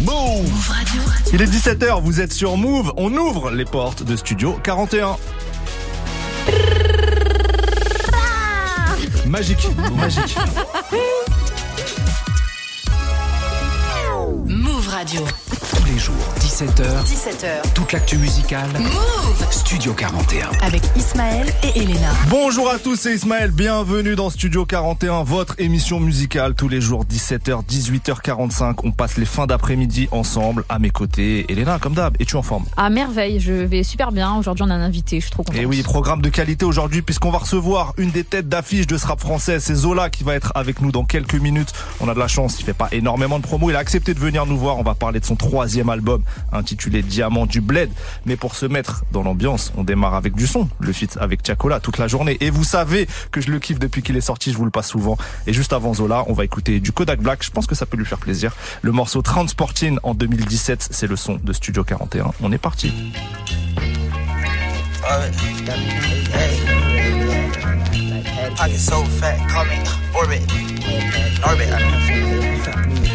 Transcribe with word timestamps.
Move 0.00 0.68
Radio. 0.68 1.02
Il 1.32 1.42
est 1.42 1.46
17h, 1.46 2.00
vous 2.02 2.20
êtes 2.20 2.32
sur 2.32 2.56
Move. 2.56 2.92
On 2.96 3.12
ouvre 3.16 3.50
les 3.50 3.64
portes 3.64 4.04
de 4.04 4.14
Studio 4.14 4.56
41. 4.62 5.16
Magique, 9.26 9.68
magique. 9.96 10.36
Move 14.46 14.88
Radio. 14.88 15.22
Tous 15.88 15.94
les 15.94 16.00
jours, 16.00 16.14
17h. 16.40 16.82
17h. 17.04 17.72
Toute 17.72 17.92
l'actu 17.92 18.18
musicale. 18.18 18.68
Move 18.78 19.46
Studio 19.50 19.94
41. 19.94 20.50
Avec 20.60 20.82
Ismaël 20.96 21.46
et 21.62 21.80
Elena. 21.80 22.10
Bonjour 22.28 22.70
à 22.70 22.78
tous, 22.78 22.96
c'est 22.96 23.14
Ismaël. 23.14 23.50
Bienvenue 23.50 24.14
dans 24.14 24.28
Studio 24.28 24.66
41, 24.66 25.22
votre 25.22 25.54
émission 25.58 25.98
musicale. 25.98 26.54
Tous 26.54 26.68
les 26.68 26.82
jours, 26.82 27.06
17h, 27.06 27.64
18h45. 27.64 28.74
On 28.84 28.92
passe 28.92 29.16
les 29.16 29.24
fins 29.24 29.46
d'après-midi 29.46 30.08
ensemble. 30.10 30.64
À 30.68 30.78
mes 30.78 30.90
côtés, 30.90 31.50
Elena, 31.50 31.78
comme 31.78 31.94
d'hab. 31.94 32.20
Es-tu 32.20 32.36
en 32.36 32.42
forme? 32.42 32.66
À 32.76 32.90
merveille, 32.90 33.40
je 33.40 33.54
vais 33.54 33.82
super 33.82 34.12
bien. 34.12 34.34
Aujourd'hui, 34.34 34.64
on 34.66 34.70
a 34.70 34.74
un 34.74 34.82
invité, 34.82 35.20
je 35.20 35.26
suis 35.26 35.30
trop 35.30 35.42
contente. 35.42 35.58
Et 35.58 35.64
oui, 35.64 35.82
programme 35.82 36.20
de 36.20 36.28
qualité 36.28 36.66
aujourd'hui, 36.66 37.00
puisqu'on 37.00 37.30
va 37.30 37.38
recevoir 37.38 37.94
une 37.96 38.10
des 38.10 38.24
têtes 38.24 38.48
d'affiche 38.48 38.86
de 38.86 38.98
ce 38.98 39.06
rap 39.06 39.20
français. 39.20 39.58
C'est 39.58 39.74
Zola 39.74 40.10
qui 40.10 40.22
va 40.22 40.34
être 40.34 40.52
avec 40.54 40.82
nous 40.82 40.92
dans 40.92 41.04
quelques 41.04 41.36
minutes. 41.36 41.72
On 42.00 42.08
a 42.10 42.14
de 42.14 42.18
la 42.18 42.28
chance, 42.28 42.56
il 42.58 42.64
fait 42.64 42.74
pas 42.74 42.88
énormément 42.92 43.38
de 43.38 43.44
promos. 43.44 43.70
Il 43.70 43.76
a 43.76 43.78
accepté 43.78 44.12
de 44.12 44.20
venir 44.20 44.44
nous 44.44 44.58
voir. 44.58 44.76
On 44.76 44.82
va 44.82 44.94
parler 44.94 45.20
de 45.20 45.24
son 45.24 45.36
troisième 45.36 45.77
album, 45.86 46.22
intitulé 46.52 47.02
Diamant 47.02 47.46
du 47.46 47.60
Bled. 47.60 47.90
Mais 48.26 48.36
pour 48.36 48.56
se 48.56 48.66
mettre 48.66 49.04
dans 49.12 49.22
l'ambiance, 49.22 49.72
on 49.76 49.84
démarre 49.84 50.14
avec 50.14 50.34
du 50.34 50.46
son. 50.46 50.68
Le 50.80 50.92
feat 50.92 51.16
avec 51.20 51.42
Tiakola 51.42 51.80
toute 51.80 51.98
la 51.98 52.08
journée. 52.08 52.36
Et 52.40 52.50
vous 52.50 52.64
savez 52.64 53.06
que 53.30 53.40
je 53.40 53.50
le 53.50 53.58
kiffe 53.58 53.78
depuis 53.78 54.02
qu'il 54.02 54.16
est 54.16 54.22
sorti, 54.22 54.52
je 54.52 54.56
vous 54.56 54.64
le 54.64 54.70
passe 54.70 54.88
souvent. 54.88 55.16
Et 55.46 55.52
juste 55.52 55.72
avant 55.72 55.94
Zola, 55.94 56.24
on 56.26 56.32
va 56.32 56.44
écouter 56.44 56.80
du 56.80 56.92
Kodak 56.92 57.20
Black. 57.20 57.44
Je 57.44 57.50
pense 57.50 57.66
que 57.66 57.74
ça 57.74 57.86
peut 57.86 57.96
lui 57.96 58.06
faire 58.06 58.18
plaisir. 58.18 58.54
Le 58.82 58.92
morceau 58.92 59.22
Transporting 59.22 59.98
en 60.02 60.14
2017, 60.14 60.88
c'est 60.90 61.06
le 61.06 61.16
son 61.16 61.38
de 61.42 61.52
Studio 61.52 61.84
41. 61.84 62.32
On 62.42 62.52
est 62.52 62.58
parti. 62.58 62.92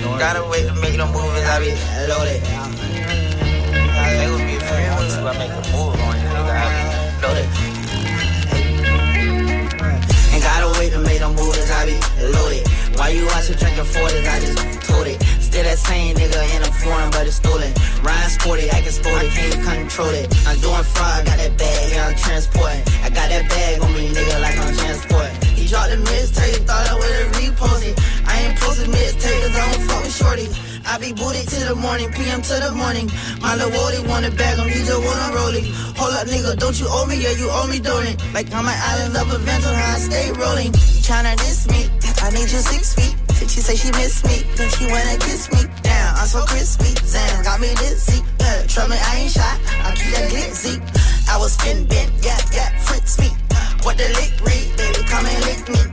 Gotta 0.03 0.43
wait 0.51 0.67
to 0.67 0.75
make 0.75 0.97
them 0.97 1.11
movies, 1.11 1.45
I 1.47 1.59
be 1.59 1.71
loaded. 2.11 2.43
They 4.19 4.27
would 4.29 4.45
be 4.45 4.59
free 4.59 4.87
once 4.99 5.15
I 5.15 5.31
make 5.39 5.51
a 5.51 5.63
move 5.71 5.95
on 5.95 6.15
you, 6.19 6.27
nigga. 6.27 6.53
I 6.59 6.67
be 6.75 6.83
loaded. 7.23 7.47
Ain't 10.33 10.43
gotta 10.43 10.79
wait 10.79 10.91
to 10.91 10.99
make 10.99 11.19
them 11.19 11.35
movies, 11.35 11.71
I 11.71 11.85
be 11.87 11.95
loaded. 12.19 12.67
Why 12.97 13.09
you 13.09 13.25
watching 13.27 13.55
drinking 13.55 13.85
40s? 13.85 14.27
I 14.27 14.39
just 14.39 14.59
told 14.89 15.07
it. 15.07 15.23
Still 15.39 15.63
that 15.63 15.79
same 15.79 16.15
nigga 16.17 16.55
in 16.55 16.61
a 16.63 16.71
foreign, 16.83 17.09
but 17.11 17.25
it's 17.25 17.37
stolen. 17.37 17.73
Ryan 18.03 18.29
sporty, 18.29 18.69
acting 18.69 18.91
sporty, 18.91 19.29
can't 19.29 19.63
control 19.63 20.09
it. 20.09 20.27
I'm 20.45 20.59
doing 20.59 20.83
fraud, 20.83 21.25
got 21.25 21.37
that 21.37 21.57
bag, 21.57 21.91
yeah, 21.91 22.07
I'm 22.07 22.15
transporting. 22.15 22.83
I 23.03 23.09
got 23.09 23.29
that 23.29 23.47
bag 23.49 23.81
on 23.81 23.93
me, 23.93 24.09
nigga, 24.09 24.41
like 24.41 24.59
I'm 24.59 24.75
transporting. 24.75 25.42
He 25.63 25.69
dropped 25.69 25.95
the 25.95 25.95
mixtape, 25.95 26.67
thought 26.67 26.91
I 26.91 26.95
would've 26.99 27.39
reposted. 27.39 27.95
I 28.27 28.35
ain't 28.43 28.59
posted 28.59 28.91
mixtape, 28.91 29.39
cause 29.47 29.55
I 29.55 29.71
don't 29.71 29.87
fuck 29.87 30.03
with 30.03 30.11
shorty. 30.11 30.47
I 30.83 30.99
be 30.99 31.15
booted 31.15 31.47
to 31.55 31.71
the 31.71 31.75
morning, 31.79 32.11
PM 32.11 32.43
to 32.43 32.55
the 32.59 32.75
morning. 32.75 33.07
My 33.39 33.55
little 33.55 33.71
Wody 33.71 34.03
wanna 34.03 34.27
bag 34.35 34.59
him, 34.59 34.67
he 34.67 34.83
just 34.83 34.99
wanna 34.99 35.31
roll 35.31 35.55
it. 35.55 35.63
Hold 35.95 36.19
up, 36.19 36.27
nigga, 36.27 36.59
don't 36.59 36.75
you 36.75 36.87
owe 36.91 37.07
me? 37.07 37.15
Yeah, 37.15 37.39
you 37.39 37.47
owe 37.47 37.63
me, 37.71 37.79
don't 37.79 38.03
it? 38.03 38.19
Like 38.35 38.51
I'm 38.51 38.67
an 38.67 38.75
island 38.75 39.15
of 39.15 39.31
adventure, 39.31 39.71
how 39.71 39.95
I 39.95 39.99
stay 40.03 40.35
rolling. 40.35 40.75
Tryna 40.99 41.39
diss 41.39 41.63
me, 41.71 41.87
I 42.19 42.27
need 42.35 42.51
you 42.51 42.59
six 42.59 42.91
feet. 42.91 43.15
She 43.47 43.63
say 43.63 43.79
she 43.79 43.87
miss 43.95 44.19
me, 44.27 44.43
then 44.59 44.67
she 44.67 44.83
wanna 44.91 45.15
kiss 45.23 45.47
me. 45.47 45.63
Damn, 45.79 46.15
I'm 46.19 46.27
so 46.27 46.43
crispy. 46.43 46.91
Sam 47.07 47.39
got 47.47 47.63
me 47.63 47.71
dizzy. 47.79 48.19
Yeah, 48.19 48.67
trust 48.67 48.89
me, 48.91 48.99
I 48.99 49.15
ain't 49.15 49.31
shy. 49.31 49.55
I 49.79 49.95
keep 49.95 50.11
that 50.11 50.27
glitzy. 50.27 50.75
I 51.31 51.39
was 51.39 51.53
spin 51.55 51.87
bent, 51.87 52.11
yeah, 52.19 52.35
yeah, 52.51 52.67
Fritz 52.83 53.15
me. 53.17 53.31
What 53.83 53.97
the 53.97 54.07
lick 54.15 54.31
read, 54.39 54.71
baby, 54.79 55.03
come 55.11 55.25
and 55.27 55.43
lick 55.43 55.59
me. 55.67 55.83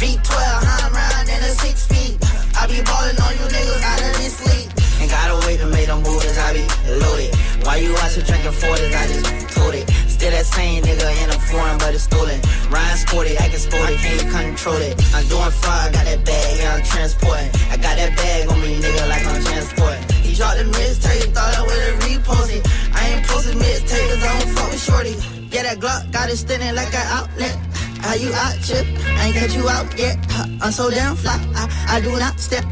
V12, 0.00 0.32
I'm 0.32 0.92
round 0.96 1.28
in 1.28 1.44
a 1.44 1.52
six 1.60 1.84
feet. 1.84 2.16
I 2.56 2.64
be 2.64 2.80
ballin' 2.80 3.20
on 3.20 3.36
you 3.36 3.44
niggas 3.52 3.84
out 3.84 4.00
of 4.00 4.16
this 4.16 4.40
league. 4.48 4.72
Ain't 4.96 5.12
gotta 5.12 5.36
wait 5.46 5.60
to 5.60 5.68
make 5.68 5.86
them 5.92 6.00
movies, 6.00 6.38
I 6.40 6.56
be 6.56 6.64
loaded. 6.88 7.36
Why 7.60 7.84
you 7.84 7.92
watchin' 8.00 8.24
drinking 8.24 8.56
40s, 8.56 8.96
I 8.96 9.04
just 9.12 9.28
told 9.52 9.74
it. 9.76 9.84
Still 10.08 10.32
that 10.32 10.46
same 10.46 10.84
nigga 10.88 11.04
in 11.20 11.28
a 11.28 11.38
foreign, 11.52 11.76
but 11.76 11.92
it's 11.92 12.04
stolen. 12.08 12.40
Ryan 12.72 12.96
sporty, 12.96 13.36
acting 13.36 13.60
sporty, 13.60 13.96
can't 14.00 14.24
control 14.32 14.80
it. 14.80 14.96
I'm 15.12 15.28
doing 15.28 15.52
fraud, 15.60 15.92
got 15.92 16.08
that 16.08 16.24
bag, 16.24 16.48
yeah, 16.56 16.80
I'm 16.80 16.82
transporting. 16.82 17.52
I 17.68 17.76
got 17.76 18.00
that 18.00 18.16
bag 18.16 18.48
on 18.48 18.56
me, 18.64 18.80
nigga, 18.80 19.04
like 19.12 19.20
I'm 19.20 19.44
transporting. 19.44 20.00
He 20.24 20.32
dropped 20.32 20.56
the 20.56 20.64
mixtape, 20.64 21.36
thought 21.36 21.52
I 21.52 21.60
would've 21.60 22.08
reposted. 22.08 22.64
I 22.96 23.12
ain't 23.12 23.26
posted 23.28 23.60
mixtape, 23.60 24.16
I 24.16 24.32
don't 24.32 24.48
fuck 24.56 24.72
with 24.72 24.80
shorty. 24.80 25.43
Yeah, 25.54 25.62
that 25.62 25.78
Glock 25.78 26.10
got 26.10 26.28
it 26.30 26.36
standing 26.36 26.74
like 26.74 26.92
an 26.92 27.06
outlet. 27.06 27.54
How 28.02 28.14
you 28.14 28.34
out, 28.34 28.58
chip? 28.60 28.84
I 29.06 29.30
ain't 29.30 29.36
catch 29.36 29.54
you 29.54 29.68
out 29.68 29.86
yet. 29.96 30.18
I'm 30.60 30.72
so 30.72 30.90
damn 30.90 31.14
fly. 31.14 31.38
I, 31.54 31.70
I 31.94 32.00
do 32.00 32.10
not 32.18 32.40
step. 32.40 32.64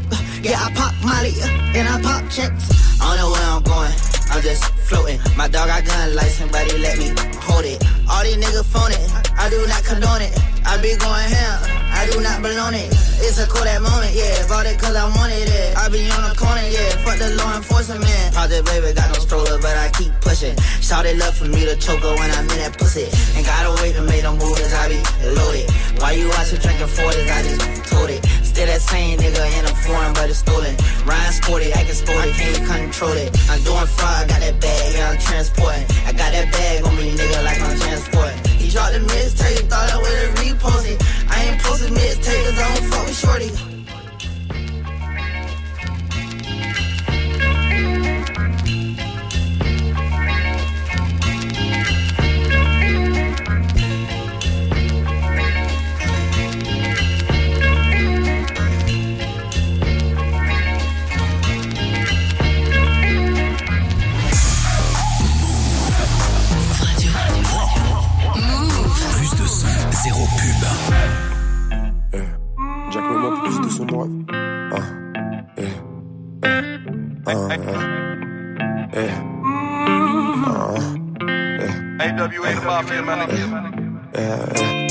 Yeah, 0.43 0.59
I 0.59 0.69
pop 0.75 0.91
Molly 0.99 1.31
and 1.79 1.87
I 1.87 2.01
pop 2.03 2.29
checks. 2.29 2.67
I 2.99 3.15
don't 3.15 3.23
know 3.23 3.31
where 3.31 3.47
I'm 3.47 3.63
going. 3.63 3.95
I'm 4.35 4.41
just 4.43 4.65
floating. 4.83 5.17
My 5.37 5.47
dog 5.47 5.69
got 5.69 5.85
gun 5.85 6.11
but 6.51 6.69
he 6.69 6.77
let 6.77 6.99
me 6.99 7.15
hold 7.39 7.63
it. 7.63 7.79
All 8.11 8.21
these 8.21 8.35
niggas 8.35 8.65
phone 8.65 8.91
it. 8.91 9.31
I 9.39 9.49
do 9.49 9.65
not 9.65 9.81
condone 9.85 10.21
it. 10.21 10.37
I 10.67 10.75
be 10.81 10.97
going 10.97 11.29
ham. 11.31 11.82
I 11.93 12.09
do 12.09 12.19
not 12.21 12.41
belong 12.41 12.73
it. 12.73 12.89
It's 13.23 13.39
a 13.39 13.47
cool 13.47 13.63
that 13.63 13.81
moment, 13.81 14.13
yeah. 14.13 14.45
Bought 14.49 14.65
it 14.65 14.77
cause 14.81 14.95
I 14.95 15.05
wanted 15.15 15.47
it. 15.47 15.77
I 15.77 15.87
be 15.89 16.03
on 16.11 16.29
the 16.29 16.35
corner, 16.35 16.65
yeah. 16.65 16.97
Fuck 17.05 17.17
the 17.21 17.37
law 17.39 17.55
enforcement. 17.55 18.03
Project 18.33 18.65
baby 18.65 18.93
got 18.93 19.13
no 19.13 19.19
stroller, 19.21 19.57
but 19.61 19.75
I 19.77 19.89
keep 19.95 20.11
pushing. 20.21 20.57
Shout 20.81 21.05
it 21.05 21.17
love 21.17 21.37
for 21.37 21.45
me 21.45 21.65
to 21.65 21.75
choke 21.77 22.01
her 22.01 22.13
when 22.17 22.29
I'm 22.31 22.49
in 22.49 22.59
that 22.65 22.77
pussy. 22.77 23.07
Ain't 23.37 23.45
gotta 23.45 23.71
wait 23.81 23.95
to 23.95 24.03
make 24.03 24.23
them 24.23 24.37
movies, 24.37 24.73
I 24.73 24.89
be 24.89 24.99
loaded. 25.31 25.69
Why 26.01 26.11
you 26.17 26.27
watching 26.29 26.59
drinking 26.59 26.91
40s? 26.91 27.29
I 27.31 27.39
just 27.43 27.91
told 27.91 28.09
it. 28.09 28.21
Still 28.53 28.67
that 28.69 28.81
same 28.81 29.17
nigga 29.17 29.41
in 29.57 29.65
a 29.65 29.73
foreign, 29.81 30.13
but 30.13 30.29
it's 30.29 30.45
stolen. 30.45 30.77
Ryan 31.09 31.33
sporty, 31.33 31.73
acting 31.73 31.97
sporty, 31.97 32.31
can't 32.37 32.85
control 32.85 33.17
it. 33.17 33.33
I'm 33.49 33.57
doing 33.65 33.89
fraud, 33.97 34.29
got 34.29 34.45
that 34.45 34.61
bag, 34.61 34.93
yeah, 34.93 35.09
I'm 35.09 35.17
transporting. 35.17 35.85
I 36.05 36.13
got 36.13 36.29
that 36.37 36.53
bag 36.53 36.85
on 36.85 36.93
me, 36.95 37.17
nigga, 37.17 37.43
like 37.43 37.57
I'm 37.57 37.73
transporting. 37.81 38.37
He 38.61 38.69
dropped 38.69 38.93
the 38.93 39.01
mixtape, 39.09 39.65
thought 39.73 39.89
I 39.89 39.97
would've 39.97 40.37
reposted. 40.37 41.01
I 41.33 41.49
ain't 41.49 41.61
posted 41.65 41.82
mixtape, 41.91 42.43
cause 42.45 42.59
I 42.59 42.75
don't 42.75 42.89
fuck 42.91 43.05
with 43.07 43.17
shorty. 43.17 43.72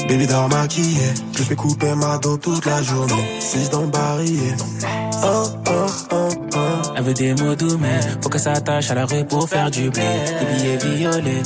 Baby 0.09 0.27
dort 0.27 0.49
maquillé, 0.49 1.15
je 1.37 1.43
fais 1.43 1.55
couper 1.55 1.95
ma 1.95 2.19
dos 2.19 2.37
toute 2.37 2.67
la 2.67 2.83
journée. 2.83 3.41
6 3.41 3.71
dans 3.71 3.83
le 3.83 3.87
barillet. 3.89 4.57
Oh, 5.25 5.45
oh, 5.69 5.87
oh, 6.11 6.29
oh. 6.55 6.59
Elle 6.97 7.05
veut 7.05 7.15
des 7.15 7.35
mots 7.35 7.55
doux, 7.55 7.79
mais 7.79 8.01
faut 8.21 8.29
qu'elle 8.29 8.41
s'attache 8.41 8.91
à 8.91 8.95
la 8.95 9.07
rue 9.07 9.25
pour 9.25 9.49
faire 9.49 9.71
du 9.71 9.91
blé. 9.91 10.03
Des 10.03 10.77
billets 10.77 10.97
violets. 10.97 11.43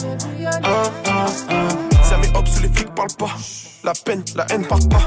Oh, 0.65 0.69
oh, 1.07 1.11
oh. 1.51 2.03
Ça 2.03 2.17
met 2.19 2.29
hop 2.35 2.49
sous 2.49 2.63
les 2.63 2.69
flics 2.71 2.95
parle 2.95 3.13
pas. 3.19 3.37
La 3.87 3.93
peine, 3.93 4.25
la 4.35 4.45
haine 4.51 4.67
part 4.67 4.81
pas. 4.91 4.99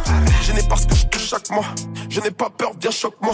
Je 0.41 0.53
n'ai 0.53 0.63
pas 0.63 0.77
ce 0.77 0.87
que 0.87 0.95
je 0.95 1.05
touche 1.07 1.27
chaque 1.27 1.49
mois. 1.49 1.65
Je 2.09 2.21
n'ai 2.21 2.31
pas 2.31 2.49
peur, 2.49 2.71
viens 2.79 2.91
choque-moi. 2.91 3.33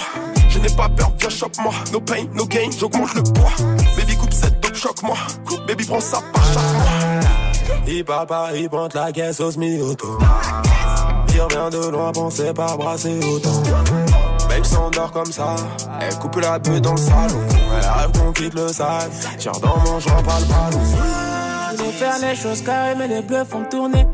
Je 0.49 0.57
n'ai 0.57 0.75
pas 0.75 0.89
peur, 0.89 1.11
viens 1.19 1.29
choque-moi. 1.29 1.71
No 1.93 2.01
pain, 2.01 2.25
no 2.33 2.47
gain, 2.47 2.71
j'augmente 2.75 3.13
le 3.13 3.21
poids. 3.21 3.51
Baby 3.95 4.15
coupe 4.15 4.33
cette 4.33 4.59
dope, 4.59 4.73
choque-moi. 4.73 5.15
Baby 5.67 5.85
prends 5.85 5.99
ça 5.99 6.17
par 6.33 6.43
chaque 6.45 6.73
mois. 6.73 7.77
Il 7.85 8.03
parle 8.03 8.25
pas, 8.25 8.55
il 8.55 8.67
pointe 8.67 8.95
la 8.95 9.11
caisse 9.11 9.39
au 9.39 9.51
semi-auto. 9.51 10.17
Il 11.35 11.41
revient 11.41 11.77
de 11.77 11.91
loin, 11.91 12.11
pensez 12.11 12.51
pas 12.51 12.75
brasser 12.75 13.19
autant. 13.23 13.61
Babe 14.49 14.63
s'endort 14.63 15.11
comme 15.11 15.31
ça, 15.31 15.57
elle 16.01 16.15
coupe 16.15 16.37
la 16.37 16.57
bulle 16.57 16.81
dans 16.81 16.93
le 16.93 16.97
salon. 16.97 17.41
Elle 17.51 17.87
rêve 17.87 18.11
qu'on 18.19 18.31
quitte 18.31 18.55
le 18.55 18.67
sale. 18.69 19.11
Tire 19.37 19.59
dans 19.59 19.77
mon 19.77 19.99
joint, 19.99 20.23
pas 20.23 20.39
le 20.39 20.45
ballon. 20.47 20.83
Je 21.77 21.83
vais 21.83 21.91
faire 21.91 22.17
les 22.17 22.35
choses 22.35 22.63
carrées, 22.63 22.95
mais 22.97 23.07
les 23.07 23.21
bleus 23.21 23.45
font 23.45 23.63
tourner. 23.69 24.07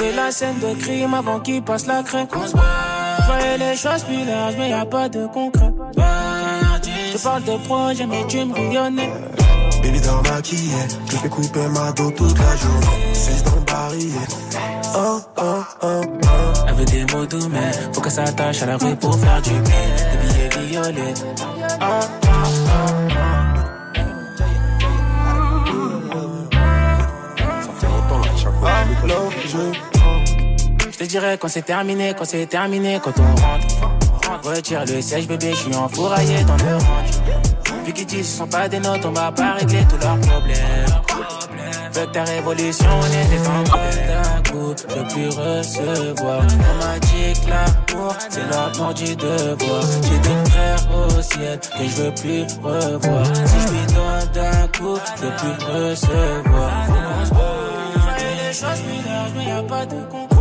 C'était 0.00 0.16
la 0.16 0.32
scène 0.32 0.58
de 0.60 0.72
crime 0.80 1.12
avant 1.12 1.40
qu'il 1.40 1.62
passe 1.62 1.86
la 1.86 2.02
crainte. 2.02 2.30
Je 2.32 3.26
voyais 3.26 3.58
les 3.58 3.76
choses 3.76 4.02
plus 4.04 4.24
larges, 4.24 4.54
mais 4.56 4.70
y 4.70 4.72
a 4.72 4.86
pas 4.86 5.10
de 5.10 5.26
concret. 5.26 5.70
Je 7.12 7.18
parles 7.22 7.44
de 7.44 7.58
projet, 7.66 8.06
mais 8.06 8.26
tu 8.26 8.38
me 8.38 8.54
bouillonnais. 8.54 9.10
Baby 9.82 10.00
dans 10.00 10.22
maquillé, 10.22 10.72
je 11.06 11.16
fais 11.16 11.28
couper 11.28 11.68
ma 11.74 11.92
dos 11.92 12.10
toute 12.12 12.38
la 12.38 12.56
journée. 12.56 13.12
C'est 13.12 13.44
dans 13.44 13.60
barillet. 13.70 14.14
Oh, 14.96 15.20
oh, 15.36 15.42
oh, 15.82 16.00
oh. 16.22 16.26
Elle 16.66 16.74
veut 16.76 16.84
des 16.86 17.04
mots 17.12 17.26
doux, 17.26 17.48
mais 17.50 17.70
faut 17.92 18.00
que 18.00 18.10
ça 18.10 18.22
attache 18.22 18.62
à 18.62 18.66
la 18.66 18.78
rue 18.78 18.96
pour 18.96 19.18
faire 19.18 19.42
du 19.42 19.50
bien. 19.50 19.60
Des 20.12 20.48
billets 20.48 20.66
violets. 20.70 21.14
Oh, 21.28 21.84
oh, 21.84 22.00
oh, 22.16 22.19
Je 30.90 30.98
te 30.98 31.04
dirais 31.04 31.38
quand 31.40 31.48
c'est 31.48 31.62
terminé, 31.62 32.14
quand 32.16 32.24
c'est 32.24 32.46
terminé, 32.46 33.00
quand 33.02 33.18
on 33.18 33.34
rentre. 33.40 33.66
Retire 34.42 34.84
le 34.86 35.00
siège, 35.00 35.26
bébé, 35.26 35.50
je 35.52 35.56
suis 35.56 35.74
enfouraillé 35.74 36.44
dans 36.44 36.56
le 36.56 36.74
range. 36.74 37.10
Vu 37.84 37.92
qu'ils 37.92 38.06
disent 38.06 38.30
ce 38.30 38.38
sont 38.38 38.46
pas 38.46 38.68
des 38.68 38.78
notes, 38.78 39.04
on 39.04 39.12
va 39.12 39.32
pas 39.32 39.54
régler 39.54 39.84
tous 39.88 39.98
leurs 39.98 40.18
problèmes. 40.20 40.86
Veux 41.92 42.06
que 42.06 42.12
ta 42.12 42.24
révolution, 42.24 42.86
on 42.88 43.06
était 43.06 43.42
d'un 44.06 44.50
coup, 44.50 44.74
je 44.76 45.12
plus 45.12 45.28
recevoir. 45.28 46.42
On 46.42 46.84
m'a 46.84 46.98
dit 47.00 47.32
que 47.40 47.50
l'amour, 47.50 48.14
c'est 48.28 48.48
l'amour 48.50 48.94
du 48.94 49.16
devoir. 49.16 49.82
J'ai 50.02 50.18
des 50.18 50.50
frères 50.50 50.86
au 50.94 51.22
ciel 51.22 51.58
que 51.58 51.84
je 51.84 52.02
veux 52.02 52.14
plus 52.14 52.42
revoir. 52.62 53.26
Si 53.26 53.60
je 53.60 53.72
lui 53.72 53.86
donne 53.94 54.28
d'un 54.34 54.68
coup, 54.78 54.98
je 55.16 55.26
plus 55.26 55.56
recevoir. 55.66 56.99
Choses 58.52 58.82
mineures, 58.82 59.30
mais 59.36 59.44
y 59.44 59.50
a 59.50 59.62
pas 59.62 59.86
de 59.86 59.96
concours. 60.10 60.40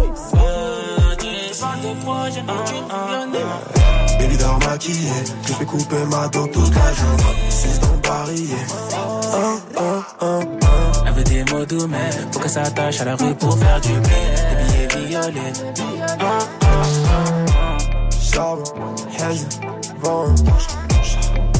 Parle 1.59 1.81
de 1.81 1.93
projet, 2.05 2.41
mais 2.47 2.53
tu 2.65 2.75
me 2.75 4.19
Baby 4.19 4.37
dans 4.37 4.57
maquillé, 4.59 5.11
je 5.45 5.53
fais 5.53 5.65
couper 5.65 6.05
ma 6.09 6.27
dos 6.29 6.47
toute 6.47 6.73
la 6.73 6.93
journée. 6.93 7.23
C'est 7.49 7.79
dans 7.81 7.91
le 7.91 7.97
barillet. 7.97 8.55
Oh, 8.93 9.21
oh, 9.77 10.03
oh, 10.21 10.21
oh. 10.21 10.39
Elle 11.05 11.13
veut 11.13 11.23
des 11.23 11.43
mots 11.51 11.65
doux, 11.65 11.87
mais 11.87 12.09
faut 12.31 12.39
que 12.39 12.47
ça 12.47 12.61
attache 12.61 13.01
à 13.01 13.05
la 13.05 13.15
rue 13.15 13.35
pour 13.35 13.57
faire 13.57 13.81
du 13.81 13.89
bien. 13.89 14.01
Des 14.69 14.87
billets 14.87 15.07
violets. 15.09 15.53
Oh, 16.21 16.23
oh, 16.23 16.65
oh, 16.65 17.17
oh. 17.47 18.09
Charbon, 18.21 18.63
hazy, 19.19 19.47
vent. 20.01 20.35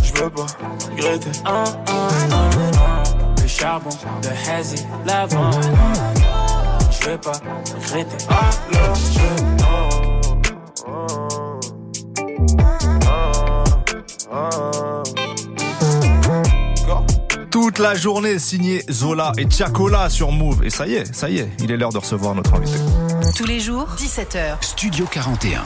Je 0.01 0.21
veux 0.21 0.29
pas 0.29 0.45
regretter. 0.91 1.31
Oh, 1.45 1.63
oh, 1.67 1.91
oh. 1.91 3.41
Le 3.41 3.47
charbon, 3.47 3.89
le 4.23 4.51
hazy, 4.51 4.85
l'avant. 5.05 5.51
Je 7.01 7.09
veux 7.09 7.17
pas 7.17 7.31
regretter. 7.31 8.25
Alors, 8.29 8.95
je 8.95 9.19
oh, 9.63 9.89
oh, 10.87 11.07
oh. 14.31 14.59
Toute 17.49 17.79
la 17.79 17.95
journée 17.95 18.37
signé 18.39 18.83
Zola 18.91 19.31
et 19.37 19.49
Chacola 19.49 20.09
sur 20.09 20.31
Move. 20.31 20.63
Et 20.63 20.69
ça 20.69 20.87
y 20.87 20.95
est, 20.95 21.13
ça 21.13 21.29
y 21.29 21.39
est, 21.39 21.49
il 21.59 21.71
est 21.71 21.77
l'heure 21.77 21.91
de 21.91 21.97
recevoir 21.97 22.35
notre 22.35 22.53
invité. 22.53 22.77
Tous 23.35 23.45
les 23.45 23.59
jours, 23.59 23.87
17h. 23.97 24.57
Studio 24.61 25.05
41. 25.09 25.63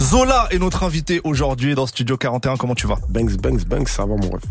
Zola 0.00 0.48
est 0.50 0.58
notre 0.58 0.84
invité 0.84 1.20
aujourd'hui 1.24 1.74
dans 1.74 1.86
Studio 1.86 2.16
41. 2.16 2.56
Comment 2.56 2.74
tu 2.74 2.86
vas? 2.86 2.98
Banks, 3.08 3.36
banks, 3.36 3.64
banks, 3.64 3.88
ça 3.88 4.02
va 4.04 4.14
mon 4.16 4.30
ref. 4.30 4.42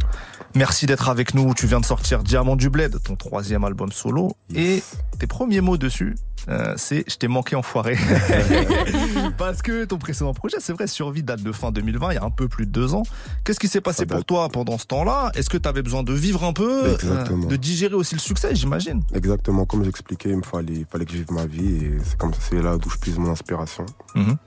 Merci 0.55 0.85
d'être 0.85 1.09
avec 1.09 1.33
nous. 1.33 1.53
Tu 1.53 1.67
viens 1.67 1.81
de 1.81 1.85
sortir 1.85 2.23
Diamant 2.23 2.55
du 2.55 2.69
Bled, 2.69 2.97
ton 3.03 3.17
troisième 3.17 3.65
album 3.65 3.91
solo. 3.91 4.37
Et 4.55 4.81
tes 5.19 5.27
premiers 5.27 5.59
mots 5.59 5.75
dessus, 5.75 6.15
euh, 6.47 6.73
c'est 6.77 7.03
Je 7.09 7.17
t'ai 7.17 7.27
manqué 7.27 7.57
enfoiré. 7.57 7.97
Parce 9.37 9.61
que 9.61 9.83
ton 9.83 9.97
précédent 9.97 10.33
projet, 10.33 10.57
c'est 10.61 10.71
vrai, 10.71 10.87
Survie 10.87 11.23
date 11.23 11.43
de 11.43 11.51
fin 11.51 11.71
2020, 11.71 12.11
il 12.11 12.15
y 12.15 12.17
a 12.17 12.23
un 12.23 12.29
peu 12.29 12.47
plus 12.47 12.65
de 12.65 12.71
deux 12.71 12.93
ans. 12.93 13.03
Qu'est-ce 13.43 13.59
qui 13.59 13.67
s'est 13.67 13.81
passé 13.81 14.05
pour 14.05 14.23
toi 14.23 14.47
pendant 14.47 14.77
ce 14.77 14.85
temps-là? 14.85 15.31
Est-ce 15.35 15.49
que 15.49 15.57
tu 15.57 15.67
avais 15.67 15.81
besoin 15.81 16.03
de 16.03 16.13
vivre 16.13 16.45
un 16.45 16.53
peu 16.53 16.93
Exactement. 16.93 17.47
De 17.47 17.55
digérer 17.57 17.95
aussi 17.95 18.15
le 18.15 18.21
succès, 18.21 18.55
j'imagine? 18.55 19.03
Exactement, 19.13 19.65
comme 19.65 19.83
j'expliquais, 19.83 20.29
il 20.29 20.37
me 20.37 20.43
fallait, 20.43 20.85
que 20.85 21.11
je 21.11 21.17
vive 21.17 21.31
ma 21.31 21.45
vie 21.45 21.75
et 21.75 21.97
c'est 22.01 22.17
comme 22.17 22.33
ça, 22.33 22.39
c'est 22.49 22.61
là 22.61 22.77
d'où 22.77 22.89
je 22.89 22.97
puise 22.97 23.17
mon 23.17 23.29
inspiration. 23.29 23.85
Mhm. 24.15 24.37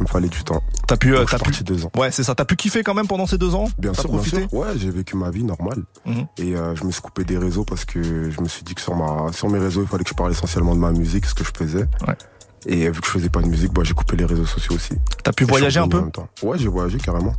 Il 0.00 0.02
me 0.04 0.08
fallait 0.08 0.28
du 0.28 0.42
temps. 0.44 0.62
T'as 0.86 0.96
pu, 0.96 1.14
euh, 1.14 1.20
Donc, 1.20 1.28
suis 1.28 1.38
pu... 1.38 1.44
parti 1.44 1.64
deux 1.64 1.84
ans. 1.84 1.90
Ouais, 1.96 2.10
c'est 2.10 2.24
ça. 2.24 2.34
T'as 2.34 2.44
pu 2.44 2.56
kiffer 2.56 2.82
quand 2.82 2.94
même 2.94 3.06
pendant 3.06 3.26
ces 3.26 3.38
deux 3.38 3.54
ans 3.54 3.68
Bien 3.78 3.94
sûr, 3.94 4.04
bien 4.04 4.18
profité 4.18 4.40
sûr. 4.40 4.54
Ouais, 4.54 4.68
j'ai 4.76 4.90
vécu 4.90 5.16
ma 5.16 5.30
vie 5.30 5.44
normale. 5.44 5.82
Mhm. 6.04 6.26
Et 6.38 6.56
euh, 6.56 6.74
je 6.74 6.84
me 6.84 6.90
suis 6.90 7.00
coupé 7.00 7.24
des 7.24 7.38
réseaux 7.38 7.64
parce 7.64 7.84
que 7.84 8.30
je 8.30 8.40
me 8.40 8.48
suis 8.48 8.62
dit 8.64 8.74
que 8.74 8.80
sur, 8.80 8.94
ma, 8.94 9.32
sur 9.32 9.48
mes 9.48 9.58
réseaux, 9.58 9.82
il 9.82 9.88
fallait 9.88 10.04
que 10.04 10.10
je 10.10 10.14
parle 10.14 10.32
essentiellement 10.32 10.74
de 10.74 10.80
ma 10.80 10.92
musique, 10.92 11.26
ce 11.26 11.34
que 11.34 11.44
je 11.44 11.50
faisais. 11.56 11.86
Ouais. 12.06 12.16
Et 12.66 12.90
vu 12.90 13.00
que 13.00 13.06
je 13.06 13.12
faisais 13.12 13.28
pas 13.28 13.42
de 13.42 13.48
musique, 13.48 13.72
bah, 13.72 13.82
j'ai 13.84 13.92
coupé 13.94 14.16
les 14.16 14.24
réseaux 14.24 14.46
sociaux 14.46 14.74
aussi. 14.74 14.94
T'as 15.22 15.32
pu 15.32 15.44
Et 15.44 15.46
voyager 15.46 15.80
un 15.80 15.88
peu 15.88 15.98
en 15.98 16.02
même 16.02 16.12
temps. 16.12 16.28
Ouais, 16.42 16.58
j'ai 16.58 16.68
voyagé 16.68 16.98
carrément. 16.98 17.34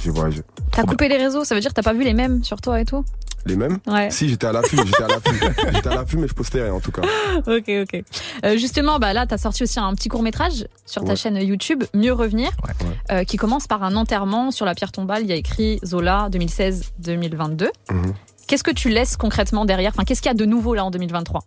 J'ai 0.00 0.10
voyagé. 0.10 0.42
T'as 0.72 0.82
coupé 0.84 1.08
les 1.08 1.16
réseaux, 1.16 1.44
ça 1.44 1.54
veut 1.54 1.60
dire 1.60 1.70
que 1.70 1.74
t'as 1.74 1.82
pas 1.82 1.92
vu 1.94 2.04
les 2.04 2.14
mêmes 2.14 2.44
sur 2.44 2.60
toi 2.60 2.80
et 2.80 2.84
tout 2.84 3.04
Les 3.46 3.56
mêmes 3.56 3.78
Ouais. 3.86 4.10
Si, 4.10 4.28
j'étais 4.28 4.46
à 4.46 4.52
l'affût, 4.52 4.76
j'étais 4.76 5.02
à 5.02 5.08
l'affût. 5.08 5.40
j'étais 5.74 5.88
à 5.88 5.94
l'affût, 5.94 6.16
mais 6.18 6.28
je 6.28 6.34
postais 6.34 6.62
rien 6.62 6.74
en 6.74 6.80
tout 6.80 6.92
cas. 6.92 7.02
Ok, 7.46 7.68
ok. 7.68 8.02
Euh, 8.44 8.56
justement, 8.56 8.98
bah 8.98 9.12
là, 9.12 9.26
t'as 9.26 9.38
sorti 9.38 9.62
aussi 9.62 9.78
un 9.80 9.94
petit 9.94 10.08
court 10.08 10.22
métrage 10.22 10.66
sur 10.84 11.02
ta 11.04 11.10
Ouais. 11.10 11.16
chaîne 11.16 11.36
YouTube, 11.36 11.84
Mieux 11.94 12.12
revenir, 12.12 12.50
Ouais. 12.66 12.72
Euh, 13.12 13.24
qui 13.24 13.36
commence 13.36 13.66
par 13.66 13.82
un 13.82 13.96
enterrement 13.96 14.50
sur 14.50 14.66
la 14.66 14.74
pierre 14.74 14.92
tombale. 14.92 15.22
Il 15.22 15.28
y 15.28 15.32
a 15.32 15.36
écrit 15.36 15.78
Zola 15.84 16.28
2016-2022. 16.30 17.68
Mhm. 17.90 18.14
Qu'est-ce 18.46 18.62
que 18.64 18.70
tu 18.70 18.90
laisses 18.90 19.16
concrètement 19.16 19.64
derrière? 19.64 19.90
Enfin, 19.94 20.04
qu'est-ce 20.04 20.20
qu'il 20.22 20.28
y 20.30 20.34
a 20.34 20.34
de 20.34 20.44
nouveau 20.44 20.74
là 20.74 20.84
en 20.84 20.90
2023, 20.92 21.42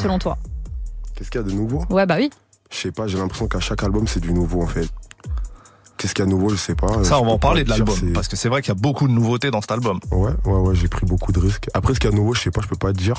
selon 0.00 0.18
toi? 0.20 0.38
Qu'est-ce 1.16 1.30
qu'il 1.30 1.40
y 1.40 1.44
a 1.44 1.46
de 1.46 1.52
nouveau? 1.52 1.82
Ouais, 1.90 2.06
bah 2.06 2.16
oui. 2.18 2.30
Je 2.70 2.76
sais 2.76 2.92
pas, 2.92 3.06
j'ai 3.08 3.18
l'impression 3.18 3.48
qu'à 3.48 3.58
chaque 3.60 3.82
album, 3.82 4.06
c'est 4.06 4.20
du 4.20 4.32
nouveau 4.32 4.62
en 4.62 4.66
fait. 4.66 4.88
Qu'est-ce 5.96 6.14
qu'il 6.14 6.24
y 6.24 6.28
a 6.28 6.30
de 6.30 6.34
nouveau, 6.34 6.50
je 6.50 6.56
sais 6.56 6.74
pas. 6.74 7.02
Ça, 7.04 7.18
on 7.20 7.24
va 7.24 7.30
en 7.32 7.38
parler 7.38 7.64
de 7.64 7.70
l'album. 7.70 8.12
Parce 8.12 8.28
que 8.28 8.36
c'est 8.36 8.48
vrai 8.48 8.60
qu'il 8.62 8.68
y 8.68 8.76
a 8.76 8.80
beaucoup 8.80 9.08
de 9.08 9.12
nouveautés 9.12 9.50
dans 9.50 9.60
cet 9.60 9.72
album. 9.72 9.98
Ouais, 10.12 10.30
ouais, 10.44 10.52
ouais, 10.58 10.74
j'ai 10.74 10.88
pris 10.88 11.06
beaucoup 11.06 11.32
de 11.32 11.38
risques. 11.38 11.68
Après, 11.74 11.94
ce 11.94 12.00
qu'il 12.00 12.10
y 12.10 12.12
a 12.12 12.16
de 12.16 12.20
nouveau, 12.20 12.34
je 12.34 12.42
sais 12.42 12.50
pas, 12.50 12.60
je 12.62 12.68
peux 12.68 12.76
pas 12.76 12.92
te 12.92 12.98
dire. 12.98 13.14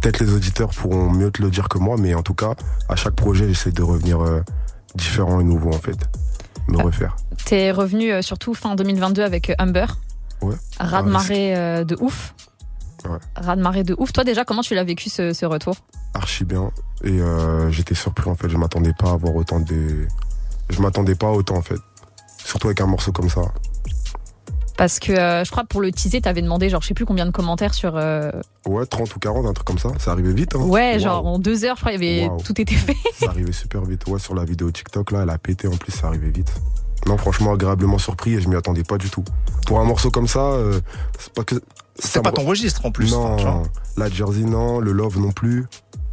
Peut-être 0.00 0.18
les 0.20 0.32
auditeurs 0.32 0.70
pourront 0.70 1.10
mieux 1.10 1.30
te 1.30 1.42
le 1.42 1.50
dire 1.50 1.68
que 1.68 1.78
moi, 1.78 1.96
mais 1.98 2.14
en 2.14 2.22
tout 2.22 2.34
cas, 2.34 2.54
à 2.88 2.96
chaque 2.96 3.14
projet, 3.14 3.46
j'essaie 3.46 3.70
de 3.72 3.82
revenir 3.82 4.20
euh, 4.20 4.40
différent 4.94 5.38
et 5.40 5.44
nouveau 5.44 5.68
en 5.68 5.78
fait. 5.78 5.98
Me 6.68 6.78
Ah. 6.80 6.82
refaire. 6.82 7.16
T'es 7.44 7.70
revenu 7.70 8.10
euh, 8.12 8.22
surtout 8.22 8.54
fin 8.54 8.74
2022 8.74 9.22
avec 9.22 9.50
euh, 9.50 9.54
Humber. 9.58 9.86
Ouais. 10.42 10.56
Raz 10.80 11.02
de 11.02 11.10
marée 11.10 11.54
euh, 11.56 11.84
de 11.84 11.96
ouf. 12.00 12.34
Ouais. 13.08 13.18
Raz 13.36 13.54
de 13.56 13.62
marée 13.62 13.84
de 13.84 13.94
ouf. 13.98 14.12
Toi, 14.12 14.24
déjà, 14.24 14.44
comment 14.44 14.62
tu 14.62 14.74
l'as 14.74 14.82
vécu 14.82 15.08
ce, 15.10 15.32
ce 15.32 15.46
retour? 15.46 15.76
Archi 16.14 16.44
bien. 16.44 16.70
Et 17.04 17.20
euh, 17.20 17.70
j'étais 17.70 17.94
surpris 17.94 18.28
en 18.30 18.34
fait, 18.34 18.48
je 18.48 18.56
m'attendais 18.56 18.92
pas 18.98 19.10
à 19.10 19.12
avoir 19.12 19.36
autant 19.36 19.60
de. 19.60 20.08
Je 20.70 20.80
m'attendais 20.80 21.14
pas 21.14 21.28
à 21.28 21.30
autant 21.32 21.56
en 21.56 21.62
fait. 21.62 21.78
Surtout 22.44 22.68
avec 22.68 22.80
un 22.80 22.86
morceau 22.86 23.12
comme 23.12 23.28
ça. 23.30 23.42
Parce 24.76 24.98
que 24.98 25.10
euh, 25.12 25.42
je 25.42 25.50
crois 25.50 25.64
pour 25.64 25.80
le 25.80 25.90
teaser, 25.90 26.20
t'avais 26.20 26.42
demandé 26.42 26.68
genre 26.68 26.82
je 26.82 26.88
sais 26.88 26.94
plus 26.94 27.06
combien 27.06 27.24
de 27.24 27.30
commentaires 27.30 27.72
sur. 27.72 27.96
euh, 27.96 28.30
Ouais, 28.66 28.84
30 28.84 29.14
ou 29.16 29.18
40, 29.18 29.46
un 29.46 29.52
truc 29.54 29.66
comme 29.66 29.78
ça. 29.78 29.88
Ça 29.98 30.10
arrivait 30.12 30.34
vite. 30.34 30.54
Hein. 30.54 30.60
Ouais, 30.60 30.98
genre 30.98 31.26
en 31.26 31.38
deux 31.38 31.64
heures, 31.64 31.76
je 31.76 31.80
crois, 31.80 31.92
il 31.92 32.02
y 32.04 32.20
avait 32.24 32.30
tout 32.44 32.60
était 32.60 32.74
fait. 32.74 32.96
Ça 33.18 33.28
arrivait 33.30 33.52
super 33.52 33.82
vite. 33.86 34.06
Ouais, 34.06 34.18
sur 34.18 34.34
la 34.34 34.44
vidéo 34.44 34.70
TikTok, 34.70 35.12
là, 35.12 35.20
elle 35.22 35.30
a 35.30 35.38
pété 35.38 35.66
en 35.66 35.76
plus, 35.76 35.92
ça 35.92 36.08
arrivait 36.08 36.28
vite. 36.30 36.52
Non, 37.06 37.16
franchement, 37.16 37.52
agréablement 37.54 37.98
surpris 37.98 38.34
et 38.34 38.40
je 38.40 38.48
m'y 38.48 38.56
attendais 38.56 38.82
pas 38.82 38.98
du 38.98 39.08
tout. 39.08 39.24
Pour 39.66 39.80
un 39.80 39.84
morceau 39.84 40.10
comme 40.10 40.28
ça, 40.28 40.40
euh, 40.40 40.80
c'est 41.18 41.32
pas 41.32 41.44
que. 41.44 41.54
C'est 41.98 42.08
ça 42.08 42.20
pas 42.20 42.30
me- 42.30 42.36
ton 42.36 42.44
registre 42.44 42.84
en 42.84 42.90
plus. 42.90 43.10
Non, 43.12 43.62
la 43.96 44.10
Jersey, 44.10 44.40
non, 44.42 44.80
le 44.80 44.92
Love 44.92 45.18
non 45.18 45.32
plus. 45.32 45.64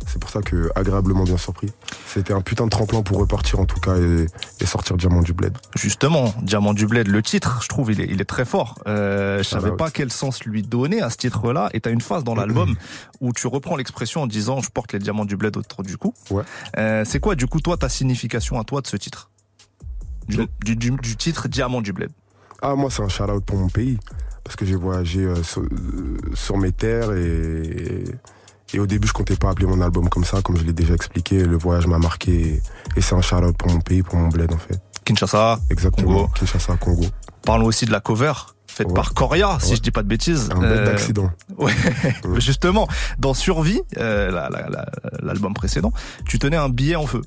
C'est 0.07 0.19
pour 0.19 0.29
ça 0.29 0.41
que 0.41 0.69
agréablement 0.75 1.23
bien 1.23 1.37
surpris. 1.37 1.71
C'était 2.07 2.33
un 2.33 2.41
putain 2.41 2.65
de 2.65 2.69
tremplin 2.69 3.01
pour 3.01 3.17
repartir 3.17 3.59
en 3.59 3.65
tout 3.65 3.79
cas 3.79 3.95
et, 3.97 4.27
et 4.59 4.65
sortir 4.65 4.95
Diamant 4.97 5.21
du 5.21 5.33
Bled. 5.33 5.57
Justement, 5.75 6.33
Diamant 6.41 6.73
du 6.73 6.85
Bled, 6.85 7.07
le 7.07 7.21
titre, 7.21 7.59
je 7.63 7.67
trouve, 7.69 7.91
il 7.91 8.01
est, 8.01 8.07
il 8.09 8.21
est 8.21 8.25
très 8.25 8.45
fort. 8.45 8.79
Euh, 8.87 9.37
je 9.41 9.47
Ah 9.49 9.59
savais 9.59 9.69
bah 9.71 9.75
pas 9.77 9.85
ouais. 9.85 9.91
quel 9.93 10.11
sens 10.11 10.43
lui 10.43 10.61
donner 10.61 11.01
à 11.01 11.09
ce 11.09 11.17
titre-là. 11.17 11.69
Et 11.73 11.79
t'as 11.81 11.91
une 11.91 12.01
phase 12.01 12.23
dans 12.23 12.35
l'album 12.35 12.75
où 13.21 13.33
tu 13.33 13.47
reprends 13.47 13.75
l'expression 13.75 14.21
en 14.21 14.27
disant 14.27 14.61
je 14.61 14.69
porte 14.69 14.93
les 14.93 14.99
diamants 14.99 15.25
du 15.25 15.35
Bled 15.37 15.55
autour 15.57 15.83
du 15.83 15.97
cou. 15.97 16.13
Ouais. 16.29 16.43
Euh, 16.77 17.03
c'est 17.05 17.19
quoi, 17.19 17.35
du 17.35 17.47
coup, 17.47 17.59
toi, 17.61 17.77
ta 17.77 17.89
signification 17.89 18.59
à 18.59 18.63
toi 18.63 18.81
de 18.81 18.87
ce 18.87 18.97
titre? 18.97 19.29
Du, 20.27 20.37
De- 20.37 20.47
du, 20.63 20.75
du- 20.75 20.91
du 20.91 21.15
titre 21.17 21.47
Diamant 21.47 21.81
du 21.81 21.91
Bled. 21.93 22.11
Ah, 22.61 22.75
moi, 22.75 22.89
c'est 22.91 23.01
un 23.03 23.09
shout-out 23.09 23.43
pour 23.43 23.57
mon 23.57 23.69
pays. 23.69 23.97
Parce 24.43 24.55
que 24.57 24.65
j'ai 24.65 24.75
voyagé 24.75 25.21
euh, 25.21 25.41
sur, 25.41 25.61
euh, 25.61 26.17
sur 26.33 26.57
mes 26.57 26.71
terres 26.73 27.13
et, 27.13 28.03
et 28.73 28.79
au 28.79 28.87
début, 28.87 29.07
je 29.07 29.13
comptais 29.13 29.35
pas 29.35 29.49
appeler 29.51 29.67
mon 29.67 29.79
album 29.81 30.09
comme 30.09 30.23
ça, 30.25 30.41
comme 30.41 30.57
je 30.57 30.63
l'ai 30.63 30.73
déjà 30.73 30.93
expliqué. 30.93 31.43
Le 31.43 31.57
voyage 31.57 31.87
m'a 31.87 31.99
marqué 31.99 32.31
et, 32.31 32.61
et 32.97 33.01
c'est 33.01 33.15
un 33.15 33.21
shout-out 33.21 33.55
pour 33.57 33.71
mon 33.71 33.79
pays, 33.81 34.01
pour 34.03 34.15
mon 34.15 34.27
bled, 34.29 34.51
en 34.53 34.57
fait. 34.57 34.79
Kinshasa. 35.05 35.59
Exactement. 35.69 36.13
Congo. 36.13 36.29
Kinshasa, 36.35 36.77
Congo. 36.77 37.05
Parlons 37.45 37.65
aussi 37.65 37.85
de 37.85 37.91
la 37.91 37.99
cover 37.99 38.33
faite 38.67 38.87
Ouais. 38.87 38.93
par 38.93 39.13
Coria, 39.13 39.57
si 39.59 39.71
Ouais. 39.71 39.75
je 39.75 39.81
dis 39.81 39.91
pas 39.91 40.01
de 40.01 40.07
bêtises. 40.07 40.49
Un 40.55 40.63
Euh, 40.63 40.85
d'accident. 40.85 41.29
Ouais, 41.57 41.71
Ouais. 42.25 42.39
justement, 42.41 42.87
dans 43.19 43.33
Survie, 43.35 43.81
euh, 43.97 44.31
la- 44.31 44.49
la- 44.49 44.69
la- 44.69 44.85
l'album 45.21 45.53
précédent, 45.53 45.91
tu 46.25 46.39
tenais 46.39 46.57
un 46.57 46.69
billet 46.69 46.95
en 46.95 47.05
feu. 47.05 47.21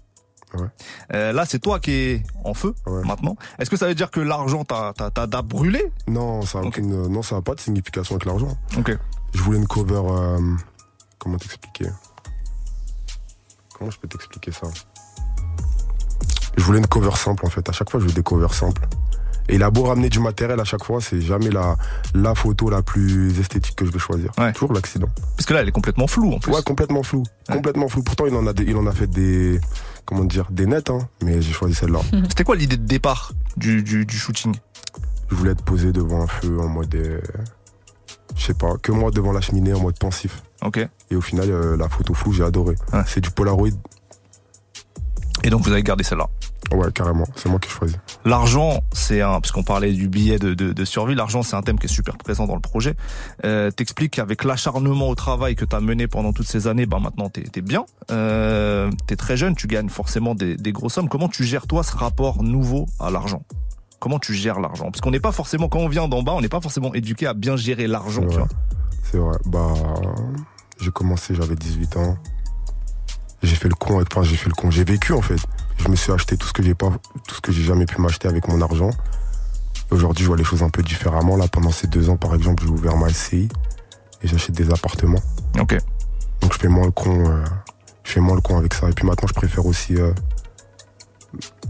Ouais. 0.54 0.66
Euh, 1.12 1.32
là, 1.32 1.44
c'est 1.46 1.58
toi 1.58 1.78
qui 1.80 1.90
es 1.92 2.22
en 2.44 2.54
feu 2.54 2.74
Ouais. 2.86 3.02
maintenant. 3.04 3.36
Est-ce 3.58 3.68
que 3.68 3.76
ça 3.76 3.86
veut 3.86 3.94
dire 3.94 4.10
que 4.10 4.20
l'argent 4.20 4.64
t'a 4.64 5.42
brûlé? 5.42 5.84
Non, 6.08 6.42
ça 6.42 6.58
a 6.58 6.62
Ok. 6.62 6.68
aucune, 6.68 7.08
non, 7.08 7.22
ça 7.22 7.36
a 7.36 7.42
pas 7.42 7.54
de 7.54 7.60
signification 7.60 8.14
avec 8.16 8.24
l'argent. 8.24 8.56
Ok. 8.78 8.96
Je 9.34 9.42
voulais 9.42 9.58
une 9.58 9.66
cover. 9.66 10.00
euh, 10.08 10.38
comment 11.26 11.38
t'expliquer 11.38 11.86
Comment 13.76 13.90
je 13.90 13.98
peux 13.98 14.06
t'expliquer 14.06 14.52
ça 14.52 14.68
Je 16.56 16.62
voulais 16.62 16.78
une 16.78 16.86
cover 16.86 17.10
simple 17.16 17.44
en 17.44 17.50
fait. 17.50 17.68
À 17.68 17.72
chaque 17.72 17.90
fois, 17.90 17.98
je 17.98 18.06
veux 18.06 18.12
des 18.12 18.22
covers 18.22 18.54
simples. 18.54 18.86
Et 19.48 19.56
il 19.56 19.62
a 19.64 19.70
beau 19.70 19.82
ramener 19.84 20.08
du 20.08 20.20
matériel 20.20 20.58
à 20.60 20.64
chaque 20.64 20.84
fois, 20.84 21.00
c'est 21.00 21.20
jamais 21.20 21.50
la, 21.50 21.76
la 22.14 22.34
photo 22.36 22.70
la 22.70 22.82
plus 22.82 23.38
esthétique 23.40 23.74
que 23.76 23.84
je 23.84 23.90
vais 23.90 23.98
choisir. 23.98 24.30
Ouais. 24.38 24.52
Toujours 24.52 24.72
l'accident. 24.72 25.08
Parce 25.36 25.46
que 25.46 25.54
là, 25.54 25.62
elle 25.62 25.68
est 25.68 25.72
complètement 25.72 26.06
floue 26.06 26.32
en 26.32 26.38
plus. 26.38 26.52
Ouais, 26.52 26.62
complètement 26.62 27.02
flou. 27.02 27.24
Complètement 27.50 27.88
flou. 27.88 28.02
Pourtant, 28.04 28.26
il 28.26 28.34
en 28.34 28.46
a, 28.46 28.52
des- 28.52 28.64
il 28.64 28.76
en 28.76 28.86
a 28.86 28.92
fait 28.92 29.06
des, 29.08 29.60
comment 30.04 30.24
dire, 30.24 30.46
des 30.50 30.66
nets, 30.66 30.90
hein. 30.90 31.08
Mais 31.22 31.42
j'ai 31.42 31.52
choisi 31.52 31.74
celle-là. 31.74 32.00
C'était 32.28 32.44
quoi 32.44 32.54
l'idée 32.56 32.76
de 32.76 32.86
départ 32.86 33.32
du, 33.56 33.82
du, 33.82 34.04
du 34.06 34.16
shooting? 34.16 34.54
Je 35.30 35.34
voulais 35.34 35.52
être 35.52 35.64
posé 35.64 35.90
devant 35.92 36.22
un 36.22 36.26
feu 36.28 36.58
en 36.60 36.68
mode, 36.68 36.94
euh, 36.94 37.20
je 38.36 38.46
sais 38.46 38.54
pas, 38.54 38.76
que 38.82 38.90
moi 38.92 39.10
devant 39.10 39.32
la 39.32 39.40
cheminée 39.40 39.74
en 39.74 39.80
mode 39.80 39.98
pensif. 39.98 40.42
Ok. 40.66 40.80
Et 41.10 41.16
au 41.16 41.20
final, 41.20 41.48
euh, 41.50 41.76
la 41.76 41.88
photo 41.88 42.12
floue, 42.12 42.32
j'ai 42.32 42.44
adoré. 42.44 42.74
Ouais. 42.92 43.00
C'est 43.06 43.20
du 43.20 43.30
Polaroid. 43.30 43.68
Et 45.44 45.50
donc 45.50 45.62
vous 45.62 45.70
avez 45.70 45.82
gardé 45.82 46.02
celle-là. 46.02 46.26
Ouais, 46.72 46.90
carrément. 46.90 47.24
C'est 47.36 47.48
moi 47.48 47.60
qui 47.60 47.68
ai 47.68 47.72
choisi. 47.72 47.94
L'argent, 48.24 48.80
c'est 48.92 49.20
un, 49.20 49.40
puisqu'on 49.40 49.62
parlait 49.62 49.92
du 49.92 50.08
billet 50.08 50.40
de, 50.40 50.54
de, 50.54 50.72
de 50.72 50.84
survie, 50.84 51.14
l'argent 51.14 51.42
c'est 51.44 51.54
un 51.54 51.62
thème 51.62 51.78
qui 51.78 51.86
est 51.86 51.88
super 51.88 52.16
présent 52.16 52.46
dans 52.46 52.56
le 52.56 52.60
projet. 52.60 52.96
Euh, 53.44 53.70
T'expliques 53.70 54.14
qu'avec 54.14 54.42
l'acharnement 54.42 55.08
au 55.08 55.14
travail 55.14 55.54
que 55.54 55.64
t'as 55.64 55.78
mené 55.78 56.08
pendant 56.08 56.32
toutes 56.32 56.48
ces 56.48 56.66
années, 56.66 56.86
ben 56.86 56.98
maintenant 56.98 57.28
t'es 57.28 57.44
es 57.54 57.60
bien, 57.60 57.84
euh, 58.10 58.90
t'es 59.06 59.14
très 59.14 59.36
jeune, 59.36 59.54
tu 59.54 59.68
gagnes 59.68 59.88
forcément 59.90 60.34
des, 60.34 60.56
des 60.56 60.72
grosses 60.72 60.94
sommes. 60.94 61.08
Comment 61.08 61.28
tu 61.28 61.44
gères 61.44 61.68
toi 61.68 61.84
ce 61.84 61.94
rapport 61.96 62.42
nouveau 62.42 62.86
à 62.98 63.10
l'argent? 63.12 63.42
Comment 64.00 64.18
tu 64.18 64.34
gères 64.34 64.58
l'argent? 64.58 64.86
Parce 64.86 65.00
qu'on 65.00 65.12
n'est 65.12 65.20
pas 65.20 65.32
forcément, 65.32 65.68
quand 65.68 65.78
on 65.78 65.88
vient 65.88 66.08
d'en 66.08 66.24
bas, 66.24 66.32
on 66.32 66.40
n'est 66.40 66.48
pas 66.48 66.60
forcément 66.60 66.92
éduqué 66.94 67.28
à 67.28 67.34
bien 67.34 67.56
gérer 67.56 67.86
l'argent, 67.86 68.24
C'est 69.04 69.18
vrai. 69.18 69.28
vrai. 69.30 69.38
Bah, 69.46 69.72
j'ai 70.80 70.90
commencé, 70.90 71.34
j'avais 71.34 71.54
18 71.56 71.96
ans. 71.96 72.16
J'ai 73.42 73.56
fait 73.56 73.68
le 73.68 73.74
con, 73.74 73.96
avec- 73.96 74.08
enfin, 74.12 74.22
j'ai 74.22 74.36
fait 74.36 74.48
le 74.48 74.54
con. 74.54 74.70
J'ai 74.70 74.84
vécu, 74.84 75.12
en 75.12 75.22
fait. 75.22 75.36
Je 75.78 75.88
me 75.88 75.96
suis 75.96 76.10
acheté 76.12 76.36
tout 76.36 76.46
ce 76.46 76.52
que 76.52 76.62
j'ai 76.62 76.74
pas, 76.74 76.90
tout 77.28 77.34
ce 77.34 77.40
que 77.40 77.52
j'ai 77.52 77.62
jamais 77.62 77.84
pu 77.86 78.00
m'acheter 78.00 78.28
avec 78.28 78.48
mon 78.48 78.60
argent. 78.62 78.90
Aujourd'hui, 79.90 80.24
je 80.24 80.28
vois 80.28 80.36
les 80.36 80.44
choses 80.44 80.62
un 80.62 80.70
peu 80.70 80.82
différemment. 80.82 81.36
Là, 81.36 81.46
pendant 81.48 81.70
ces 81.70 81.86
deux 81.86 82.08
ans, 82.10 82.16
par 82.16 82.34
exemple, 82.34 82.64
j'ai 82.64 82.70
ouvert 82.70 82.96
ma 82.96 83.08
SCI 83.08 83.48
et 84.22 84.28
j'achète 84.28 84.54
des 84.56 84.70
appartements. 84.72 85.20
Ok. 85.60 85.76
Donc, 86.40 86.52
je 86.54 86.58
fais 86.58 86.68
moins 86.68 86.86
le 86.86 86.90
con, 86.92 87.28
euh, 87.28 87.44
je 88.04 88.12
fais 88.12 88.20
moins 88.20 88.34
le 88.34 88.40
con 88.40 88.58
avec 88.58 88.74
ça. 88.74 88.88
Et 88.88 88.92
puis 88.92 89.06
maintenant, 89.06 89.28
je 89.28 89.34
préfère 89.34 89.64
aussi 89.66 89.96
euh, 89.96 90.12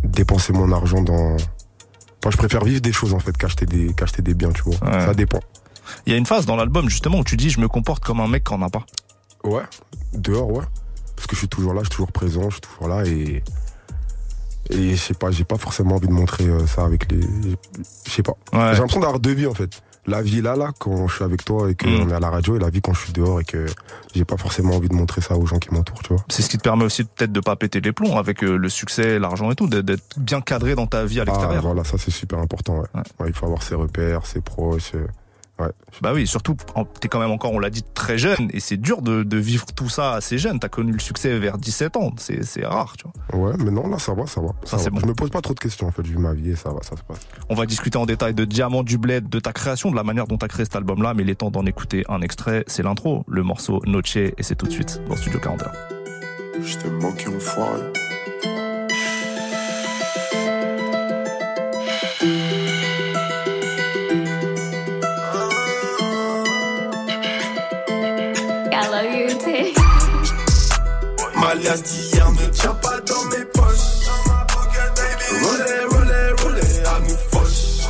dépenser 0.04 0.52
mon 0.52 0.72
argent 0.72 1.02
dans. 1.02 1.34
Enfin, 1.34 2.30
je 2.30 2.36
préfère 2.36 2.64
vivre 2.64 2.80
des 2.80 2.92
choses 2.92 3.12
en 3.14 3.18
fait 3.18 3.36
qu'acheter 3.36 3.66
des, 3.66 3.92
des 4.20 4.34
biens, 4.34 4.50
tu 4.52 4.62
vois. 4.62 4.75
Ouais. 4.88 5.00
Ça 5.06 5.14
dépend. 5.14 5.40
Il 6.06 6.12
y 6.12 6.14
a 6.14 6.18
une 6.18 6.26
phase 6.26 6.46
dans 6.46 6.56
l'album 6.56 6.88
justement 6.88 7.18
où 7.18 7.24
tu 7.24 7.36
dis 7.36 7.50
je 7.50 7.60
me 7.60 7.68
comporte 7.68 8.04
comme 8.04 8.20
un 8.20 8.28
mec 8.28 8.44
qui 8.44 8.54
en 8.54 8.62
a 8.62 8.68
pas. 8.70 8.84
Ouais, 9.44 9.62
dehors, 10.14 10.50
ouais. 10.50 10.64
Parce 11.14 11.26
que 11.26 11.34
je 11.34 11.40
suis 11.40 11.48
toujours 11.48 11.72
là, 11.72 11.80
je 11.82 11.86
suis 11.86 11.92
toujours 11.96 12.12
présent, 12.12 12.42
je 12.50 12.54
suis 12.54 12.60
toujours 12.62 12.88
là 12.88 13.04
et. 13.06 13.42
Et 14.68 14.96
je 14.96 15.00
sais 15.00 15.14
pas, 15.14 15.30
j'ai 15.30 15.44
pas 15.44 15.58
forcément 15.58 15.94
envie 15.94 16.08
de 16.08 16.12
montrer 16.12 16.44
euh, 16.46 16.66
ça 16.66 16.84
avec 16.84 17.10
les. 17.12 17.20
Je 18.04 18.10
sais 18.10 18.22
pas. 18.24 18.32
Ouais. 18.52 18.58
J'ai 18.72 18.78
l'impression 18.80 18.98
d'avoir 19.00 19.20
deux 19.20 19.32
vies 19.32 19.46
en 19.46 19.54
fait. 19.54 19.80
La 20.08 20.22
vie 20.22 20.40
là, 20.42 20.56
là, 20.56 20.70
quand 20.78 21.06
je 21.08 21.14
suis 21.14 21.24
avec 21.24 21.44
toi 21.44 21.70
et 21.70 21.74
qu'on 21.76 22.04
Mm. 22.06 22.10
est 22.10 22.14
à 22.14 22.20
la 22.20 22.30
radio, 22.30 22.56
et 22.56 22.58
la 22.58 22.68
vie 22.70 22.80
quand 22.80 22.92
je 22.92 23.00
suis 23.04 23.12
dehors 23.12 23.40
et 23.40 23.44
que 23.44 23.66
j'ai 24.14 24.24
pas 24.24 24.36
forcément 24.36 24.74
envie 24.74 24.88
de 24.88 24.94
montrer 24.94 25.20
ça 25.20 25.36
aux 25.36 25.46
gens 25.46 25.58
qui 25.58 25.72
m'entourent, 25.72 26.02
tu 26.02 26.12
vois. 26.14 26.24
C'est 26.28 26.42
ce 26.42 26.48
qui 26.48 26.58
te 26.58 26.62
permet 26.62 26.84
aussi 26.84 27.04
peut-être 27.04 27.30
de 27.32 27.40
pas 27.40 27.54
péter 27.56 27.80
les 27.80 27.92
plombs 27.92 28.16
avec 28.18 28.42
euh, 28.42 28.56
le 28.56 28.68
succès, 28.68 29.18
l'argent 29.20 29.50
et 29.52 29.54
tout, 29.54 29.68
d'être- 29.68 30.18
bien 30.18 30.40
cadré 30.40 30.74
dans 30.74 30.86
ta 30.88 31.04
vie 31.04 31.18
à 31.20 31.22
Ah, 31.22 31.24
l'extérieur. 31.26 31.62
voilà, 31.62 31.82
ça 31.84 31.96
c'est 31.98 32.10
super 32.12 32.38
important, 32.40 32.78
ouais. 32.78 32.86
Ouais. 32.94 33.02
Ouais, 33.20 33.26
il 33.28 33.34
faut 33.34 33.46
avoir 33.46 33.62
ses 33.62 33.74
repères, 33.76 34.26
ses 34.26 34.40
proches. 34.40 34.92
Ouais. 35.58 35.70
Bah 36.02 36.12
oui, 36.12 36.26
surtout, 36.26 36.54
t'es 37.00 37.08
quand 37.08 37.18
même 37.18 37.30
encore, 37.30 37.52
on 37.52 37.58
l'a 37.58 37.70
dit, 37.70 37.82
très 37.94 38.18
jeune, 38.18 38.50
et 38.52 38.60
c'est 38.60 38.76
dur 38.76 39.00
de, 39.00 39.22
de 39.22 39.36
vivre 39.38 39.64
tout 39.75 39.88
ça 39.88 40.12
assez 40.12 40.36
jeune. 40.36 40.58
T'as 40.58 40.68
connu 40.68 40.92
le 40.92 40.98
succès 40.98 41.38
vers 41.38 41.56
17 41.56 41.96
ans, 41.96 42.12
c'est 42.18 42.44
c'est 42.44 42.66
rare, 42.66 42.94
tu 42.98 43.06
vois. 43.32 43.50
Ouais, 43.50 43.56
mais 43.58 43.70
non, 43.70 43.88
là 43.88 43.98
ça 43.98 44.12
va, 44.12 44.26
ça 44.26 44.40
va. 44.40 44.48
Ça, 44.64 44.76
va. 44.76 44.82
c'est 44.82 44.90
bon. 44.90 45.00
Je 45.00 45.06
me 45.06 45.14
pose 45.14 45.30
pas 45.30 45.40
trop 45.40 45.54
de 45.54 45.58
questions 45.58 45.86
en 45.86 45.92
fait, 45.92 46.02
vis 46.02 46.18
ma 46.18 46.34
vie 46.34 46.50
et 46.50 46.56
ça 46.56 46.70
va, 46.70 46.82
ça 46.82 46.96
se 46.96 47.02
passe. 47.02 47.20
On 47.48 47.54
va 47.54 47.64
discuter 47.66 47.96
en 47.96 48.06
détail 48.06 48.34
de 48.34 48.44
Diamant 48.44 48.82
du 48.82 48.98
Bled, 48.98 49.28
de 49.28 49.40
ta 49.40 49.52
création, 49.52 49.90
de 49.90 49.96
la 49.96 50.04
manière 50.04 50.26
dont 50.26 50.36
t'as 50.36 50.48
créé 50.48 50.64
cet 50.64 50.76
album-là, 50.76 51.14
mais 51.14 51.22
il 51.22 51.30
est 51.30 51.36
temps 51.36 51.50
d'en 51.50 51.64
écouter 51.64 52.04
un 52.08 52.20
extrait. 52.20 52.64
C'est 52.66 52.82
l'intro, 52.82 53.25
le 53.26 53.42
morceau 53.42 53.80
Noche, 53.86 54.16
et 54.16 54.34
c'est 54.40 54.56
tout 54.56 54.66
de 54.66 54.72
suite 54.72 55.00
dans 55.08 55.16
Studio 55.16 55.40
41. 55.40 55.72
Je 56.62 56.76
t'ai 56.76 56.90
manqué 56.90 57.28
enfoiré. 57.28 57.92
Malias 71.34 71.82
d'hier 71.82 72.32
ne 72.32 72.46
tient 72.46 72.74
pas 72.76 72.98
dans 73.00 73.24
mes 73.24 73.44
poches. 73.44 74.08
Roulez, 75.42 75.84
roulez, 75.90 76.32
roulez 76.42 76.86
à 76.86 76.98
nous 77.00 77.18
fauche. 77.30 77.84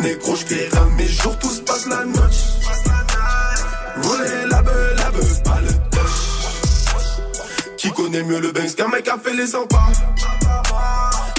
Négro, 0.00 0.36
j'verrai 0.36 0.90
mes 0.96 1.06
jours, 1.06 1.38
tout 1.38 1.50
se 1.50 1.60
passe 1.60 1.86
la 1.86 2.04
noche. 2.06 2.44
Roulez 4.02 4.46
la 4.50 4.62
beuh, 4.62 4.94
la 4.96 5.10
beuh, 5.10 5.42
pas 5.44 5.60
le 5.60 5.72
touch. 5.90 6.16
Qui 7.76 7.92
connaît 7.92 8.22
mieux 8.22 8.40
le 8.40 8.52
Banks 8.52 8.74
qu'un 8.74 8.88
mec 8.88 9.06
a 9.06 9.18
fait 9.18 9.34
les 9.34 9.48
100 9.48 9.66
pas? 9.66 9.88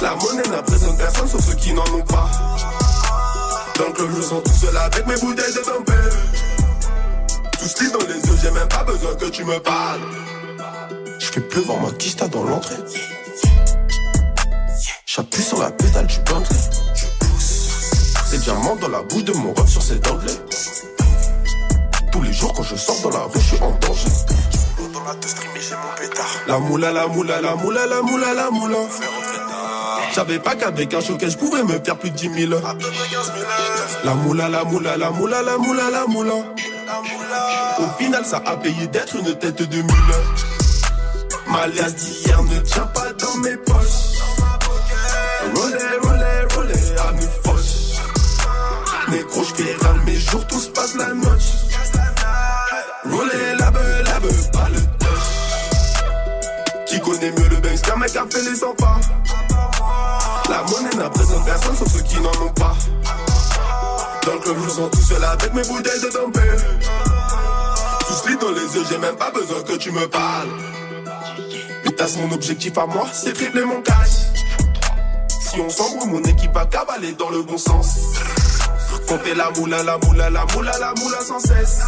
La 0.04 0.14
monnaie 0.16 0.48
n'impressionne 0.50 0.98
personne 0.98 1.28
sauf 1.28 1.44
ceux 1.44 1.56
qui 1.56 1.74
n'en 1.74 1.86
ont 1.96 2.04
pas. 2.04 2.30
Dans 3.80 3.88
le 3.88 3.94
club, 3.94 4.10
je 4.18 4.22
sens 4.22 4.44
tout 4.44 4.54
seul 4.54 4.78
avec 4.78 5.08
mes 5.08 5.18
bouteilles 5.18 5.54
de 5.56 5.66
Dompé. 5.66 5.94
Lit 7.62 7.92
dans 7.92 8.00
les 8.00 8.16
yeux, 8.16 8.38
j'ai 8.42 8.50
même 8.50 8.68
pas 8.68 8.84
besoin 8.84 9.14
que 9.14 9.26
tu 9.26 9.44
me 9.44 9.60
parles. 9.60 10.02
Je 11.20 11.26
fais 11.28 11.42
pleuvoir 11.42 11.80
ma 11.80 11.92
quicheta 11.92 12.28
dans 12.28 12.44
l'entrée. 12.44 12.76
J'appuie 15.06 15.44
sur 15.44 15.60
la 15.60 15.70
pédale 15.70 16.08
du 16.08 16.18
Bentley. 16.22 16.58
Des 18.32 18.38
diamants 18.40 18.76
dans 18.78 18.88
la 18.88 19.04
bouche 19.04 19.26
de 19.26 19.34
mon 19.34 19.54
ref 19.54 19.70
sur 19.70 19.84
cet 19.84 20.10
anglais. 20.10 20.34
Tous 22.12 22.22
les 22.24 22.34
jours 22.34 22.52
quand 22.54 22.64
je 22.64 22.76
sors 22.76 23.00
dans 23.02 23.12
la 23.12 23.26
rue, 23.26 23.40
je 23.40 23.56
suis 23.56 23.62
en 23.62 23.72
danger. 23.80 24.10
Dans 24.92 25.04
la 25.04 25.16
j'ai 25.60 25.76
mon 25.76 25.96
pétard. 26.00 26.26
La 26.48 26.58
moula, 26.58 26.92
la 26.92 27.06
moula, 27.06 27.42
la 27.42 27.56
moula, 27.56 27.86
la 27.86 28.02
moula, 28.02 28.34
la 28.34 28.50
moula. 28.50 28.80
J'avais 30.16 30.40
pas 30.40 30.56
qu'avec 30.56 30.94
un 30.96 31.02
showcase, 31.02 31.34
je 31.34 31.38
pouvais 31.38 31.64
me 31.64 31.80
faire 31.84 31.98
plus 32.00 32.10
de 32.10 32.16
10 32.16 32.48
000. 32.50 32.62
La 34.04 34.16
moula, 34.16 34.50
la 34.50 34.64
moula, 34.64 34.98
la 34.98 35.12
moula, 35.12 35.44
la 35.44 35.58
moula, 35.60 35.90
la 35.92 36.08
moula. 36.08 36.34
Au 37.80 37.88
final, 37.98 38.26
ça 38.26 38.42
a 38.46 38.58
payé 38.58 38.88
d'être 38.88 39.16
une 39.16 39.34
tête 39.36 39.62
de 39.62 39.78
mule. 39.78 40.16
Malias 41.48 41.92
d'hier 41.92 42.44
ne 42.44 42.60
tient 42.60 42.88
pas 42.88 43.14
dans 43.14 43.38
mes 43.38 43.56
poches. 43.58 44.20
Roulez, 45.56 45.98
roulez, 46.02 46.46
roulez 46.56 46.96
à 47.00 47.12
mes 47.14 47.30
fauches. 47.44 48.00
Négro, 49.10 49.44
j'fais 49.44 49.76
râle 49.82 50.02
mes 50.06 50.16
jours, 50.16 50.46
tout 50.48 50.60
se 50.60 50.70
passe 50.70 50.96
la 50.96 51.14
noche. 51.14 51.52
Roulez 53.06 53.56
la 53.58 53.72
beuh, 53.72 54.04
la 54.06 54.20
pas 54.52 54.70
le 54.70 54.82
touch. 55.00 55.30
Qui 56.88 57.00
connaît 57.00 57.32
mieux 57.32 57.50
le 57.50 57.58
Banks 57.58 57.98
mec 57.98 58.16
a 58.16 58.26
fait 58.30 58.50
les 58.50 58.56
100 58.56 58.76
pas? 58.76 59.00
La 60.50 60.64
monnaie 60.64 60.96
n'impressionne 60.98 61.44
personne 61.46 61.76
sauf 61.76 61.88
ceux 61.94 62.04
qui 62.04 62.20
n'en 62.20 62.46
ont 62.46 62.54
pas. 62.54 62.76
Dans 64.26 64.34
le 64.34 64.40
club, 64.40 64.58
je 64.64 64.70
sens 64.70 64.92
tout 64.92 65.02
seul 65.02 65.24
avec 65.24 65.54
mes 65.54 65.64
bouteilles 65.64 66.02
de 66.02 66.10
Dompé. 66.14 66.40
Tout 68.08 68.14
se 68.14 68.30
lit 68.30 68.38
dans 68.38 68.52
les 68.52 68.76
yeux, 68.76 68.84
j'ai 68.90 68.98
même 69.00 69.16
pas 69.16 69.32
besoin 69.32 69.64
que 69.64 69.74
tu 69.78 69.92
me 69.92 70.08
parles. 70.08 70.50
Putain, 71.84 72.06
mon 72.18 72.32
objectif 72.34 72.78
à 72.78 72.86
moi, 72.86 73.08
c'est 73.12 73.34
tripler 73.34 73.66
mon 73.66 73.82
cash. 73.82 74.30
Si 75.28 75.60
on 75.60 75.70
s'embrouille, 75.70 76.10
mon 76.10 76.24
équipe 76.24 76.54
va 76.54 76.66
cavaler 76.66 77.14
dans 77.14 77.30
le 77.30 77.42
bon 77.42 77.58
sens. 77.58 77.98
Compter 79.08 79.34
la 79.34 79.50
moula, 79.52 79.82
la 79.84 79.98
moula, 79.98 80.30
la 80.30 80.46
moula, 80.54 80.72
la 80.80 80.94
moula 80.94 81.18
sans 81.22 81.40
cesse. 81.40 81.82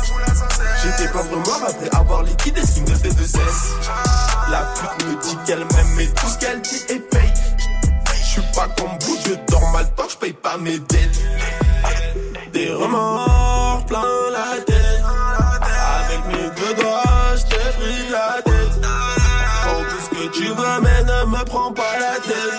J'étais 0.84 1.12
pas 1.12 1.22
vraiment 1.22 1.68
après 1.68 1.96
avoir 1.96 2.24
liquidé 2.24 2.62
ce 2.62 2.74
qui 2.74 2.82
me 2.82 2.90
restait 2.90 3.14
de 3.14 3.24
cesse. 3.24 3.74
La 4.50 4.74
pute 4.76 5.08
me 5.08 5.22
dit 5.22 5.38
qu'elle 5.46 5.60
m'aime, 5.60 5.94
mais 5.96 6.08
tout 6.08 6.28
ce 6.28 6.38
qu'elle 6.40 6.62
dit 6.62 6.84
est 6.90 7.14
fake. 7.14 7.38
J'suis 8.24 8.42
pas 8.56 8.68
comme 8.78 8.98
vous, 9.02 9.18
je 9.26 9.34
dors 9.52 9.72
mal 9.72 9.88
tant 9.96 10.04
que 10.04 10.12
j'paye 10.12 10.34
pas 10.34 10.58
mes 10.58 10.80
dettes. 10.80 11.22
Des 12.54 12.72
remords 12.72 13.84
plein 13.88 14.04
la 14.32 14.62
tête. 14.62 15.04
Avec 16.00 16.26
mes 16.28 16.50
deux 16.56 16.82
doigts, 16.82 17.36
j't'ai 17.36 17.72
pris 17.80 18.10
la 18.12 18.42
tête. 18.44 18.82
Prends 18.82 19.84
tout 19.90 20.02
ce 20.04 20.10
que 20.10 20.28
tu 20.32 20.46
veux, 20.46 20.82
mais 20.84 21.04
ne 21.04 21.26
me 21.32 21.44
prends 21.46 21.74
pas 21.74 22.00
la 22.00 22.20
tête. 22.20 22.54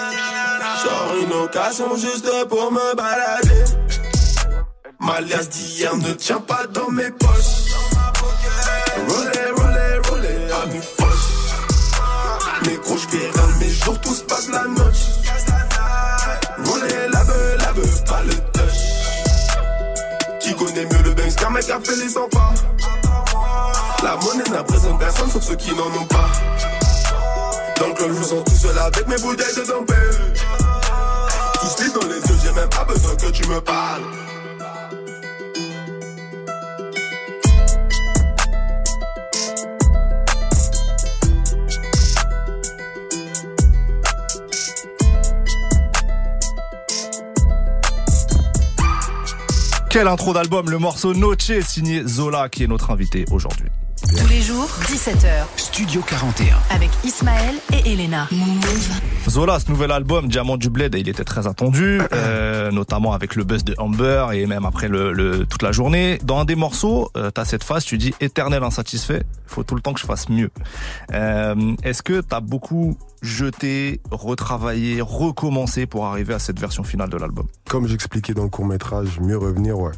Genre 0.84 1.14
une 1.22 1.32
occasion 1.44 1.96
juste 1.96 2.28
pour 2.48 2.72
me 2.72 2.96
balader. 2.96 3.64
Malias 4.98 5.48
d'hier 5.48 5.96
ne 5.96 6.12
tient 6.12 6.40
pas 6.40 6.66
dans 6.66 6.90
mes 6.90 7.10
poches. 7.10 7.72
Roulez, 9.08 9.50
roulez, 9.56 10.08
roulez 10.08 10.52
à 10.52 10.66
mes. 10.66 10.82
Négro, 12.68 12.96
j'fais 12.96 13.18
rien 13.18 13.46
de 13.46 13.64
mes 13.64 13.70
jours, 13.70 14.00
tout 14.00 14.14
se 14.14 14.24
passe 14.24 14.48
la 14.48 14.64
noche. 14.64 15.04
Roulez 16.64 17.08
mec 21.54 21.70
a 21.70 21.80
fait 21.80 21.96
les 21.96 22.08
100 22.08 22.28
pas 22.30 22.52
La 24.02 24.16
monnaie 24.16 24.50
n'impressionne 24.50 24.98
personne 24.98 25.30
sauf 25.30 25.42
ceux 25.42 25.54
qui 25.54 25.70
n'en 25.74 25.86
ont 25.86 26.06
pas. 26.06 26.30
Dans 27.78 27.88
le 27.88 28.14
je 28.14 28.22
sens 28.22 28.44
tout 28.44 28.56
seul 28.56 28.76
avec 28.78 29.06
mes 29.06 29.16
bouteilles 29.16 29.54
de 29.56 29.66
Dompé. 29.66 29.94
Tout 31.60 31.66
se 31.66 31.94
dans 31.94 32.06
les 32.08 32.16
yeux, 32.16 32.38
j'ai 32.42 32.52
même 32.52 32.68
pas 32.68 32.84
besoin 32.84 33.14
tu 33.30 33.46
me 33.48 33.60
parles. 33.60 34.02
Quelle 49.94 50.08
intro 50.08 50.34
d'album, 50.34 50.70
le 50.70 50.78
morceau 50.78 51.14
Noche 51.14 51.60
signé 51.60 52.02
Zola 52.04 52.48
qui 52.48 52.64
est 52.64 52.66
notre 52.66 52.90
invité 52.90 53.24
aujourd'hui. 53.30 53.68
Tous 54.18 54.28
les 54.28 54.40
jours, 54.40 54.68
17h, 54.86 55.44
Studio 55.56 56.00
41. 56.06 56.56
avec 56.70 56.90
Ismaël 57.04 57.54
et 57.72 57.92
Elena. 57.92 58.28
Zola, 59.28 59.58
ce 59.60 59.70
nouvel 59.70 59.90
album, 59.90 60.28
Diamant 60.28 60.56
du 60.56 60.70
Bled, 60.70 60.94
il 60.98 61.08
était 61.08 61.24
très 61.24 61.46
attendu, 61.46 62.00
euh, 62.12 62.70
notamment 62.70 63.12
avec 63.12 63.34
le 63.36 63.44
buzz 63.44 63.64
de 63.64 63.74
Amber 63.78 64.26
et 64.34 64.46
même 64.46 64.64
après 64.64 64.88
le, 64.88 65.12
le- 65.12 65.46
toute 65.46 65.62
la 65.62 65.72
journée. 65.72 66.18
Dans 66.22 66.38
un 66.38 66.44
des 66.44 66.54
morceaux, 66.54 67.10
euh, 67.16 67.30
t'as 67.30 67.44
cette 67.44 67.64
phase, 67.64 67.84
tu 67.84 67.98
dis 67.98 68.14
éternel 68.20 68.62
insatisfait, 68.62 69.22
il 69.24 69.50
faut 69.52 69.62
tout 69.64 69.74
le 69.74 69.80
temps 69.80 69.92
que 69.92 70.00
je 70.00 70.06
fasse 70.06 70.28
mieux. 70.28 70.50
Euh, 71.12 71.74
Est-ce 71.82 72.02
que 72.02 72.20
t'as 72.20 72.40
beaucoup 72.40 72.96
jeté, 73.22 74.00
retravaillé, 74.10 75.00
recommencé 75.00 75.86
pour 75.86 76.06
arriver 76.06 76.34
à 76.34 76.38
cette 76.38 76.60
version 76.60 76.84
finale 76.84 77.08
de 77.10 77.16
l'album? 77.16 77.46
Comme 77.68 77.86
j'expliquais 77.86 78.34
dans 78.34 78.44
le 78.44 78.50
court 78.50 78.66
métrage, 78.66 79.18
mieux 79.20 79.38
revenir, 79.38 79.78
ouais. 79.78 79.92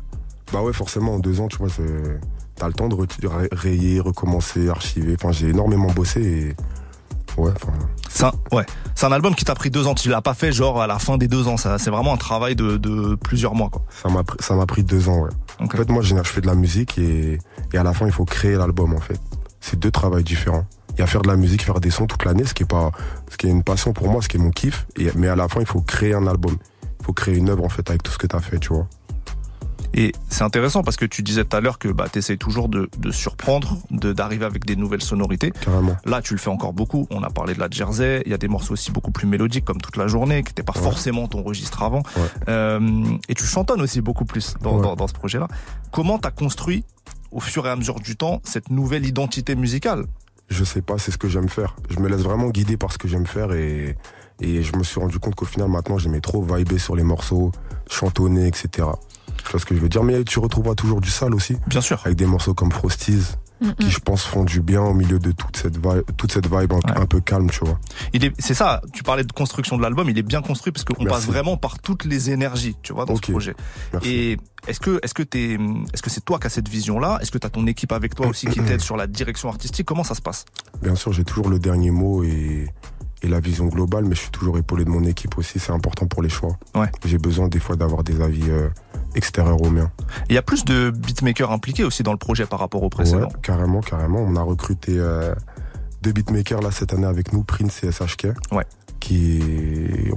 Bah 0.52 0.62
ouais, 0.62 0.72
forcément, 0.72 1.14
en 1.14 1.18
deux 1.18 1.40
ans, 1.40 1.48
tu 1.48 1.56
vois, 1.58 1.68
c'est- 1.68 1.82
t'as 2.56 2.66
le 2.66 2.72
temps 2.72 2.88
de 2.88 2.94
re- 2.96 3.48
rayer, 3.52 4.00
recommencer, 4.00 4.68
archiver. 4.68 5.14
Enfin, 5.18 5.32
j'ai 5.32 5.48
énormément 5.50 5.88
bossé 5.88 6.20
et. 6.22 6.56
Ouais, 7.40 7.50
enfin. 7.54 7.72
C'est 8.08 8.24
un, 8.24 8.32
ouais, 8.50 8.64
c'est 8.94 9.04
un 9.04 9.12
album 9.12 9.34
qui 9.34 9.44
t'a 9.44 9.54
pris 9.54 9.68
deux 9.70 9.86
ans. 9.86 9.94
Tu 9.94 10.08
l'as 10.08 10.22
pas 10.22 10.32
fait 10.32 10.52
genre 10.52 10.80
à 10.80 10.86
la 10.86 10.98
fin 10.98 11.18
des 11.18 11.28
deux 11.28 11.48
ans. 11.48 11.58
Ça, 11.58 11.76
c'est 11.78 11.90
vraiment 11.90 12.14
un 12.14 12.16
travail 12.16 12.56
de, 12.56 12.78
de 12.78 13.14
plusieurs 13.14 13.54
mois, 13.54 13.68
quoi. 13.68 13.84
Ça 13.90 14.08
m'a 14.08 14.24
pris- 14.24 14.38
ça 14.40 14.54
m'a 14.54 14.64
pris 14.64 14.82
deux 14.84 15.10
ans, 15.10 15.20
ouais. 15.20 15.30
En 15.60 15.68
fait, 15.68 15.88
moi, 15.90 16.00
je 16.02 16.16
je 16.16 16.22
fais 16.22 16.40
de 16.40 16.46
la 16.46 16.54
musique 16.54 16.96
et, 16.98 17.38
et 17.74 17.76
à 17.78 17.82
la 17.82 17.92
fin, 17.92 18.06
il 18.06 18.12
faut 18.12 18.24
créer 18.24 18.54
l'album, 18.56 18.94
en 18.94 19.00
fait. 19.00 19.20
C'est 19.60 19.78
deux 19.78 19.90
travails 19.90 20.24
différents. 20.24 20.64
Il 20.94 21.00
y 21.00 21.02
a 21.02 21.06
faire 21.06 21.20
de 21.20 21.28
la 21.28 21.36
musique, 21.36 21.62
faire 21.62 21.78
des 21.78 21.90
sons 21.90 22.06
toute 22.06 22.24
l'année, 22.24 22.44
ce 22.44 22.54
qui 22.54 22.62
est 22.62 22.66
pas, 22.66 22.90
ce 23.30 23.36
qui 23.36 23.48
est 23.48 23.50
une 23.50 23.62
passion 23.62 23.92
pour 23.92 24.08
moi, 24.08 24.22
ce 24.22 24.28
qui 24.28 24.38
est 24.38 24.40
mon 24.40 24.50
kiff. 24.50 24.86
Et, 24.96 25.10
mais 25.14 25.28
à 25.28 25.36
la 25.36 25.46
fin, 25.48 25.60
il 25.60 25.66
faut 25.66 25.82
créer 25.82 26.14
un 26.14 26.26
album. 26.26 26.56
Il 27.00 27.04
faut 27.04 27.12
créer 27.12 27.36
une 27.36 27.50
œuvre, 27.50 27.64
en 27.64 27.68
fait, 27.68 27.90
avec 27.90 28.02
tout 28.02 28.12
ce 28.12 28.16
que 28.18 28.26
t'as 28.26 28.40
fait, 28.40 28.58
tu 28.58 28.68
vois. 28.72 28.86
Et 29.98 30.12
c'est 30.28 30.44
intéressant 30.44 30.82
parce 30.82 30.96
que 30.98 31.06
tu 31.06 31.22
disais 31.22 31.44
tout 31.44 31.56
à 31.56 31.60
l'heure 31.60 31.78
que 31.78 31.88
bah, 31.88 32.06
tu 32.12 32.18
essayes 32.18 32.36
toujours 32.36 32.68
de, 32.68 32.88
de 32.98 33.10
surprendre, 33.10 33.78
de 33.90 34.12
d'arriver 34.12 34.44
avec 34.44 34.66
des 34.66 34.76
nouvelles 34.76 35.02
sonorités. 35.02 35.52
Carrément. 35.52 35.96
Là, 36.04 36.20
tu 36.20 36.34
le 36.34 36.38
fais 36.38 36.50
encore 36.50 36.74
beaucoup. 36.74 37.06
On 37.10 37.22
a 37.22 37.30
parlé 37.30 37.54
de 37.54 37.60
la 37.60 37.68
Jersey. 37.70 38.22
Il 38.26 38.30
y 38.30 38.34
a 38.34 38.38
des 38.38 38.46
morceaux 38.48 38.74
aussi 38.74 38.92
beaucoup 38.92 39.10
plus 39.10 39.26
mélodiques, 39.26 39.64
comme 39.64 39.80
toute 39.80 39.96
la 39.96 40.06
journée, 40.06 40.42
qui 40.42 40.50
n'étaient 40.50 40.62
pas 40.62 40.74
Ouais. 40.76 40.82
forcément 40.84 41.26
ton 41.28 41.42
registre 41.42 41.82
avant. 41.82 42.02
Ouais. 42.16 42.22
Euh, 42.50 43.04
et 43.30 43.34
tu 43.34 43.44
chantonnes 43.44 43.80
aussi 43.80 44.02
beaucoup 44.02 44.26
plus 44.26 44.54
dans, 44.60 44.76
Ouais. 44.76 44.82
dans, 44.82 44.96
dans 44.96 45.06
ce 45.08 45.14
projet-là. 45.14 45.48
Comment 45.92 46.18
t'as 46.18 46.30
construit, 46.30 46.84
au 47.30 47.40
fur 47.40 47.66
et 47.66 47.70
à 47.70 47.76
mesure 47.76 47.98
du 47.98 48.16
temps, 48.16 48.42
cette 48.44 48.68
nouvelle 48.70 49.06
identité 49.06 49.54
musicale? 49.54 50.04
Je 50.50 50.62
sais 50.62 50.82
pas, 50.82 50.98
c'est 50.98 51.10
ce 51.10 51.16
que 51.18 51.28
j'aime 51.28 51.48
faire. 51.48 51.74
Je 51.88 51.98
me 52.00 52.08
laisse 52.08 52.20
vraiment 52.20 52.50
guider 52.50 52.76
par 52.76 52.92
ce 52.92 52.98
que 52.98 53.08
j'aime 53.08 53.26
faire 53.26 53.52
et, 53.52 53.96
et 54.42 54.62
je 54.62 54.76
me 54.76 54.84
suis 54.84 55.00
rendu 55.00 55.18
compte 55.18 55.34
qu'au 55.34 55.46
final, 55.46 55.68
maintenant, 55.70 55.96
j'aimais 55.96 56.20
trop 56.20 56.42
vibrer 56.42 56.78
sur 56.78 56.94
les 56.94 57.02
morceaux, 57.02 57.50
chantonner, 57.90 58.46
etc. 58.46 58.88
Tu 59.46 59.52
vois 59.52 59.60
ce 59.60 59.66
que 59.66 59.74
je 59.74 59.80
veux 59.80 59.88
dire 59.88 60.02
Mais 60.02 60.24
tu 60.24 60.38
retrouveras 60.38 60.74
toujours 60.74 61.00
du 61.00 61.10
sale 61.10 61.34
aussi, 61.34 61.56
Bien 61.68 61.80
sûr. 61.80 62.00
avec 62.04 62.16
des 62.18 62.26
morceaux 62.26 62.54
comme 62.54 62.72
Frosties, 62.72 63.22
Mm, 63.58 63.70
qui, 63.80 63.90
je 63.90 64.00
pense, 64.00 64.22
font 64.22 64.44
du 64.44 64.60
bien 64.60 64.82
au 64.82 64.92
milieu 64.92 65.18
de 65.18 65.32
toute 65.32 65.56
cette 65.56 65.76
vibe, 65.76 66.02
toute 66.18 66.30
cette 66.30 66.44
vibe 66.44 66.74
un, 66.74 66.76
Ouais. 66.76 66.98
un 67.00 67.06
peu 67.06 67.20
calme, 67.22 67.48
tu 67.48 67.60
vois. 67.64 67.78
Il 68.12 68.22
est, 68.22 68.34
c'est 68.38 68.52
ça. 68.52 68.82
Tu 68.92 69.02
parlais 69.02 69.24
de 69.24 69.32
construction 69.32 69.78
de 69.78 69.82
l'album. 69.82 70.10
Il 70.10 70.18
est 70.18 70.22
bien 70.22 70.42
construit 70.42 70.74
parce 70.74 70.84
qu'on 70.84 71.06
passe 71.06 71.24
vraiment 71.24 71.56
par 71.56 71.78
toutes 71.78 72.04
les 72.04 72.28
énergies, 72.30 72.76
tu 72.82 72.92
vois, 72.92 73.06
dans 73.06 73.16
ce 73.16 73.22
projet. 73.22 73.54
Merci. 73.94 74.08
Et 74.10 74.36
est-ce 74.68 74.78
que, 74.78 75.00
est-ce 75.02 75.14
que 75.14 75.22
t'es, 75.22 75.56
est-ce 75.94 76.02
que 76.02 76.10
c'est 76.10 76.22
toi 76.22 76.38
qui 76.38 76.48
as 76.48 76.50
cette 76.50 76.68
vision-là? 76.68 77.18
Est-ce 77.22 77.30
que 77.30 77.38
t'as 77.38 77.48
ton 77.48 77.66
équipe 77.66 77.92
avec 77.92 78.14
toi 78.14 78.26
aussi 78.26 78.46
qui 78.46 78.60
t'aide 78.60 78.82
sur 78.82 78.98
la 78.98 79.06
direction 79.06 79.48
artistique? 79.48 79.86
Comment 79.86 80.04
ça 80.04 80.14
se 80.14 80.20
passe? 80.20 80.44
Bien 80.82 80.94
sûr, 80.94 81.14
j'ai 81.14 81.24
toujours 81.24 81.48
le 81.48 81.58
dernier 81.58 81.90
mot 81.90 82.24
et, 82.24 82.66
et 83.22 83.28
la 83.28 83.40
vision 83.40 83.66
globale, 83.66 84.04
mais 84.04 84.14
je 84.14 84.20
suis 84.20 84.30
toujours 84.30 84.58
épaulé 84.58 84.84
de 84.84 84.90
mon 84.90 85.04
équipe 85.04 85.38
aussi. 85.38 85.58
C'est 85.58 85.72
important 85.72 86.06
pour 86.06 86.22
les 86.22 86.28
choix. 86.28 86.56
Ouais. 86.74 86.90
J'ai 87.04 87.18
besoin 87.18 87.48
des 87.48 87.58
fois 87.58 87.76
d'avoir 87.76 88.04
des 88.04 88.20
avis 88.20 88.48
euh, 88.50 88.68
extérieurs 89.14 89.60
aux 89.62 89.70
miens. 89.70 89.90
Il 90.28 90.34
y 90.34 90.38
a 90.38 90.42
plus 90.42 90.64
de 90.64 90.90
beatmakers 90.90 91.50
impliqués 91.50 91.84
aussi 91.84 92.02
dans 92.02 92.12
le 92.12 92.18
projet 92.18 92.46
par 92.46 92.58
rapport 92.58 92.82
au 92.82 92.90
précédent. 92.90 93.28
Ouais, 93.28 93.40
carrément, 93.42 93.80
carrément. 93.80 94.20
On 94.20 94.36
a 94.36 94.42
recruté 94.42 94.92
euh, 94.96 95.34
deux 96.02 96.12
beatmakers 96.12 96.60
là 96.60 96.70
cette 96.70 96.92
année 96.92 97.06
avec 97.06 97.32
nous, 97.32 97.42
Prince 97.42 97.82
et 97.84 97.90
SHK. 97.90 98.28
Ouais. 98.52 98.64
Qui 99.06 99.40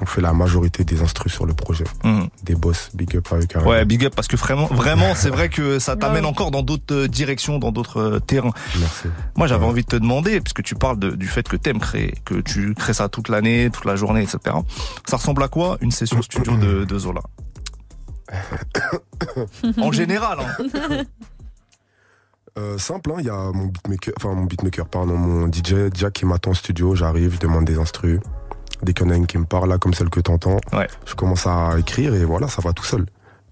ont 0.02 0.06
fait 0.08 0.20
la 0.22 0.34
majorité 0.34 0.84
des 0.84 1.04
instrus 1.04 1.32
sur 1.32 1.46
le 1.46 1.54
projet. 1.54 1.84
Mhm. 2.04 2.28
Des 2.42 2.56
boss, 2.56 2.90
big 2.96 3.16
up 3.18 3.28
à 3.32 3.36
eux 3.36 3.46
carrément. 3.46 3.70
Ouais, 3.70 3.86
big 3.86 4.04
up 4.04 4.16
parce 4.16 4.28
que 4.28 4.36
vraiment, 4.36 4.66
vraiment, 4.66 5.14
c'est 5.14 5.30
vrai 5.30 5.48
que 5.50 5.78
ça 5.78 5.96
t'amène 6.02 6.26
encore 6.26 6.50
dans 6.50 6.64
d'autres 6.64 6.96
euh, 6.96 7.08
directions, 7.08 7.60
dans 7.60 7.72
d'autres 7.72 8.02
euh, 8.02 8.20
terrains. 8.20 8.52
Merci. 8.80 9.10
Moi, 9.38 9.46
j'avais 9.46 9.64
Ouais. 9.66 9.70
envie 9.70 9.84
de 9.84 9.88
te 9.90 9.96
demander, 9.96 10.42
puisque 10.42 10.64
tu 10.64 10.74
parles 10.74 10.98
de- 10.98 11.12
du 11.12 11.28
fait 11.28 11.48
que 11.48 11.56
t'aimes 11.56 11.78
créer, 11.80 12.16
que 12.26 12.34
tu 12.42 12.74
crées 12.74 12.94
ça 12.96 13.10
toute 13.10 13.30
l'année, 13.30 13.70
toute 13.72 13.86
la 13.86 13.96
journée, 13.96 14.24
etc. 14.24 14.56
Ça 15.08 15.18
ressemble 15.18 15.44
à 15.44 15.50
quoi 15.50 15.78
une 15.82 15.92
session 15.92 16.24
studio 16.24 16.58
de, 16.58 16.84
de 16.84 16.98
Zola? 16.98 17.22
En 19.78 19.92
général, 19.92 20.40
hein. 20.42 21.04
Euh, 22.58 22.78
simple, 22.80 23.12
hein, 23.12 23.18
il 23.20 23.26
y 23.26 23.30
a 23.30 23.52
mon 23.54 23.68
beatmaker, 23.68 24.14
enfin 24.18 24.34
mon 24.34 24.46
beatmaker, 24.46 24.88
pardon, 24.88 25.16
mon 25.16 25.48
DJ 25.48 25.94
Jack 25.94 26.14
qui 26.14 26.26
m'attend 26.26 26.52
en 26.52 26.54
studio, 26.56 26.96
j'arrive, 26.96 27.36
je 27.36 27.40
demande 27.40 27.66
des 27.66 27.78
instrus. 27.78 28.20
Dès 28.84 28.94
qu'il 28.94 29.06
y 29.06 29.10
en 29.10 29.12
a 29.12 29.16
une 29.18 29.28
qui 29.28 29.38
me 29.38 29.46
parle, 29.46 29.70
là, 29.70 29.78
comme 29.78 29.94
celle 29.94 30.10
que 30.10 30.20
t'entends, 30.22 30.58
Ouais. 30.74 30.88
je 31.06 31.14
commence 31.16 31.46
à 31.48 31.72
écrire 31.78 32.14
et 32.16 32.24
voilà, 32.26 32.48
ça 32.48 32.62
va 32.62 32.72
tout 32.74 32.86
seul. 32.86 33.06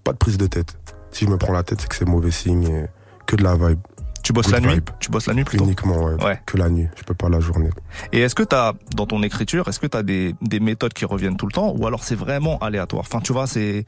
Pas 0.04 0.12
de 0.12 0.18
prise 0.18 0.38
de 0.38 0.46
tête. 0.46 0.76
Si 1.10 1.24
je 1.26 1.30
me 1.30 1.36
prends 1.36 1.52
la 1.52 1.62
tête, 1.62 1.80
c'est 1.82 1.88
que 1.88 1.96
c'est 1.96 2.04
mauvais 2.06 2.30
signe 2.30 2.64
et 2.64 2.86
que 3.26 3.36
de 3.36 3.42
la 3.44 3.54
vibe. 3.54 3.78
tu 4.22 4.32
bosses 4.32 4.46
Good 4.50 4.64
la 4.64 4.74
nuit. 4.74 4.80
Tu 5.00 5.10
bosses 5.10 5.26
la 5.26 5.34
nuit 5.34 5.44
plutôt. 5.44 5.64
Uniquement, 5.64 6.04
ouais, 6.04 6.22
Ouais. 6.24 6.40
Que 6.46 6.56
la 6.58 6.68
nuit. 6.68 6.88
Je 6.96 7.02
peux 7.02 7.14
pas 7.14 7.28
la 7.28 7.40
journée. 7.40 7.70
Et 8.12 8.20
est-ce 8.20 8.34
que 8.34 8.42
t'as, 8.42 8.72
dans 8.94 9.06
ton 9.06 9.22
écriture, 9.22 9.68
est-ce 9.68 9.80
que 9.80 9.86
t'as 9.86 10.02
des, 10.02 10.34
des 10.42 10.60
méthodes 10.60 10.92
qui 10.92 11.04
reviennent 11.04 11.36
tout 11.36 11.46
le 11.46 11.52
temps, 11.52 11.72
ou 11.76 11.86
alors 11.86 12.04
c'est 12.04 12.14
vraiment 12.14 12.58
aléatoire? 12.58 13.04
Enfin, 13.06 13.20
tu 13.20 13.32
vois, 13.32 13.46
c'est. 13.46 13.86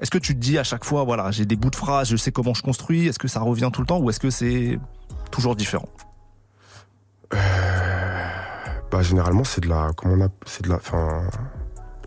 Est-ce 0.00 0.10
que 0.10 0.18
tu 0.18 0.34
te 0.34 0.40
dis 0.40 0.58
à 0.58 0.64
chaque 0.64 0.84
fois, 0.84 1.04
voilà, 1.04 1.30
j'ai 1.30 1.44
des 1.46 1.56
bouts 1.56 1.70
de 1.70 1.76
phrases, 1.76 2.08
je 2.08 2.16
sais 2.16 2.32
comment 2.32 2.52
je 2.54 2.62
construis, 2.62 3.06
est-ce 3.08 3.18
que 3.18 3.28
ça 3.28 3.40
revient 3.40 3.70
tout 3.72 3.80
le 3.80 3.86
temps, 3.86 3.98
ou 4.00 4.10
est-ce 4.10 4.20
que 4.20 4.30
c'est 4.30 4.78
toujours 5.30 5.54
différent? 5.54 5.88
Bah, 8.94 9.02
généralement, 9.02 9.42
c'est 9.42 9.60
de 9.60 9.68
la. 9.68 9.90
Comment 9.96 10.14
on 10.14 10.24
a. 10.24 10.28
C'est 10.46 10.62
de 10.62 10.68
la. 10.68 10.76
Enfin. 10.76 11.22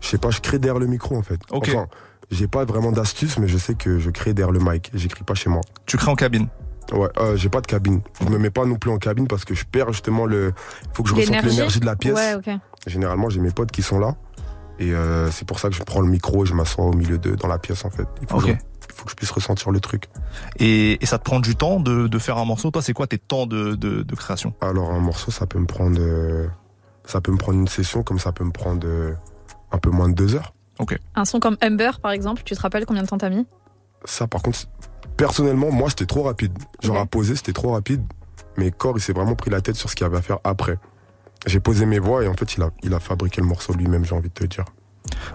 Je 0.00 0.06
sais 0.08 0.16
pas, 0.16 0.30
je 0.30 0.40
crée 0.40 0.58
derrière 0.58 0.78
le 0.80 0.86
micro, 0.86 1.16
en 1.18 1.22
fait. 1.22 1.38
Enfin, 1.50 1.86
j'ai 2.30 2.48
pas 2.48 2.64
vraiment 2.64 2.92
d'astuce, 2.92 3.36
mais 3.38 3.46
je 3.46 3.58
sais 3.58 3.74
que 3.74 3.98
je 3.98 4.08
crée 4.08 4.32
derrière 4.32 4.52
le 4.52 4.60
mic. 4.60 4.90
J'écris 4.94 5.22
pas 5.22 5.34
chez 5.34 5.50
moi. 5.50 5.60
Tu 5.84 5.98
crées 5.98 6.10
en 6.10 6.14
cabine 6.14 6.48
Ouais, 6.92 7.08
euh, 7.18 7.36
j'ai 7.36 7.50
pas 7.50 7.60
de 7.60 7.66
cabine. 7.66 8.00
Je 8.22 8.28
me 8.30 8.38
mets 8.38 8.48
pas 8.48 8.64
non 8.64 8.76
plus 8.76 8.90
en 8.90 8.96
cabine 8.96 9.28
parce 9.28 9.44
que 9.44 9.54
je 9.54 9.66
perds 9.66 9.92
justement 9.92 10.24
le. 10.24 10.54
Faut 10.94 11.02
que 11.02 11.10
je 11.10 11.14
ressente 11.14 11.42
L'énergie 11.44 11.80
de 11.80 11.84
la 11.84 11.96
pièce. 11.96 12.14
Ouais, 12.14 12.34
ok. 12.36 12.48
Généralement, 12.86 13.28
j'ai 13.28 13.40
mes 13.40 13.50
potes 13.50 13.70
qui 13.70 13.82
sont 13.82 13.98
là. 13.98 14.16
Et 14.78 14.94
euh, 14.94 15.30
c'est 15.30 15.46
pour 15.46 15.58
ça 15.58 15.68
que 15.68 15.74
je 15.74 15.82
prends 15.82 16.00
le 16.00 16.08
micro 16.08 16.44
et 16.44 16.46
je 16.46 16.54
m'assois 16.54 16.86
au 16.86 16.94
milieu 16.94 17.18
de 17.18 17.34
dans 17.34 17.48
la 17.48 17.58
pièce 17.58 17.84
en 17.84 17.90
fait. 17.90 18.06
Il 18.22 18.28
faut, 18.28 18.36
Ok. 18.38 18.44
que, 18.44 18.52
je, 18.52 18.54
il 18.54 18.94
faut 18.94 19.04
que 19.04 19.10
je 19.10 19.16
puisse 19.16 19.30
ressentir 19.32 19.72
le 19.72 19.80
truc. 19.80 20.04
et, 20.60 21.02
et 21.02 21.06
ça 21.06 21.18
te 21.18 21.24
prend 21.24 21.40
du 21.40 21.56
temps 21.56 21.80
de, 21.80 22.06
de 22.06 22.18
faire 22.20 22.38
un 22.38 22.44
morceau? 22.44 22.70
Toi, 22.70 22.80
c'est 22.80 22.92
quoi 22.94 23.08
tes 23.08 23.18
temps 23.18 23.46
de, 23.46 23.74
de, 23.74 24.02
de 24.02 24.14
création? 24.14 24.54
Alors 24.60 24.92
un 24.92 25.00
morceau, 25.00 25.32
ça 25.32 25.46
peut 25.46 25.58
me 25.58 25.66
prendre, 25.66 25.98
euh, 26.00 26.46
ça 27.08 27.22
peut 27.22 27.32
me 27.32 27.38
prendre 27.38 27.58
une 27.58 27.68
session 27.68 28.02
comme 28.02 28.18
ça 28.18 28.32
peut 28.32 28.44
me 28.44 28.52
prendre 28.52 28.86
euh, 28.86 29.14
un 29.72 29.78
peu 29.78 29.88
moins 29.90 30.10
de 30.10 30.14
deux 30.14 30.34
heures. 30.34 30.52
Un 31.14 31.24
son 31.24 31.40
comme 31.40 31.56
Humber, 31.60 31.92
par 32.00 32.12
exemple, 32.12 32.42
tu 32.44 32.54
te 32.54 32.60
rappelles 32.60 32.86
combien 32.86 33.02
de 33.02 33.08
temps 33.08 33.18
t'as 33.18 33.30
mis? 33.30 33.46
Ça, 34.04 34.28
par 34.28 34.42
contre, 34.42 34.58
personnellement, 35.16 35.72
moi, 35.72 35.88
c'était 35.88 36.06
trop 36.06 36.22
rapide. 36.22 36.52
Genre 36.82 36.98
à 36.98 37.06
poser, 37.06 37.34
c'était 37.34 37.54
trop 37.54 37.72
rapide. 37.72 38.02
Mais 38.56 38.70
corps, 38.70 38.96
il 38.96 39.00
s'est 39.00 39.12
vraiment 39.12 39.34
pris 39.34 39.50
la 39.50 39.60
tête 39.60 39.74
sur 39.74 39.88
ce 39.90 39.96
qu'il 39.96 40.04
y 40.04 40.06
avait 40.06 40.18
à 40.18 40.22
faire 40.22 40.38
après. 40.44 40.78
J'ai 41.46 41.60
posé 41.60 41.86
mes 41.86 41.98
voix 41.98 42.22
et 42.22 42.28
en 42.28 42.34
fait, 42.34 42.54
il 42.54 42.62
a, 42.62 42.70
il 42.82 42.92
a 42.94 43.00
fabriqué 43.00 43.40
le 43.40 43.46
morceau 43.46 43.72
lui-même, 43.72 44.04
j'ai 44.04 44.14
envie 44.14 44.28
de 44.28 44.34
te 44.34 44.44
dire. 44.44 44.66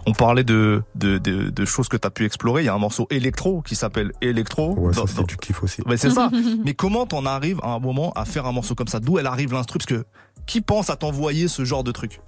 On 0.05 0.13
parlait 0.13 0.43
de, 0.43 0.83
de, 0.95 1.17
de, 1.17 1.49
de 1.49 1.65
choses 1.65 1.89
que 1.89 1.97
tu 1.97 2.07
as 2.07 2.11
pu 2.11 2.25
explorer. 2.25 2.61
Il 2.61 2.65
y 2.65 2.69
a 2.69 2.73
un 2.73 2.79
morceau 2.79 3.07
électro 3.09 3.61
qui 3.63 3.75
s'appelle 3.75 4.11
Electro. 4.21 4.75
Ouais, 4.77 4.93
ça, 4.93 5.03
c'est 5.07 5.25
du 5.25 5.35
kiff 5.37 5.63
aussi. 5.63 5.81
Ouais, 5.87 5.97
c'est 5.97 6.11
ça. 6.11 6.29
Mais 6.63 6.73
comment 6.75 7.05
t'en 7.07 7.25
arrives 7.25 7.59
à 7.63 7.69
un 7.69 7.79
moment 7.79 8.11
à 8.13 8.25
faire 8.25 8.45
un 8.45 8.51
morceau 8.51 8.75
comme 8.75 8.87
ça? 8.87 8.99
D'où 8.99 9.17
elle 9.17 9.27
arrive 9.27 9.53
l'instru? 9.53 9.79
Parce 9.79 9.87
que 9.87 10.05
qui 10.45 10.61
pense 10.61 10.89
à 10.89 10.95
t'envoyer 10.95 11.47
ce 11.47 11.65
genre 11.65 11.83
de 11.83 11.91
truc 11.91 12.21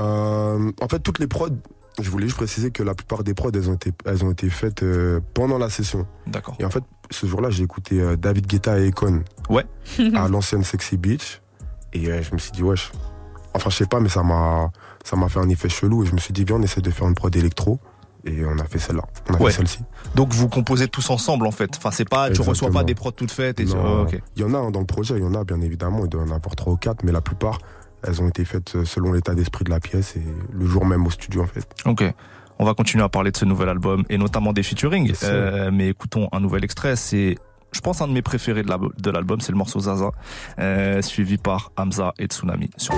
Euh, 0.00 0.72
en 0.80 0.88
fait, 0.88 0.98
toutes 0.98 1.18
les 1.18 1.26
prods, 1.28 1.48
je 2.00 2.10
voulais 2.10 2.26
juste 2.26 2.36
préciser 2.36 2.70
que 2.70 2.82
la 2.82 2.94
plupart 2.94 3.22
des 3.22 3.34
prods, 3.34 3.50
elles 3.54 3.70
ont 3.70 3.74
été, 3.74 3.92
elles 4.04 4.24
ont 4.24 4.32
été 4.32 4.50
faites 4.50 4.82
euh, 4.82 5.20
pendant 5.34 5.58
la 5.58 5.70
session. 5.70 6.06
D'accord. 6.26 6.56
Et 6.58 6.64
en 6.64 6.70
fait, 6.70 6.82
ce 7.10 7.26
jour-là, 7.26 7.50
j'ai 7.50 7.62
écouté 7.62 8.00
euh, 8.00 8.16
David 8.16 8.46
Guetta 8.46 8.80
et 8.80 8.88
Econ. 8.88 9.22
Ouais. 9.48 9.64
à 10.16 10.28
l'ancienne 10.28 10.64
Sexy 10.64 10.96
Beach. 10.96 11.40
Et 11.92 12.06
je 12.22 12.32
me 12.32 12.38
suis 12.38 12.50
dit, 12.50 12.62
wesh. 12.64 12.90
Enfin, 13.54 13.70
je 13.70 13.76
sais 13.76 13.86
pas, 13.86 14.00
mais 14.00 14.08
ça 14.08 14.24
m'a, 14.24 14.72
ça 15.04 15.14
m'a 15.14 15.28
fait 15.28 15.38
un 15.38 15.48
effet 15.48 15.68
chelou. 15.68 16.02
Et 16.02 16.06
je 16.06 16.12
me 16.12 16.18
suis 16.18 16.32
dit, 16.32 16.42
viens, 16.42 16.56
on 16.56 16.62
essaie 16.62 16.80
de 16.80 16.90
faire 16.90 17.06
une 17.06 17.14
prod 17.14 17.34
électro. 17.36 17.78
Et 18.26 18.44
on 18.46 18.58
a 18.58 18.64
fait 18.64 18.78
celle-là. 18.78 19.02
On 19.30 19.34
a 19.34 19.38
Ouais. 19.38 19.50
fait 19.50 19.58
celle-ci. 19.58 19.80
Donc 20.14 20.32
vous 20.32 20.48
composez 20.48 20.88
tous 20.88 21.10
ensemble 21.10 21.46
en 21.46 21.50
fait. 21.50 21.70
Enfin 21.76 21.90
c'est 21.90 22.08
pas, 22.08 22.30
tu 22.30 22.40
reçois 22.40 22.52
Exactement. 22.52 22.78
pas 22.80 22.84
des 22.84 22.94
prods 22.94 23.10
toutes 23.12 23.30
faites 23.32 23.60
et 23.60 23.64
tu- 23.66 23.72
oh. 23.76 24.06
Il 24.36 24.42
y 24.42 24.44
en 24.44 24.54
a 24.54 24.58
hein, 24.58 24.70
dans 24.70 24.80
le 24.80 24.86
projet, 24.86 25.14
il 25.16 25.22
y 25.22 25.26
en 25.26 25.34
a 25.34 25.44
bien 25.44 25.60
évidemment. 25.60 26.00
Il 26.04 26.08
doit 26.08 26.22
y 26.22 26.24
en 26.24 26.34
avoir 26.34 26.56
trois 26.56 26.72
ou 26.72 26.76
quatre, 26.76 27.04
mais 27.04 27.12
la 27.12 27.20
plupart, 27.20 27.58
elles 28.02 28.22
ont 28.22 28.28
été 28.28 28.44
faites 28.44 28.76
euh, 28.76 28.84
selon 28.84 29.12
l'état 29.12 29.34
d'esprit 29.34 29.64
de 29.64 29.70
la 29.70 29.80
pièce 29.80 30.16
et 30.16 30.22
le 30.52 30.66
jour 30.66 30.86
même 30.86 31.06
au 31.06 31.10
studio, 31.10 31.42
en 31.42 31.46
fait. 31.46 31.66
Ok. 31.84 32.02
On 32.58 32.64
va 32.64 32.72
continuer 32.74 33.02
à 33.04 33.08
parler 33.08 33.30
de 33.32 33.36
ce 33.36 33.44
nouvel 33.44 33.68
album 33.68 34.04
et 34.08 34.16
notamment 34.16 34.52
des 34.52 34.62
featuring. 34.62 35.12
Euh, 35.24 35.70
mais 35.72 35.88
écoutons 35.88 36.28
un 36.32 36.40
nouvel 36.40 36.62
extrait. 36.64 36.94
C'est, 36.96 37.36
je 37.72 37.80
pense, 37.80 38.00
un 38.00 38.06
de 38.08 38.12
mes 38.12 38.22
préférés 38.22 38.62
de 38.62 38.68
l'album- 38.68 38.92
de. 39.38 39.42
C'est 39.42 39.52
le 39.52 39.58
morceau 39.58 39.80
Zaza, 39.80 40.10
euh, 40.60 41.02
suivi 41.02 41.36
par 41.36 41.72
Hamza 41.76 42.14
et 42.18 42.26
Tsunami 42.26 42.70
sur 42.76 42.94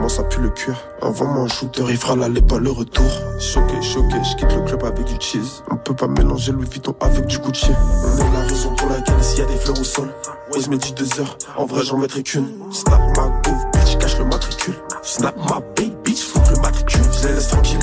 moi 0.00 0.08
ça 0.08 0.24
pue 0.24 0.40
le 0.40 0.48
cuir. 0.50 0.76
Envoie-moi 1.02 1.44
un 1.44 1.48
shooter, 1.48 1.84
il 1.88 1.96
fera 1.96 2.16
l'aller 2.16 2.40
pas 2.40 2.58
le 2.58 2.70
retour. 2.70 3.06
Choqué, 3.38 3.80
choqué, 3.82 4.16
je 4.24 4.36
quitte 4.36 4.52
le 4.52 4.62
club 4.62 4.82
avec 4.84 5.04
du 5.04 5.14
cheese. 5.20 5.62
On 5.70 5.76
peut 5.76 5.94
pas 5.94 6.08
mélanger 6.08 6.52
Louis 6.52 6.66
Vuitton 6.68 6.94
avec 7.00 7.26
du 7.26 7.38
Gucci. 7.38 7.70
On 7.70 8.18
est 8.18 8.32
la 8.32 8.40
raison 8.40 8.74
pour 8.74 8.88
laquelle 8.88 9.22
s'il 9.22 9.40
y 9.40 9.42
a 9.42 9.46
des 9.46 9.56
fleurs 9.56 9.78
au 9.78 9.84
sol. 9.84 10.08
Ouais, 10.52 10.60
je 10.60 10.70
mets 10.70 10.78
du 10.78 10.92
deux 10.92 11.20
heures, 11.20 11.36
en 11.56 11.66
vrai 11.66 11.84
j'en 11.84 11.98
mettrai 11.98 12.22
qu'une. 12.22 12.48
Snap 12.72 13.00
ma 13.16 13.28
gouve, 13.44 13.64
bitch, 13.72 13.98
cache 13.98 14.18
le 14.18 14.24
matricule. 14.24 14.74
Snap 15.02 15.36
ma 15.36 15.60
baby, 15.76 15.94
bitch, 16.04 16.24
faut 16.24 16.40
que 16.40 16.50
le 16.50 16.60
matricule. 16.60 17.02
Je 17.20 17.28
les 17.28 17.34
laisse 17.34 17.48
tranquilles, 17.48 17.78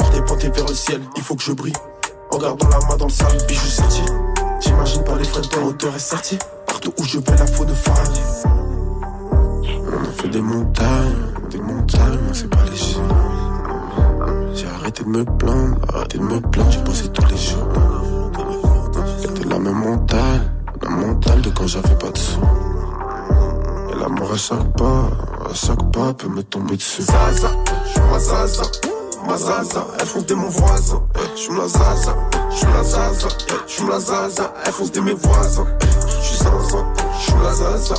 hors 0.00 0.10
des 0.10 0.22
pointés 0.22 0.48
vers 0.48 0.66
le 0.66 0.74
ciel, 0.74 1.00
il 1.16 1.22
faut 1.22 1.36
que 1.36 1.42
je 1.42 1.52
brille. 1.52 1.76
En 2.32 2.38
gardant 2.38 2.68
la 2.68 2.78
main 2.88 2.96
dans 2.96 3.06
le 3.06 3.12
sable, 3.12 3.36
bijou 3.46 3.66
sorti. 3.66 4.02
J'imagine 4.60 5.04
pas 5.04 5.16
les 5.16 5.24
frais 5.24 5.42
de 5.42 5.60
hauteur 5.62 5.94
et 5.94 5.98
sorti. 5.98 6.38
Partout 6.66 6.92
où 6.98 7.04
je 7.04 7.18
vais, 7.18 7.36
la 7.36 7.46
faune 7.46 7.66
de 7.66 7.74
Ferrari. 7.74 8.20
On 9.92 10.08
a 10.08 10.12
fait 10.12 10.28
des 10.28 10.40
montagnes, 10.40 11.29
c'est 12.32 12.48
pas 12.50 12.64
léger. 12.64 12.96
J'ai 14.54 14.66
arrêté 14.66 15.04
de 15.04 15.08
me 15.08 15.24
plaindre, 15.24 15.76
arrêté 15.94 16.18
de 16.18 16.22
me 16.22 16.40
plaindre, 16.40 16.70
j'ai 16.70 16.80
bossé 16.82 17.08
tous 17.08 17.26
les 17.26 17.36
jours. 17.36 17.68
C'était 19.20 19.48
la 19.48 19.58
même 19.58 19.74
mentale, 19.74 20.52
la 20.82 20.90
mentale 20.90 21.40
de 21.42 21.50
quand 21.50 21.66
j'avais 21.66 21.94
pas 21.96 22.10
de 22.10 22.18
sous. 22.18 22.40
Et 23.92 23.98
l'amour 23.98 24.32
à 24.32 24.36
chaque 24.36 24.76
pas, 24.76 25.10
à 25.50 25.54
chaque 25.54 25.90
pas 25.92 26.12
peut 26.14 26.28
me 26.28 26.42
tomber 26.42 26.76
dessus. 26.76 27.02
Zaza, 27.02 27.50
j'suis 27.86 28.00
ma 28.10 28.18
zaza, 28.18 28.62
ma 29.26 29.36
zaza, 29.36 29.86
elle 29.98 30.06
fonce 30.06 30.26
des 30.26 30.34
mon 30.34 30.48
voisin. 30.48 31.02
J'suis 31.36 31.56
la 31.56 31.68
zaza, 31.68 32.16
j'suis 32.50 32.66
la 32.66 32.84
zaza, 32.84 33.28
j'suis 33.66 33.86
la 33.88 34.00
zaza, 34.00 34.54
elle 34.64 34.72
fonce 34.72 34.92
des 34.92 35.00
mes 35.00 35.14
voisins. 35.14 35.66
J'suis 36.22 36.36
zinzin, 36.36 36.86
j'suis 37.18 37.34
la 37.42 37.52
zaza. 37.54 37.94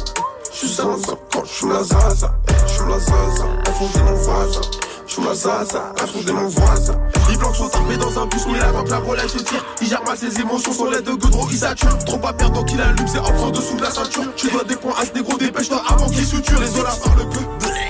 J'suis 0.54 0.68
zinzin 0.68 1.18
quand 1.32 1.46
j'suis 1.46 1.68
la 1.68 1.84
zaza, 1.84 2.34
j'suis 2.68 2.84
la 2.90 3.00
zaza, 3.00 3.46
des 3.94 4.04
mon 4.04 4.14
voisin. 4.14 4.62
J'suis 5.08 5.24
la 5.24 5.34
zaza, 5.34 5.94
des 6.26 6.32
mon 6.32 6.48
voisin. 6.48 7.00
Les 7.30 7.38
blancs 7.38 7.56
sont 7.56 7.70
tapés 7.70 7.98
dans 7.98 8.20
un 8.20 8.26
bus, 8.26 8.42
mais 8.52 8.60
attend 8.60 8.84
que 8.84 8.90
la 8.90 8.98
relève 8.98 9.28
se 9.28 9.38
tire. 9.38 9.64
Il 9.82 9.88
gère 9.88 10.04
mal 10.04 10.18
ses 10.18 10.40
émotions, 10.40 10.74
son 10.74 10.86
lait 10.90 11.02
de 11.02 11.12
goudron, 11.12 11.48
il 11.50 11.58
sature. 11.58 11.98
Trop 12.06 12.18
pas 12.18 12.34
perdre, 12.34 12.56
donc 12.56 12.72
il 12.72 12.82
allume 12.82 13.08
ses 13.08 13.18
options 13.18 13.50
dessous 13.50 13.76
de 13.78 13.82
la 13.82 13.92
ceinture. 13.92 14.24
Tu 14.36 14.50
dois 14.50 14.64
des 14.64 14.76
points 14.76 14.94
à 15.00 15.06
ce 15.06 15.14
négro, 15.14 15.38
dépêche-toi 15.38 15.82
avant 15.88 16.08
qu'il 16.08 16.26
suture. 16.26 16.60
Les 16.60 16.80
olas 16.80 16.98
parlent 17.04 17.30
peu, 17.30 17.40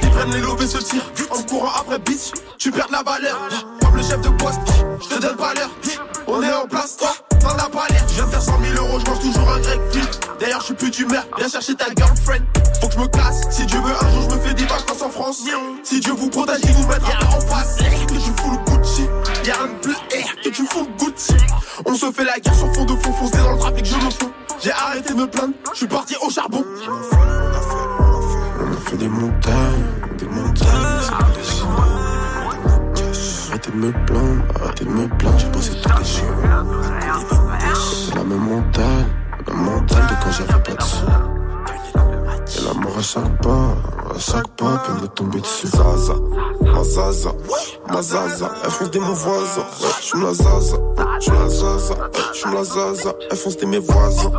ils 0.03 0.09
prennent 0.09 0.31
les 0.31 0.41
lobes 0.41 0.61
et 0.61 0.67
se 0.67 0.77
tirent. 0.77 1.11
En 1.31 1.41
courant 1.43 1.71
après 1.79 1.99
bitch, 1.99 2.31
tu 2.59 2.71
perds 2.71 2.89
la 2.91 3.01
valeur. 3.03 3.39
Comme 3.81 3.95
le 3.95 4.03
chef 4.03 4.21
de 4.21 4.29
poste, 4.29 4.59
je 5.01 5.15
te 5.15 5.21
donne 5.21 5.35
pas 5.35 5.53
l'heure. 5.55 5.71
On 6.27 6.41
est 6.43 6.53
en 6.53 6.67
place, 6.67 6.97
toi, 6.97 7.11
Je 8.07 8.13
viens 8.15 8.25
de 8.25 8.31
faire 8.31 8.41
100 8.41 8.51
000 8.75 8.85
euros, 8.85 8.99
je 8.99 9.09
mange 9.09 9.19
toujours 9.19 9.49
un 9.49 9.59
grec 9.59 9.79
flip. 9.91 10.09
D'ailleurs, 10.39 10.59
je 10.59 10.65
suis 10.65 10.73
plus 10.73 10.91
d'humeur, 10.91 11.23
viens 11.37 11.49
chercher 11.49 11.75
ta 11.75 11.85
girlfriend. 11.95 12.43
Faut 12.79 12.87
que 12.87 12.93
je 12.93 12.99
me 12.99 13.07
casse, 13.07 13.41
si 13.49 13.65
Dieu 13.65 13.79
veut, 13.79 13.93
un 14.01 14.11
jour 14.11 14.29
je 14.29 14.35
me 14.35 14.41
fais 14.41 14.53
des 14.53 14.65
vacances 14.65 15.01
en 15.01 15.09
France. 15.09 15.43
Si 15.83 15.99
Dieu 15.99 16.13
vous 16.13 16.29
protège, 16.29 16.59
il 16.63 16.71
vous 16.71 16.87
mettra 16.87 17.13
en 17.35 17.41
face. 17.41 17.77
Que 17.77 18.13
tu 18.13 18.31
fous 18.41 18.51
le 18.51 18.57
Gucci, 18.71 19.07
y'a 19.45 19.67
de 19.67 19.79
plus 19.81 19.95
eh, 20.15 20.43
que 20.43 20.49
tu 20.49 20.65
fous 20.67 20.85
le 20.85 21.05
Gucci. 21.05 21.33
On 21.85 21.95
se 21.95 22.11
fait 22.11 22.25
la 22.25 22.39
guerre 22.39 22.55
sur 22.55 22.73
fond 22.73 22.85
de 22.85 22.95
fond, 22.95 23.13
foncé 23.13 23.37
dans 23.37 23.53
le 23.53 23.59
trafic, 23.59 23.85
je 23.85 23.95
me 23.95 24.11
fous. 24.11 24.31
J'ai 24.61 24.71
arrêté 24.71 25.13
de 25.13 25.19
me 25.19 25.27
plaindre, 25.27 25.53
je 25.71 25.77
suis 25.77 25.87
parti 25.87 26.15
au 26.21 26.29
charbon. 26.29 26.63
On 28.59 28.73
a 28.73 28.89
fait 28.89 28.97
des 28.97 29.07
montagnes, 29.09 29.80
Arrêtez 33.71 33.79
de 33.79 33.85
me 33.85 34.05
plaindre, 34.05 34.43
arrêtez 34.61 34.85
de 34.85 34.89
me 34.89 35.07
plaindre, 35.17 35.39
j'ai 35.39 35.47
bossé 35.47 35.71
tous 35.81 35.97
les 35.97 36.05
jours. 36.05 36.27
C'est 37.73 38.15
la 38.15 38.23
même 38.23 38.39
mentale, 38.39 39.05
la 39.47 39.53
mentale 39.53 40.07
de 40.07 40.23
quand 40.23 40.31
j'avais 40.31 40.63
pas 40.63 40.73
de 40.73 40.81
sous. 40.81 41.05
Et 42.57 42.65
l'amour 42.65 42.97
à 42.97 43.01
chaque 43.01 43.41
pas, 43.41 43.75
à 44.13 44.19
chaque 44.19 44.47
pas 44.57 44.83
peut 44.85 45.01
me 45.01 45.07
tomber 45.07 45.39
dessus. 45.39 45.67
Zaza, 45.67 46.15
ma 46.61 46.83
zaza, 46.83 47.31
ma 47.89 48.01
zaza, 48.01 48.51
elle 48.63 48.71
fonce 48.71 48.91
des 48.91 48.99
mon 48.99 49.13
voisin. 49.13 49.65
J'suis 50.01 50.21
la 50.21 50.33
zaza, 50.33 50.77
j'suis 51.19 51.31
la 51.31 51.49
zaza, 51.49 51.95
j'suis 52.33 52.53
la 52.53 52.63
zaza, 52.63 53.13
elle 53.29 53.37
fonce 53.37 53.57
des 53.57 53.67
mes 53.67 53.79
voisins. 53.79 54.31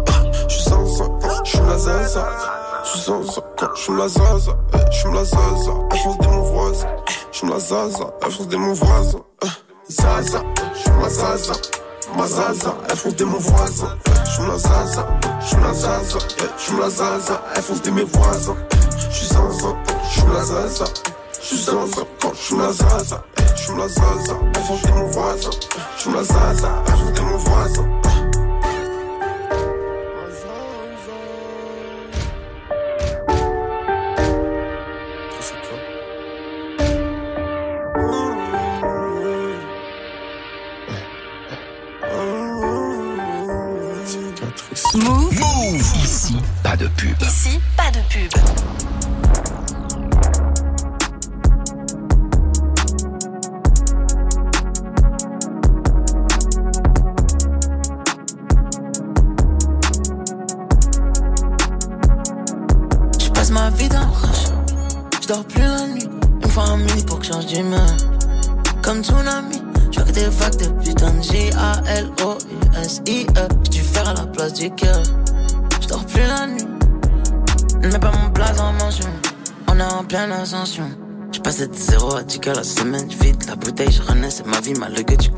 J'suis 0.48 0.64
zinzin, 0.64 1.08
j'suis 1.44 1.60
la 1.60 1.78
zaza. 1.78 2.61
Zinzin 2.84 3.42
quand 3.56 3.74
j'suis 3.76 3.92
la 3.96 4.08
zaza, 4.08 4.52
j'suis 4.90 5.12
la 5.12 5.24
zaza, 5.24 5.72
elle 5.90 5.98
fonce 5.98 6.18
des 6.18 6.26
mon 6.26 6.42
voisin. 6.42 6.86
J'suis 7.30 7.48
la 7.48 7.58
zaza, 7.58 8.10
elle 8.22 8.30
fonce 8.30 8.48
des 8.48 8.56
mon 8.56 8.72
voisin. 8.72 9.18
Zaza, 9.88 10.42
j'suis 10.74 10.90
ma 11.00 11.08
zaza. 11.08 11.52
Ma 12.16 12.26
zaza, 12.26 12.74
elle 12.90 12.96
fonce 12.96 13.14
des 13.14 13.24
mon 13.24 13.38
voisin. 13.38 13.96
J'suis 14.24 14.42
la 14.46 14.58
zaza, 14.58 15.06
j'suis 15.40 15.56
la 15.62 15.72
zaza, 15.72 16.18
j'suis 16.58 16.76
la 16.78 16.90
zaza, 16.90 17.42
elle 17.54 17.62
fonce 17.62 17.82
des 17.82 17.90
mes 17.92 18.04
voisins. 18.04 18.56
J'suis 19.10 19.26
zinzin, 19.26 19.76
j'suis 20.10 20.22
la 20.34 20.44
zaza. 20.44 20.84
J'suis 21.40 21.58
zinzin 21.58 22.02
quand 22.20 22.34
j'suis 22.34 22.56
la 22.56 22.72
zaza. 22.72 23.24
J'suis 23.56 23.76
la 23.76 23.88
zaza, 23.88 24.34
elle 24.54 24.62
fonce 24.62 24.82
des 24.82 24.92
mon 24.92 25.06
voisin. 25.06 25.50
J'suis 25.96 26.12
la 26.12 26.22
zaza, 26.24 26.68
elle 26.88 26.94
fonce 26.94 27.12
des 27.12 27.22
mon 27.22 27.36
voisin. 27.38 27.88
Pas 47.76 47.90
de 47.90 47.98
pub. 48.08 49.01
Que 82.42 82.50
la 82.50 82.64
semaine. 82.64 83.08
Vide 83.08 83.44
la 83.46 83.54
bouteille, 83.54 83.92
je 83.92 84.02
renais. 84.02 84.30
C'est 84.30 84.46
ma 84.46 84.60
vie, 84.60 84.74
mal 84.74 84.92
que 85.04 85.14
tu 85.14 85.30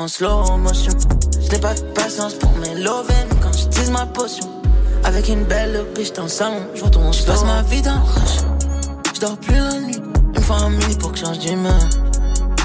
en 0.00 0.08
slow 0.08 0.56
motion. 0.56 0.92
Je 1.42 1.50
n'ai 1.50 1.58
pas 1.58 1.74
de 1.74 1.82
patience 1.94 2.34
pour 2.34 2.50
mes 2.56 2.74
mais 2.74 3.36
quand 3.42 3.52
je 3.52 3.66
tease 3.66 3.90
ma 3.90 4.06
potion. 4.06 4.48
Avec 5.04 5.28
une 5.28 5.44
belle 5.44 5.84
biche 5.94 6.12
dans 6.14 6.22
le 6.22 6.28
salon, 6.28 6.62
je 6.74 6.84
tout 6.84 6.98
en 6.98 7.12
slow. 7.12 7.32
Passe 7.32 7.44
ma 7.44 7.62
vie 7.62 7.82
dans 7.82 7.96
le 7.96 8.00
rush. 8.00 8.40
Je 9.14 9.20
dors 9.20 9.36
plus 9.36 9.56
la 9.56 9.78
nuit. 9.80 10.00
Me 10.34 10.40
faut 10.40 10.54
un 10.54 10.70
mini 10.70 10.96
pour 10.96 11.12
que 11.12 11.18
change 11.18 11.38
d'humeur. 11.40 11.88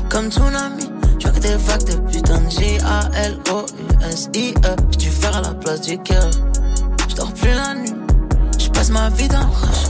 Comme 0.09 0.31
tsunami, 0.31 0.89
je 1.19 1.27
que 1.27 1.39
des 1.39 1.55
vagues 1.55 1.83
de 1.83 1.95
putain 2.09 2.39
de 2.39 2.49
J-A-L-O-U-S-I-E. 2.49 3.15
J'ai 4.91 4.97
dû 4.97 5.09
faire 5.09 5.35
à 5.35 5.41
la 5.41 5.53
place 5.53 5.81
du 5.81 5.97
cœur. 5.99 6.29
Je 7.09 7.15
dors 7.15 7.33
plus 7.33 7.51
la 7.51 7.73
nuit. 7.73 7.95
Je 8.57 8.69
passe 8.69 8.91
ma 8.91 9.09
vie 9.09 9.27
dans 9.27 9.39
le 9.39 9.45
rush. 9.45 9.89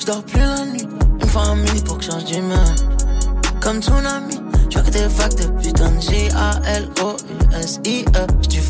Je 0.00 0.06
dors 0.06 0.24
plus 0.24 0.40
la 0.40 0.64
nuit. 0.64 0.88
Me 1.20 1.26
faut 1.26 1.38
un 1.38 1.54
mini 1.54 1.80
pour 1.82 1.98
que 1.98 2.04
change 2.04 2.24
d'humeur. 2.24 2.58
Comme 3.60 3.80
tsunami, 3.80 4.23
je 4.92 5.08
vagues 5.08 5.34
de 5.36 5.46
putain 5.62 5.90
de 5.90 6.00
J-A-L-O-U-S-I-E. 6.00 6.44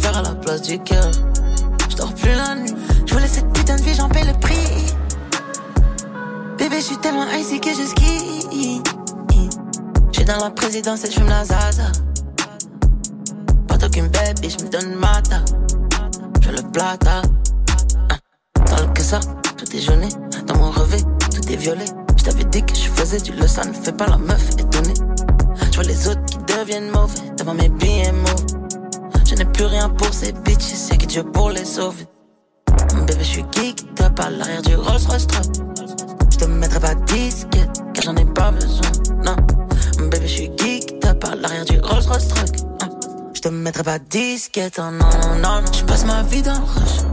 Faire 0.05 0.19
à 0.19 0.23
la 0.23 0.35
place 0.35 0.61
du 0.61 0.79
cœur. 0.81 1.11
Je 1.89 1.97
dors 1.97 2.13
plus 2.13 2.33
la 2.33 2.55
nuit. 2.57 2.75
Je 3.07 3.15
voulais 3.15 3.27
cette 3.27 3.51
putain 3.55 3.77
de 3.77 3.83
vie, 3.83 3.95
j'en 3.95 4.11
paie 4.11 4.25
le 4.25 4.39
prix. 4.39 4.55
Bébé, 6.59 6.77
je 6.77 6.85
suis 6.85 6.99
tellement 6.99 7.25
icy 7.31 7.59
que 7.59 7.71
je 7.71 7.87
ski. 7.87 8.83
J'suis 10.13 10.25
dans 10.27 10.37
la 10.37 10.51
présidence 10.51 11.05
et 11.05 11.11
j'fume 11.11 11.29
la 11.29 11.43
zaza. 11.45 11.91
Pas 13.67 13.79
d'aucune 13.79 14.09
baby, 14.09 14.51
j'me 14.51 14.69
donne 14.69 14.95
mata. 14.97 15.43
Je 16.43 16.51
le 16.51 16.63
plata. 16.71 17.23
Hein. 18.11 18.19
que 18.95 19.01
ça, 19.03 19.21
tout 19.57 19.75
est 19.75 19.81
jauné. 19.81 20.09
Dans 20.47 20.57
mon 20.59 20.71
revêt, 20.71 21.01
tout 21.35 21.51
est 21.51 21.57
violet. 21.57 21.87
J't'avais 22.19 22.45
dit 22.45 22.63
que 22.63 22.75
je 22.75 22.91
faisais 22.91 23.21
du 23.21 23.33
le, 23.33 23.47
ça 23.47 23.65
ne 23.65 23.73
fait 23.73 23.97
pas 23.97 24.07
la 24.07 24.19
meuf 24.19 24.34
Dieu 31.15 31.23
pour 31.23 31.51
les 31.51 31.65
sauver. 31.65 32.09
Bébé, 33.07 33.15
je 33.21 33.25
suis 33.25 33.45
geek, 33.53 33.95
top 33.95 34.19
à 34.19 34.31
l'arrière 34.31 34.63
du 34.63 34.75
Rolls 34.75 35.07
Royce. 35.07 35.29
Je 36.33 36.37
te 36.39 36.45
mettrai 36.47 36.81
pas 36.81 36.97
disquette, 37.07 37.71
car 37.93 38.03
j'en 38.03 38.17
ai 38.17 38.25
pas 38.25 38.51
besoin, 38.51 38.91
non. 39.25 39.37
Bébé, 40.11 40.27
je 40.27 40.33
suis 40.33 40.51
geek, 40.57 40.99
top 40.99 41.25
à 41.25 41.37
l'arrière 41.37 41.67
du 41.67 41.79
Rolls 41.79 42.03
Royce 42.09 42.27
Truck. 42.27 42.57
Je 43.33 43.41
te 43.41 43.47
mettrai 43.47 43.85
pas 43.85 44.01
disquette, 44.01 44.81
oh 44.81 44.91
non, 44.91 45.09
non, 45.23 45.39
non. 45.41 45.63
Je 45.73 45.85
passe 45.85 46.05
ma 46.05 46.25
vie 46.25 46.43
dans 46.43 46.55
le 46.55 46.65
rush, 46.65 47.05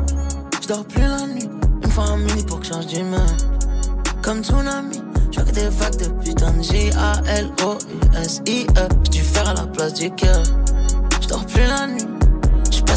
je 0.64 0.68
dors 0.68 0.86
plus 0.86 1.04
la 1.04 1.28
nuit. 1.28 1.48
Une 1.84 1.92
fois 1.92 2.06
un 2.06 2.18
mini 2.18 2.42
pour 2.44 2.60
que 2.60 2.66
change 2.66 2.88
d'humeur. 2.88 3.30
Comme 4.24 4.44
tsunami, 4.44 5.00
je 5.32 5.42
que 5.42 5.52
des 5.52 5.70
vagues 5.70 5.98
de 5.98 6.08
putain 6.24 6.54
de 6.54 6.64
J-A-L-O-U-S-I-E. 6.64 7.28
J'ai 9.04 9.12
dû 9.12 9.22
faire 9.22 9.48
à 9.48 9.54
la 9.54 9.68
place 9.68 9.94
du 9.94 10.10
cœur. 10.10 10.42
Je 11.22 11.28
dors 11.28 11.46
plus 11.46 11.68
la 11.68 11.86
nuit, 11.86 12.08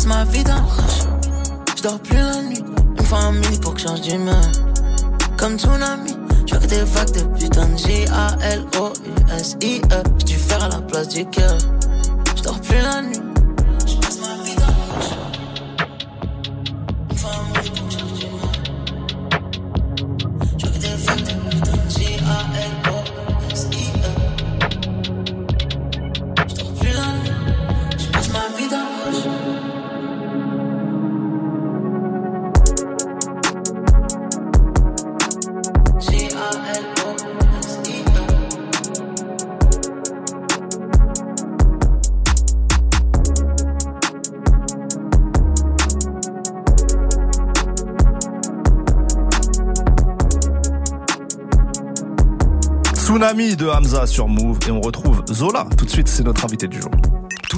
passe 0.04 0.06
ma 0.06 0.24
vie 0.24 0.44
dans 0.44 0.54
le 0.54 0.60
rush. 0.60 1.06
Je 1.76 1.82
plus 1.98 2.16
la 2.16 2.42
nuit, 2.42 2.64
une 2.98 3.04
fois 3.04 3.18
un 3.18 3.32
mini 3.32 3.58
pour 3.58 3.74
que 3.74 3.80
change 3.80 4.00
d'humeur. 4.02 4.40
Comme 5.36 5.58
tsunami, 5.58 6.16
je 6.46 6.56
que 6.56 6.66
des 6.66 6.82
vagues 6.82 7.12
de 7.12 7.20
putain 7.38 7.66
de 7.66 7.76
J-A-L-O-U-S-I-E. 7.76 8.64
Dû 10.24 10.34
faire 10.36 10.64
à 10.64 10.68
la 10.68 10.80
place 10.80 11.08
du 11.08 11.26
cœur. 11.26 11.58
Je 12.36 12.42
plus 12.42 12.82
la 12.82 13.02
nuit. 13.02 13.23
Tsunami 53.14 53.54
de 53.54 53.68
Hamza 53.68 54.08
sur 54.08 54.26
Move 54.26 54.58
et 54.66 54.72
on 54.72 54.80
retrouve 54.80 55.22
Zola. 55.30 55.68
Tout 55.78 55.84
de 55.84 55.90
suite, 55.90 56.08
c'est 56.08 56.24
notre 56.24 56.44
invité 56.44 56.66
du 56.66 56.82
jour. 56.82 56.90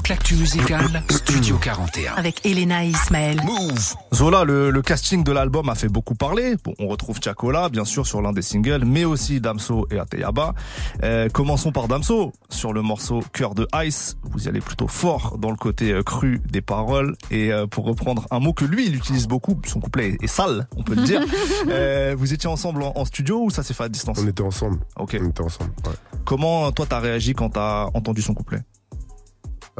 Toute 0.07 0.11
l'actu 0.11 0.37
musicale, 0.37 1.03
Studio 1.11 1.57
41. 1.59 2.14
Avec 2.14 2.47
Elena 2.47 2.85
et 2.85 2.90
Ismaël. 2.90 3.40
Move 3.45 3.97
Zola, 4.14 4.45
le, 4.45 4.71
le 4.71 4.81
casting 4.83 5.25
de 5.25 5.33
l'album 5.33 5.69
a 5.69 5.75
fait 5.75 5.88
beaucoup 5.88 6.14
parler. 6.14 6.55
Bon, 6.62 6.75
on 6.79 6.87
retrouve 6.87 7.19
Chakola, 7.21 7.71
bien 7.71 7.85
sûr, 7.85 8.07
sur 8.07 8.23
l'un 8.23 8.31
des 8.33 8.42
singles, 8.42 8.85
mais 8.85 9.05
aussi 9.05 9.40
Damso 9.40 9.88
et 9.90 9.99
Ateyaba. 9.99 10.55
Euh, 11.03 11.29
commençons 11.29 11.73
par 11.73 11.88
Damso, 11.88 12.33
sur 12.51 12.73
le 12.73 12.83
morceau 12.83 13.21
Cœur 13.33 13.57
de 13.57 13.66
Ice. 13.85 14.16
Vous 14.23 14.45
y 14.45 14.49
allez 14.49 14.61
plutôt 14.61 14.87
fort 14.87 15.38
dans 15.38 15.51
le 15.51 15.57
côté 15.57 15.90
euh, 15.90 16.05
cru 16.05 16.40
des 16.53 16.61
paroles. 16.61 17.16
Et 17.33 17.53
euh, 17.53 17.66
pour 17.66 17.85
reprendre 17.85 18.29
un 18.31 18.38
mot 18.38 18.53
que 18.53 18.64
lui, 18.64 18.87
il 18.87 18.95
utilise 18.95 19.27
beaucoup, 19.27 19.61
son 19.66 19.81
couplet 19.81 20.11
est, 20.11 20.23
est 20.23 20.29
sale, 20.29 20.69
on 20.77 20.85
peut 20.85 20.95
le 20.95 21.03
dire. 21.03 21.21
Euh, 21.69 22.14
vous 22.16 22.33
étiez 22.33 22.49
ensemble 22.49 22.83
en, 22.83 22.92
en 22.95 23.05
studio 23.05 23.42
ou 23.42 23.51
ça 23.51 23.62
s'est 23.64 23.75
fait 23.75 23.83
à 23.85 23.88
distance? 23.88 24.19
On 24.23 24.29
était 24.29 24.42
ensemble. 24.42 24.79
Ok. 24.99 25.16
On 25.21 25.29
était 25.29 25.42
ensemble. 25.42 25.71
ouais. 25.87 25.92
Comment 26.25 26.71
toi 26.71 26.87
t'as 26.88 27.01
réagi 27.01 27.35
quand 27.35 27.51
t'as 27.51 27.87
entendu 27.95 28.23
son 28.23 28.35
couplet? 28.35 28.61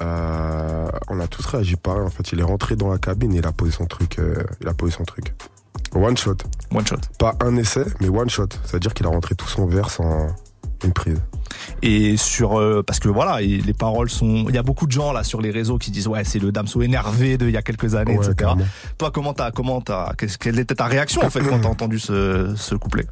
Euh, 0.01 0.89
on 1.09 1.21
a 1.21 1.27
tous 1.27 1.45
réagi 1.47 1.77
pareil. 1.77 2.03
En 2.03 2.11
fait, 2.11 2.33
il 2.33 2.41
est 2.41 2.45
rentré 2.45 2.77
dans 2.77 2.91
la 2.91 2.99
cabine 2.99 3.35
et 3.35 3.39
il 3.39 3.47
a 3.47 3.53
posé 3.53 3.73
son 3.73 3.87
truc. 3.87 4.19
euh, 4.19 4.43
il 4.61 4.69
a 4.69 4.75
posé 4.75 4.93
son 4.93 5.05
truc. 5.05 5.35
One 5.95 6.17
shot. 6.17 6.37
One 6.75 6.87
shot. 6.87 6.97
Pas 7.19 7.35
un 7.41 7.57
essai, 7.57 7.85
mais 8.01 8.09
one 8.09 8.29
shot. 8.29 8.49
C'est-à-dire 8.65 8.93
qu'il 8.95 9.07
a 9.07 9.09
rentré 9.09 9.35
tout 9.35 9.49
son 9.49 9.67
verse 9.67 10.01
en 10.01 10.29
une 10.85 10.93
prise. 10.93 11.19
Et 11.83 12.17
sur 12.19 12.59
euh, 12.61 12.83
parce 12.87 12.99
que 13.01 13.09
voilà, 13.09 13.41
et 13.41 13.47
les 13.59 13.73
paroles 13.73 14.11
sont. 14.11 14.45
Il 14.49 14.55
y 14.55 14.59
a 14.59 14.63
beaucoup 14.63 14.87
de 14.87 14.93
gens 14.93 15.13
là 15.13 15.25
sur 15.25 15.41
les 15.41 15.51
réseaux 15.51 15.79
qui 15.79 15.91
disent 15.91 16.07
ouais 16.09 16.23
c'est 16.25 16.39
le 16.39 16.53
Damso 16.53 16.83
énervé 16.83 17.39
de 17.39 17.47
il 17.47 17.53
y 17.53 17.57
a 17.57 17.63
quelques 17.63 17.95
années, 17.95 18.19
Ouais, 18.19 18.27
etc. 18.27 18.51
Toi 18.99 19.11
comment 19.11 19.33
t'as 19.33 19.51
comment 19.53 19.81
t'as 19.81 20.13
quelle 20.39 20.59
était 20.59 20.75
ta 20.75 20.85
réaction 20.85 21.23
en 21.25 21.31
fait 21.31 21.41
quand 21.41 21.61
t'as 21.61 21.69
entendu 21.69 21.99
ce, 21.99 22.53
ce 22.57 22.75
couplet? 22.75 23.07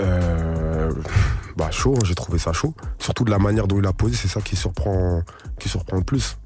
Euh, 0.00 0.92
bah 1.56 1.70
chaud, 1.70 1.94
hein, 1.96 2.04
j'ai 2.04 2.14
trouvé 2.14 2.38
ça 2.38 2.52
chaud. 2.52 2.74
Surtout 2.98 3.24
de 3.24 3.30
la 3.30 3.38
manière 3.38 3.66
dont 3.66 3.78
il 3.78 3.86
a 3.86 3.92
posé, 3.92 4.14
c'est 4.14 4.28
ça 4.28 4.40
qui 4.40 4.56
surprend, 4.56 5.22
qui 5.58 5.68
surprend 5.68 5.96
le 5.96 6.04
plus. 6.04 6.38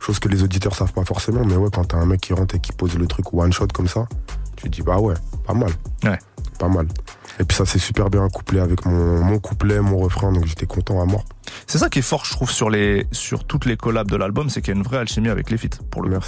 Chose 0.00 0.18
que 0.18 0.28
les 0.28 0.42
auditeurs 0.42 0.74
savent 0.74 0.92
pas 0.92 1.04
forcément, 1.04 1.44
mais 1.44 1.56
ouais, 1.56 1.68
quand 1.72 1.84
t'as 1.84 1.98
un 1.98 2.06
mec 2.06 2.20
qui 2.20 2.32
rentre 2.32 2.54
et 2.54 2.58
qui 2.58 2.72
pose 2.72 2.96
le 2.96 3.06
truc 3.06 3.32
one 3.32 3.52
shot 3.52 3.68
comme 3.68 3.88
ça, 3.88 4.06
tu 4.56 4.64
te 4.64 4.68
dis 4.68 4.82
bah 4.82 4.98
ouais, 4.98 5.14
pas 5.46 5.54
mal. 5.54 5.70
Ouais. 6.04 6.18
Pas 6.58 6.68
mal. 6.68 6.88
Et 7.38 7.44
puis 7.44 7.56
ça 7.56 7.66
s'est 7.66 7.78
super 7.78 8.08
bien 8.08 8.28
couplé 8.28 8.60
avec 8.60 8.86
mon, 8.86 9.22
mon 9.22 9.38
couplet, 9.38 9.80
mon 9.80 9.98
refrain, 9.98 10.32
donc 10.32 10.46
j'étais 10.46 10.66
content 10.66 11.02
à 11.02 11.04
mort. 11.04 11.24
C'est 11.66 11.78
ça 11.78 11.88
qui 11.88 11.98
est 11.98 12.02
fort 12.02 12.24
je 12.24 12.32
trouve 12.32 12.50
sur 12.50 12.70
les 12.70 13.06
sur 13.12 13.44
toutes 13.44 13.66
les 13.66 13.76
collabs 13.76 14.10
de 14.10 14.16
l'album, 14.16 14.48
c'est 14.48 14.62
qu'il 14.62 14.74
y 14.74 14.76
a 14.76 14.78
une 14.78 14.84
vraie 14.84 14.98
alchimie 14.98 15.28
avec 15.28 15.50
les 15.50 15.58
feats 15.58 15.78
pour 15.90 16.02
le 16.02 16.18
coup. 16.18 16.24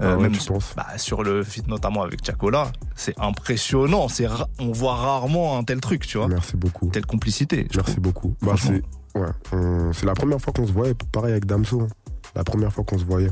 Euh, 0.00 0.14
Ah 0.14 0.16
ouais, 0.16 0.22
même 0.24 0.32
tu 0.32 0.44
penses? 0.48 0.72
bah, 0.76 0.86
sur 0.96 1.22
le 1.22 1.44
feat 1.44 1.68
notamment 1.68 2.02
avec 2.02 2.24
Chakola, 2.24 2.72
c'est 2.96 3.14
impressionnant, 3.20 4.08
c'est 4.08 4.26
on 4.58 4.72
voit 4.72 4.96
rarement 4.96 5.56
un 5.56 5.62
tel 5.62 5.80
truc, 5.80 6.06
tu 6.06 6.18
vois, 6.18 6.26
Merci 6.28 6.56
beaucoup. 6.56 6.88
telle 6.88 7.06
complicité. 7.06 7.68
Merci 7.76 8.00
beaucoup. 8.00 8.34
Bah, 8.42 8.54
c'est 8.58 8.82
ouais, 9.18 9.28
on- 9.52 9.92
c'est 9.92 10.06
la 10.06 10.14
première 10.14 10.40
fois 10.40 10.52
qu'on 10.52 10.66
se 10.66 10.72
voyait, 10.72 10.94
pareil 11.12 11.32
avec 11.32 11.46
Damso. 11.46 11.82
hein. 11.82 11.88
La 12.34 12.42
première 12.42 12.72
fois 12.72 12.82
qu'on 12.82 12.98
se 12.98 13.04
voyait, 13.04 13.30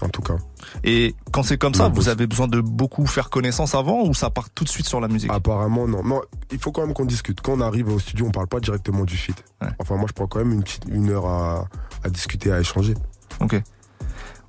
en 0.00 0.08
tout 0.08 0.22
cas. 0.22 0.36
Et 0.84 1.14
quand 1.32 1.42
c'est 1.42 1.58
comme 1.58 1.74
ça, 1.74 1.88
vous 1.88 2.08
avez 2.08 2.26
besoin 2.26 2.48
de 2.48 2.62
beaucoup 2.62 3.04
faire 3.06 3.28
connaissance 3.28 3.74
avant 3.74 4.02
ou 4.06 4.14
ça 4.14 4.30
part 4.30 4.48
tout 4.48 4.64
de 4.64 4.70
suite 4.70 4.86
sur 4.88 4.98
la 5.00 5.08
musique? 5.08 5.30
Apparemment, 5.30 5.86
non. 5.86 6.02
Non, 6.02 6.22
il 6.50 6.58
faut 6.58 6.72
quand 6.72 6.80
même 6.86 6.94
qu'on 6.94 7.04
discute. 7.04 7.42
Quand 7.42 7.52
on 7.52 7.60
arrive 7.60 7.88
au 7.92 7.98
studio, 7.98 8.24
on 8.26 8.30
parle 8.30 8.46
pas 8.46 8.60
directement 8.60 9.04
du 9.04 9.14
feat. 9.18 9.44
Ouais. 9.60 9.68
Enfin, 9.78 9.96
moi, 9.96 10.06
je 10.08 10.14
prends 10.14 10.26
quand 10.26 10.38
même 10.38 10.52
une, 10.52 10.64
une 10.94 11.10
heure 11.10 11.26
à, 11.26 11.66
à 12.02 12.08
discuter, 12.08 12.50
à 12.50 12.58
échanger. 12.60 12.94
Ok. 13.40 13.60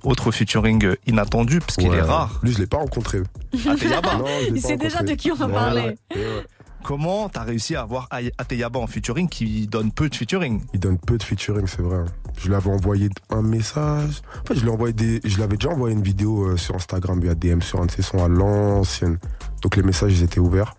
Autre 0.03 0.31
featuring 0.31 0.83
euh, 0.85 0.95
inattendu, 1.05 1.59
parce 1.59 1.75
qu'il 1.75 1.89
Ouais. 1.89 1.97
est 1.97 2.01
rare. 2.01 2.39
Lui, 2.43 2.51
je 2.53 2.57
l'ai 2.59 2.67
pas 2.67 2.77
rencontré. 2.77 3.21
Ateyaba. 3.69 4.15
Non, 4.17 4.25
je 4.25 4.45
l'ai 4.51 4.51
Il 4.57 4.61
sait 4.61 4.77
déjà 4.77 5.03
de 5.03 5.13
qui 5.13 5.31
on 5.31 5.35
va 5.35 5.45
Ouais, 5.47 5.53
parler. 5.53 5.81
ouais. 6.15 6.45
Comment 6.83 7.29
t'as 7.29 7.43
réussi 7.43 7.75
à 7.75 7.81
avoir 7.81 8.09
Ateyaba 8.39 8.79
en 8.79 8.87
featuring 8.87 9.29
qui 9.29 9.67
donne 9.67 9.91
peu 9.91 10.09
de 10.09 10.15
featuring? 10.15 10.63
Il 10.73 10.79
donne 10.79 10.97
peu 10.97 11.15
de 11.19 11.21
featuring, 11.23 11.67
c'est 11.67 11.83
vrai. 11.83 12.03
Je 12.39 12.47
lui 12.47 12.55
avais 12.55 12.71
envoyé 12.71 13.09
un 13.29 13.43
message. 13.43 14.21
En 14.41 14.47
fait, 14.47 14.55
je 14.55 14.61
lui 14.61 14.69
ai 14.69 14.71
envoyé 14.71 14.91
des, 14.93 15.21
je 15.23 15.37
l'avais 15.39 15.57
déjà 15.57 15.69
envoyé 15.69 15.95
une 15.95 16.01
vidéo 16.01 16.45
euh, 16.47 16.57
sur 16.57 16.73
Instagram 16.73 17.19
via 17.19 17.35
DM 17.35 17.61
sur 17.61 17.81
un 17.81 17.85
de 17.85 17.91
ses 17.91 18.01
sons 18.01 18.23
à 18.23 18.27
l'ancienne. 18.27 19.19
Donc 19.61 19.75
les 19.75 19.83
messages 19.83 20.13
ils 20.17 20.23
étaient 20.23 20.39
ouverts. 20.39 20.73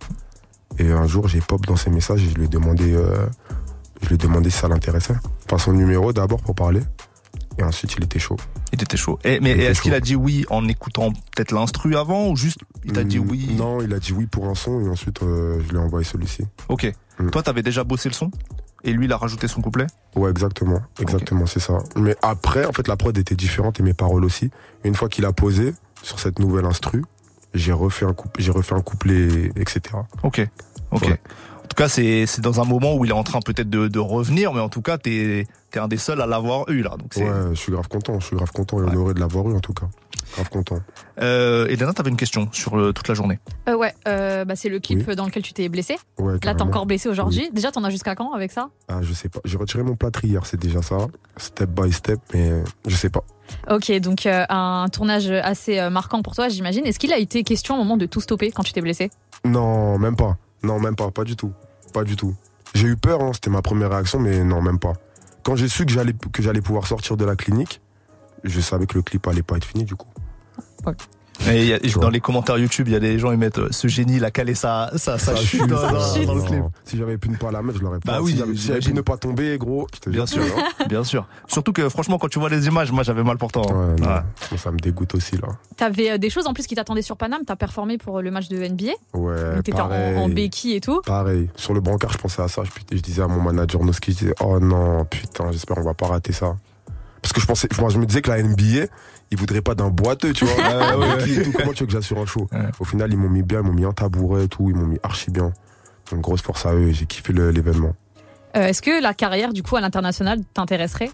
Et 0.79 0.91
un 0.91 1.07
jour, 1.07 1.29
j'ai 1.29 1.41
pop 1.41 1.65
dans 1.67 1.77
ses 1.77 1.91
messages 1.91 2.21
et 2.25 2.29
je 2.29 2.35
lui 2.35 2.47
ai 2.47 2.49
demandé, 2.49 2.93
euh, 2.95 3.27
je 4.03 4.09
lui 4.09 4.17
ai 4.17 4.19
demandé 4.19 4.51
si 4.51 4.59
ça 4.59 4.67
l'intéressait. 4.67 5.15
Enfin, 5.45 5.59
son 5.59 5.73
numéro 5.73 6.13
d'abord 6.13 6.41
pour 6.43 6.57
parler. 6.57 6.81
Et 7.59 7.63
ensuite, 7.63 7.95
il 7.97 8.05
était 8.05 8.19
chaud. 8.19 8.37
Il 8.73 8.83
était 8.83 8.97
chaud. 8.97 9.19
Et, 9.25 9.41
mais 9.41 9.51
est-ce 9.51 9.83
qu'il 9.83 9.95
a 9.95 10.01
dit 10.01 10.17
oui 10.17 10.45
en 10.51 10.67
écoutant 10.69 11.13
peut-être 11.13 11.53
l'instru 11.53 11.97
avant 11.97 12.29
ou 12.29 12.37
juste 12.37 12.59
il 12.85 12.93
t'a 12.93 13.05
dit 13.05 13.19
Hum, 13.19 13.31
oui? 13.31 13.55
Non, 13.57 13.81
il 13.81 13.93
a 13.93 13.99
dit 13.99 14.13
oui 14.13 14.27
pour 14.27 14.49
un 14.49 14.55
son 14.55 14.81
et 14.85 14.89
ensuite, 14.89 15.23
euh, 15.23 15.61
je 15.65 15.71
lui 15.71 15.77
ai 15.77 15.81
envoyé 15.81 16.05
celui-ci. 16.05 16.45
Ok. 16.69 16.91
Mm. 17.19 17.31
Toi, 17.31 17.43
t'avais 17.43 17.63
déjà 17.63 17.85
bossé 17.85 18.09
le 18.09 18.15
son? 18.15 18.31
Et 18.85 18.93
lui, 18.93 19.05
il 19.05 19.13
a 19.13 19.17
rajouté 19.17 19.47
son 19.47 19.61
couplet? 19.61 19.87
Ouais, 20.17 20.31
exactement. 20.31 20.81
Exactement, 21.01 21.47
c'est 21.47 21.61
ça. 21.61 21.79
Mais 21.97 22.17
après, 22.23 22.65
en 22.65 22.73
fait, 22.73 22.89
la 22.89 22.97
prod 22.97 23.17
était 23.17 23.37
différente 23.37 23.79
et 23.79 23.83
mes 23.83 23.95
paroles 23.95 24.25
aussi. 24.25 24.51
Une 24.83 24.95
fois 24.95 25.09
qu'il 25.09 25.25
a 25.25 25.33
posé 25.33 25.75
sur 26.03 26.19
cette 26.19 26.41
nouvelle 26.41 26.65
instru, 26.65 27.05
j'ai 27.55 27.73
refait 27.73 28.07
un 28.07 28.15
j'ai 28.39 28.51
refait 28.51 28.75
un 28.75 28.81
couplet, 28.81 29.53
etc. 29.57 29.81
Ok. 30.23 30.49
Ok. 30.91 31.19
En 31.65 31.69
tout 31.69 31.77
cas, 31.77 31.89
c'est 31.89 32.27
c'est 32.27 32.43
dans 32.43 32.61
un 32.61 32.65
moment 32.65 32.95
où 32.97 33.05
il 33.05 33.11
est 33.11 33.15
en 33.15 33.23
train 33.23 33.41
peut-être 33.41 33.71
de, 33.71 33.89
de 33.89 33.99
revenir, 33.99 34.53
mais 34.53 34.61
en 34.61 34.69
tout 34.69 34.83
cas, 34.83 34.99
t'es 34.99 35.47
es 35.75 35.79
un 35.79 35.89
des 35.89 35.97
seuls 35.97 36.21
à 36.21 36.27
l'avoir 36.27 36.69
eu 36.69 36.83
là. 36.83 36.91
Donc. 36.99 37.15
Ouais, 37.17 37.51
je 37.51 37.55
suis 37.55 37.73
grave 37.73 37.89
content. 37.89 38.21
Je 38.21 38.27
suis 38.27 38.37
grave 38.37 38.51
content 38.53 38.79
et 38.81 38.83
honoré 38.83 39.15
de 39.15 39.21
l'avoir 39.21 39.49
eu, 39.49 39.55
en 39.55 39.61
tout 39.61 39.73
cas. 39.73 39.87
Grave 40.35 40.51
content. 40.51 40.79
Euh, 41.21 41.67
Elena, 41.69 41.93
t'avais 41.93 42.11
une 42.11 42.17
question 42.17 42.49
sur 42.53 42.79
euh, 42.79 42.93
toute 42.93 43.09
la 43.09 43.15
journée. 43.15 43.39
Euh, 43.69 43.77
ouais, 43.77 43.95
euh, 44.07 44.45
bah, 44.45 44.55
c'est 44.57 44.69
le 44.69 44.81
clip 44.81 45.11
dans 45.13 45.25
lequel 45.25 45.43
tu 45.43 45.53
t'es 45.53 45.69
blessé. 45.69 45.97
Ouais, 46.19 46.35
Là, 46.45 46.55
t'es 46.55 46.63
encore 46.63 46.85
blessé 46.87 47.09
aujourd'hui. 47.09 47.49
Déjà, 47.53 47.71
t'en 47.71 47.85
as 47.85 47.91
jusqu'à 47.91 48.15
quand 48.15 48.33
avec 48.33 48.53
ça? 48.53 48.69
Ah, 48.89 49.01
je 49.03 49.13
sais 49.15 49.29
pas. 49.29 49.41
J'ai 49.45 49.57
retiré 49.57 49.83
mon 49.83 49.95
plâtre 49.97 50.25
hier, 50.25 50.45
c'est 50.45 50.61
déjà 50.61 50.83
ça. 50.83 50.97
Step 51.39 51.71
by 51.71 51.93
step, 51.93 52.21
mais 52.35 52.63
je 52.87 52.95
sais 52.95 53.11
pas. 53.11 53.25
Ok, 53.71 53.91
donc 54.01 54.27
euh, 54.27 54.45
un 54.49 54.89
tournage 54.91 55.31
assez 55.31 55.89
marquant 55.91 56.23
pour 56.23 56.35
toi, 56.35 56.49
j'imagine. 56.49 56.85
Est-ce 56.87 56.99
qu'il 56.99 57.13
a 57.13 57.19
été 57.19 57.45
question 57.45 57.75
au 57.75 57.79
moment 57.79 57.97
de 57.97 58.07
tout 58.07 58.21
stopper 58.21 58.51
quand 58.51 58.63
tu 58.63 58.73
t'es 58.73 58.81
blessé? 58.81 59.11
Non, 59.45 59.99
même 59.99 60.17
pas. 60.17 60.37
Non, 60.63 60.79
même 60.81 60.97
pas. 60.97 61.11
Pas 61.11 61.25
du 61.25 61.37
tout. 61.37 61.53
Pas 61.93 62.05
du 62.05 62.17
tout. 62.17 62.35
J'ai 62.75 62.89
eu 62.89 62.97
peur, 62.97 63.23
hein, 63.23 63.33
c'était 63.35 63.51
ma 63.51 63.63
première 63.63 63.91
réaction, 63.91 64.19
mais 64.19 64.45
non, 64.45 64.63
même 64.63 64.79
pas. 64.79 64.95
Quand 65.43 65.57
j'ai 65.57 65.69
su 65.69 65.85
que 65.85 65.93
j'allais 66.43 66.61
pouvoir 66.61 66.87
sortir 66.87 67.17
de 67.17 67.25
la 67.25 67.37
clinique, 67.37 67.81
je 68.45 68.61
savais 68.61 68.87
que 68.87 68.95
le 68.95 69.03
clip 69.03 69.27
allait 69.27 69.43
pas 69.43 69.57
être 69.57 69.65
fini 69.65 69.85
du 69.85 69.95
coup. 69.97 70.09
Et 71.51 71.63
il 71.63 71.67
y 71.69 71.73
a- 71.73 71.79
Tu 71.81 71.99
dans 71.99 72.11
les 72.11 72.21
commentaires 72.21 72.57
YouTube, 72.59 72.89
il 72.89 72.93
y 72.93 72.97
a 72.97 73.01
des 73.01 73.19
gens 73.19 73.33
ils 73.33 73.39
mettent 73.39 73.59
euh, 73.59 73.69
ce 73.71 73.89
génie, 73.89 74.17
il 74.17 74.25
a 74.25 74.31
calé 74.31 74.55
sa, 74.55 74.91
sa, 74.97 75.19
sa 75.19 75.35
chute 75.37 75.67
dans, 75.67 75.77
ça, 75.77 75.91
dans- 75.93 76.25
dans 76.27 76.35
le 76.35 76.43
clip. 76.43 76.63
Si 76.85 76.97
j'avais 76.97 77.19
pu 77.19 77.29
ne 77.31 77.37
pas 77.37 77.51
la 77.51 77.63
mettre, 77.63 77.79
je 77.79 77.85
l'aurais 77.85 77.99
pas. 77.99 78.13
Bah 78.13 78.19
oui, 78.23 78.41
si 78.57 78.67
j'avais 78.69 78.81
pu 78.81 78.93
ne 78.95 79.01
pas 79.01 79.17
tomber, 79.17 79.57
gros, 79.59 79.87
je 80.05 80.11
Bien 80.11 80.27
sûr, 80.27 80.43
vois. 80.45 80.87
bien 80.89 81.05
sûr. 81.05 81.27
Surtout 81.49 81.73
que 81.73 81.89
franchement, 81.89 82.19
quand 82.19 82.29
tu 82.29 82.39
vois 82.39 82.49
les 82.49 82.67
images, 82.67 82.93
moi 82.93 83.03
j'avais 83.03 83.23
mal 83.25 83.39
pourtant. 83.39 83.63
Ouais, 83.63 83.97
non, 84.01 84.07
Ouais. 84.09 84.59
Ça 84.59 84.71
me 84.71 84.79
dégoûte 84.79 85.15
aussi 85.15 85.37
là. 85.37 85.49
T'avais 85.77 86.13
euh, 86.13 86.19
des 86.19 86.31
choses 86.31 86.47
en 86.47 86.53
plus 86.55 86.67
qui 86.67 86.75
t'attendaient 86.75 87.03
sur 87.03 87.17
Paname. 87.17 87.43
T'as 87.47 87.57
performé 87.57 87.99
pour 87.99 88.21
le 88.23 88.31
match 88.31 88.49
de 88.49 88.57
NBA. 88.57 88.93
Ouais, 89.15 89.55
Donc 89.57 89.65
t'étais 89.65 89.81
en, 89.81 90.29
béquille 90.29 90.75
et 90.77 90.81
tout. 90.81 91.01
Pareil. 91.05 91.49
Sur 91.57 91.75
le 91.75 91.81
brancard, 91.81 92.13
je 92.13 92.19
pensais 92.19 92.43
à 92.43 92.49
ça. 92.49 92.63
Je, 92.65 92.97
je 92.97 93.01
disais 93.03 93.23
à 93.23 93.27
mon 93.27 93.41
manager 93.41 93.83
Noski, 93.85 94.13
je 94.13 94.19
disais, 94.19 94.35
oh 94.41 94.61
non, 94.61 95.05
putain, 95.07 95.51
j'espère 95.51 95.79
on 95.79 95.83
va 95.83 95.95
pas 95.95 96.07
rater 96.07 96.33
ça. 96.33 96.57
Parce 97.21 97.33
que 97.33 97.41
je 97.41 97.47
pensais, 97.47 97.69
moi, 97.81 97.89
je 97.91 97.99
me 97.99 98.07
disais 98.07 98.21
que 98.21 98.31
la 98.31 98.43
NBA, 98.43 98.87
ils 99.33 99.39
voudraient 99.39 99.63
pas 99.63 99.75
d'un 99.75 99.89
boiteux, 99.89 100.33
tu 100.33 100.45
vois. 100.45 100.55
Ouais, 100.63 100.95
ouais, 101.25 101.43
tout. 101.45 101.53
Comment 101.53 101.73
tu 101.73 101.83
veux 101.83 101.87
que 101.87 101.93
j'assure 101.93 102.19
un 102.21 102.27
show 102.27 102.47
Ouais. 102.53 102.61
Au 102.79 102.85
final, 102.85 103.11
ils 103.13 103.17
m'ont 103.19 103.29
mis 103.31 103.43
bien, 103.43 103.61
ils 103.61 103.67
m'ont 103.67 103.73
mis 103.73 103.85
un 103.85 103.93
tabouret 103.93 104.45
et 104.45 104.49
tout, 104.49 104.69
ils 104.69 104.77
m'ont 104.77 104.87
mis 104.87 104.99
archi 105.03 105.31
bien. 105.31 105.53
Donc, 106.11 106.21
grosse 106.21 106.43
force 106.43 106.67
à 106.67 106.75
eux, 106.75 106.91
j'ai 106.93 107.07
kiffé 107.07 107.33
le- 107.33 107.51
l'événement. 107.51 107.95
Euh, 108.57 108.67
Est-ce 108.69 108.83
que 108.83 109.03
la 109.03 109.15
carrière 109.15 109.53
du 109.53 109.63
coup 109.63 109.77
à 109.77 109.81
l'international 109.81 110.39
t'intéresserait? 110.55 111.11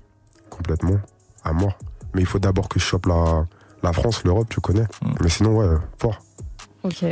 Complètement. 0.50 0.98
À 1.44 1.52
mort. 1.52 1.78
Mais 2.14 2.20
il 2.22 2.26
faut 2.26 2.38
d'abord 2.40 2.68
que 2.68 2.80
je 2.80 2.84
chope 2.84 3.06
la, 3.06 3.46
la 3.82 3.92
France, 3.92 4.24
l'Europe, 4.24 4.48
tu 4.50 4.60
connais. 4.60 4.82
Mm. 5.02 5.12
Mais 5.20 5.28
sinon, 5.28 5.56
ouais, 5.56 5.76
fort. 6.00 6.20
Ok. 6.82 7.04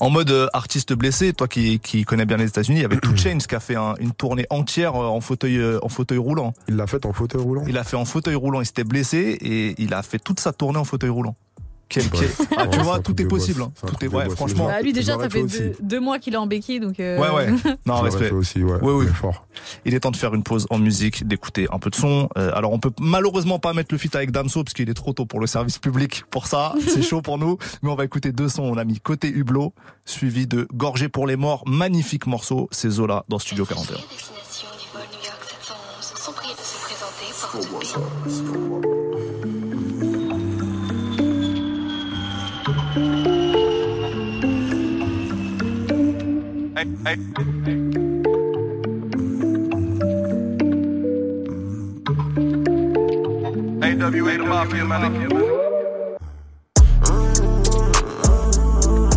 En 0.00 0.10
mode 0.10 0.30
euh, 0.30 0.48
artiste 0.52 0.92
blessé, 0.92 1.32
toi 1.32 1.48
qui, 1.48 1.78
qui 1.78 2.04
connais 2.04 2.26
bien 2.26 2.36
les 2.36 2.46
États-Unis, 2.46 2.78
il 2.80 2.82
y 2.82 2.84
avait 2.84 2.98
Two 2.98 3.16
Chainz 3.16 3.46
qui 3.46 3.54
a 3.54 3.60
fait 3.60 3.76
un- 3.76 3.94
une 4.00 4.12
tournée 4.12 4.46
entière 4.50 4.96
euh, 4.96 5.06
en 5.06 5.20
fauteuil, 5.20 5.56
euh, 5.58 5.78
en 5.82 5.88
fauteuil 5.88 6.18
roulant. 6.18 6.52
Il 6.68 6.76
l'a 6.76 6.86
fait 6.86 7.06
en 7.06 7.12
fauteuil 7.12 7.40
roulant. 7.40 7.64
Il 7.68 7.78
a 7.78 7.84
fait 7.84 7.96
en 7.96 8.04
fauteuil 8.04 8.34
roulant, 8.34 8.60
il 8.60 8.66
s'était 8.66 8.84
blessé 8.84 9.18
et 9.40 9.74
il 9.80 9.94
a 9.94 10.02
fait 10.02 10.18
toute 10.18 10.40
sa 10.40 10.52
tournée 10.52 10.78
en 10.78 10.84
fauteuil 10.84 11.10
roulant. 11.10 11.36
Quel, 11.88 12.08
quel- 12.10 12.28
Ah, 12.56 12.66
tu 12.66 12.78
Ouais, 12.78 12.82
vois, 12.84 12.98
tout 13.00 13.20
est 13.20 13.26
possible. 13.26 13.62
hein. 13.62 13.72
Tout 13.86 14.04
est, 14.04 14.08
ouais, 14.08 14.24
boss. 14.24 14.34
franchement. 14.34 14.66
Bah, 14.66 14.80
lui 14.80 14.92
déjà 14.92 15.18
ça 15.18 15.28
fait 15.28 15.46
fait 15.48 15.76
deux, 15.80 16.00
mois 16.00 16.18
qu'il 16.18 16.34
est 16.34 16.38
en 16.38 16.46
béquille 16.46 16.80
donc. 16.80 16.98
euh, 16.98 17.18
Ouais, 17.18 17.28
ouais. 17.30 17.54
Non, 17.86 18.00
respect. 18.00 18.30
aussi, 18.30 18.62
ouais. 18.64 18.78
Oui, 18.82 19.04
oui. 19.04 19.06
Fort. 19.14 19.46
Il 19.84 19.94
est 19.94 20.00
temps 20.00 20.10
de 20.10 20.16
faire 20.16 20.34
une 20.34 20.42
pause 20.42 20.66
en 20.70 20.78
musique, 20.78 21.26
d'écouter 21.28 21.68
un 21.70 21.78
peu 21.78 21.90
de 21.90 21.94
son. 21.94 22.28
Euh, 22.36 22.50
alors 22.54 22.72
on 22.72 22.78
peut 22.80 22.90
malheureusement 23.00 23.58
pas 23.58 23.72
mettre 23.74 23.92
le 23.94 23.98
feat 23.98 24.14
avec 24.16 24.30
Damso 24.32 24.64
parce 24.64 24.74
qu'il 24.74 24.88
est 24.90 24.94
trop 24.94 25.12
tôt 25.12 25.26
pour 25.26 25.40
le 25.40 25.46
service 25.46 25.78
public. 25.78 26.24
Pour 26.30 26.46
ça, 26.46 26.74
c'est 26.88 27.02
chaud 27.02 27.22
pour 27.22 27.38
nous. 27.38 27.58
Mais 27.82 27.90
on 27.90 27.94
va 27.94 28.04
écouter 28.04 28.32
deux 28.32 28.48
sons. 28.48 28.62
On 28.64 28.76
a 28.78 28.84
mis 28.84 28.98
Côté 28.98 29.28
Hublot, 29.28 29.72
suivi 30.04 30.46
de 30.46 30.66
Gorgé 30.74 31.08
pour 31.08 31.26
les 31.26 31.36
morts. 31.36 31.62
Magnifique 31.66 32.26
morceau. 32.26 32.68
C'est 32.72 32.90
Zola 32.90 33.24
dans 33.28 33.38
Studio 33.38 33.64
41. 33.66 33.98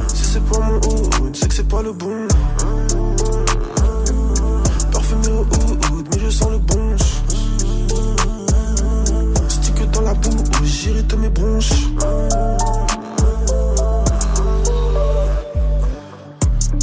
Si 0.08 0.24
c'est 0.24 0.44
pas 0.46 0.60
mon 0.60 0.78
hood, 0.78 1.36
c'est 1.36 1.48
que 1.48 1.54
c'est 1.56 1.68
pas 1.68 1.82
le 1.82 1.94
bon. 1.94 2.28
Parfumé 4.92 5.28
au 5.30 5.42
hood, 5.42 6.08
mais 6.12 6.20
je 6.20 6.30
sens 6.30 6.52
le 6.52 6.60
bon. 6.60 6.96
Stick 9.50 9.92
dans 9.92 10.02
la 10.02 10.14
boue, 10.14 10.44
j'irrite 10.64 11.18
mes 11.18 11.30
bronches. 11.30 11.88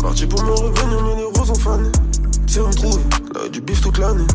Parti 0.05 0.27
pour 0.27 0.43
me 0.43 0.51
revenir, 0.51 1.03
mais 1.03 1.17
les 1.17 1.25
roses 1.25 1.51
ont 1.51 1.55
fané. 1.55 1.89
C'est 2.47 2.61
on 2.61 2.69
trouve, 2.69 3.01
là 3.35 3.49
du 3.49 3.63
bif 3.63 3.81
toute 3.81 3.97
l'année. 3.97 4.27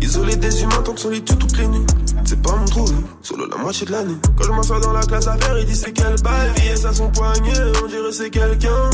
Isolé 0.00 0.36
des 0.36 0.62
humains, 0.62 0.80
tant 0.82 0.94
de 0.94 0.98
solitude 0.98 1.38
toutes 1.38 1.58
les 1.58 1.66
nuits. 1.66 1.84
C'est 2.24 2.40
pas 2.40 2.56
mon 2.56 2.64
trou, 2.64 2.86
solo 3.20 3.44
la 3.46 3.58
moitié 3.58 3.86
de 3.86 3.92
l'année. 3.92 4.16
Quand 4.38 4.44
je 4.44 4.52
m'assois 4.52 4.80
dans 4.80 4.94
la 4.94 5.02
classe 5.02 5.26
à 5.26 5.36
faire, 5.36 5.58
il 5.58 5.66
dit 5.66 5.76
c'est 5.76 5.92
quelle 5.92 6.16
balle, 6.22 6.50
et 6.64 6.74
ça 6.76 6.94
son 6.94 7.10
poignet, 7.10 7.52
on 7.84 7.88
dirait 7.88 8.10
c'est 8.10 8.30
quelqu'un. 8.30 8.90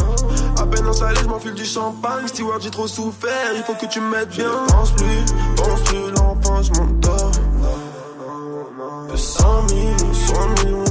À 0.58 0.66
peine 0.66 0.84
installé, 0.88 1.20
je 1.22 1.28
m'enfile 1.28 1.54
du 1.54 1.64
champagne. 1.64 2.26
Stewart, 2.26 2.58
j'ai 2.60 2.70
trop 2.70 2.88
souffert, 2.88 3.52
il 3.54 3.62
faut 3.62 3.74
que 3.74 3.86
tu 3.86 4.00
m'aides 4.00 4.30
bien. 4.30 4.50
Pense 4.66 4.90
plus, 4.90 5.24
pense 5.54 5.80
plus, 5.82 6.10
l'enfant, 6.16 6.62
je 6.64 6.72
m'endors. 6.80 7.30
De 9.08 9.16
100 9.16 9.68
000, 9.68 9.80
100 10.12 10.64
millions, 10.64 10.84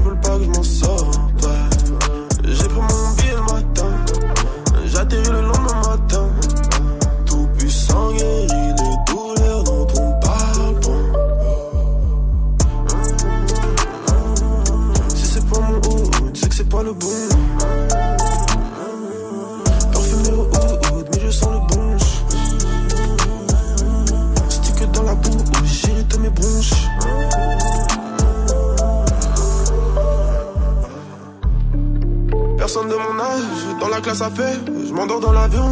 la 34.19 34.25
à 34.25 34.29
faire, 34.29 34.59
je 34.87 34.93
m'endors 34.93 35.19
dans 35.19 35.31
l'avion. 35.31 35.67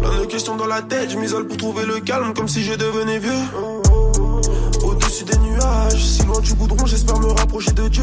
Plein 0.00 0.20
de 0.20 0.24
questions 0.26 0.56
dans 0.56 0.66
la 0.66 0.82
tête, 0.82 1.10
je 1.10 1.16
m'isole 1.16 1.46
pour 1.46 1.56
trouver 1.56 1.84
le 1.86 2.00
calme, 2.00 2.34
comme 2.34 2.48
si 2.48 2.64
je 2.64 2.74
devenais 2.74 3.18
vieux. 3.18 3.30
Au-dessus 4.82 5.24
des 5.24 5.36
nuages, 5.38 6.04
si 6.04 6.24
loin 6.24 6.40
du 6.40 6.54
goudron, 6.54 6.86
j'espère 6.86 7.18
me 7.20 7.28
rapprocher 7.28 7.72
de 7.72 7.88
Dieu. 7.88 8.02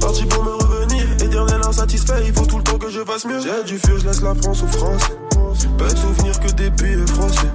Parti 0.00 0.26
pour 0.26 0.44
me 0.44 0.52
revenir, 0.52 1.04
éternel 1.22 1.60
insatisfait, 1.66 2.22
il 2.26 2.32
faut 2.34 2.44
tout 2.44 2.58
le 2.58 2.64
temps 2.64 2.78
que 2.78 2.90
je 2.90 3.00
fasse 3.00 3.24
mieux. 3.24 3.40
J'ai 3.40 3.64
du 3.64 3.78
feu, 3.78 3.96
je 3.98 4.06
laisse 4.06 4.20
la 4.20 4.34
France 4.34 4.62
aux 4.62 4.78
Français. 4.78 5.12
Peu 5.78 5.86
de 5.86 5.96
souvenirs 5.96 6.40
que 6.40 6.52
des 6.52 6.70
billets 6.70 7.06
froissés. 7.06 7.52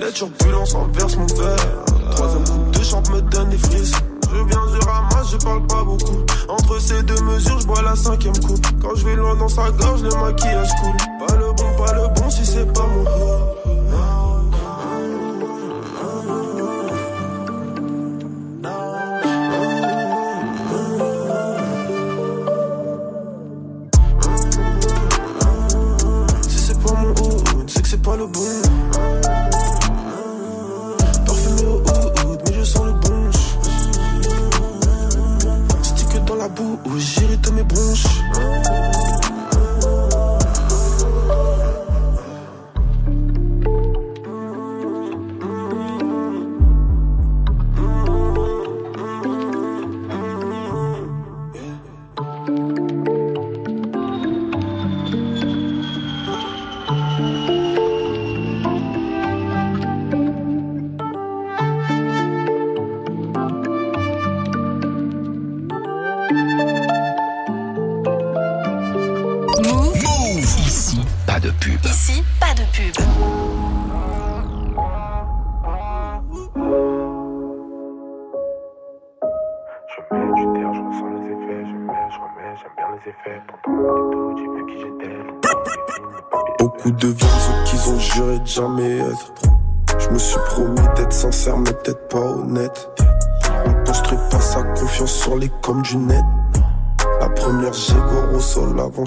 Les 0.00 0.12
turbulences 0.12 0.72
renversent 0.74 1.16
mon 1.16 1.26
verre. 1.26 1.84
Troisième 2.12 2.44
coupe 2.44 2.70
de 2.78 2.84
champ 2.84 3.02
me 3.10 3.20
donne 3.22 3.48
des 3.48 3.58
frissons. 3.58 4.07
Je 4.30 4.44
viens, 4.44 4.62
je 4.72 4.86
ramasse, 4.86 5.30
je 5.32 5.36
parle 5.38 5.66
pas 5.66 5.82
beaucoup. 5.84 6.24
Entre 6.48 6.80
ces 6.80 7.02
deux 7.02 7.20
mesures, 7.22 7.60
je 7.60 7.66
bois 7.66 7.82
la 7.82 7.96
cinquième 7.96 8.38
coupe. 8.38 8.66
Quand 8.82 8.94
je 8.94 9.04
vais 9.06 9.16
loin 9.16 9.34
dans 9.36 9.48
sa 9.48 9.70
gorge, 9.70 10.02
le 10.02 10.10
maquillage 10.20 10.70
coule. 10.80 11.26
Pas 11.26 11.36
le 11.36 11.52
bon, 11.52 11.84
pas 11.84 11.92
le 11.94 12.08
bon 12.14 12.30
si 12.30 12.44
c'est 12.44 12.72
pas 12.72 12.86
mon 12.86 13.02
hood. 13.02 13.57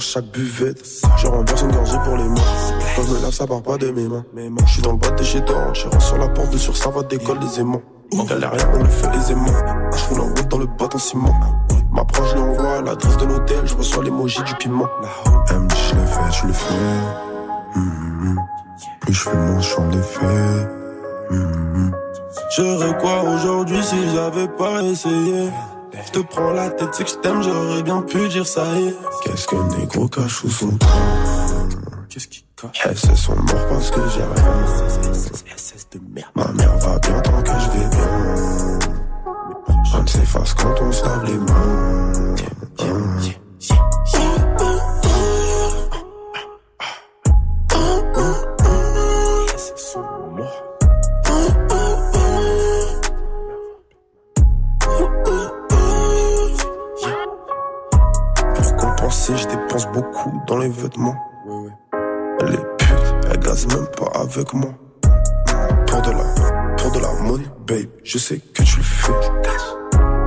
Chaque 0.02 0.26
buvette. 0.26 0.86
Je 1.18 1.28
renverse 1.28 1.62
une 1.62 1.72
gorgée 1.72 1.98
pour 2.04 2.18
les 2.18 2.28
mains. 2.28 2.42
Quand 2.96 3.04
je 3.04 3.14
me 3.14 3.22
lave, 3.22 3.32
ça 3.32 3.48
part 3.48 3.62
pas 3.62 3.78
de 3.78 3.92
mes 3.92 4.08
mains. 4.08 4.26
Je 4.66 4.74
suis 4.74 4.82
dans 4.82 4.92
le 4.92 4.98
bas 4.98 5.12
de 5.12 5.24
chez 5.24 5.40
en 5.40 5.72
tirant 5.72 6.00
sur 6.00 6.18
la 6.18 6.28
porte 6.28 6.52
de 6.52 6.58
sur 6.58 6.76
ça 6.76 6.90
va 6.90 7.04
d'école 7.04 7.40
les 7.40 7.60
aimants. 7.60 7.82
Galère, 8.28 8.52
on 8.74 8.80
le 8.80 8.90
fait 8.90 9.10
les 9.12 9.32
aimants. 9.32 9.92
Je 9.96 10.06
roule 10.10 10.22
en 10.22 10.26
route 10.26 10.48
dans 10.50 10.58
le 10.58 10.66
bâton 10.66 10.98
ciment. 10.98 11.34
M'approche, 11.94 12.30
je 12.30 12.36
lui 12.36 12.42
envoie 12.42 12.78
à 12.78 12.82
l'adresse 12.82 13.18
de 13.18 13.26
l'hôtel, 13.26 13.66
je 13.66 13.76
reçois 13.76 14.04
l'emoji 14.04 14.42
du 14.44 14.56
piment. 14.56 14.88
Elle 15.50 15.60
me 15.60 15.70
je 15.70 15.96
le 15.96 16.06
fais, 16.06 16.32
je 16.32 16.48
le 16.48 16.54
fais. 16.54 16.74
Mhm. 17.76 18.40
Plus 19.02 19.14
je 19.14 19.30
fais 19.30 19.36
mon 19.36 19.62
champ 19.62 19.88
d'effet. 19.90 20.68
Mhm. 21.30 21.92
J'aurais 22.56 22.98
quoi 22.98 23.24
aujourd'hui 23.24 23.84
si 23.84 23.98
j'avais 24.14 24.48
pas 24.48 24.82
essayé? 24.84 25.50
Je 25.94 26.12
te 26.12 26.20
prends 26.20 26.52
la 26.52 26.70
tête, 26.70 26.90
c'est 26.94 27.04
que 27.04 27.10
je 27.10 27.16
t'aime, 27.16 27.42
j'aurais 27.44 27.84
bien 27.84 28.02
pu 28.02 28.28
dire 28.30 28.46
ça 28.46 28.66
y 28.78 28.88
est. 28.88 28.96
Qu'est-ce 29.24 29.48
que 29.48 29.56
le 29.56 29.78
négro 29.78 30.08
cache 30.08 30.36
sous 30.38 30.50
son 30.50 30.78
Qu'est-ce 32.10 32.28
qu'il 32.28 32.44
cache 32.56 32.88
SS 32.96 33.16
sont 33.16 33.36
morts 33.36 33.68
parce 33.70 33.92
que 33.92 34.00
j'ai 34.10 34.24
rien. 34.24 35.14
SS 35.58 35.88
de 35.92 36.00
merde. 36.14 36.30
Ma 36.36 36.48
mère 36.54 36.78
va 36.78 37.00
bien 37.00 37.20
tant 37.22 37.42
que 37.42 37.50
je 37.50 37.70
vais 37.72 37.90
bien. 37.90 38.80
On 39.94 40.08
s'efface 40.08 40.54
quand 40.54 40.76
on 40.82 40.92
se 40.92 41.04
lave 41.04 41.26
les 41.26 41.38
mains. 41.38 42.36
SS 43.60 43.74
Je 59.36 59.48
dépense 59.48 59.88
beaucoup 59.88 60.32
dans 60.48 60.58
les 60.58 60.70
vêtements. 60.70 61.16
Les 62.42 62.58
putes, 62.58 63.28
elles 63.30 63.40
gazent 63.40 63.68
même 63.68 63.88
pas 63.98 64.20
avec 64.20 64.54
moi. 64.54 64.72
Pour 65.88 66.02
de 66.02 66.12
la, 66.12 66.76
pour 66.78 66.92
de 66.92 67.00
la 67.00 67.14
money, 67.22 67.46
babe, 67.66 67.88
je 68.04 68.18
sais 68.18 68.40
que 68.40 68.64
tu 68.64 68.78
le 68.78 68.84
fais. 68.84 69.14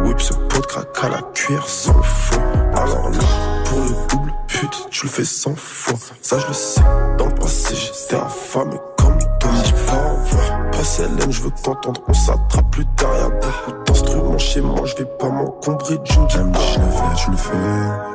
Whip 0.04 0.20
ce 0.20 0.34
pot 0.34 0.60
de 0.60 0.66
crack 0.66 0.88
à 1.02 1.08
la 1.08 1.22
cuillère 1.34 1.66
sans 1.66 1.96
le 1.96 2.02
feu. 2.02 2.36
Alors 2.74 3.10
là, 3.10 3.18
pour 3.64 3.78
le 3.80 4.08
double, 4.08 4.32
pute, 4.46 4.88
tu 4.90 5.06
le 5.06 5.10
fais 5.10 5.24
sans 5.24 5.54
fois. 5.54 5.98
Ça, 6.22 6.38
je 6.38 6.46
le 6.46 6.52
sais. 6.52 6.80
Dans 7.18 7.26
le 7.26 7.34
passé, 7.34 7.74
j'étais 7.74 8.22
affamé 8.22 8.76
comme 8.96 9.18
toi. 9.40 9.50
Je 9.64 9.74
vais 9.74 9.80
voir. 9.82 10.70
Pas 10.70 10.84
celle 10.84 11.10
je 11.30 11.42
veux 11.42 11.50
t'entendre. 11.62 12.00
On 12.08 12.14
s'attrape 12.14 12.70
plus 12.70 12.86
tard. 12.96 13.14
Y'a 13.18 13.28
beaucoup 13.28 13.84
d'instruments 13.86 14.38
chez 14.38 14.60
moi. 14.60 14.80
Je 14.84 14.96
vais 14.96 15.10
pas 15.18 15.28
m'encombrer 15.28 15.98
d'une 15.98 16.28
Je 16.28 16.38
le 16.38 16.52
fais, 16.54 17.14
tu 17.16 17.30
le 17.30 17.36
fais. 17.36 18.13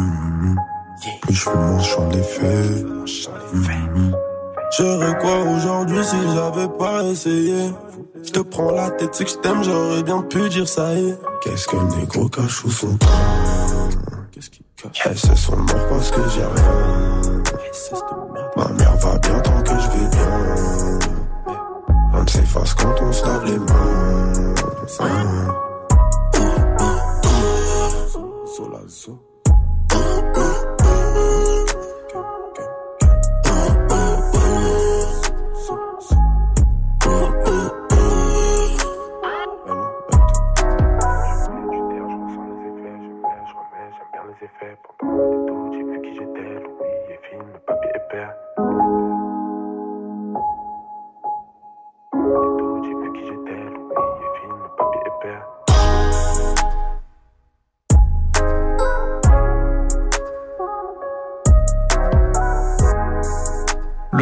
Mhm. 0.00 0.56
Plus 1.22 1.34
je 1.34 1.42
fais 1.44 1.56
mon 1.56 1.80
champ 1.80 2.08
d'effet. 2.08 2.84
Mhm. 3.52 4.16
J'aurais 4.76 5.18
quoi 5.18 5.38
aujourd'hui 5.54 6.04
si 6.04 6.16
j'avais 6.34 6.68
pas 6.78 7.02
essayé? 7.04 7.70
Je 8.22 8.30
te 8.30 8.40
prends 8.40 8.70
la 8.72 8.90
tête, 8.90 9.14
c'est 9.14 9.24
que 9.24 9.30
je 9.30 9.36
t'aime, 9.36 9.64
j'aurais 9.64 10.02
bien 10.02 10.22
pu 10.22 10.48
dire 10.48 10.68
ça 10.68 10.94
y 10.94 11.08
est. 11.10 11.18
Qu'est-ce 11.42 11.66
que 11.66 11.76
le 11.76 11.96
négro 11.96 12.28
cache 12.28 12.60
sous 12.60 12.70
son 12.70 12.96
train 12.98 13.08
Qu'est-ce 14.30 14.50
qu'il 14.50 14.64
cache? 14.76 15.16
SS 15.16 15.34
sont 15.36 15.56
morts 15.56 15.88
parce 15.88 16.10
que 16.10 16.20
j'ai 16.34 16.44
rien. 16.44 17.42
Ma 18.56 18.68
mère 18.72 18.96
va 18.96 19.18
bien 19.18 19.40
tant 19.40 19.62
que 19.62 19.70
je 19.70 19.88
vais 19.90 20.08
bien. 20.08 20.98
On 22.12 22.22
ne 22.22 22.28
s'efface 22.28 22.74
quand 22.74 22.94
on 23.02 23.12
se 23.12 23.24
lave 23.24 23.44
les 23.46 23.58
mains 23.58 24.54
Solazo. 28.56 29.29
Le 44.40 44.48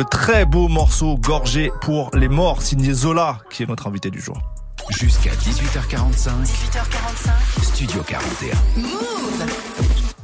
très 0.04 0.44
beau 0.44 0.68
morceau 0.68 1.16
Gorgé 1.16 1.72
pour 1.80 2.10
les 2.14 2.28
morts, 2.28 2.62
signé 2.62 2.92
Zola, 2.92 3.38
qui 3.50 3.62
est 3.62 3.66
notre 3.66 3.86
invité 3.86 4.10
du 4.10 4.20
jour. 4.20 4.36
Jusqu'à 4.90 5.30
18h45. 5.30 6.44
18h45. 6.44 7.62
Studio 7.62 8.02
41. 8.02 8.48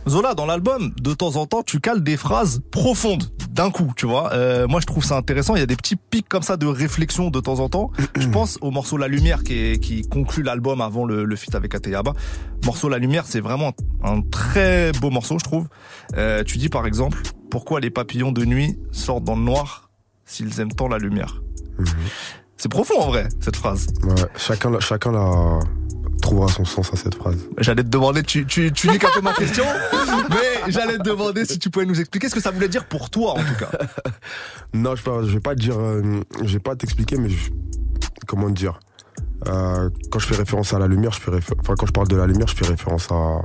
Zola, 0.08 0.34
dans 0.34 0.44
l'album, 0.46 0.92
de 1.00 1.14
temps 1.14 1.36
en 1.36 1.46
temps, 1.46 1.62
tu 1.62 1.80
cales 1.80 2.02
des 2.02 2.16
phrases 2.16 2.60
profondes 2.70 3.24
d'un 3.50 3.70
coup, 3.70 3.92
tu 3.96 4.06
vois. 4.06 4.32
Euh, 4.34 4.66
moi, 4.66 4.80
je 4.80 4.86
trouve 4.86 5.04
ça 5.04 5.16
intéressant. 5.16 5.54
Il 5.56 5.60
y 5.60 5.62
a 5.62 5.66
des 5.66 5.76
petits 5.76 5.96
pics 5.96 6.28
comme 6.28 6.42
ça 6.42 6.56
de 6.56 6.66
réflexion 6.66 7.30
de 7.30 7.40
temps 7.40 7.60
en 7.60 7.68
temps. 7.68 7.90
je 8.18 8.28
pense 8.28 8.58
au 8.60 8.70
morceau 8.70 8.96
La 8.98 9.08
Lumière 9.08 9.42
qui, 9.42 9.54
est- 9.54 9.78
qui 9.78 10.02
conclut 10.02 10.42
l'album 10.42 10.80
avant 10.82 11.04
le, 11.06 11.24
le 11.24 11.36
feat 11.36 11.54
avec 11.54 11.74
Ateyaba. 11.74 12.12
Morceau 12.64 12.88
La 12.88 12.98
Lumière, 12.98 13.24
c'est 13.26 13.40
vraiment 13.40 13.72
un 14.02 14.20
très 14.20 14.92
beau 14.92 15.10
morceau, 15.10 15.38
je 15.38 15.44
trouve. 15.44 15.68
Euh, 16.16 16.42
tu 16.44 16.58
dis 16.58 16.68
par 16.68 16.86
exemple, 16.86 17.22
pourquoi 17.50 17.80
les 17.80 17.90
papillons 17.90 18.32
de 18.32 18.44
nuit 18.44 18.76
sortent 18.92 19.24
dans 19.24 19.36
le 19.36 19.42
noir 19.42 19.88
s'ils 20.26 20.60
aiment 20.60 20.72
tant 20.72 20.88
la 20.88 20.98
lumière? 20.98 21.42
C'est 22.56 22.68
profond 22.68 23.00
en 23.00 23.06
vrai, 23.08 23.28
cette 23.40 23.56
phrase. 23.56 23.86
Ouais, 24.02 24.14
chacun, 24.36 24.78
chacun 24.80 25.12
la 25.12 25.58
trouvera 26.24 26.48
son 26.48 26.64
sens 26.64 26.90
à 26.92 26.96
cette 26.96 27.14
phrase. 27.14 27.36
J'allais 27.58 27.82
te 27.84 27.88
demander, 27.88 28.22
tu, 28.22 28.46
tu, 28.46 28.72
tu 28.72 28.88
niques 28.88 29.04
un 29.04 29.10
peu 29.14 29.20
ma 29.20 29.32
question, 29.42 29.64
mais 30.30 30.72
j'allais 30.72 30.96
te 30.98 31.02
demander 31.02 31.44
si 31.44 31.58
tu 31.58 31.68
pouvais 31.70 31.84
nous 31.86 32.00
expliquer 32.00 32.28
ce 32.28 32.34
que 32.34 32.40
ça 32.40 32.50
voulait 32.50 32.68
dire 32.68 32.86
pour 32.86 33.10
toi, 33.10 33.32
en 33.32 33.36
tout 33.44 33.56
cas. 33.58 33.70
Non, 34.74 34.96
je 34.96 35.02
vais 35.04 35.10
pas, 35.10 35.22
je 35.22 35.30
vais 35.32 35.40
pas 35.40 35.54
te 35.54 35.60
dire, 35.60 35.78
euh, 35.78 36.20
je 36.42 36.52
vais 36.54 36.58
pas 36.58 36.74
t'expliquer, 36.74 37.16
mais 37.16 37.28
je- 37.28 37.50
comment 38.26 38.48
te 38.48 38.54
dire. 38.54 38.80
Euh, 39.46 39.88
quand 40.10 40.18
je 40.18 40.26
fais 40.26 40.34
référence 40.34 40.72
à 40.72 40.78
la 40.80 40.88
lumière, 40.88 41.12
je 41.12 41.20
fais 41.20 41.30
réfé- 41.30 41.54
enfin 41.60 41.74
quand 41.78 41.86
je 41.86 41.92
parle 41.92 42.08
de 42.08 42.16
la 42.16 42.26
lumière, 42.26 42.48
je 42.48 42.56
fais 42.56 42.66
référence 42.66 43.06
à 43.12 43.40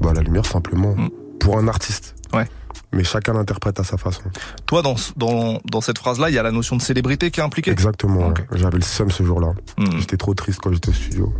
bah, 0.00 0.12
la 0.14 0.22
lumière 0.22 0.46
simplement 0.46 0.94
pour 1.40 1.58
un 1.58 1.68
artiste. 1.68 2.14
Ouais. 2.32 2.46
Mais 2.94 3.04
chacun 3.04 3.32
l'interprète 3.32 3.80
à 3.80 3.84
sa 3.84 3.96
façon. 3.96 4.22
Toi, 4.66 4.82
dans, 4.82 4.94
dans, 5.16 5.60
dans 5.70 5.80
cette 5.80 5.98
phrase-là, 5.98 6.30
il 6.30 6.34
y 6.34 6.38
a 6.38 6.42
la 6.42 6.52
notion 6.52 6.76
de 6.76 6.82
célébrité 6.82 7.30
qui 7.30 7.40
est 7.40 7.42
impliquée. 7.42 7.70
Exactement. 7.72 8.28
Ouais. 8.28 8.34
J'avais 8.52 8.78
le 8.78 8.84
seum 8.84 9.10
ce 9.10 9.22
jour-là. 9.22 9.52
Hmm. 9.78 9.98
J'étais 9.98 10.16
trop 10.16 10.34
triste 10.34 10.60
quand 10.62 10.72
j'étais 10.72 10.90
au 10.90 10.92
studio. 10.92 11.32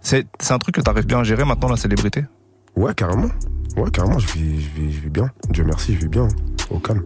C'est 0.00 0.26
un 0.50 0.58
truc 0.58 0.74
que 0.76 0.80
t'arrives 0.80 1.06
bien 1.06 1.20
à 1.20 1.24
gérer 1.24 1.44
maintenant, 1.44 1.68
la 1.68 1.76
célébrité? 1.76 2.24
Ouais, 2.76 2.94
carrément. 2.94 3.28
Ouais, 3.76 3.90
carrément. 3.90 4.18
Je 4.18 4.26
vis, 4.32 4.60
je 4.62 4.68
vis, 4.70 4.92
je 4.92 5.00
vis 5.00 5.10
bien. 5.10 5.30
Dieu 5.50 5.64
merci, 5.64 5.94
je 5.94 6.00
vis 6.00 6.08
bien. 6.08 6.28
Au 6.70 6.78
calme. 6.78 7.02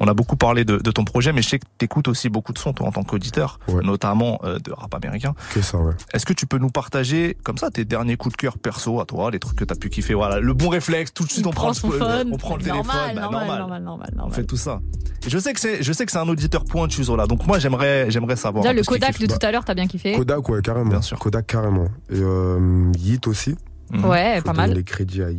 On 0.00 0.06
a 0.06 0.14
beaucoup 0.14 0.36
parlé 0.36 0.64
de, 0.64 0.78
de 0.78 0.90
ton 0.90 1.04
projet, 1.04 1.32
mais 1.32 1.42
je 1.42 1.48
sais 1.50 1.58
que 1.58 1.64
t'écoutes 1.76 2.08
aussi 2.08 2.30
beaucoup 2.30 2.52
de 2.54 2.58
sons, 2.58 2.72
toi, 2.72 2.86
en 2.86 2.92
tant 2.92 3.02
qu'auditeur, 3.02 3.58
Ouais. 3.68 3.82
notamment 3.82 4.38
euh, 4.44 4.58
de 4.58 4.72
rap 4.72 4.94
américain. 4.94 5.34
Que 5.52 5.60
ça, 5.60 5.76
ouais. 5.78 5.92
Est-ce 6.14 6.24
que 6.24 6.32
tu 6.32 6.46
peux 6.46 6.56
nous 6.58 6.70
partager, 6.70 7.36
comme 7.42 7.58
ça, 7.58 7.70
tes 7.70 7.84
derniers 7.84 8.16
coups 8.16 8.32
de 8.34 8.36
cœur 8.40 8.56
perso 8.56 8.98
à 9.00 9.04
toi, 9.04 9.30
les 9.30 9.38
trucs 9.38 9.56
que 9.58 9.64
t'as 9.64 9.74
pu 9.74 9.90
kiffer 9.90 10.14
Voilà, 10.14 10.40
le 10.40 10.54
bon 10.54 10.68
réflexe, 10.70 11.12
tout 11.12 11.24
de 11.24 11.30
suite, 11.30 11.46
on 11.46 11.50
prend, 11.50 11.68
le, 11.68 11.74
phone. 11.74 12.30
on 12.32 12.36
prend 12.38 12.56
le 12.56 12.64
normal, 12.64 12.84
téléphone. 12.86 13.14
bah, 13.14 13.20
normal, 13.20 13.58
normal, 13.58 13.82
normal, 13.82 14.08
On 14.14 14.16
normal. 14.16 14.34
fait 14.34 14.44
tout 14.44 14.56
ça. 14.56 14.80
Et 15.26 15.28
je 15.30 15.38
sais 15.38 15.52
que 15.52 15.60
c'est, 15.60 15.82
je 15.82 15.92
sais 15.92 16.06
que 16.06 16.12
c'est 16.12 16.18
un 16.18 16.28
auditeur 16.28 16.64
pointu, 16.64 17.04
Zola. 17.04 17.26
Donc 17.26 17.46
moi, 17.46 17.58
j'aimerais, 17.58 18.10
j'aimerais 18.10 18.36
savoir. 18.36 18.62
Déjà, 18.62 18.72
le 18.72 18.82
Kodak 18.82 19.18
de 19.18 19.26
tout 19.26 19.38
à 19.42 19.50
l'heure, 19.52 19.64
t'as 19.66 19.74
bien 19.74 19.86
kiffé. 19.86 20.12
Kodak, 20.16 20.48
ouais, 20.48 20.62
carrément. 20.62 20.88
Bien 20.90 21.02
sûr. 21.02 21.18
Kodak, 21.18 21.46
carrément. 21.46 21.86
Et 22.10 22.14
euh, 22.20 22.90
Yeet 22.98 23.26
aussi. 23.26 23.54
Mhm. 23.90 24.04
Ouais, 24.04 24.36
Faut 24.38 24.44
pas 24.44 24.52
mal. 24.52 24.72
les 24.72 24.84
crédits 24.84 25.22
à. 25.22 25.30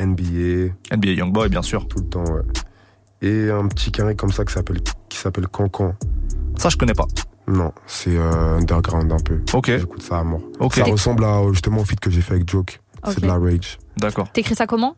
NBA, 0.00 0.74
NBA 0.92 1.10
Youngboy, 1.12 1.48
bien 1.48 1.62
sûr. 1.62 1.86
tout 1.88 1.98
le 1.98 2.04
temps, 2.06 2.24
ouais. 2.24 2.42
Et 3.20 3.50
un 3.50 3.66
petit 3.66 3.90
carré 3.90 4.14
comme 4.14 4.30
ça 4.30 4.44
qui 4.44 4.52
s'appelle, 4.52 4.80
qui 5.08 5.18
s'appelle 5.18 5.48
Cancan. 5.48 5.94
Ça, 6.56 6.68
je 6.68 6.76
connais 6.76 6.94
pas. 6.94 7.06
Non, 7.48 7.72
c'est 7.86 8.16
euh, 8.16 8.58
underground 8.58 9.10
un 9.10 9.18
peu. 9.18 9.40
Ok, 9.54 9.66
J'écoute 9.66 10.02
ça 10.02 10.18
à 10.20 10.22
mort. 10.24 10.42
ok, 10.60 10.74
Ça 10.74 10.84
ressemble 10.84 11.24
à 11.24 11.40
justement 11.52 11.80
au 11.80 11.84
feat 11.84 11.98
que 11.98 12.10
j'ai 12.10 12.20
fait 12.20 12.34
avec 12.34 12.48
Joke. 12.48 12.80
Ok. 13.04 13.14
C'est 13.14 13.22
de 13.22 13.26
la 13.26 13.38
rage. 13.38 13.78
d'accord. 13.96 14.30
T'écris 14.32 14.54
ça 14.54 14.66
comment? 14.66 14.96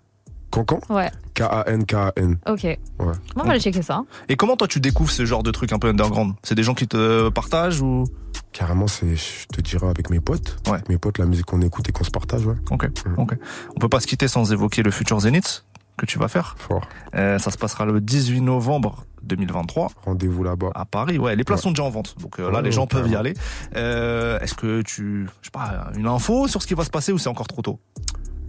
Cancan 0.51 0.81
Ouais, 0.91 1.11
K-A-N-K-A-N. 1.35 2.39
ok. 2.49 2.79
Moi, 2.99 3.13
on 3.37 3.43
va 3.45 3.51
aller 3.51 3.61
checker 3.61 3.83
ça. 3.83 4.03
Et 4.29 4.37
comment 4.37 4.57
toi, 4.57 4.67
tu 4.69 4.81
découvres 4.81 5.11
ce 5.11 5.25
genre 5.25 5.43
de 5.43 5.51
trucs 5.51 5.73
un 5.73 5.79
peu 5.79 5.89
underground? 5.89 6.35
C'est 6.43 6.55
des 6.55 6.63
gens 6.63 6.75
qui 6.75 6.89
te 6.89 7.29
partagent 7.29 7.81
ou? 7.81 8.05
Carrément, 8.53 8.89
c'est, 8.89 9.15
je 9.15 9.47
te 9.53 9.61
dirais, 9.61 9.87
avec 9.89 10.11
mes 10.11 10.19
potes. 10.21 10.59
Ouais. 10.67 10.73
Avec 10.75 10.89
mes 10.89 10.99
potes, 10.99 11.19
la 11.19 11.27
musique 11.27 11.47
qu'on 11.47 11.61
écoute 11.63 11.89
et 11.89 11.93
qu'on 11.93 12.03
se 12.05 12.11
partage, 12.11 12.45
ouais. 12.47 12.57
Ok, 12.71 12.89
Mhm. 13.07 13.15
ok. 13.19 13.37
On 13.77 13.79
peut 13.79 13.89
pas 13.89 14.01
se 14.01 14.07
quitter 14.09 14.27
sans 14.29 14.53
évoquer 14.53 14.83
le 14.83 14.91
futur 14.91 15.21
Zénith 15.21 15.65
que 15.97 16.05
tu 16.07 16.19
vas 16.19 16.29
faire. 16.29 16.57
Fort. 16.59 16.83
Euh, 17.15 17.39
ça 17.39 17.51
se 17.51 17.59
passera 17.59 17.85
le 17.85 18.01
18 18.01 18.41
novembre 18.41 19.05
2023 19.23 19.93
Rendez-vous 20.05 20.43
là-bas. 20.43 20.71
à 20.75 20.85
Paris. 20.87 21.19
Ouais, 21.19 21.37
les 21.37 21.45
places 21.45 21.61
Ouais. 21.61 21.65
sont 21.65 21.71
déjà 21.71 21.85
en 21.85 21.91
vente. 21.91 22.17
Donc 22.21 22.41
euh, 22.41 22.51
là, 22.51 22.57
Ouais, 22.59 22.63
les 22.65 22.73
gens 22.73 22.87
peuvent 22.87 23.07
y 23.09 23.15
aller. 23.15 23.35
Euh, 23.77 24.41
Est-ce 24.41 24.55
que 24.55 24.81
tu, 24.83 25.27
je 25.43 25.47
sais 25.47 25.51
pas, 25.53 25.91
une 25.97 26.07
info 26.07 26.49
sur 26.49 26.61
ce 26.63 26.67
qui 26.67 26.75
va 26.75 26.85
se 26.85 26.91
passer 26.91 27.13
ou 27.13 27.19
c'est 27.19 27.29
encore 27.29 27.47
trop 27.47 27.63
tôt? 27.63 27.79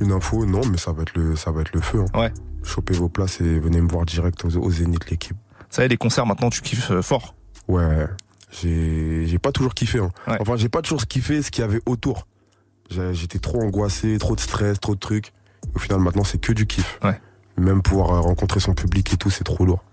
Une 0.02 0.12
info, 0.12 0.46
non, 0.46 0.62
mais 0.70 0.78
ça 0.78 0.92
va 0.92 1.04
être 1.04 1.14
le, 1.16 1.36
ça 1.38 1.52
va 1.52 1.62
être 1.62 1.72
le 1.74 1.80
feu. 1.80 2.04
hein. 2.14 2.20
Ouais. 2.20 2.34
Chopez 2.64 2.94
vos 2.96 3.08
places 3.08 3.40
et 3.40 3.60
venez 3.60 3.80
me 3.82 3.88
voir 3.90 4.06
direct 4.06 4.44
au, 4.44 4.50
au 4.58 4.72
Zénith, 4.72 5.10
l'équipe. 5.10 5.38
Ça 5.70 5.84
y 5.84 5.86
est, 5.86 5.88
les 5.88 5.98
concerts 5.98 6.26
maintenant, 6.26 6.50
tu 6.50 6.62
kiffes 6.62 6.92
euh, 6.92 7.02
fort. 7.02 7.36
Ouais, 7.68 8.08
j'ai 8.52 9.40
pas 9.42 9.52
toujours 9.52 9.74
kiffé. 9.74 10.00
hein. 10.00 10.12
Ouais. 10.28 10.38
Enfin, 10.40 10.56
j'ai 10.58 10.70
pas 10.70 10.82
toujours 10.82 11.06
kiffé 11.08 11.42
ce 11.42 11.52
qu'il 11.52 11.62
y 11.62 11.66
avait 11.66 11.80
autour. 11.86 12.28
J'étais 12.90 13.40
trop 13.40 13.62
angoissé, 13.62 14.18
trop 14.18 14.36
de 14.36 14.42
stress, 14.42 14.80
trop 14.80 14.96
de 14.96 15.00
trucs. 15.00 15.32
Au 15.76 15.80
final, 15.80 16.00
maintenant, 16.02 16.24
c'est 16.26 16.40
que 16.40 16.52
du 16.52 16.66
kiff. 16.68 17.00
Ouais. 17.04 17.20
Même 17.58 17.82
pouvoir 17.82 18.12
euh, 18.12 18.20
rencontrer 18.20 18.60
son 18.60 18.74
public 18.74 19.14
et 19.14 19.18
tout, 19.18 19.30
c'est 19.30 19.44
trop 19.46 19.66
lourd. 19.66 19.84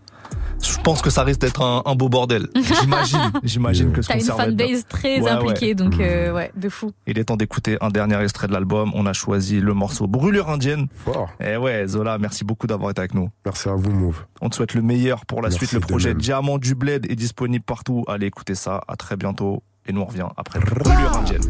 Je 0.63 0.77
pense 0.83 1.03
que 1.03 1.11
ça 1.11 1.23
risque 1.23 1.41
d'être 1.41 1.63
un, 1.63 1.83
un 1.85 1.95
beau 1.95 2.09
bordel. 2.09 2.49
J'imagine, 2.55 3.33
j'imagine 3.43 3.93
que 3.93 4.03
ce 4.03 4.09
T'as 4.09 4.19
une 4.19 4.25
fanbase 4.25 4.85
très 4.89 5.21
Ouais, 5.21 5.31
impliquée, 5.31 5.75
donc 5.75 5.97
Mmh. 5.97 6.01
euh, 6.03 6.33
ouais, 6.33 6.51
de 6.57 6.69
fou. 6.69 6.93
Il 7.07 7.19
est 7.19 7.25
temps 7.25 7.37
d'écouter 7.37 7.77
un 7.81 7.91
dernier 7.91 8.21
extrait 8.23 8.47
de 8.49 8.53
l'album. 8.53 8.91
On 8.95 9.07
a 9.07 9.13
choisi 9.13 9.61
le 9.61 9.75
morceau 9.75 10.07
Brûlure 10.07 10.49
indienne. 10.49 10.87
Fort. 11.05 11.31
Et 11.41 11.57
ouais, 11.57 11.87
Zola, 11.87 12.19
merci 12.19 12.45
beaucoup 12.45 12.67
d'avoir 12.67 12.91
été 12.91 13.01
avec 13.01 13.15
nous. 13.15 13.31
Merci 13.45 13.69
à 13.69 13.75
vous, 13.75 13.91
Move. 13.91 14.25
On 14.41 14.49
te 14.49 14.57
souhaite 14.57 14.75
le 14.75 14.83
meilleur 14.83 15.27
pour 15.27 15.43
la 15.43 15.49
Merci 15.49 15.67
suite. 15.67 15.73
Le 15.73 15.81
projet. 15.81 16.15
Diamant 16.15 16.59
du 16.59 16.75
Bled 16.75 17.11
est 17.11 17.17
disponible 17.17 17.65
partout. 17.65 18.05
Allez 18.09 18.27
écouter 18.27 18.55
ça. 18.55 18.81
À 18.89 18.97
très 18.97 19.17
bientôt. 19.17 19.63
Et 19.87 19.93
nous 19.93 20.03
on 20.03 20.07
revient 20.07 20.27
après 20.37 20.59
Brûlure 20.61 21.17
indienne. 21.17 21.41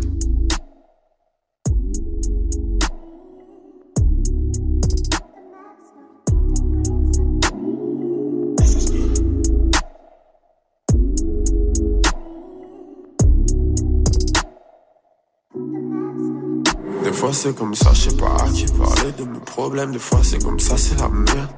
Fois 17.18 17.32
c'est 17.32 17.52
comme 17.52 17.74
ça, 17.74 17.90
je 17.94 18.10
sais 18.10 18.16
pas 18.16 18.32
à 18.44 18.48
qui 18.48 18.64
parler 18.66 19.12
de 19.18 19.24
mes 19.24 19.40
problèmes. 19.40 19.90
Des 19.90 19.98
fois 19.98 20.20
c'est 20.22 20.40
comme 20.40 20.60
ça, 20.60 20.76
c'est 20.76 20.98
la 21.00 21.08
merde. 21.08 21.50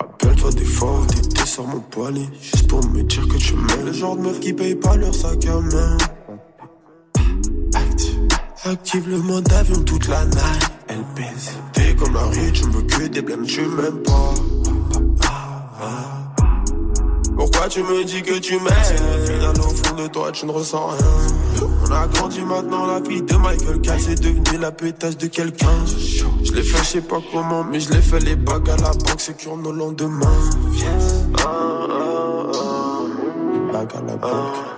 Rappelle-toi 0.00 0.50
des 0.50 0.64
fois 0.64 1.00
où 1.00 1.06
t'étais 1.06 1.46
sur 1.46 1.64
mon 1.68 1.78
poignet, 1.78 2.28
juste 2.42 2.66
pour 2.66 2.84
me 2.84 3.02
dire 3.02 3.28
que 3.28 3.36
tu 3.36 3.54
m'aimes. 3.54 3.86
Le 3.86 3.92
genre 3.92 4.16
de 4.16 4.22
meuf 4.22 4.40
qui 4.40 4.52
paye 4.52 4.74
pas 4.74 4.96
leur 4.96 5.14
sac 5.14 5.46
à 5.46 5.60
main. 5.60 5.98
Active, 8.64 9.08
le 9.08 9.18
mode 9.18 9.52
avion 9.52 9.80
toute 9.82 10.08
la 10.08 10.24
night. 10.24 10.70
Elle 10.88 11.04
baise. 11.14 11.50
T'es 11.72 11.94
comme 11.94 12.14
la 12.14 12.24
rue, 12.24 12.52
tu 12.52 12.66
me 12.66 12.72
veux 12.72 12.82
que 12.82 13.06
des 13.06 13.22
blèmes, 13.22 13.46
tu 13.46 13.62
m'aimes 13.62 14.02
pas. 14.02 14.34
Pourquoi 17.38 17.68
tu 17.68 17.84
me 17.84 18.02
dis 18.02 18.20
que 18.20 18.36
tu 18.40 18.54
m'aimes 18.54 19.24
final 19.24 19.54
au 19.60 19.70
fond 19.70 19.94
de 19.94 20.08
toi 20.08 20.32
tu 20.32 20.44
ne 20.44 20.50
ressens 20.50 20.88
rien. 20.88 21.68
On 21.86 21.92
a 21.92 22.08
grandi 22.08 22.40
maintenant 22.40 22.84
la 22.84 23.00
fille 23.00 23.22
de 23.22 23.36
Michael 23.36 23.80
Cass 23.80 24.08
est 24.08 24.20
devenue 24.20 24.58
la 24.60 24.72
pétasse 24.72 25.16
de 25.16 25.28
quelqu'un. 25.28 25.70
Je 26.42 26.52
l'ai 26.52 26.62
fait 26.64 26.78
je 26.78 26.84
sais 26.84 27.00
pas 27.00 27.20
comment 27.32 27.62
mais 27.62 27.78
je 27.78 27.92
l'ai 27.92 28.02
fait 28.02 28.18
les 28.18 28.34
bagues 28.34 28.68
à 28.70 28.76
la 28.78 28.90
banque 28.90 29.20
sécure 29.20 29.56
nos 29.56 29.70
lendemains. 29.70 30.26
Ah, 31.38 31.46
ah, 31.88 32.46
ah. 32.54 32.77
Banque 33.86 34.68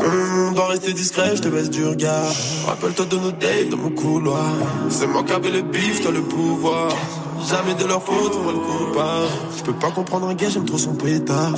on 0.00 0.52
doit 0.52 0.68
rester 0.68 0.92
discret, 0.92 1.36
je 1.36 1.42
te 1.42 1.48
baisse 1.48 1.70
du 1.70 1.84
regard. 1.84 2.32
Rappelle-toi 2.66 3.06
de 3.06 3.16
nos 3.16 3.30
dates 3.30 3.68
dans 3.70 3.76
mon 3.76 3.90
couloir. 3.90 4.52
C'est 4.88 5.06
moi 5.06 5.22
qui 5.22 5.32
avais 5.32 5.50
le 5.50 5.62
bif, 5.62 6.02
toi 6.02 6.10
le 6.10 6.22
pouvoir. 6.22 6.90
Jamais 7.48 7.74
de 7.74 7.84
leur 7.84 8.02
faute, 8.02 8.34
moi 8.42 8.52
le 8.52 8.58
coupable. 8.58 9.28
Je 9.56 9.62
peux 9.62 9.74
pas 9.74 9.90
comprendre 9.90 10.28
un 10.28 10.34
gars, 10.34 10.48
j'aime 10.48 10.64
trop 10.64 10.78
son 10.78 10.94
pétard. 10.94 11.54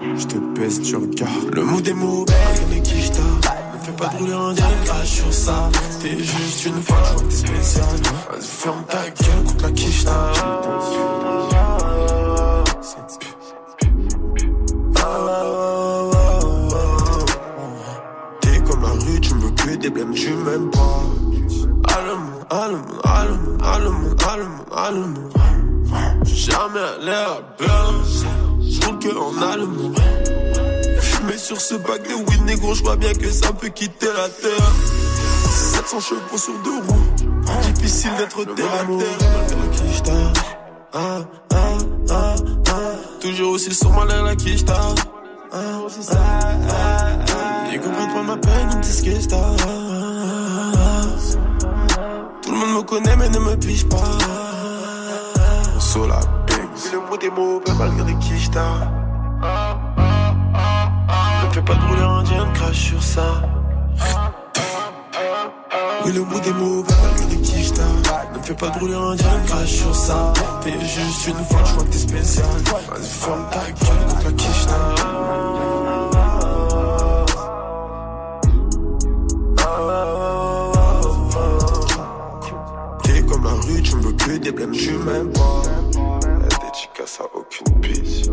Je 0.00 0.26
te 0.26 0.36
baisse 0.58 0.80
du 0.80 0.96
regard. 0.96 1.28
Le 1.52 1.62
mot 1.62 1.80
des 1.80 1.94
mots, 1.94 2.24
les 2.70 2.80
quichetas. 2.80 3.20
Ne 3.20 3.84
fais 3.84 3.92
pas 3.92 4.08
brûler 4.08 4.32
un 4.32 4.52
diable, 4.54 4.74
crache 4.84 5.08
sur 5.08 5.32
ça. 5.32 5.70
T'es 6.02 6.18
juste 6.18 6.66
une 6.66 6.82
fois, 6.82 6.96
je 7.04 7.12
vois 7.12 7.22
que 7.22 7.28
t'es 7.28 7.36
spécial. 7.36 7.84
Vas-y, 8.30 8.46
ferme 8.46 8.82
ta 8.88 9.04
gueule 9.10 9.44
contre 9.44 9.64
la 9.64 9.70
quicheta. 9.72 10.32
Tu 19.86 19.92
me 19.92 20.04
veux 20.04 20.12
que 20.12 20.14
des 20.14 20.14
blèmes, 20.14 20.14
tu 20.14 20.30
m'aimes 20.30 20.70
pas. 20.70 21.02
Allemand, 21.94 22.46
allemand, 22.50 23.00
allemand, 23.04 23.58
allemand, 23.62 24.14
allemand, 24.26 24.64
allemand. 24.76 25.30
Jamais 26.24 26.80
allé 26.80 27.10
à 27.10 27.40
Berlin, 27.58 28.02
je 28.60 28.86
roule 28.86 28.98
que 28.98 29.16
en 29.16 29.42
allemand. 29.42 29.92
Mais 31.26 31.38
sur 31.38 31.60
ce 31.60 31.74
bac 31.74 32.02
de 32.02 32.14
weed 32.14 32.44
négro, 32.46 32.74
je 32.74 32.82
vois 32.82 32.96
bien 32.96 33.12
que 33.14 33.30
ça 33.30 33.52
peut 33.52 33.68
quitter 33.68 34.06
la 34.06 34.28
terre. 34.28 34.72
700 35.48 36.00
chevaux 36.00 36.38
sur 36.38 36.54
deux 36.62 36.78
roues, 36.88 37.74
difficile 37.74 38.10
d'être 38.18 38.44
terre 38.54 38.72
à 38.72 38.84
terre. 38.84 40.32
Ah, 40.92 41.20
ah, 41.52 41.78
ah, 42.10 42.34
ah. 42.68 42.74
Toujours 43.20 43.52
aussi 43.52 43.74
sur 43.74 43.90
ma 43.92 44.04
l'air 44.04 44.24
la 44.24 44.36
quicheta. 44.36 44.94
Ils 47.72 47.80
comprennent 47.80 48.12
pas 48.12 48.22
ma 48.22 48.36
peine, 48.36 48.68
ils 48.72 48.78
me 48.78 48.82
disent 48.82 49.02
que 49.02 49.10
race. 50.76 51.38
Tout 52.42 52.50
le 52.52 52.58
monde 52.58 52.74
me 52.76 52.82
connaît, 52.82 53.16
mais 53.16 53.28
ne 53.30 53.38
me 53.38 53.56
pige 53.56 53.88
pas. 53.88 54.18
Sola 55.78 56.20
Banks. 56.46 56.92
Le 56.92 56.98
mot 57.00 57.16
des 57.16 57.30
mots, 57.30 57.62
malgré 57.78 58.04
des 58.04 58.18
quicheta. 58.18 58.64
Ne 61.44 61.54
fais 61.54 61.62
pas 61.62 61.74
de 61.74 61.80
brûler 61.80 62.02
indien, 62.02 62.46
crache 62.52 62.88
sur 62.90 63.02
ça. 63.02 63.42
Oui, 66.04 66.12
le 66.12 66.22
bout 66.22 66.40
des 66.40 66.52
mots, 66.52 66.84
malgré 67.02 67.26
des 67.26 67.40
quicheta. 67.40 67.55
Ne 67.55 67.55
fais 68.46 68.54
pas 68.54 68.68
de 68.68 68.78
brûler 68.78 68.94
indien, 68.94 69.40
crache 69.46 69.72
sur 69.72 69.94
ça. 69.94 70.32
T'es 70.62 70.72
juste 70.72 71.26
une 71.26 71.44
fois, 71.46 71.58
je 71.64 71.72
crois 71.72 71.84
que 71.84 71.90
t'es 71.90 71.98
spécial. 71.98 72.46
Vas-y, 72.88 73.08
ferme 73.08 73.44
ta 73.50 73.58
gueule 73.58 74.06
contre 74.08 74.24
la 74.24 74.32
quicheta. 74.32 74.94
T'es 83.02 83.22
comme 83.22 83.44
la 83.44 83.50
rue, 83.50 83.82
tu 83.82 83.96
me 83.96 84.02
veux 84.02 84.12
que 84.12 84.36
des 84.36 84.52
blèmes, 84.52 84.70
tu 84.70 84.92
m'aimes 84.92 85.32
pas. 85.32 85.62
La 86.24 86.48
dédicace 86.48 87.20
à 87.20 87.24
aucune 87.36 87.80
piste. 87.80 88.30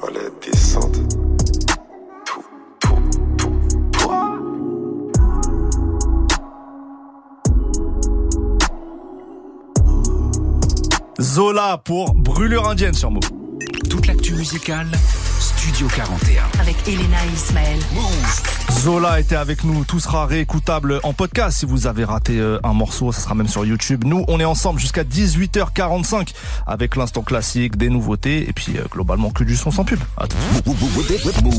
Voilà, 0.00 0.20
descente. 0.40 1.21
Zola 11.32 11.78
pour 11.82 12.12
Brûlure 12.12 12.68
indienne 12.68 12.92
sur 12.92 13.10
Move. 13.10 13.30
Toute 13.88 14.06
l'actu 14.06 14.34
musicale, 14.34 14.86
Studio 15.40 15.88
41. 15.88 16.42
Avec 16.60 16.76
Elena 16.86 17.24
et 17.24 17.34
Ismaël. 17.34 17.78
Zola 18.70 19.20
était 19.20 19.36
avec 19.36 19.64
nous, 19.64 19.84
tout 19.84 20.00
sera 20.00 20.26
réécoutable 20.26 21.00
en 21.02 21.12
podcast 21.12 21.58
si 21.58 21.66
vous 21.66 21.86
avez 21.86 22.04
raté 22.04 22.38
euh, 22.38 22.58
un 22.64 22.72
morceau, 22.72 23.12
ça 23.12 23.20
sera 23.20 23.34
même 23.34 23.48
sur 23.48 23.64
YouTube. 23.64 24.04
Nous, 24.04 24.24
on 24.28 24.40
est 24.40 24.44
ensemble 24.44 24.80
jusqu'à 24.80 25.04
18h45 25.04 26.28
avec 26.66 26.96
l'instant 26.96 27.22
classique, 27.22 27.76
des 27.76 27.88
nouveautés 27.88 28.48
et 28.48 28.52
puis 28.52 28.76
euh, 28.76 28.82
globalement 28.90 29.30
que 29.30 29.44
du 29.44 29.56
son 29.56 29.70
sans 29.70 29.84
pub. 29.84 30.00
À 30.16 30.26
tout. 30.26 30.36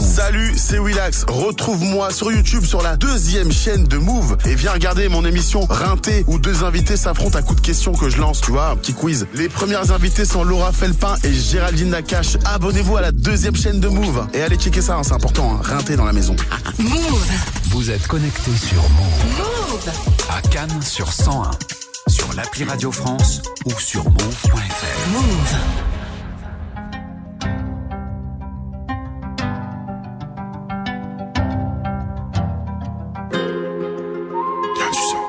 Salut, 0.01 0.53
c'est 0.57 0.79
Willax. 0.79 1.25
Retrouve-moi 1.27 2.11
sur 2.11 2.31
YouTube 2.31 2.65
sur 2.65 2.81
la 2.81 2.97
deuxième 2.97 3.51
chaîne 3.51 3.85
de 3.85 3.97
Move 3.97 4.37
et 4.45 4.55
viens 4.55 4.73
regarder 4.73 5.07
mon 5.09 5.25
émission 5.25 5.61
Rinté 5.69 6.23
où 6.27 6.39
deux 6.39 6.63
invités 6.63 6.97
s'affrontent 6.97 7.37
à 7.37 7.41
coups 7.41 7.61
de 7.61 7.65
questions 7.65 7.93
que 7.93 8.09
je 8.09 8.17
lance, 8.19 8.41
tu 8.41 8.51
vois, 8.51 8.69
un 8.69 8.75
petit 8.75 8.93
quiz. 8.93 9.27
Les 9.33 9.49
premières 9.49 9.91
invitées 9.91 10.25
sont 10.25 10.43
Laura 10.43 10.71
Felpin 10.71 11.15
et 11.23 11.33
Géraldine 11.33 11.89
Nakache. 11.89 12.37
Abonnez-vous 12.45 12.97
à 12.97 13.01
la 13.01 13.11
deuxième 13.11 13.55
chaîne 13.55 13.79
de 13.79 13.87
Move 13.87 14.27
et 14.33 14.41
allez 14.41 14.57
checker 14.57 14.81
ça, 14.81 14.97
hein, 14.97 15.03
c'est 15.03 15.13
important, 15.13 15.53
hein. 15.53 15.61
Rinté 15.63 15.95
dans 15.95 16.05
la 16.05 16.13
maison. 16.13 16.35
Move. 16.93 17.31
Vous 17.71 17.89
êtes 17.89 18.05
connecté 18.05 18.51
sur 18.55 18.81
Move. 18.81 19.37
Move. 19.37 19.91
À 20.29 20.41
Cannes 20.41 20.81
sur 20.83 21.11
101. 21.11 21.49
Sur 22.07 22.31
l'appli 22.33 22.65
Radio 22.65 22.91
France 22.91 23.41
ou 23.65 23.71
sur 23.79 24.03
move.fr. 24.03 25.09
Move. 25.11 25.57
Y'a 34.77 34.89
du 34.91 34.99
sang. 34.99 35.27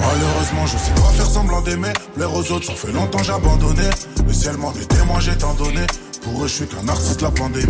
Malheureusement, 0.00 0.66
je 0.66 0.78
sais 0.78 0.94
pas 0.94 1.10
faire 1.10 1.26
semblant 1.26 1.60
d'aimer. 1.60 1.92
Plaire 2.14 2.34
aux 2.34 2.50
autres, 2.50 2.64
ça 2.64 2.74
fait 2.74 2.92
longtemps 2.92 3.22
j'ai 3.22 3.32
abandonné. 3.32 3.90
Le 4.26 4.32
ciel 4.32 4.56
m'en 4.56 4.72
des 4.72 4.86
témoins, 4.86 5.20
j'ai 5.20 5.36
tant 5.36 5.52
donné. 5.52 5.84
Pour 6.22 6.44
eux, 6.44 6.46
je 6.46 6.54
suis 6.54 6.66
qu'un 6.66 6.82
narcisse 6.82 7.16
de 7.16 7.22
la 7.22 7.30
pandémie. 7.30 7.66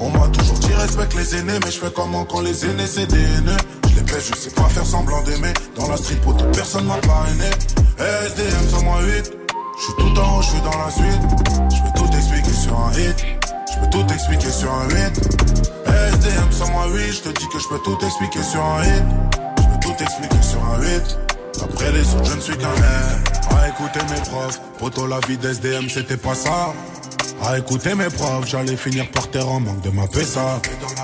On 0.00 0.10
m'a 0.10 0.26
toujours 0.28 0.58
dit 0.58 0.72
respecte 0.74 1.14
les 1.14 1.36
aînés, 1.36 1.58
mais 1.64 1.70
je 1.70 1.78
fais 1.78 1.92
comment 1.94 2.24
quand 2.24 2.40
les 2.40 2.64
aînés 2.64 2.86
c'est 2.86 3.06
des 3.06 3.20
haineux? 3.20 3.56
Je 3.88 3.94
les 3.96 4.02
baisse, 4.02 4.30
je 4.32 4.36
sais 4.36 4.50
pas 4.50 4.64
faire 4.64 4.84
semblant 4.84 5.22
d'aimer. 5.22 5.52
Dans 5.76 5.88
la 5.88 5.96
street, 5.96 6.16
pour 6.16 6.36
toute 6.36 6.50
personne 6.52 6.84
m'a 6.86 6.96
parrainé. 6.96 7.50
SDM 7.98 8.68
108. 8.70 9.32
Je 9.78 9.82
suis 9.84 9.94
tout 9.96 10.20
en 10.20 10.38
haut, 10.38 10.42
je 10.42 10.48
suis 10.48 10.60
dans 10.60 10.78
la 10.78 10.90
suite. 10.90 11.22
Je 11.70 11.82
peux 11.82 11.98
tout 11.98 12.16
expliquer 12.16 12.52
sur 12.52 12.78
un 12.78 12.92
hit. 12.92 13.24
Je 13.72 13.80
peux 13.80 13.90
tout 13.90 14.12
expliquer 14.12 14.50
sur 14.50 14.72
un 14.72 14.88
8. 14.88 14.96
SDM 15.86 16.50
108. 16.50 17.12
Je 17.12 17.20
te 17.20 17.28
dis 17.28 17.48
que 17.52 17.58
je 17.58 17.68
peux 17.68 17.78
tout 17.84 17.98
expliquer 18.04 18.42
sur 18.42 18.64
un 18.64 18.82
hit. 18.82 19.04
Je 19.58 19.62
peux 19.62 19.80
tout 19.80 20.02
expliquer 20.02 20.42
sur 20.42 20.64
un 20.64 20.80
8. 20.80 21.18
Après 21.62 21.92
les 21.92 22.14
autres, 22.14 22.24
je 22.24 22.34
ne 22.34 22.40
suis 22.40 22.56
qu'un 22.56 22.68
mec. 22.68 23.32
À 23.50 23.68
écouter 23.68 24.00
mes 24.10 24.20
profs. 24.28 24.60
Poto, 24.78 25.06
la 25.06 25.20
vie 25.28 25.36
d'SDM, 25.36 25.88
c'était 25.88 26.16
pas 26.16 26.34
ça. 26.34 26.72
À 27.44 27.58
écouter 27.58 27.94
mes 27.96 28.08
profs, 28.08 28.46
j'allais 28.46 28.76
finir 28.76 29.10
par 29.10 29.28
terre 29.28 29.48
en 29.48 29.58
manque 29.58 29.80
de 29.80 29.90
ma 29.90 30.02
ça. 30.06 30.60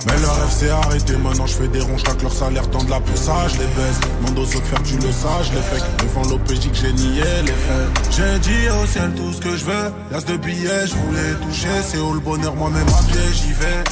Mais 0.07 0.20
le 0.20 0.28
rêve 0.28 0.51
s'est 0.51 0.70
arrêté, 0.70 1.16
maintenant 1.16 1.47
je 1.47 1.55
fais 1.55 1.68
des 1.68 1.80
ronds, 1.80 1.99
chaque 1.99 2.22
leur 2.22 2.32
salaire 2.32 2.70
tant 2.70 2.82
de 2.84 2.91
la 2.91 3.01
je 3.49 3.59
les 3.59 3.66
baisse. 3.66 4.01
Mon 4.22 4.41
aux 4.41 4.45
autres 4.45 4.64
faire 4.64 4.82
tu 4.84 4.95
le 4.95 5.11
sage, 5.11 5.51
les 5.53 5.62
faits. 5.62 5.82
Devant 5.99 6.22
l'OPJ 6.28 6.70
que 6.70 6.76
j'ai 6.76 6.93
nié 6.93 7.22
les 7.45 7.53
faits. 7.53 8.12
J'ai 8.16 8.39
dit 8.39 8.68
au 8.70 8.86
ciel 8.86 9.12
tout 9.16 9.32
ce 9.32 9.41
que 9.41 9.57
je 9.57 9.64
veux. 9.64 9.93
L'as 10.12 10.24
de 10.24 10.36
billets, 10.36 10.86
je 10.86 10.95
voulais 10.95 11.34
toucher. 11.43 11.82
C'est 11.82 11.99
où 11.99 12.14
le 12.14 12.20
bonheur, 12.20 12.55
moi-même 12.55 12.86
à 12.86 13.03
pied, 13.12 13.20
j'y 13.32 13.53
vais. 13.53 13.84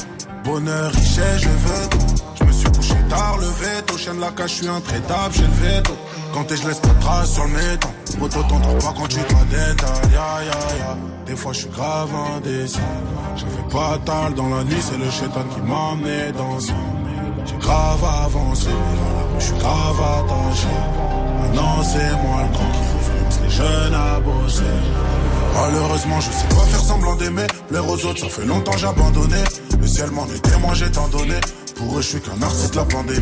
Bonheur, 0.45 0.91
richesse, 0.91 1.41
je 1.41 1.49
veux. 1.49 1.89
Je 2.39 2.43
me 2.45 2.51
suis 2.53 2.71
couché 2.71 2.95
tard, 3.09 3.37
le 3.39 3.47
veto. 3.47 3.97
Chien 3.97 4.13
de 4.13 4.21
la 4.21 4.31
cache, 4.31 4.51
je 4.51 4.55
suis 4.55 4.67
intraitable, 4.69 5.33
j'ai 5.33 5.41
le 5.41 5.75
veto. 5.75 5.97
Quand 6.33 6.45
je 6.49 6.67
laisse 6.67 6.79
pas 6.79 6.89
de 6.89 7.01
traces 7.01 7.33
sur 7.33 7.43
le 7.43 7.49
métal. 7.49 7.91
Poto 8.19 8.41
t'entends 8.43 8.73
pas 8.75 8.93
quand 8.97 9.07
tu 9.07 9.19
te 9.19 9.33
détail. 9.45 10.11
Ya, 10.11 10.43
ya, 10.43 10.77
ya. 10.79 10.97
Des 11.25 11.35
fois 11.35 11.53
je 11.53 11.59
suis 11.59 11.69
grave 11.69 12.09
indécis. 12.35 12.79
J'avais 13.35 13.69
pas 13.71 13.97
tal 14.05 14.33
dans 14.33 14.49
la 14.49 14.63
nuit, 14.63 14.81
c'est 14.81 14.97
le 14.97 15.09
chétan 15.09 15.43
qui 15.53 15.61
m'a 15.61 15.91
amené 15.91 16.31
dans 16.37 16.59
ça. 16.59 16.73
J'ai 17.45 17.57
grave 17.57 18.03
avancé, 18.25 18.69
je 19.39 19.43
suis 19.45 19.57
grave 19.57 20.01
attaché. 20.01 20.75
Maintenant 21.41 21.83
c'est 21.83 22.11
moi 22.23 22.43
le 22.43 22.53
grand 22.53 22.71
qui 22.71 22.79
influence 22.97 23.39
les 23.43 23.49
jeunes 23.49 23.93
à 23.93 24.19
bosser. 24.19 24.63
Malheureusement, 25.59 26.19
je 26.19 26.31
sais 26.31 26.47
pas 26.49 26.65
faire 26.71 26.79
semblant 26.79 27.15
d'aimer. 27.15 27.47
Plaire 27.67 27.89
aux 27.89 28.05
autres, 28.05 28.19
ça 28.19 28.29
fait 28.29 28.45
longtemps 28.45 28.77
j'ai 28.77 28.87
abandonné. 28.87 29.43
Le 29.79 29.87
ciel 29.87 30.11
m'en 30.11 30.25
est 30.27 30.75
j'ai 30.75 30.91
tant. 30.91 31.07
Pour 31.77 31.97
eux, 31.97 32.01
je 32.01 32.07
suis 32.07 32.21
qu'un 32.21 32.41
artiste 32.41 32.73
de 32.73 32.79
la 32.79 32.85
pandémie. 32.85 33.21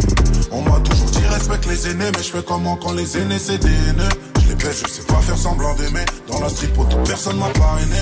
On 0.51 0.61
m'a 0.61 0.79
toujours 0.79 1.09
dit 1.11 1.25
respecte 1.27 1.65
les 1.65 1.89
aînés, 1.89 2.09
mais 2.15 2.23
je 2.23 2.31
fais 2.31 2.43
comment 2.43 2.77
quand 2.77 2.93
les 2.93 3.17
aînés 3.17 3.37
c'est 3.37 3.57
des 3.57 3.67
haineux? 3.67 4.09
Je 4.41 4.49
les 4.49 4.55
baisse, 4.55 4.81
je 4.85 4.89
sais 4.89 5.01
pas 5.01 5.15
faire 5.15 5.37
semblant 5.37 5.73
d'aimer. 5.75 6.05
Dans 6.27 6.39
la 6.39 6.47
pour 6.73 6.87
toute 6.87 7.03
personne 7.05 7.37
m'a 7.37 7.49
parrainé. 7.49 7.97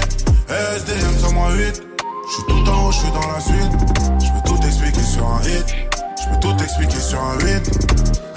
SDM 0.49 1.17
108, 1.19 1.83
je 2.27 2.33
suis 2.33 2.43
tout 2.47 2.69
en 2.69 2.85
haut, 2.85 2.91
je 2.91 2.97
suis 2.99 3.11
dans 3.11 3.31
la 3.31 3.39
suite. 3.39 3.71
Je 4.19 4.29
peux 4.29 4.55
tout 4.55 4.67
expliquer 4.67 5.03
sur 5.03 5.25
un 5.25 5.41
hit. 5.41 5.75
Je 6.21 6.29
peux 6.29 6.39
tout 6.39 6.63
expliquer 6.63 6.99
sur 6.99 7.21
un 7.21 7.39
8. 7.39 7.47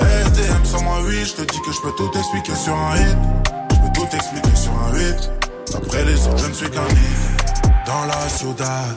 SDM 0.00 0.64
108, 0.64 1.24
je 1.24 1.32
te 1.34 1.42
dis 1.42 1.60
que 1.60 1.72
je 1.72 1.80
peux 1.82 1.92
tout 1.96 2.10
expliquer 2.18 2.54
sur 2.54 2.74
un 2.74 2.96
hit. 2.96 3.16
Je 3.70 3.76
peux 3.76 3.92
tout 3.94 4.16
expliquer 4.16 4.56
sur 4.56 4.72
un 4.72 4.92
8. 4.94 5.30
Après 5.74 6.04
les 6.04 6.26
autres, 6.26 6.38
je 6.38 6.46
ne 6.46 6.54
suis 6.54 6.70
qu'un 6.70 6.88
hit. 6.88 7.66
Dans 7.84 8.06
la 8.06 8.28
ciudad. 8.28 8.96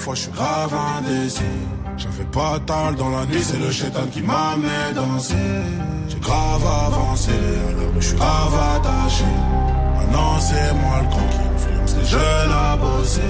Fois 0.00 0.14
je 0.14 0.22
suis 0.22 0.32
grave 0.32 0.74
indécis. 0.98 1.42
J'avais 1.96 2.28
pas 2.32 2.58
tal 2.66 2.94
dans 2.96 3.10
la 3.10 3.26
nuit, 3.26 3.42
c'est 3.42 3.58
le 3.58 3.70
chétan 3.70 4.06
qui 4.10 4.22
m'a 4.22 4.52
amené 4.52 4.94
danser. 4.94 5.34
J'ai 6.08 6.18
grave 6.18 6.66
avancé, 6.86 7.32
alors 7.68 7.92
je 7.96 8.06
suis 8.06 8.16
grave 8.16 8.54
attaché. 8.76 9.30
Maintenant 9.96 10.40
c'est 10.40 10.72
moi 10.82 10.96
le 11.02 11.08
grand 11.08 11.28
qui 11.28 11.42
influence 11.54 11.96
les 11.98 12.06
jeunes 12.06 12.52
à 12.52 12.76
bosser. 12.76 13.20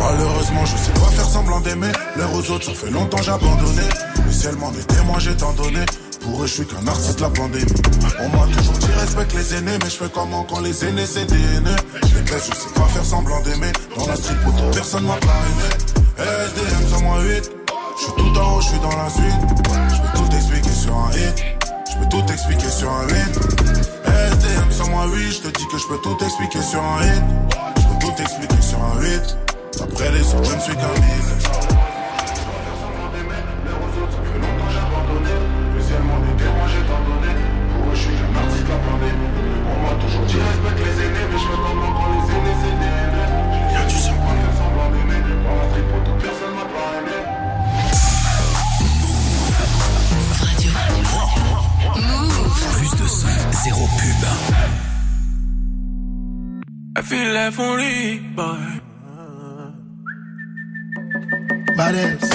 Malheureusement, 0.00 0.64
je 0.64 0.76
sais 0.76 0.92
pas 0.92 1.10
faire 1.10 1.24
semblant 1.24 1.60
d'aimer. 1.60 1.90
L'air 2.16 2.32
aux 2.32 2.50
autres, 2.52 2.66
ça 2.66 2.72
fait 2.72 2.90
longtemps 2.90 3.20
j'ai 3.20 3.32
abandonné. 3.32 3.82
Le 4.24 4.32
ciel 4.32 4.54
m'en 4.56 4.70
est 4.70 4.86
témoin, 4.86 5.18
j'ai 5.18 5.36
tant 5.36 5.52
donné. 5.54 5.80
Pour 6.28 6.46
je 6.46 6.52
suis 6.52 6.66
qu'un 6.66 6.86
artiste 6.86 7.20
la 7.20 7.30
pandémie. 7.30 7.64
On 8.20 8.28
m'a 8.28 8.46
toujours 8.54 8.74
dit 8.74 8.86
respecte 9.00 9.34
les 9.34 9.54
aînés, 9.54 9.78
mais 9.82 9.88
je 9.88 9.96
fais 9.96 10.10
comment 10.12 10.44
quand 10.44 10.60
les 10.60 10.84
aînés 10.84 11.06
c'est 11.06 11.24
des. 11.24 11.36
Je 11.36 12.14
les 12.16 12.22
baisse, 12.22 12.50
je 12.50 12.54
sais 12.54 12.74
pas 12.74 12.82
faire 12.82 13.04
semblant 13.04 13.40
d'aimer. 13.40 13.72
Dans 13.96 14.06
la 14.06 14.14
street, 14.14 14.34
pour 14.44 14.70
personne 14.70 15.04
m'a 15.04 15.16
parrainé. 15.16 15.68
SDM 16.18 16.86
108, 16.86 17.50
je 17.96 18.02
suis 18.02 18.12
tout 18.12 18.38
en 18.38 18.56
haut, 18.56 18.60
je 18.60 18.68
suis 18.68 18.78
dans 18.80 18.96
la 18.96 19.08
suite. 19.08 19.40
Je 19.88 20.02
peux 20.02 20.18
tout 20.18 20.36
expliquer 20.36 20.70
sur 20.70 20.94
un 20.94 21.10
hit. 21.12 21.44
Je 21.90 21.98
peux 21.98 22.08
tout 22.10 22.32
expliquer 22.32 22.68
sur 22.68 22.90
un 22.90 23.06
hit. 23.08 23.36
SDM 24.04 24.70
108, 24.70 25.32
je 25.32 25.48
te 25.48 25.58
dis 25.58 25.66
que 25.68 25.78
je 25.78 25.86
peux 25.88 25.98
tout 26.02 26.16
expliquer 26.22 26.62
sur 26.62 26.82
un 26.82 27.04
hit. 27.04 27.22
Je 27.78 27.82
peux 27.82 28.06
tout 28.06 28.22
expliquer 28.22 28.62
sur 28.62 28.78
un 28.78 29.02
hit. 29.02 29.36
Après 29.80 30.12
les 30.12 30.34
autres, 30.34 30.50
je 30.50 30.56
ne 30.56 30.60
suis 30.60 30.76
qu'un. 30.76 31.67
On 40.28 40.34
m'a 40.34 40.36
toujours 40.36 40.36
dit 40.36 40.36
respecte 40.36 40.80
les 40.84 40.96
aînés, 41.04 41.26
mais 41.30 41.38
je 41.38 41.44
fais 41.44 41.56
comment 41.56 41.92
quand 41.92 42.10
les 42.12 42.24
aînés 42.34 42.56
c'est 42.60 42.76
des 42.78 42.92
haineux. 42.98 43.30
Y'a 43.72 43.82
du 43.86 43.96
sang, 43.96 44.16
pas 44.18 44.34
faire 44.36 44.54
semblant 44.58 44.88
d'aimer. 44.90 45.20
Dans 45.44 45.56
la 45.56 45.64
street, 45.68 45.86
pour 45.90 46.00
toute 46.04 46.18
personne 46.22 46.54
m'a 46.54 46.66
pas 46.74 46.88
aimé. 46.98 47.18
Plus 52.76 52.92
de 53.00 53.06
son, 53.08 53.34
zéro 53.64 53.84
pub. 53.98 54.22
I 56.96 57.02
feel 57.02 57.28
like 57.32 57.52
for 57.52 57.76
boy. 58.36 58.80
Badass. 61.76 62.28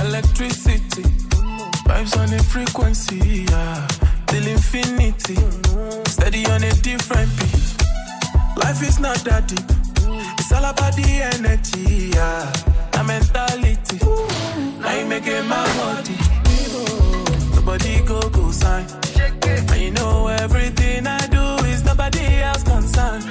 Electricity, 0.00 1.02
vibes 1.86 2.16
on 2.16 2.32
a 2.32 2.42
frequency, 2.42 3.44
yeah. 3.48 3.86
Till 4.32 4.46
infinity, 4.48 5.36
steady 6.06 6.46
on 6.46 6.64
a 6.64 6.72
different 6.80 7.30
beat. 7.36 7.76
Life 8.56 8.82
is 8.82 8.98
not 8.98 9.18
that 9.24 9.46
deep, 9.46 9.60
it's 10.38 10.50
all 10.52 10.64
about 10.64 10.96
the 10.96 11.20
energy, 11.34 12.10
yeah. 12.14 12.50
The 12.92 13.04
mentality, 13.04 13.98
now 14.80 14.98
you 14.98 15.06
make 15.06 15.26
it 15.26 15.44
my 15.44 15.66
body. 15.76 16.16
Nobody 17.54 18.00
go 18.06 18.20
go 18.30 18.50
sign. 18.50 18.86
And 19.44 19.80
you 19.80 19.90
know 19.90 20.28
everything 20.28 21.06
I 21.06 21.26
do 21.26 21.64
is 21.66 21.84
nobody 21.84 22.24
else 22.40 22.62
concerned. 22.62 23.24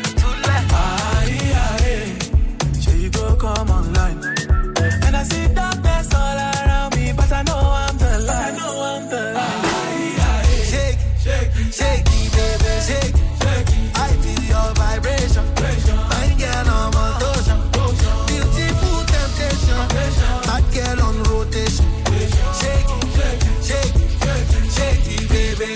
Yeah, 0.45 1.78
yeah. 1.86 2.80
Sure 2.80 2.95
you 2.95 3.10
go 3.10 3.36
come 3.36 3.72
online. 3.72 4.24
And 5.06 5.16
I 5.18 5.24
see 5.24 5.47
darkness 5.47 5.70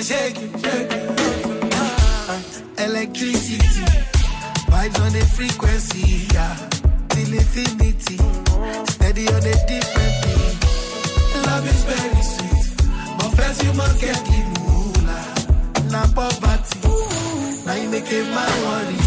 shake 0.05 0.37
it. 0.37 0.53
Ah, 1.73 2.39
electricity, 2.77 3.85
vibes 4.69 4.99
on 5.01 5.15
a 5.15 5.25
frequency, 5.37 6.27
yeah. 6.31 6.55
Till 7.09 7.33
infinity, 7.33 8.17
steady 8.93 9.27
on 9.29 9.41
a 9.41 9.55
different 9.65 10.15
beat. 10.21 10.55
Love 11.47 11.67
is 11.73 11.83
very 11.89 12.21
sweet, 12.21 12.67
but 13.17 13.29
first 13.37 13.63
you 13.63 13.73
must 13.73 13.99
get 13.99 14.17
the 14.29 14.39
moolah. 14.53 15.25
Now 15.89 16.05
poverty, 16.13 16.79
now 17.65 17.73
you 17.73 17.89
make 17.89 18.11
it 18.11 18.27
my 18.29 18.45
worry. 18.65 19.04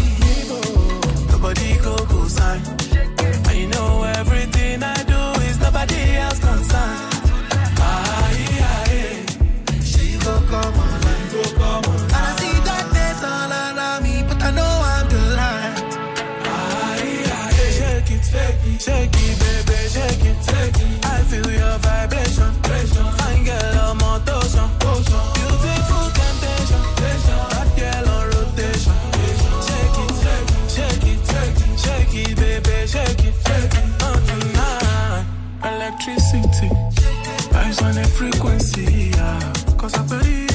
On 37.77 37.95
a 37.99 38.07
frequency, 38.07 39.11
yeah. 39.15 39.53
Cause 39.77 39.93
I 39.93 40.01
believe 40.01 40.48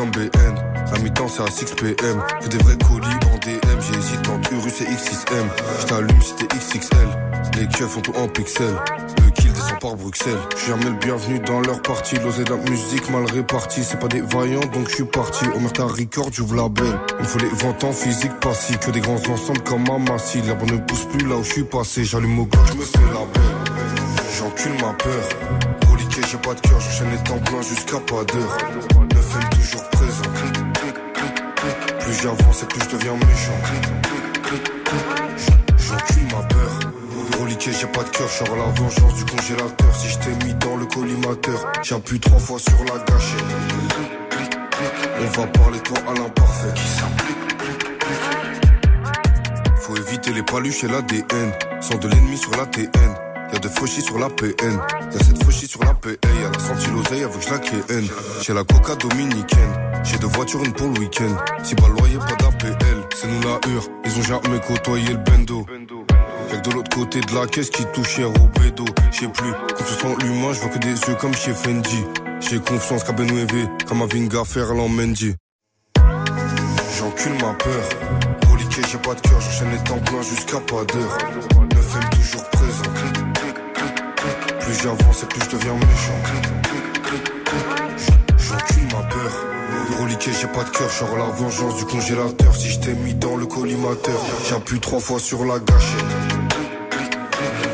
comme 0.00 0.10
BN. 0.12 0.54
La 0.92 0.98
mi-temps, 1.00 1.28
c'est 1.28 1.42
à 1.42 1.50
6 1.50 1.74
PM. 1.74 2.22
Que 2.40 2.48
des 2.48 2.56
vrais 2.58 2.76
colis 2.78 3.06
en 3.06 3.36
DM. 3.38 3.80
J'hésite 3.80 4.28
entre 4.28 4.52
Urus 4.54 4.80
et 4.80 4.84
X6M. 4.84 5.46
Je 5.80 5.86
t'allume 5.86 6.22
si 6.22 6.34
t'es 6.36 6.46
XXL. 6.46 7.08
Les 7.58 7.66
keufs 7.68 7.90
font 7.90 8.00
tout 8.00 8.14
en 8.16 8.26
pixels. 8.26 8.76
Le 9.22 9.30
kill 9.30 9.52
descend 9.52 9.78
par 9.78 9.96
Bruxelles. 9.96 10.38
Je 10.54 10.62
suis 10.62 10.70
jamais 10.70 10.86
le 10.86 10.96
bienvenu 10.96 11.38
dans 11.40 11.60
leur 11.60 11.82
partie. 11.82 12.16
L'osé 12.16 12.44
de 12.44 12.50
la 12.50 12.56
musique 12.70 13.10
mal 13.10 13.24
répartie. 13.30 13.84
C'est 13.84 13.98
pas 13.98 14.08
des 14.08 14.22
vaillants, 14.22 14.64
donc 14.72 14.88
je 14.88 14.94
suis 14.94 15.04
parti. 15.04 15.44
Omerta 15.54 15.84
Record, 15.84 16.30
j'ouvre 16.32 16.56
la 16.56 16.68
belle. 16.70 16.98
Il 17.18 17.22
me 17.22 17.28
faut 17.28 17.38
les 17.38 17.48
ventes 17.48 17.84
en 17.84 17.92
physique 17.92 18.40
passif. 18.40 18.78
Que 18.78 18.92
des 18.92 19.00
grands 19.00 19.20
ensembles 19.28 19.62
comme 19.64 19.84
Amassi. 19.90 20.40
L'herbe 20.40 20.62
ne 20.70 20.78
pousse 20.78 21.04
plus 21.04 21.26
là 21.26 21.36
où 21.36 21.44
je 21.44 21.52
suis 21.52 21.64
passé. 21.64 22.04
J'allume 22.04 22.38
au 22.38 22.46
gars, 22.46 22.58
je 22.68 22.74
me 22.74 22.84
fais 22.84 22.98
la 23.12 23.26
belle. 23.34 23.84
J'encule 24.38 24.72
ma 24.80 24.94
peur. 24.94 25.90
Reliqué, 25.90 26.22
j'ai 26.30 26.38
pas 26.38 26.54
de 26.54 26.60
cœur, 26.60 26.80
j'enchaîne 26.80 27.10
les 27.10 27.22
temps 27.24 27.38
pleins 27.38 27.62
jusqu'à 27.62 27.98
pas 27.98 28.24
d'heure. 28.24 28.56
Plus 32.00 32.22
j'avance 32.22 32.62
et 32.62 32.66
plus 32.66 32.80
je 32.84 32.96
deviens 32.96 33.14
méchant. 33.14 33.60
J'encule 35.76 36.24
ma 36.32 36.42
peur. 36.44 36.70
Reliqué, 37.40 37.70
j'ai 37.72 37.86
pas 37.86 38.02
de 38.02 38.08
cœur, 38.08 38.28
j'aurai 38.38 38.58
la 38.58 38.66
vengeance 38.66 39.14
du 39.14 39.24
congélateur. 39.24 39.94
Si 39.94 40.08
je 40.08 40.18
t'ai 40.18 40.46
mis 40.46 40.54
dans 40.54 40.76
le 40.76 40.86
collimateur, 40.86 41.72
j'appuie 41.82 42.18
trois 42.20 42.38
fois 42.38 42.58
sur 42.58 42.78
la 42.84 42.98
gâchette. 43.04 43.44
On 45.20 45.40
va 45.40 45.46
parler 45.48 45.80
toi 45.80 45.98
à 46.08 46.14
l'imparfait. 46.14 46.74
Faut 49.80 49.96
éviter 49.96 50.32
les 50.32 50.42
paluches 50.42 50.84
et 50.84 50.88
l'ADN. 50.88 51.52
Sans 51.80 51.96
de 51.96 52.08
l'ennemi 52.08 52.38
sur 52.38 52.52
la 52.52 52.66
TN. 52.66 52.88
Y'a 53.52 53.58
de 53.58 53.68
fauchis 53.68 54.02
sur 54.02 54.18
la 54.18 54.28
PN. 54.30 54.78
Y'a 55.12 55.18
cette 55.24 55.42
fauchis 55.42 55.66
sur 55.66 55.82
la 55.84 55.94
PA. 55.94 56.10
Y'a 56.10 56.50
la 56.50 56.58
senti 56.58 56.88
l'oseille 56.90 57.24
avec 57.24 57.42
je 57.42 57.50
la 57.50 57.58
KN. 57.58 58.06
J'ai 58.42 58.54
la 58.54 58.64
coca 58.64 58.94
dominicaine. 58.94 59.89
J'ai 60.04 60.18
deux 60.18 60.26
voitures, 60.28 60.62
une 60.64 60.72
pour 60.72 60.88
le 60.88 60.98
week-end. 61.00 61.36
Si 61.62 61.74
pas 61.74 61.88
loyer, 61.88 62.18
pas 62.18 62.34
d'APL. 62.36 62.76
C'est 63.14 63.28
nous 63.28 63.40
la 63.42 63.60
hure. 63.70 63.84
Ils 64.04 64.18
ont 64.18 64.22
jamais 64.22 64.60
côtoyé 64.66 65.08
le 65.08 65.16
bendo. 65.18 65.66
Y'a 66.50 66.56
que 66.58 66.68
de 66.68 66.74
l'autre 66.74 66.96
côté 66.96 67.20
de 67.20 67.34
la 67.34 67.46
caisse 67.46 67.70
qui 67.70 67.84
touche 67.92 68.18
au 68.18 68.60
bédo. 68.60 68.84
J'sais 69.12 69.28
plus. 69.28 69.52
Confiance 69.76 70.04
en 70.04 70.16
l'humain, 70.16 70.52
je 70.52 70.60
vois 70.60 70.70
que 70.70 70.78
des 70.78 70.88
yeux 70.90 71.14
comme 71.20 71.34
chez 71.34 71.52
Fendi. 71.52 72.04
J'ai 72.40 72.58
confiance 72.58 73.04
qu'à 73.04 73.12
Benouévé, 73.12 73.66
comme 73.86 74.02
à 74.02 74.06
Vinga 74.06 74.44
Ferland 74.44 74.88
Mendy. 74.88 75.34
J'encule 76.98 77.32
ma 77.34 77.52
peur. 77.54 77.88
Reliqué, 78.50 78.82
j'ai 78.90 78.98
pas 78.98 79.14
de 79.14 79.20
cœur, 79.20 79.40
j'enchaîne 79.40 79.70
les 79.70 79.84
temps 79.84 79.98
pleins 79.98 80.22
jusqu'à 80.22 80.60
pas 80.60 80.84
d'heure. 80.84 81.18
Neuf 81.74 81.96
aime 81.96 82.10
toujours 82.10 82.50
présent. 82.50 82.90
Plus 84.60 84.82
j'avance 84.82 85.22
et 85.22 85.26
plus 85.26 85.40
je 85.44 85.56
deviens 85.56 85.74
méchant. 85.74 86.59
Reliqué, 90.10 90.32
j'ai 90.32 90.48
pas 90.48 90.64
de 90.64 90.70
cœur, 90.70 90.88
j'aurai 90.98 91.18
la 91.18 91.26
vengeance 91.26 91.76
du 91.76 91.84
congélateur. 91.84 92.52
Si 92.56 92.68
je 92.68 92.80
t'ai 92.80 92.94
mis 92.94 93.14
dans 93.14 93.36
le 93.36 93.46
collimateur, 93.46 94.20
j'appuie 94.48 94.80
trois 94.80 94.98
fois 94.98 95.20
sur 95.20 95.44
la 95.44 95.60
gâchette. 95.60 96.04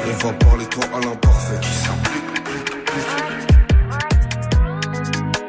On 0.07 0.27
va 0.27 0.33
parler 0.35 0.67
toi 0.67 0.85
à 0.95 1.01
l'imparfait. 1.01 1.67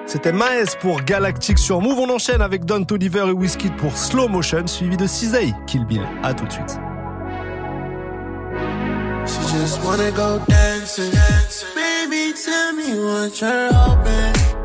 C'était 0.06 0.32
Maes 0.32 0.78
pour 0.80 1.02
Galactic 1.02 1.60
sur 1.60 1.82
Move. 1.82 2.00
On 2.00 2.10
enchaîne 2.10 2.42
avec 2.42 2.64
Don 2.64 2.86
Toliver 2.86 3.26
et 3.28 3.34
Wizkid 3.34 3.76
pour 3.76 3.98
Slow 3.98 4.30
Motion, 4.30 4.66
suivi 4.66 4.96
de 4.96 5.08
Cisei, 5.08 5.54
Kill 5.66 5.86
Bill. 5.86 6.08
À 6.24 6.34
tout 6.34 6.46
de 6.46 6.54
suite. 6.54 6.80
She 9.26 9.58
just 9.58 9.84
wanna 9.84 10.10
go 10.12 10.40
dancing. 10.48 11.12
Baby, 11.76 12.34
tell 12.34 12.72
me 12.72 12.98
what 13.04 13.42
you're 13.42 13.74
hoping. 13.74 14.57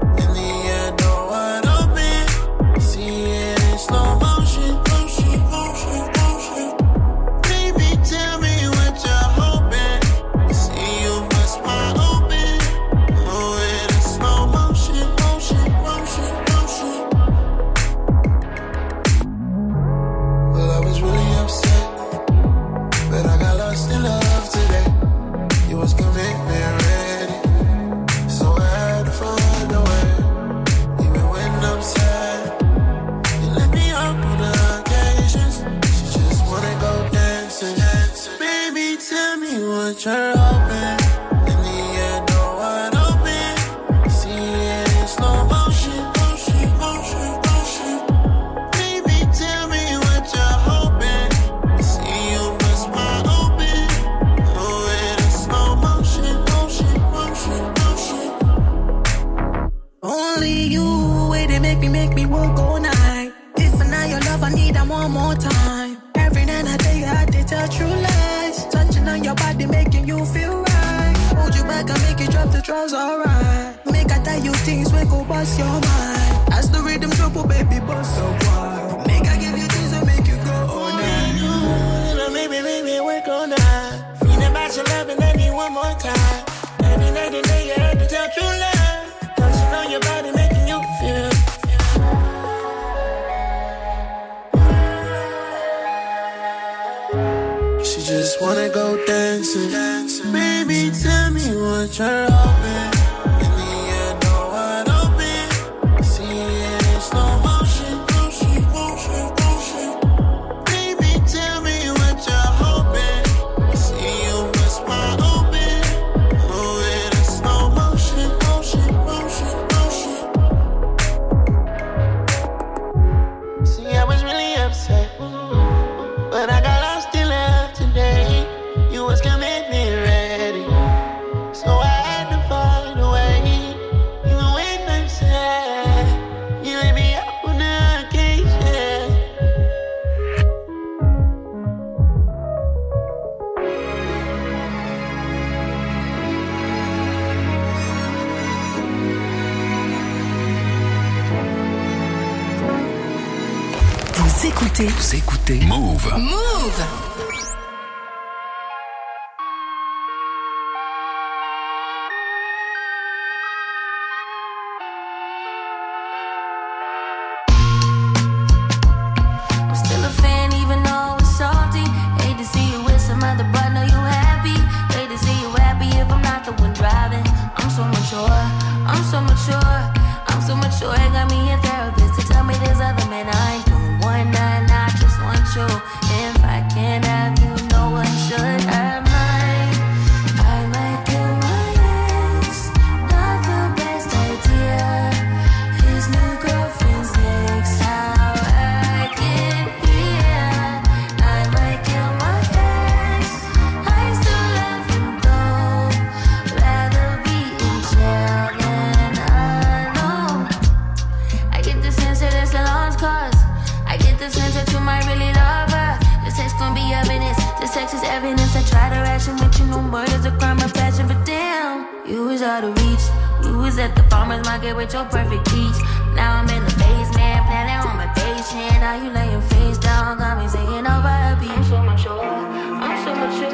Farmer's 224.32 224.46
market 224.46 224.76
with 224.76 224.92
your 224.92 225.04
perfect 225.04 225.44
peach. 225.50 225.76
Now 226.14 226.40
I'm 226.40 226.48
in 226.48 226.64
the 226.64 226.74
basement, 226.78 227.46
planning 227.48 227.80
on 227.88 227.96
my 227.96 228.08
patient. 228.14 228.80
Now 228.80 228.94
you 228.96 229.10
laying 229.10 229.40
face 229.42 229.78
down, 229.78 230.18
got 230.18 230.38
me 230.38 230.48
singing 230.48 230.86
over 230.86 231.08
a 231.08 231.36
beat. 231.40 231.50
I'm 231.50 231.64
so 231.64 231.82
mature, 231.82 232.24
I'm 232.24 233.04
so 233.04 233.14
mature, 233.14 233.52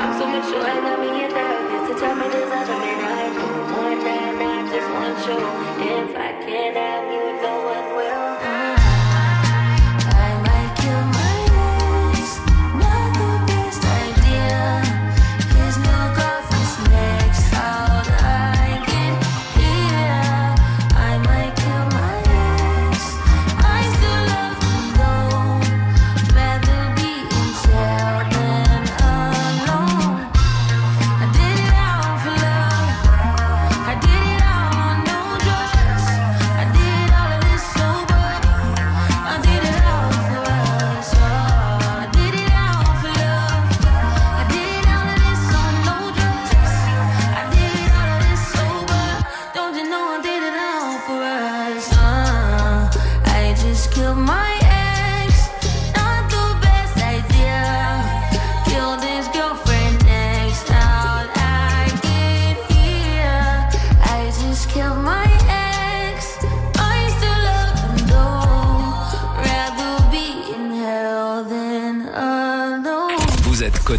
I'm 0.00 0.12
so 0.18 0.26
mature. 0.26 0.62
I 0.62 0.80
got 0.80 0.98
me 1.00 1.24
a 1.24 1.28
therapist 1.30 1.92
to 1.92 2.00
tell 2.00 2.16
me 2.16 2.28
there's 2.28 2.50
other 2.50 2.78
men 2.78 3.00
I 3.00 3.30
do. 3.34 3.46
One 3.78 3.98
night, 4.02 4.42
I 4.42 4.66
just 4.72 4.88
want 4.90 5.18
you. 5.26 5.38
If 5.86 6.16
I 6.16 6.30
can't 6.44 6.76
have 6.76 7.12
you, 7.12 7.29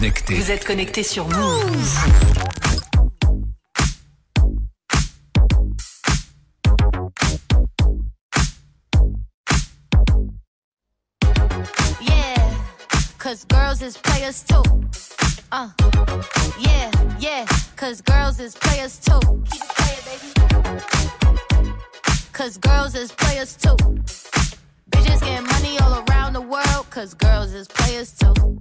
connecté. 0.02 0.34
Vous 0.34 0.52
êtes 0.52 0.66
connecté 0.66 1.04
sur 1.04 1.28
Move. 1.28 2.00
Yeah, 12.02 12.36
cause 13.20 13.46
girls 13.46 13.84
is 13.84 13.96
players 13.98 14.44
too. 14.44 14.64
Uh, 15.52 15.70
yeah, 16.60 16.90
yeah, 17.20 17.46
cause 17.76 18.02
girls 18.02 18.40
is 18.40 18.56
players 18.56 18.98
too. 18.98 19.20
Keep 19.52 19.62
it 19.62 19.70
playing, 19.78 20.02
baby. 20.08 20.34
Cause 22.34 22.58
girls 22.58 22.96
is 22.96 23.12
players 23.12 23.56
too. 23.56 23.76
Bitches 24.90 25.22
getting 25.22 25.46
money 25.46 25.78
all 25.80 26.04
around 26.10 26.34
the 26.34 26.42
world, 26.42 26.90
cause 26.90 27.14
girls 27.14 27.54
is 27.54 27.68
players 27.68 28.14
too. 28.14 28.61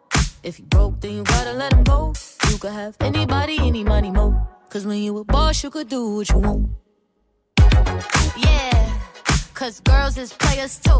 If 0.43 0.57
you 0.57 0.65
broke, 0.65 0.99
then 1.01 1.17
you 1.17 1.23
gotta 1.23 1.53
let 1.53 1.71
him 1.71 1.83
go. 1.83 2.13
You 2.49 2.57
could 2.57 2.71
have 2.71 2.95
anybody, 2.99 3.57
any 3.59 3.83
money, 3.83 4.09
mo. 4.09 4.35
Cause 4.69 4.87
when 4.87 4.97
you 4.97 5.17
a 5.19 5.23
boss, 5.23 5.63
you 5.63 5.69
could 5.69 5.87
do 5.87 6.15
what 6.15 6.29
you 6.29 6.39
want. 6.39 6.69
Yeah, 8.37 8.99
cause 9.53 9.79
girls 9.81 10.17
is 10.17 10.33
players 10.33 10.79
too. 10.79 10.97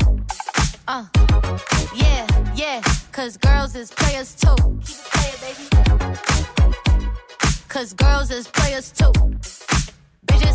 Uh, 0.88 1.06
yeah, 1.96 2.28
yeah, 2.56 2.82
cause 3.12 3.38
girls 3.38 3.76
is 3.76 3.92
players 3.92 4.36
too. 4.36 4.56
Keep 4.86 4.98
it 4.98 5.10
playing, 5.12 5.40
baby. 5.42 5.66
Cause 7.68 7.94
girls 7.94 8.30
is 8.30 8.48
players 8.48 8.92
too. 8.92 9.12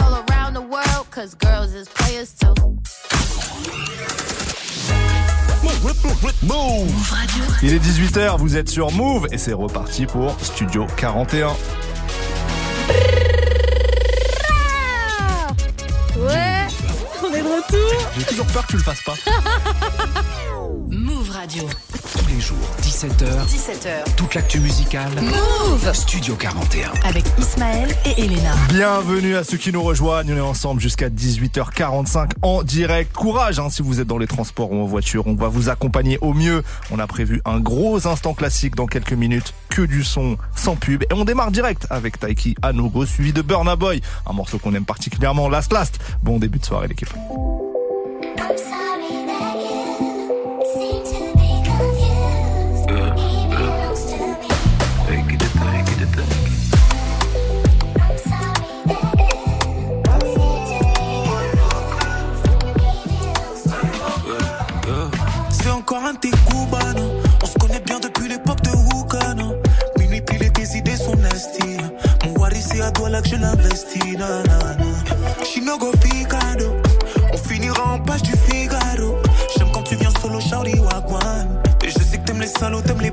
all 0.00 0.24
around 0.28 0.54
the 0.54 0.62
world, 0.62 1.10
cause. 1.10 1.36
Move 6.42 7.14
Il 7.62 7.74
est 7.74 7.78
18h, 7.78 8.38
vous 8.38 8.56
êtes 8.56 8.68
sur 8.68 8.90
Move 8.92 9.26
et 9.30 9.38
c'est 9.38 9.52
reparti 9.52 10.06
pour 10.06 10.34
Studio 10.42 10.86
41. 10.96 11.48
Ouais, 16.18 16.66
on 17.22 17.34
est 17.34 17.42
de 17.42 17.46
retour. 17.46 18.10
J'ai 18.18 18.24
toujours 18.24 18.46
peur 18.46 18.66
que 18.66 18.72
tu 18.72 18.76
le 18.78 18.82
fasses 18.82 19.02
pas. 19.02 19.14
Move 20.90 21.30
Radio. 21.30 21.64
Tous 22.12 22.26
les 22.28 22.40
jours, 22.40 22.56
17h. 22.82 23.46
17h. 23.46 24.14
Toute 24.16 24.34
l'actu 24.34 24.58
musicale. 24.60 25.10
Move 25.20 25.92
Studio 25.92 26.34
41. 26.34 26.90
Avec 27.04 27.24
Ismaël 27.38 27.88
et 28.04 28.24
Elena. 28.24 28.52
Bienvenue 28.68 29.36
à 29.36 29.44
ceux 29.44 29.56
qui 29.56 29.72
nous 29.72 29.82
rejoignent. 29.82 30.32
On 30.32 30.36
est 30.36 30.40
ensemble 30.40 30.80
jusqu'à 30.80 31.08
18h45 31.08 32.30
en 32.42 32.62
direct. 32.62 33.12
Courage 33.12 33.60
hein, 33.60 33.70
si 33.70 33.82
vous 33.82 34.00
êtes 34.00 34.08
dans 34.08 34.18
les 34.18 34.26
transports 34.26 34.72
ou 34.72 34.82
en 34.82 34.86
voiture. 34.86 35.26
On 35.26 35.34
va 35.34 35.48
vous 35.48 35.68
accompagner 35.68 36.18
au 36.20 36.34
mieux. 36.34 36.64
On 36.90 36.98
a 36.98 37.06
prévu 37.06 37.40
un 37.44 37.60
gros 37.60 38.06
instant 38.08 38.34
classique 38.34 38.74
dans 38.74 38.86
quelques 38.86 39.12
minutes. 39.12 39.54
Que 39.68 39.82
du 39.82 40.02
son, 40.02 40.36
sans 40.56 40.74
pub. 40.74 41.04
Et 41.04 41.14
on 41.14 41.24
démarre 41.24 41.52
direct 41.52 41.86
avec 41.90 42.18
Taiki 42.18 42.56
Anogo, 42.62 43.06
suivi 43.06 43.32
de 43.32 43.42
Burna 43.42 43.76
Boy. 43.76 44.00
Un 44.26 44.32
morceau 44.32 44.58
qu'on 44.58 44.74
aime 44.74 44.84
particulièrement. 44.84 45.48
Last 45.48 45.72
Last. 45.72 46.00
Bon 46.22 46.38
début 46.38 46.58
de 46.58 46.64
soirée, 46.64 46.88
l'équipe. 46.88 47.12
Comme 48.36 48.56
ça. 48.56 48.89
la 72.90 73.00
go 73.00 73.08
like 73.08 73.28
je 73.28 73.36
l'investis, 73.36 74.16
nanana. 74.16 74.76
Shinogo 75.44 75.92
Figaro, 76.00 76.76
on 77.32 77.36
finira 77.36 77.94
en 77.94 77.98
page 77.98 78.22
du 78.22 78.32
Figaro. 78.32 79.18
J'aime 79.56 79.70
quand 79.72 79.82
tu 79.82 79.96
viens 79.96 80.10
solo, 80.20 80.40
Charlie 80.40 80.78
Wagwan. 80.78 81.48
Et 81.84 81.90
je 81.90 81.98
sais 81.98 82.18
que 82.18 82.24
t'aimes 82.24 82.40
les 82.40 82.46
salauds, 82.46 82.82
t'aimes 82.82 83.00
les 83.00 83.10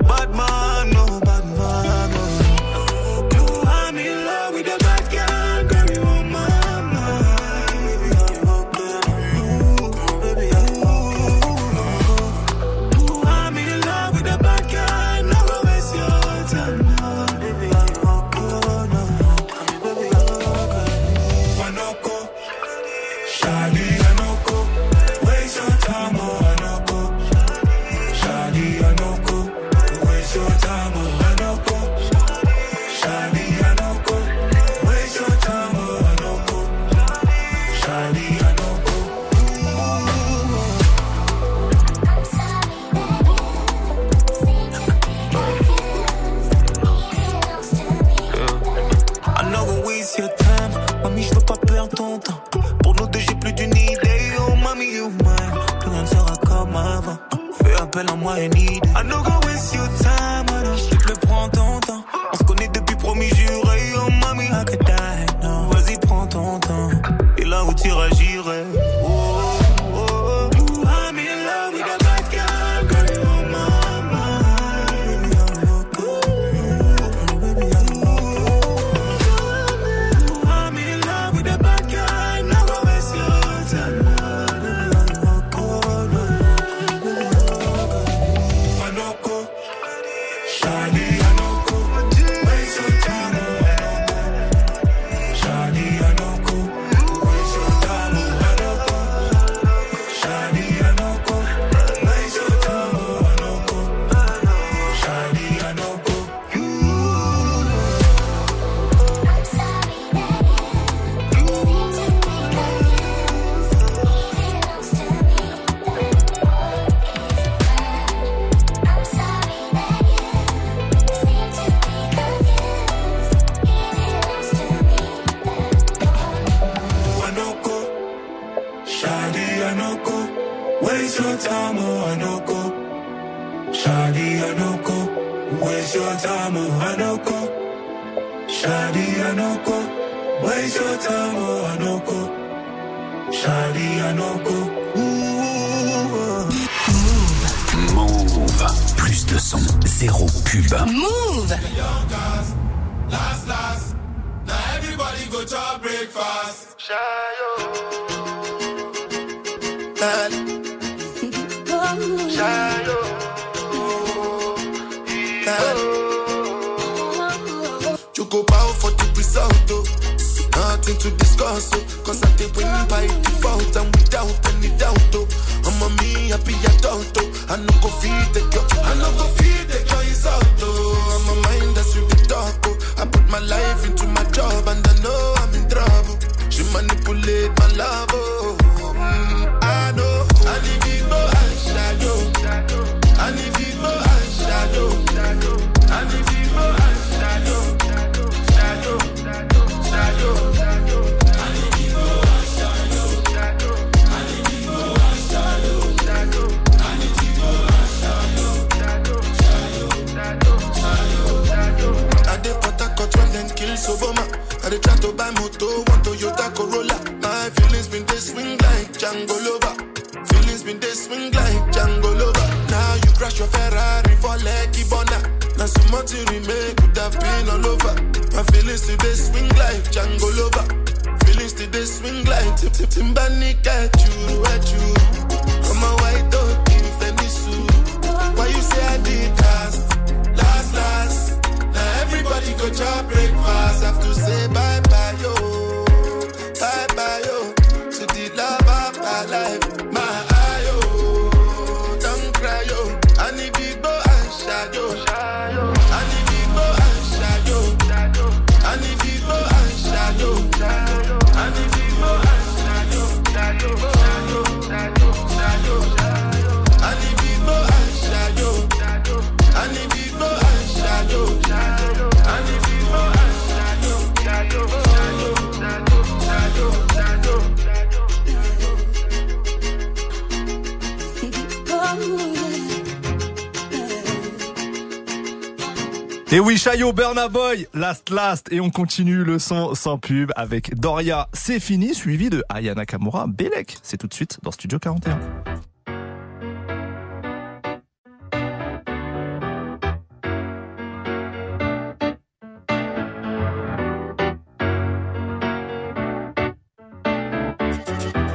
Et 286.30 286.42
oui, 286.42 286.58
Chayo, 286.58 286.92
Burna 286.92 287.30
Boy, 287.30 287.70
Last 287.74 288.10
Last. 288.10 288.52
Et 288.52 288.60
on 288.60 288.70
continue 288.70 289.24
le 289.24 289.40
son 289.40 289.74
sans 289.76 289.98
pub 289.98 290.32
avec 290.36 290.76
Doria, 290.76 291.30
c'est 291.32 291.62
fini, 291.62 291.96
suivi 291.96 292.30
de 292.30 292.44
Ayana 292.50 292.86
Kamura, 292.86 293.28
Belek. 293.28 293.78
C'est 293.82 293.96
tout 293.96 294.08
de 294.08 294.14
suite 294.14 294.38
dans 294.44 294.52
Studio 294.52 294.78
41. 294.78 295.18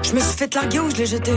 Je 0.03 0.15
me 0.15 0.21
suis 0.21 0.39
fait 0.39 0.55
larguer 0.55 0.81
ou 0.81 0.91
je 0.91 0.97
l'ai 0.97 1.07
jeté? 1.07 1.33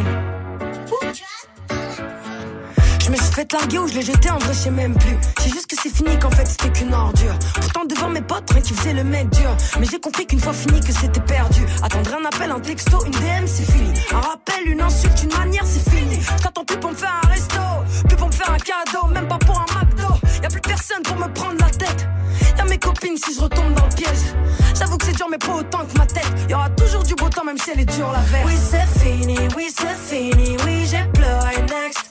Je 3.15 3.21
me 3.21 3.25
suis 3.27 3.33
fait 3.33 3.53
larguer 3.53 3.79
ou 3.79 3.87
je 3.87 3.93
l'ai 3.93 4.01
jeté, 4.01 4.29
en 4.29 4.37
vrai 4.39 4.53
je 4.53 4.59
sais 4.59 4.71
même 4.71 4.93
plus. 4.93 5.17
C'est 5.39 5.49
juste 5.49 5.67
que 5.67 5.75
c'est 5.81 5.89
fini 5.95 6.19
qu'en 6.19 6.31
fait 6.31 6.45
c'était 6.45 6.69
qu'une 6.69 6.93
ordure. 6.93 7.33
Pourtant 7.53 7.85
devant 7.85 8.09
mes 8.09 8.21
potes, 8.21 8.49
rien 8.51 8.61
qui 8.61 8.73
faisait 8.73 8.93
le 8.93 9.05
mec 9.05 9.29
dur. 9.29 9.55
Mais 9.79 9.85
j'ai 9.89 10.01
compris 10.01 10.27
qu'une 10.27 10.41
fois 10.41 10.51
fini 10.51 10.81
que 10.81 10.91
c'était 10.91 11.21
perdu. 11.21 11.61
Attendre 11.81 12.13
un 12.13 12.25
appel, 12.25 12.51
un 12.51 12.59
texto, 12.59 13.05
une 13.05 13.13
DM 13.13 13.47
c'est 13.47 13.71
fini. 13.71 13.93
Un 14.11 14.19
rappel, 14.19 14.67
une 14.67 14.81
insulte, 14.81 15.23
une 15.23 15.33
manière 15.33 15.63
c'est 15.65 15.89
fini. 15.89 16.19
T'attends 16.43 16.65
plus 16.65 16.77
pour 16.77 16.91
me 16.91 16.95
faire 16.95 17.21
un 17.23 17.27
resto, 17.29 17.61
plus 18.05 18.17
pour 18.17 18.27
me 18.27 18.33
faire 18.33 18.51
un 18.51 18.57
cadeau, 18.57 19.07
même 19.13 19.29
pas 19.29 19.37
pour 19.37 19.61
un 19.61 19.65
McDo. 19.79 20.13
Y'a 20.43 20.49
plus 20.49 20.61
personne 20.61 21.01
pour 21.03 21.15
me 21.15 21.31
prendre 21.33 21.57
la 21.61 21.69
tête. 21.69 22.09
Y'a 22.57 22.65
mes 22.65 22.77
copines 22.79 23.15
si 23.15 23.33
je 23.33 23.39
retombe 23.39 23.73
dans 23.75 23.85
le 23.85 23.95
piège. 23.95 24.35
J'avoue 24.77 24.97
que 24.97 25.05
c'est 25.05 25.15
dur 25.15 25.27
mais 25.31 25.37
pas 25.37 25.53
autant 25.53 25.85
que 25.85 25.97
ma 25.97 26.05
tête. 26.05 26.27
Y'aura 26.49 26.69
toujours 26.71 27.03
du 27.03 27.15
beau 27.15 27.29
temps 27.29 27.45
même 27.45 27.57
si 27.57 27.71
elle 27.71 27.79
est 27.79 27.85
dure 27.85 28.11
la 28.11 28.19
veille. 28.19 28.43
Oui 28.45 28.57
c'est 28.57 28.99
fini, 28.99 29.37
oui 29.55 29.73
c'est 29.73 30.15
fini, 30.15 30.57
oui 30.65 30.85
j'ai 30.85 31.05
pleuré 31.13 31.61
next. 31.61 32.04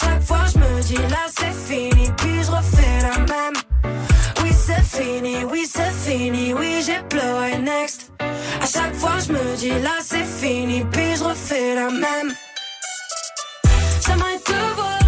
Chaque 0.00 0.22
fois 0.22 0.44
je 0.52 0.58
me 0.58 0.82
dis 0.82 0.96
là 0.96 1.24
c'est 1.36 1.52
fini, 1.52 2.08
puis 2.16 2.42
je 2.44 2.50
refais 2.50 3.00
la 3.02 3.18
même. 3.18 3.54
Oui 4.42 4.50
c'est 4.52 4.82
fini, 4.82 5.44
oui 5.50 5.66
c'est 5.66 5.92
fini, 5.92 6.54
oui 6.54 6.82
j'ai 6.86 7.00
pleuré 7.08 7.58
next. 7.58 8.12
À 8.20 8.66
chaque 8.66 8.94
fois 8.94 9.18
je 9.26 9.32
me 9.32 9.56
dis 9.56 9.70
là 9.70 9.96
c'est 10.00 10.24
fini, 10.24 10.84
puis 10.92 11.16
je 11.16 11.24
refais 11.24 11.74
la 11.74 11.90
même. 11.90 12.32
J'aimerais 14.06 14.38
te 14.44 14.74
voir 14.76 15.07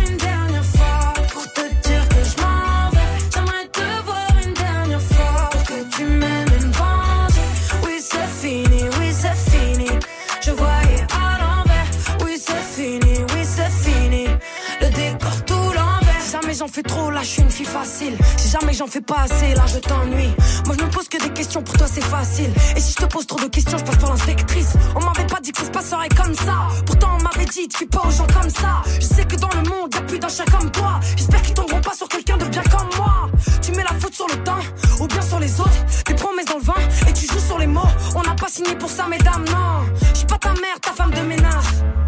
fais 16.70 16.82
trop, 16.82 17.10
là 17.10 17.20
je 17.22 17.28
suis 17.28 17.42
une 17.42 17.50
fille 17.50 17.66
facile. 17.66 18.16
Si 18.36 18.48
jamais 18.48 18.72
j'en 18.72 18.86
fais 18.86 19.00
pas 19.00 19.22
assez, 19.22 19.54
là 19.54 19.64
je 19.66 19.78
t'ennuie. 19.78 20.32
Moi 20.66 20.76
je 20.78 20.84
me 20.84 20.90
pose 20.90 21.08
que 21.08 21.20
des 21.22 21.30
questions, 21.30 21.62
pour 21.62 21.76
toi 21.76 21.86
c'est 21.92 22.04
facile. 22.04 22.52
Et 22.76 22.80
si 22.80 22.92
je 22.92 22.96
te 22.96 23.06
pose 23.06 23.26
trop 23.26 23.40
de 23.40 23.46
questions, 23.46 23.78
je 23.78 23.84
passe 23.84 23.96
pour 23.96 24.10
l'inspectrice. 24.10 24.74
On 24.94 25.00
m'avait 25.00 25.26
pas 25.26 25.40
dit 25.40 25.52
que 25.52 25.58
ça 25.58 25.66
se 25.66 25.70
passerait 25.70 26.08
comme 26.10 26.34
ça. 26.34 26.68
Pourtant 26.86 27.18
on 27.18 27.22
m'avait 27.22 27.46
dit, 27.46 27.68
tu 27.68 27.86
pas 27.86 28.02
aux 28.06 28.10
gens 28.10 28.26
comme 28.26 28.50
ça. 28.50 28.82
Je 29.00 29.06
sais 29.06 29.24
que 29.24 29.36
dans 29.36 29.50
le 29.50 29.68
monde, 29.68 29.94
y'a 29.94 30.02
plus 30.02 30.18
d'un 30.18 30.28
chien 30.28 30.44
comme 30.46 30.70
toi. 30.70 31.00
J'espère 31.16 31.42
qu'ils 31.42 31.54
tomberont 31.54 31.80
pas 31.80 31.94
sur 31.94 32.08
quelqu'un 32.08 32.36
de 32.36 32.46
bien 32.46 32.62
comme 32.64 32.88
moi. 32.96 33.28
Tu 33.62 33.72
mets 33.72 33.84
la 33.84 33.98
faute 33.98 34.14
sur 34.14 34.26
le 34.28 34.42
temps, 34.44 34.62
ou 35.00 35.06
bien 35.06 35.22
sur 35.22 35.38
les 35.40 35.60
autres. 35.60 35.84
Tes 36.04 36.14
promesses 36.14 36.46
dans 36.46 36.58
le 36.58 36.64
vin, 36.64 37.08
et 37.08 37.12
tu 37.12 37.26
joues 37.26 37.46
sur 37.46 37.58
les 37.58 37.66
mots. 37.66 37.90
On 38.14 38.22
n'a 38.22 38.34
pas 38.34 38.48
signé 38.48 38.74
pour 38.76 38.90
ça, 38.90 39.06
mesdames, 39.08 39.44
non. 39.46 39.86
Je 40.12 40.18
suis 40.18 40.26
pas 40.26 40.38
ta 40.38 40.52
mère, 40.52 40.78
ta 40.80 40.92
femme 40.92 41.10
de 41.10 41.20
ménage. 41.20 41.99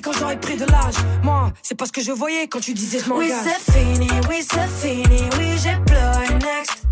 Quand 0.00 0.12
j'aurai 0.18 0.40
pris 0.40 0.56
de 0.56 0.64
l'âge. 0.64 0.94
Moi, 1.22 1.52
c'est 1.62 1.74
pas 1.74 1.84
ce 1.84 1.92
que 1.92 2.00
je 2.00 2.12
voyais 2.12 2.48
quand 2.48 2.60
tu 2.60 2.72
disais 2.72 2.98
je 2.98 3.08
m'engage. 3.10 3.28
Oui, 3.28 3.34
c'est 3.44 3.72
fini, 3.72 4.08
oui, 4.28 4.36
c'est 4.40 4.88
fini, 4.88 5.20
oui, 5.38 5.58
j'ai 5.62 5.76
pleuré 5.84 6.28
next. 6.34 6.84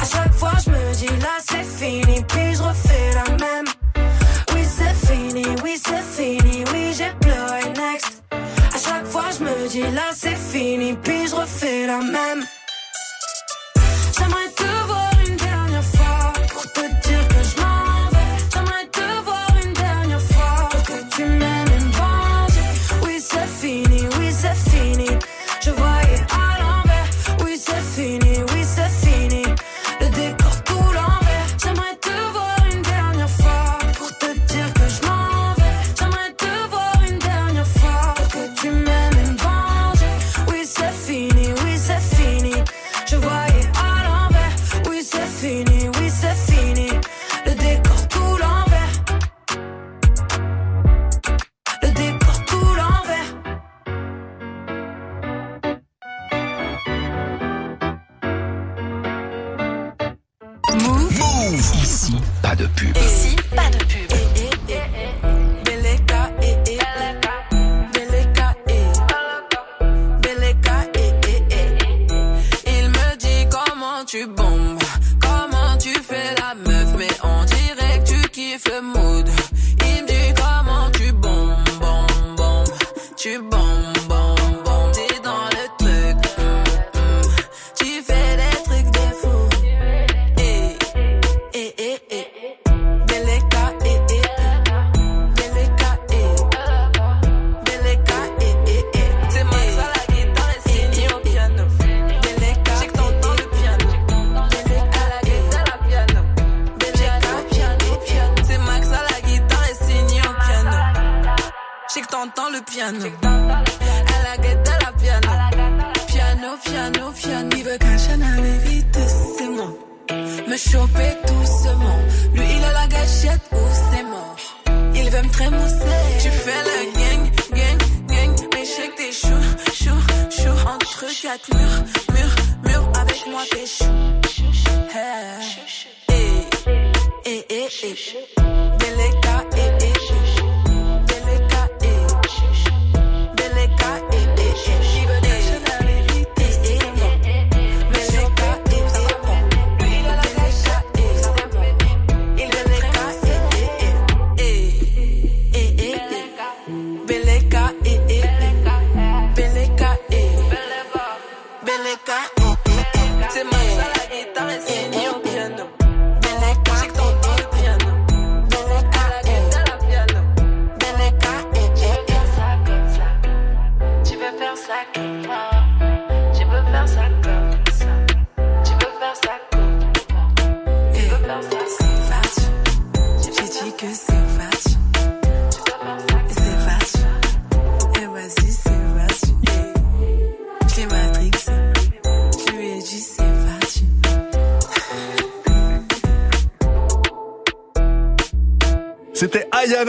À 0.00 0.04
chaque 0.04 0.32
fois, 0.32 0.52
je 0.64 0.70
me 0.70 0.94
dis 0.94 1.06
là, 1.20 1.34
c'est 1.40 1.64
fini, 1.64 2.22
puis 2.28 2.54
je 2.54 2.62
refais 2.62 3.10
la 3.14 3.24
même. 3.44 3.64
Oui, 4.54 4.62
c'est 4.64 4.94
fini, 5.06 5.44
oui, 5.64 5.76
c'est 5.84 6.22
fini, 6.22 6.64
oui, 6.72 6.94
j'ai 6.96 7.12
pleuré 7.20 7.64
next. 7.76 8.22
À 8.30 8.78
chaque 8.78 9.06
fois, 9.06 9.24
je 9.36 9.44
me 9.44 9.68
dis 9.68 9.82
là, 9.92 10.12
c'est 10.14 10.36
fini, 10.36 10.94
puis 11.02 11.26
je 11.26 11.34
refais 11.34 11.86
la 11.88 11.98
même. 11.98 12.44
Pas 62.56 62.62
de 62.62 62.66
pub. 62.68 62.96
Ici, 62.96 63.36
pas 63.54 63.70
de 63.70 63.78
pub. 63.78 63.93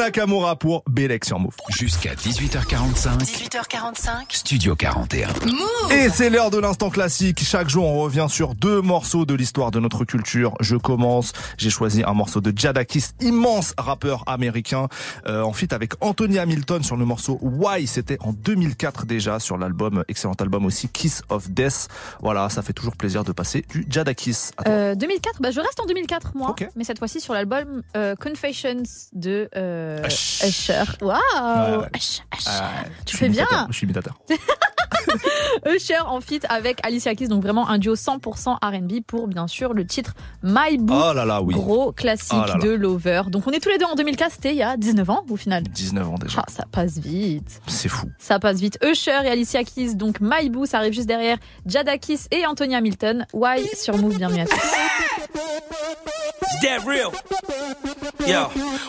C'était 0.06 0.20
Ayana 0.20 0.28
Kamura 0.28 0.56
pour 0.56 0.84
Bélec 0.88 1.26
sur 1.26 1.40
Move. 1.40 1.56
Jusqu'à 1.70 2.14
18h45. 2.14 3.18
18h45. 3.20 4.10
Studio 4.30 4.76
41. 4.76 5.28
Move. 5.46 5.92
Et 5.92 6.10
c'est 6.10 6.30
l'heure 6.30 6.52
de 6.52 6.60
l'instant 6.60 6.90
classique. 6.90 7.40
Chaque 7.44 7.70
jour, 7.70 7.86
on 7.86 8.02
revient 8.02 8.28
sur 8.30 8.54
deux 8.56 8.82
morceaux 8.82 9.26
de 9.26 9.34
l'histoire 9.34 9.72
de 9.72 9.80
notre 9.80 10.06
culture. 10.06 10.54
Je 10.60 10.76
commence. 10.76 11.34
J'ai 11.58 11.70
choisi 11.70 12.04
un 12.06 12.14
morceau 12.14 12.40
de 12.42 12.54
Jadakis, 12.56 13.06
immense 13.22 13.74
rappeur 13.78 14.24
américain, 14.28 14.88
euh, 15.28 15.42
en 15.42 15.54
feat 15.54 15.74
avec 15.74 15.94
Anthony 16.02 16.38
Hamilton 16.40 16.84
sur 16.84 16.98
le 16.98 17.06
morceau 17.06 17.40
Why. 17.42 17.88
C'était 17.88 18.18
en 18.22 18.34
2004 18.34 19.06
déjà 19.06 19.40
sur 19.40 19.58
l'album, 19.58 20.04
excellent 20.08 20.34
album 20.40 20.66
aussi, 20.66 20.88
Kiss 20.90 21.24
of 21.30 21.50
Death. 21.50 21.88
Voilà, 22.22 22.50
ça 22.50 22.62
fait 22.62 22.74
toujours 22.74 22.96
plaisir 22.96 23.24
de 23.24 23.32
passer 23.32 23.66
du 23.70 23.86
Jadakis. 23.90 24.50
À 24.58 24.64
toi. 24.64 24.74
Euh, 24.74 24.96
2004, 24.96 25.42
bah 25.42 25.52
je 25.52 25.60
reste 25.60 25.80
en 25.80 25.86
2004 25.86 26.36
moi, 26.36 26.52
Ok. 26.52 26.68
mais 26.76 26.84
cette 26.84 27.00
fois-ci 27.00 27.20
sur 27.22 27.34
l'album 27.34 27.82
euh, 27.98 28.16
Confessions 28.16 28.84
de 29.14 29.50
euh, 29.56 29.95
Ush. 30.06 30.44
Usher. 30.44 30.84
Waouh, 31.02 31.20
Ouais, 31.36 31.78
ouais. 31.78 31.88
Ush, 31.96 32.22
Ush. 32.38 32.44
Ah, 32.48 32.70
tu 33.06 33.18
fais 33.18 33.30
bien. 33.30 33.46
Je 33.70 33.76
suis 33.76 33.86
imitateur. 33.86 34.18
Usher 35.66 36.00
en 36.08 36.20
feat 36.22 36.46
avec 36.50 36.86
Alicia 36.86 37.14
Keys, 37.16 37.28
donc 37.28 37.42
vraiment 37.44 37.70
un 37.70 37.78
duo 37.78 37.96
100% 37.96 38.56
R&B 38.62 39.02
pour 39.06 39.28
bien 39.28 39.48
sûr 39.48 39.74
le 39.74 39.86
titre 39.86 40.14
My 40.44 40.78
Boo. 40.78 40.94
Oh 40.96 41.14
là 41.14 41.26
là, 41.26 41.42
oui. 41.42 41.54
Gros 41.54 41.92
classique 41.92 42.34
Oh 42.34 42.46
là 42.48 42.56
là. 42.56 42.60
de 42.64 42.72
Lover. 42.72 43.24
Donc 43.28 43.44
on 43.48 43.52
est 43.52 43.60
tous 43.60 43.70
les 43.70 43.78
deux 43.78 43.86
en 43.86 43.96
2004, 43.96 44.32
c'était 44.34 44.52
il 44.52 44.58
y 44.58 44.64
a 44.64 44.78
19 44.78 45.10
ans 45.10 45.24
au 45.30 45.36
final. 45.36 45.64
19 45.64 46.10
ans 46.10 46.16
déjà. 46.16 46.42
Ah, 46.42 46.52
ça 46.52 46.64
passe 46.72 46.98
vite. 46.98 47.62
C'est 47.68 47.90
fou. 47.90 48.08
Ça 48.18 48.40
passe 48.40 48.60
vite. 48.60 48.78
Usher 48.84 49.22
et 49.26 49.30
Alicia 49.30 49.64
Keys, 49.64 49.96
donc 49.96 50.18
My 50.22 50.50
Boo, 50.50 50.66
ça 50.66 50.78
arrive 50.80 50.94
juste 50.94 51.08
derrière 51.08 51.38
Jadakis 51.66 52.22
et 52.32 52.46
Anthony 52.46 52.76
Hamilton. 52.76 53.26
Why 53.34 53.68
sur 53.76 53.98
Move, 53.98 54.18
bienvenue 54.18 54.42
à 54.42 54.46
tous. 54.46 54.56
It's 55.36 56.62
dead 56.62 56.86
real. 56.86 57.12
Yo, 58.26 58.48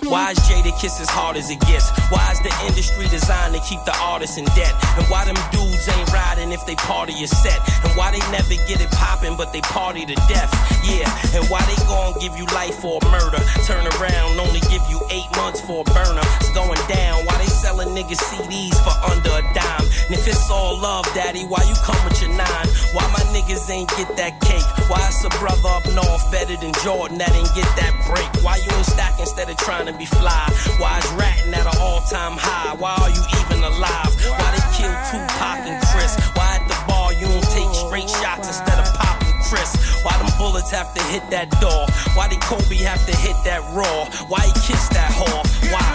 why 0.08 0.30
is 0.30 0.38
Jada 0.46 0.72
Kiss 0.80 1.00
as 1.00 1.10
hard 1.10 1.36
as 1.36 1.50
it 1.50 1.60
gets? 1.66 1.90
Why 2.08 2.22
is 2.32 2.40
the 2.40 2.54
industry 2.64 3.08
designed 3.08 3.54
to 3.54 3.60
keep 3.66 3.82
the 3.84 3.92
artists 4.00 4.38
in 4.38 4.44
debt? 4.56 4.72
And 4.96 5.04
why 5.10 5.26
them 5.26 5.36
dudes 5.50 5.88
ain't 5.88 6.08
riding 6.12 6.52
if 6.52 6.64
they 6.64 6.76
party 6.76 7.12
is 7.14 7.30
set? 7.42 7.58
And 7.84 7.92
why 7.98 8.12
they 8.14 8.22
never 8.30 8.54
get 8.70 8.80
it 8.80 8.90
poppin' 8.92 9.36
but 9.36 9.52
they 9.52 9.60
party 9.60 10.06
to 10.06 10.14
death? 10.30 10.48
Yeah, 10.86 11.10
and 11.34 11.44
why 11.50 11.60
they 11.66 11.76
gon' 11.90 12.14
give 12.22 12.38
you 12.38 12.46
life 12.54 12.78
for 12.78 13.02
a 13.02 13.04
murder? 13.10 13.42
Turn 13.66 13.84
around, 13.98 14.38
only 14.38 14.60
give 14.70 14.84
you 14.88 15.02
eight 15.10 15.28
months 15.36 15.60
for 15.60 15.82
a 15.82 15.86
burner. 15.90 16.24
It's 16.38 16.54
going 16.54 16.80
down. 16.86 17.26
Why 17.26 17.36
they 17.38 17.50
selling 17.50 17.90
niggas 17.90 18.22
CDs 18.22 18.78
for 18.86 18.94
under 19.10 19.34
a 19.34 19.44
dime? 19.52 19.86
And 20.06 20.14
if 20.14 20.26
it's 20.28 20.48
all 20.48 20.78
love, 20.78 21.04
daddy, 21.12 21.42
why 21.44 21.60
you 21.66 21.74
come 21.82 21.98
with 22.06 22.22
your 22.22 22.30
nine? 22.30 22.68
Why 22.94 23.04
my 23.10 23.24
niggas 23.34 23.68
ain't 23.68 23.90
get 23.98 24.16
that 24.16 24.40
cake? 24.40 24.64
Why 24.88 25.02
it's 25.10 25.24
a 25.26 25.30
brother 25.42 25.68
up 25.68 25.84
north 25.92 26.30
better 26.36 26.56
than 26.60 26.72
Jordan 26.84 27.16
that 27.16 27.32
ain't 27.32 27.48
get 27.56 27.64
that 27.80 27.96
break? 28.04 28.28
Why 28.44 28.60
you 28.60 28.68
ain't 28.68 28.84
stack 28.84 29.16
instead 29.18 29.48
of 29.48 29.56
trying 29.56 29.88
to 29.88 29.96
be 29.96 30.04
fly? 30.04 30.44
Why 30.76 31.00
is 31.00 31.08
ratting 31.16 31.54
at 31.56 31.64
an 31.64 31.72
all 31.80 32.04
time 32.04 32.36
high? 32.36 32.76
Why 32.76 32.92
are 32.92 33.08
you 33.08 33.24
even 33.40 33.64
alive? 33.64 34.12
Why 34.36 34.48
they 34.52 34.64
kill 34.76 34.92
Tupac 35.08 35.64
and 35.64 35.80
Chris? 35.88 36.12
Why 36.36 36.60
at 36.60 36.68
the 36.68 36.76
bar 36.84 37.16
you 37.16 37.24
don't 37.24 37.48
take 37.56 37.72
straight 37.72 38.12
shots 38.20 38.52
instead 38.52 38.76
of 38.76 38.84
popping 39.00 39.32
Chris? 39.48 39.80
Why 40.04 40.12
them 40.20 40.28
bullets 40.36 40.68
have 40.76 40.92
to 40.92 41.02
hit 41.08 41.24
that 41.32 41.48
door? 41.56 41.88
Why 42.12 42.28
did 42.28 42.44
Kobe 42.44 42.76
have 42.84 43.00
to 43.08 43.16
hit 43.24 43.36
that 43.48 43.64
raw? 43.72 44.04
Why 44.28 44.44
he 44.44 44.52
kissed 44.68 44.92
that 44.92 45.08
whore? 45.16 45.40
Why? 45.72 45.88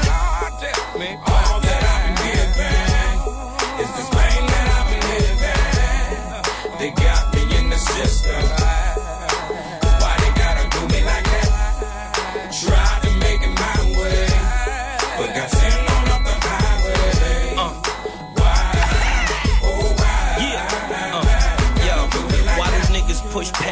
All 1.29 1.61
that 1.61 1.81
I've 1.85 2.17
been 2.17 2.33
given 2.33 2.81
is 3.77 3.89
this 3.93 4.09
pain 4.09 4.41
that 4.49 4.65
I've 4.73 4.89
been 4.89 5.05
living. 5.13 6.81
They 6.81 6.89
got 6.97 7.29
me 7.29 7.41
in 7.61 7.69
the 7.69 7.77
system. 7.77 8.90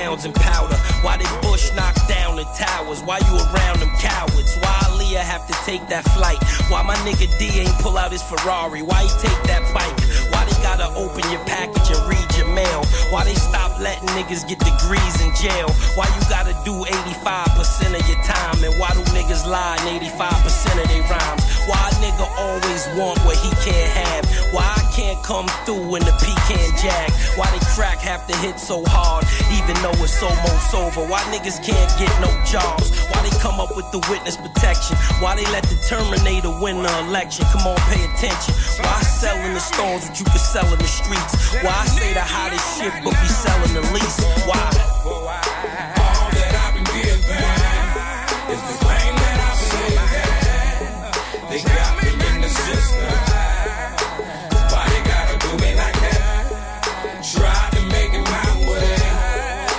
Push 0.10 0.24
pounds 0.24 0.26
and 0.26 0.36
powder? 0.36 0.76
Why 1.02 1.18
they 1.18 1.26
bush 1.42 1.72
knock 1.76 1.96
down 2.08 2.36
the 2.36 2.44
towers? 2.58 3.02
Why 3.04 3.20
you 3.20 3.36
around 3.38 3.80
them 3.80 3.92
cowards? 4.00 4.56
Why 4.58 4.74
Aaliyah 4.90 5.22
have 5.22 5.46
to 5.48 5.54
take 5.66 5.88
that 5.90 6.04
flight? 6.16 6.42
Why 6.70 6.84
my 6.84 6.96
nigga 7.06 7.28
D 7.38 7.60
ain't 7.60 7.78
pull 7.80 7.98
out 7.98 8.12
his 8.12 8.24
Ferrari? 8.24 8.82
Why 8.82 9.04
he 9.04 9.10
take 9.20 9.42
that 9.44 9.64
bike? 9.74 9.98
Why 10.32 10.46
they 10.46 10.62
gotta 10.64 10.88
open 10.96 11.30
your 11.32 11.44
package 11.46 11.96
and 11.96 12.10
read 12.10 12.29
mail? 12.60 12.84
Why 13.12 13.24
they 13.24 13.36
stop 13.36 13.80
letting 13.80 14.10
niggas 14.18 14.44
get 14.48 14.60
degrees 14.60 15.16
in 15.24 15.32
jail? 15.36 15.70
Why 15.96 16.06
you 16.16 16.22
gotta 16.28 16.56
do 16.68 16.74
85% 16.84 17.96
of 17.96 18.04
your 18.10 18.22
time? 18.24 18.60
And 18.64 18.76
why 18.80 18.92
do 18.94 19.02
niggas 19.16 19.48
lie 19.48 19.78
in 19.88 20.04
85% 20.04 20.84
of 20.84 20.88
their 20.92 21.06
rhymes? 21.08 21.44
Why 21.68 21.80
a 21.88 21.94
nigga 22.04 22.26
always 22.38 22.84
want 22.98 23.18
what 23.26 23.38
he 23.38 23.50
can't 23.64 23.92
have? 24.04 24.24
Why 24.54 24.66
I 24.66 24.84
can't 24.96 25.22
come 25.24 25.48
through 25.66 25.90
when 25.90 26.04
the 26.04 26.14
pecan 26.20 26.70
jag? 26.82 27.10
Why 27.38 27.48
they 27.54 27.64
crack 27.76 28.00
have 28.00 28.28
to 28.28 28.36
hit 28.38 28.60
so 28.60 28.84
hard, 28.88 29.24
even 29.58 29.76
though 29.84 29.96
it's 30.04 30.22
almost 30.22 30.74
over? 30.74 31.08
Why 31.08 31.22
niggas 31.34 31.64
can't 31.64 31.92
get 31.98 32.12
no 32.20 32.30
jobs? 32.46 32.90
Why 33.10 33.22
they 33.24 33.36
come 33.40 33.60
up 33.60 33.76
with 33.76 33.90
the 33.92 34.02
witness 34.10 34.38
protection? 34.38 34.98
Why 35.22 35.36
they 35.36 35.46
let 35.52 35.64
the 35.64 35.78
Terminator 35.88 36.54
win 36.62 36.84
the 36.84 36.94
election? 37.08 37.46
Come 37.54 37.68
on, 37.68 37.78
pay 37.90 38.04
attention. 38.06 38.54
Why 38.84 39.00
sell 39.02 39.38
in 39.46 39.54
the 39.54 39.60
stores 39.60 40.08
what 40.08 40.20
you 40.20 40.26
can 40.26 40.42
sell 40.42 40.68
in 40.74 40.80
the 40.80 40.90
streets? 40.90 41.34
Why 41.64 41.74
I 41.74 41.86
say 41.86 42.14
the 42.14 42.26
hottest 42.50 42.82
shit 42.82 42.94
but 43.04 43.14
be 43.22 43.28
selling 43.28 43.74
the 43.74 43.82
least? 43.94 44.22
Why? 44.48 44.58
All 45.06 46.30
that 46.34 46.54
I've 46.66 46.74
been 46.74 46.84
given 46.84 47.20
is 48.50 48.62
this 48.68 48.80
pain 48.90 49.14
that 49.22 49.40
I've 49.46 49.60
been 49.62 49.74
living. 49.86 50.94
They 51.50 51.60
got 51.62 51.92
me 52.02 52.10
in 52.10 52.42
the 52.42 52.50
system. 52.50 53.06
Why 54.72 54.84
they 54.90 55.02
gotta 55.06 55.36
do 55.46 55.52
me 55.62 55.72
like 55.76 55.98
that? 56.06 56.44
Tried 57.22 57.70
to 57.78 57.82
make 57.94 58.14
it 58.18 58.26
my 58.26 58.50
way, 58.66 58.98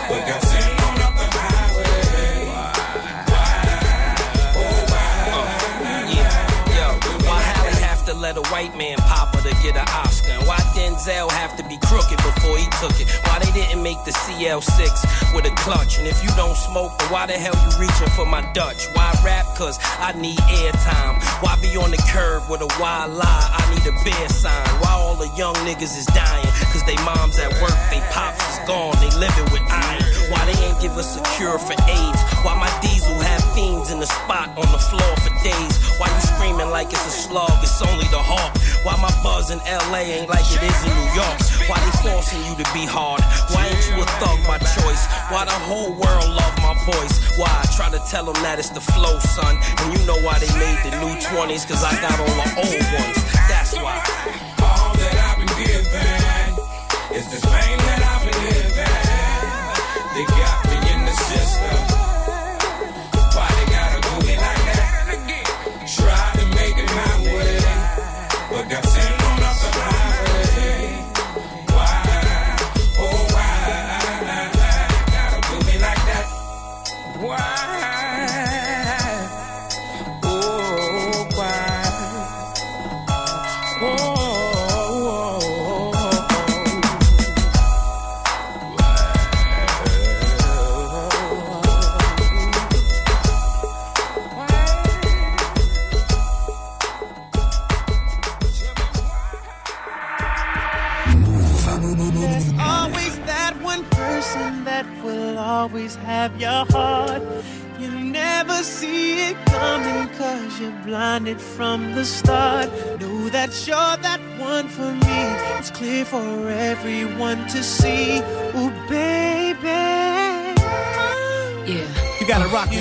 but 0.09 0.21
got 0.29 0.43
sent 0.43 0.83
on 0.87 1.03
up 1.07 1.15
the 1.19 1.27
highway. 1.39 2.47
Yeah, 6.15 6.77
yo, 6.77 6.87
why 7.27 7.41
Hallie 7.43 7.83
have 7.83 8.03
to 8.07 8.15
let 8.15 8.37
a 8.37 8.43
white 8.53 8.77
man 8.77 8.97
pop 8.99 9.35
her 9.35 9.43
to 9.43 9.55
get 9.63 9.77
an 9.77 9.89
Oscar? 9.89 10.10
Denzel 11.01 11.31
have 11.31 11.57
to 11.57 11.63
be 11.65 11.79
crooked 11.79 12.19
before 12.19 12.59
he 12.59 12.69
took 12.77 12.93
it? 13.01 13.09
Why 13.25 13.39
they 13.39 13.51
didn't 13.53 13.83
make 13.83 13.97
the 14.05 14.13
CL6 14.13 15.35
with 15.35 15.47
a 15.47 15.55
clutch? 15.57 15.99
And 15.99 16.07
if 16.07 16.23
you 16.23 16.29
don't 16.37 16.57
smoke, 16.57 16.93
then 16.99 17.09
why 17.09 17.27
the 17.27 17.33
hell 17.33 17.57
you 17.57 17.71
reaching 17.81 18.13
for 18.13 18.27
my 18.27 18.45
Dutch? 18.53 18.85
Why 18.93 19.09
rap? 19.25 19.47
Cause 19.57 19.79
I 19.99 20.13
need 20.13 20.37
airtime. 20.61 21.17
Why 21.41 21.57
be 21.63 21.75
on 21.77 21.91
the 21.91 22.03
curb 22.13 22.51
with 22.51 22.61
a 22.61 22.69
wild 22.79 23.13
lie? 23.13 23.25
I 23.25 23.63
need 23.73 23.87
a 23.89 23.97
bear 24.05 24.29
sign. 24.29 24.69
Why 24.85 24.93
all 24.93 25.17
the 25.17 25.29
young 25.37 25.55
niggas 25.65 25.97
is 25.97 26.07
dying? 26.13 26.53
Cause 26.69 26.85
they 26.85 26.97
moms 27.05 27.39
at 27.39 27.49
work, 27.63 27.77
they 27.89 28.01
pops 28.13 28.45
is 28.53 28.61
gone, 28.69 28.93
they 29.01 29.09
living 29.17 29.49
with 29.57 29.65
iron. 29.73 30.05
Why 30.29 30.45
they 30.53 30.59
ain't 30.69 30.81
give 30.81 30.97
us 31.01 31.17
a 31.17 31.23
cure 31.37 31.59
for 31.59 31.81
AIDS? 31.89 32.21
Why 32.45 32.61
my 32.61 32.69
diesel 32.85 33.17
fiends 33.61 33.91
in 33.91 34.01
the 34.01 34.07
spot 34.07 34.49
on 34.57 34.69
the 34.73 34.81
floor 34.89 35.13
for 35.21 35.33
days? 35.45 35.75
Why 35.99 36.09
you 36.09 36.21
screaming 36.21 36.71
like 36.71 36.89
it's 36.89 37.07
a 37.07 37.15
slug? 37.29 37.53
It's 37.63 37.81
only 37.83 38.09
the 38.09 38.23
hawk. 38.23 38.57
Why 38.85 38.97
my 38.97 39.13
buzz 39.23 39.51
in 39.51 39.59
LA 39.93 40.09
ain't 40.17 40.29
like 40.29 40.49
it 40.49 40.63
is 40.65 40.79
in 40.89 40.93
New 40.97 41.11
York? 41.13 41.37
Why 41.69 41.77
they 41.85 41.93
forcing 42.01 42.41
you 42.49 42.55
to 42.57 42.67
be 42.73 42.85
hard? 42.89 43.21
Why 43.53 43.69
ain't 43.69 43.85
you 43.89 44.01
a 44.01 44.07
thug 44.21 44.39
by 44.49 44.59
choice? 44.59 45.05
Why 45.29 45.45
the 45.45 45.59
whole 45.69 45.93
world 45.93 46.29
love 46.33 46.55
my 46.65 46.75
voice? 46.89 47.15
Why 47.37 47.51
I 47.53 47.65
try 47.77 47.89
to 47.93 48.01
tell 48.09 48.25
them 48.25 48.39
that 48.43 48.59
it's 48.59 48.71
the 48.71 48.81
flow, 48.81 49.19
son? 49.21 49.61
And 49.81 49.87
you 49.93 50.01
know 50.09 50.19
why 50.25 50.39
they 50.41 50.51
made 50.57 50.81
the 50.87 50.93
new 51.05 51.15
20s? 51.21 51.69
Cause 51.69 51.85
I 51.85 51.93
got 52.01 52.17
all 52.17 52.37
the 52.41 52.49
old 52.65 52.87
ones. 52.97 53.19
That's 53.51 53.77
why. 53.77 54.01
All 54.65 54.95
that 54.97 55.17
I've 55.29 55.39
been 55.39 55.53
given 55.61 56.51
is 57.13 57.29
this 57.29 57.45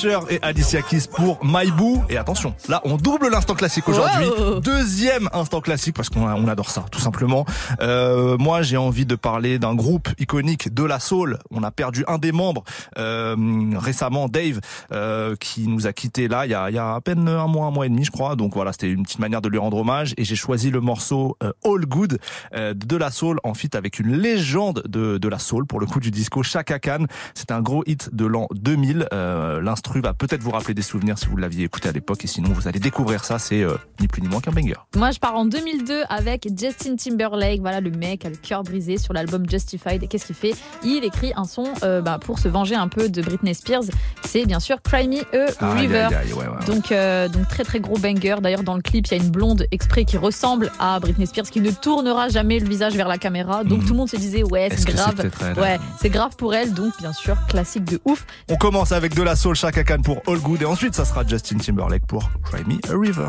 Usher 0.00 0.18
et 0.30 0.38
Alicia 0.42 0.80
Keys 0.80 1.08
pour 1.14 1.38
My 1.44 1.70
Boo. 1.70 2.02
Et 2.08 2.16
attention, 2.16 2.54
là, 2.68 2.80
on 2.84 2.96
double 2.96 3.28
l'instant 3.28 3.54
classique 3.54 3.88
aujourd'hui. 3.88 4.26
Wow. 4.26 4.60
Deuxième 4.60 5.28
instant 5.32 5.60
classique 5.60 5.94
parce 5.94 6.08
qu'on 6.08 6.22
on 6.22 6.48
adore 6.48 6.70
ça, 6.70 6.86
tout 6.90 7.00
simplement. 7.00 7.44
Euh, 7.82 8.38
moi, 8.38 8.62
j'ai 8.62 8.76
envie 8.76 9.04
de 9.04 9.14
parler 9.14 9.58
d'un 9.58 9.74
groupe 9.74 10.08
iconique 10.18 10.72
de 10.72 10.84
la 10.84 11.00
soul. 11.00 11.38
On 11.50 11.62
a 11.62 11.70
perdu 11.70 12.04
un 12.08 12.18
des 12.18 12.32
membres 12.32 12.64
euh, 12.98 13.36
récemment, 13.76 14.28
Dave, 14.28 14.60
euh, 14.92 15.36
qui 15.36 15.68
nous 15.68 15.86
a 15.86 15.92
quitté 15.92 16.28
là 16.28 16.46
il 16.46 16.52
y 16.52 16.54
a, 16.54 16.70
il 16.70 16.76
y 16.76 16.78
a 16.78 16.94
à 16.94 17.00
peine 17.00 17.28
un 17.28 17.46
mois, 17.46 17.66
un 17.66 17.70
mois 17.70 17.86
et 17.86 17.90
demi, 17.90 18.04
je 18.04 18.10
crois. 18.10 18.36
Donc 18.36 18.54
voilà, 18.54 18.72
c'était 18.72 18.90
une 18.90 19.02
petite 19.02 19.18
manière 19.18 19.42
de 19.42 19.48
lui 19.48 19.58
rendre 19.58 19.76
hommage. 19.76 20.14
Et 20.16 20.24
j'ai 20.24 20.36
choisi 20.36 20.70
le 20.70 20.80
morceau 20.80 21.36
All 21.64 21.84
Good 21.86 22.18
de 22.52 22.96
la 22.96 23.10
soul 23.10 23.38
en 23.44 23.52
feat 23.52 23.74
avec 23.74 23.98
une 23.98 24.16
légende 24.16 24.82
de, 24.88 25.18
de 25.18 25.28
la 25.28 25.38
soul 25.38 25.66
pour 25.66 25.78
le 25.78 25.86
coup 25.86 26.00
du 26.00 26.10
disco 26.10 26.42
Chaka 26.42 26.78
Khan. 26.78 27.04
C'est 27.34 27.50
un 27.50 27.60
gros 27.60 27.82
hit 27.86 28.14
de 28.14 28.24
l'an 28.24 28.46
2000. 28.52 29.08
Euh, 29.12 29.60
L'instru 29.90 30.02
va 30.02 30.14
peut-être 30.14 30.40
vous 30.40 30.52
rappeler 30.52 30.72
des 30.72 30.82
souvenirs 30.82 31.18
si 31.18 31.26
vous 31.26 31.36
l'aviez 31.36 31.64
écouté 31.64 31.88
à 31.88 31.92
l'époque. 31.92 32.22
Et 32.24 32.28
sinon, 32.28 32.50
vous 32.52 32.68
allez 32.68 32.78
découvrir 32.78 33.24
ça. 33.24 33.40
C'est 33.40 33.62
euh, 33.62 33.74
ni 33.98 34.06
plus 34.06 34.22
ni 34.22 34.28
moins 34.28 34.40
qu'un 34.40 34.52
banger. 34.52 34.76
Moi, 34.96 35.10
je 35.10 35.18
pars 35.18 35.34
en 35.34 35.46
2002 35.46 36.02
avec 36.08 36.46
Justin 36.56 36.94
Timberlake. 36.94 37.60
Voilà, 37.60 37.80
le 37.80 37.90
mec 37.90 38.24
a 38.24 38.28
le 38.28 38.36
cœur 38.36 38.62
brisé 38.62 38.98
sur 38.98 39.12
l'album 39.12 39.50
Justified. 39.50 40.00
Et 40.04 40.06
qu'est-ce 40.06 40.26
qu'il 40.26 40.36
fait? 40.36 40.54
Il 40.84 41.02
écrit 41.02 41.32
un 41.34 41.42
son 41.42 41.64
euh, 41.82 42.02
bah, 42.02 42.20
pour 42.24 42.38
se 42.38 42.46
venger 42.46 42.76
un 42.76 42.86
peu 42.86 43.08
de 43.08 43.20
Britney 43.20 43.52
Spears. 43.52 43.82
C'est 44.24 44.46
bien 44.46 44.60
sûr 44.60 44.80
Cry 44.80 45.08
Me 45.08 45.22
a 45.60 45.74
River. 45.74 45.96
aïe, 45.96 46.14
aïe, 46.14 46.32
ouais, 46.34 46.38
ouais, 46.38 46.46
ouais. 46.46 46.64
Donc, 46.66 46.92
euh, 46.92 47.26
donc 47.26 47.48
très 47.48 47.64
très 47.64 47.80
gros 47.80 47.98
banger. 47.98 48.36
D'ailleurs, 48.40 48.62
dans 48.62 48.76
le 48.76 48.82
clip, 48.82 49.08
il 49.08 49.18
y 49.18 49.20
a 49.20 49.22
une 49.24 49.30
blonde 49.30 49.66
exprès 49.72 50.04
qui 50.04 50.16
ressemble 50.16 50.70
à 50.78 51.00
Britney 51.00 51.26
Spears, 51.26 51.50
qui 51.50 51.60
ne 51.60 51.72
tournera 51.72 52.28
jamais 52.28 52.60
le 52.60 52.68
visage 52.68 52.94
vers 52.94 53.08
la 53.08 53.18
caméra. 53.18 53.64
Donc 53.64 53.84
tout 53.84 53.92
le 53.94 53.96
monde 53.98 54.08
se 54.08 54.16
disait 54.16 54.44
ouais, 54.44 54.68
c'est 54.70 54.94
grave. 54.94 55.30
ouais, 55.56 55.80
c'est 56.00 56.10
grave 56.10 56.36
pour 56.36 56.54
elle. 56.54 56.74
Donc 56.74 56.92
bien 57.00 57.12
sûr, 57.12 57.36
classique 57.48 57.84
de 57.84 58.00
ouf. 58.04 58.24
On 58.48 58.56
commence 58.56 58.92
avec 58.92 59.16
de 59.16 59.22
la 59.24 59.34
soul 59.34 59.56
Pour 60.04 60.20
All 60.26 60.38
Good 60.40 60.60
et 60.60 60.66
ensuite 60.66 60.94
ça 60.94 61.06
sera 61.06 61.26
Justin 61.26 61.56
Timberlake 61.56 62.06
pour 62.06 62.30
Cry 62.44 62.62
Me 62.66 62.78
a 62.92 62.98
River. 62.98 63.28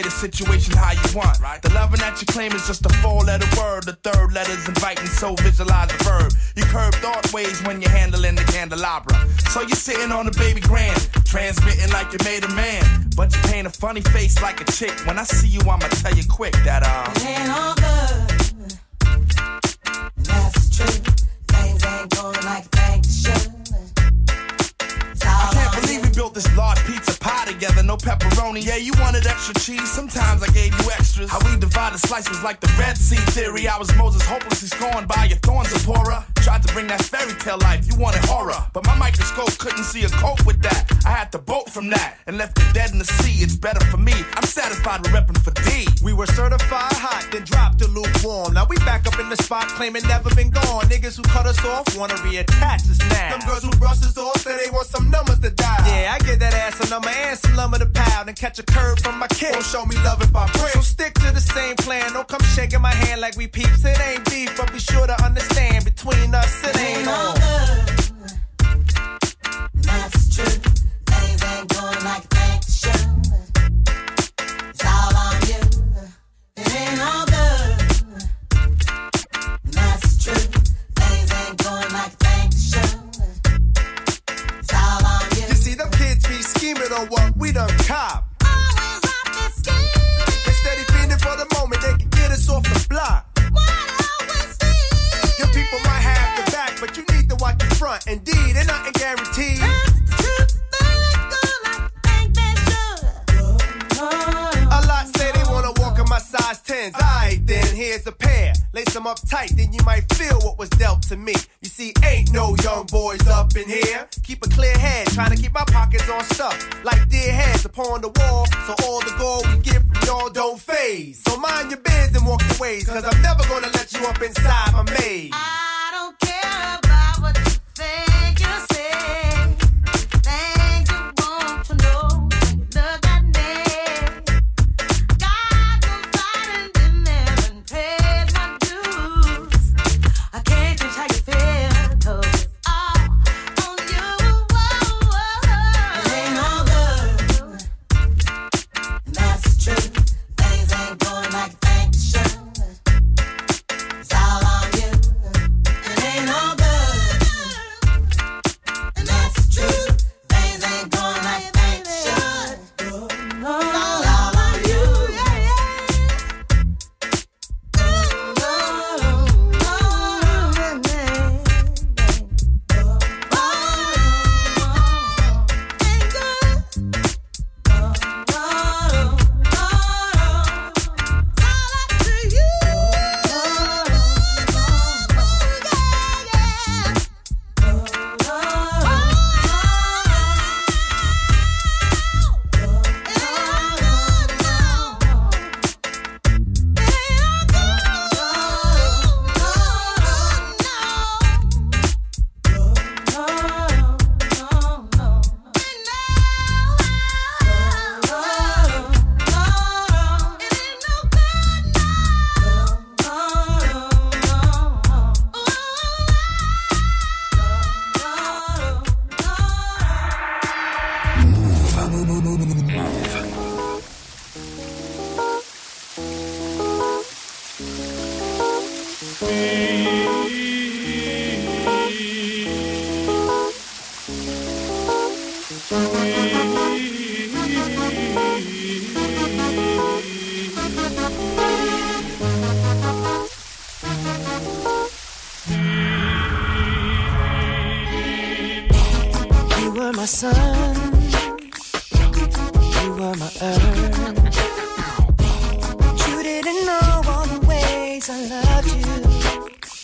The 0.00 0.10
situation 0.10 0.74
how 0.74 0.92
you 0.92 1.14
want. 1.14 1.36
The 1.62 1.70
loving 1.74 2.00
that 2.00 2.18
you 2.20 2.26
claim 2.26 2.52
is 2.52 2.66
just 2.66 2.86
a 2.86 2.88
four 3.00 3.20
letter 3.20 3.46
word. 3.60 3.84
The 3.84 3.92
third 3.92 4.32
letter's 4.32 4.66
inviting, 4.66 5.06
so 5.06 5.34
visualize 5.34 5.88
the 5.88 6.02
verb. 6.04 6.32
You 6.56 6.64
curve 6.64 6.94
thought 7.04 7.30
ways 7.34 7.62
when 7.64 7.82
you're 7.82 7.90
handling 7.90 8.34
the 8.34 8.44
candelabra. 8.44 9.14
So 9.50 9.60
you're 9.60 9.70
sitting 9.76 10.10
on 10.10 10.26
a 10.26 10.30
baby 10.32 10.62
grand, 10.62 10.96
transmitting 11.26 11.92
like 11.92 12.12
you 12.12 12.18
made 12.24 12.44
a 12.44 12.48
man. 12.54 13.10
But 13.14 13.34
you 13.36 13.42
paint 13.42 13.66
a 13.66 13.70
funny 13.70 14.00
face 14.00 14.40
like 14.40 14.62
a 14.62 14.72
chick. 14.72 14.94
When 15.04 15.18
I 15.18 15.24
see 15.24 15.48
you, 15.48 15.60
I'ma 15.60 15.86
tell 16.00 16.14
you 16.14 16.24
quick 16.28 16.54
that, 16.64 16.82
uh. 16.82 17.10
It 17.16 17.26
ain't 17.26 17.50
all 17.50 17.74
good. 17.74 18.80
And 20.16 20.26
that's 20.26 20.68
the 20.68 20.76
truth. 20.76 21.28
Things 21.48 21.84
ain't 21.84 22.10
going 22.16 22.44
like 22.46 22.64
you 22.74 22.79
this 26.42 26.56
large 26.56 26.78
pizza 26.86 27.18
pie 27.18 27.44
together, 27.44 27.82
no 27.82 27.96
pepperoni. 27.96 28.64
Yeah, 28.64 28.76
you 28.76 28.92
wanted 28.98 29.26
extra 29.26 29.54
cheese, 29.54 29.90
sometimes 29.90 30.42
I 30.42 30.48
gave 30.48 30.72
you 30.80 30.90
extras. 30.90 31.30
How 31.30 31.38
we 31.44 31.58
divided 31.58 31.98
slices 31.98 32.42
like 32.42 32.60
the 32.60 32.72
Red 32.78 32.96
Sea 32.96 33.20
theory. 33.36 33.68
I 33.68 33.76
was 33.78 33.94
Moses 33.96 34.22
hopelessly 34.24 34.68
scorned 34.68 35.06
by 35.06 35.24
your 35.24 35.38
thorns, 35.38 35.68
Zipporah. 35.68 36.24
Tried 36.36 36.62
to 36.62 36.72
bring 36.72 36.86
that 36.86 37.02
fairy 37.04 37.34
tale 37.34 37.58
life, 37.58 37.86
you 37.86 37.98
wanted 37.98 38.24
horror. 38.24 38.56
But 38.72 38.86
my 38.86 38.96
microscope 38.96 39.58
couldn't 39.58 39.84
see 39.84 40.04
a 40.04 40.08
cope 40.08 40.46
with 40.46 40.62
that. 40.62 40.90
I 41.04 41.10
had 41.10 41.30
to 41.32 41.38
bolt 41.38 41.68
from 41.68 41.90
that 41.90 42.16
and 42.26 42.38
left 42.38 42.58
it 42.58 42.72
dead 42.72 42.92
in 42.92 42.98
the 42.98 43.04
sea. 43.04 43.44
It's 43.44 43.56
better 43.56 43.84
for 43.86 43.98
me. 43.98 44.14
I'm 44.36 44.44
satisfied 44.44 45.02
with 45.02 45.12
repping 45.12 45.38
for 45.44 45.52
D. 45.68 45.86
We 46.02 46.14
were 46.14 46.26
certified 46.26 46.96
hot, 46.96 47.28
then 47.32 47.44
dropped 47.44 47.80
to 47.80 47.88
lukewarm. 47.88 48.54
Now 48.54 48.64
we 48.64 48.76
back 48.88 49.06
up 49.06 49.18
in 49.20 49.28
the 49.28 49.36
spot, 49.36 49.68
claiming 49.76 50.02
never 50.08 50.34
been 50.34 50.48
gone. 50.48 50.84
Niggas 50.88 51.16
who 51.18 51.22
cut 51.24 51.46
us 51.46 51.62
off 51.66 51.84
wanna 51.98 52.14
reattach 52.24 52.88
us 52.88 52.98
now. 53.10 53.36
Them 53.36 53.46
girls 53.46 53.64
who 53.64 53.70
brush 53.76 54.00
us 54.00 54.16
off 54.16 54.40
say 54.40 54.56
they 54.64 54.70
want 54.70 54.86
some 54.86 55.10
numbers 55.10 55.40
to 55.40 55.50
dial. 55.50 55.84
Yeah, 55.86 56.16
I 56.16 56.24
give 56.30 56.38
that 56.40 56.54
ass 56.54 56.78
a 56.86 56.90
number 56.90 57.08
and 57.08 57.38
some 57.38 57.56
lumber 57.56 57.78
to 57.78 57.86
pound 57.86 58.28
and 58.28 58.36
catch 58.38 58.58
a 58.58 58.62
curve 58.62 58.98
from 59.00 59.18
my 59.18 59.26
kid. 59.28 59.52
Won't 59.52 59.64
show 59.64 59.84
me 59.86 59.96
love 60.04 60.22
if 60.22 60.34
I 60.34 60.46
break. 60.52 60.72
So 60.72 60.80
stick 60.80 61.14
to 61.14 61.32
the 61.32 61.40
same 61.40 61.76
plan. 61.76 62.12
Don't 62.12 62.28
come 62.28 62.42
shaking 62.54 62.80
my 62.80 62.92
hand 62.92 63.20
like 63.20 63.36
we 63.36 63.46
peeps. 63.46 63.84
It 63.84 64.00
ain't 64.00 64.29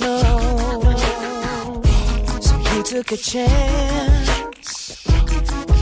No. 0.01 0.19
So 2.41 2.57
you 2.75 2.83
took 2.83 3.13
a 3.13 3.17
chance, 3.17 5.07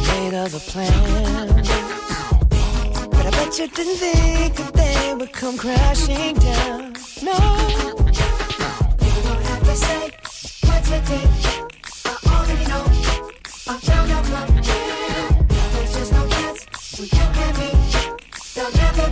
made 0.09 0.35
other 0.35 0.59
plans. 0.61 1.69
But 3.11 3.27
I 3.27 3.31
bet 3.31 3.59
you 3.59 3.69
didn't 3.69 3.97
think 3.97 4.55
that 4.57 4.73
they 4.75 5.15
would 5.15 5.33
come 5.33 5.57
crashing 5.57 6.37
down. 6.37 6.95
No. 7.23 7.37
You 9.05 9.13
don't 9.27 9.45
have 9.51 9.65
to 9.65 9.77
say 9.77 10.11
what 10.67 10.83
you 10.91 11.01
did. 11.11 11.29
I 12.05 12.09
already 12.35 12.67
know. 12.73 12.85
I 13.67 13.79
found 13.79 14.11
out. 14.11 14.25
There's 15.93 16.13
no 16.13 16.29
chance 16.29 16.67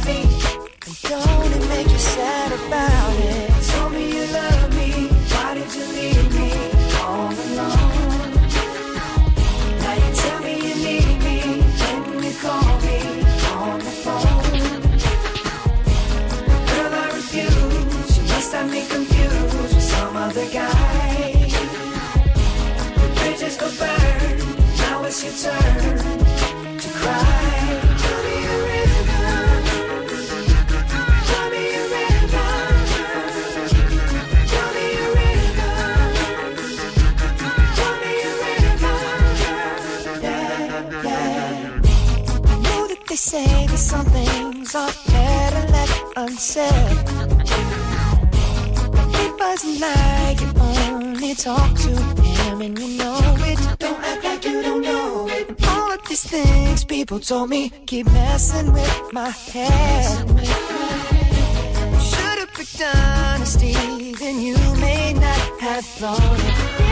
me. 0.07 0.21
And 0.87 1.01
don't 1.03 1.53
it 1.53 1.69
make 1.69 1.89
you 1.91 1.99
sad 1.99 2.53
about 2.53 3.17
it? 3.21 3.62
Your 25.25 25.33
turn 25.35 25.99
to 26.79 26.89
cry. 26.89 27.42
Unsaid. 46.23 46.97
It 49.25 49.33
wasn't 49.41 49.81
like 49.81 50.41
you 50.41 50.51
only 50.61 51.35
talk 51.35 51.75
to 51.87 51.93
him 52.23 52.61
and 52.61 52.79
you 52.79 52.99
know 52.99 53.21
it. 53.51 53.59
Don't 53.79 54.01
act 54.01 54.25
like 54.25 54.45
you 54.45 54.63
don't 54.63 54.83
know 54.83 55.29
it. 55.29 55.67
All 55.69 55.91
of 55.93 56.01
these 56.09 56.25
things 56.25 56.85
people 56.85 57.19
told 57.19 57.51
me 57.51 57.71
keep 57.87 58.07
messing 58.07 58.73
with 58.73 59.13
my 59.13 59.31
head. 59.31 60.29
Should've 62.09 62.53
picked 62.55 62.83
honesty, 62.95 64.15
then 64.15 64.41
you 64.41 64.57
may 64.81 65.15
not 65.15 65.61
have 65.61 65.85
thought 65.85 66.39
it. 66.49 66.92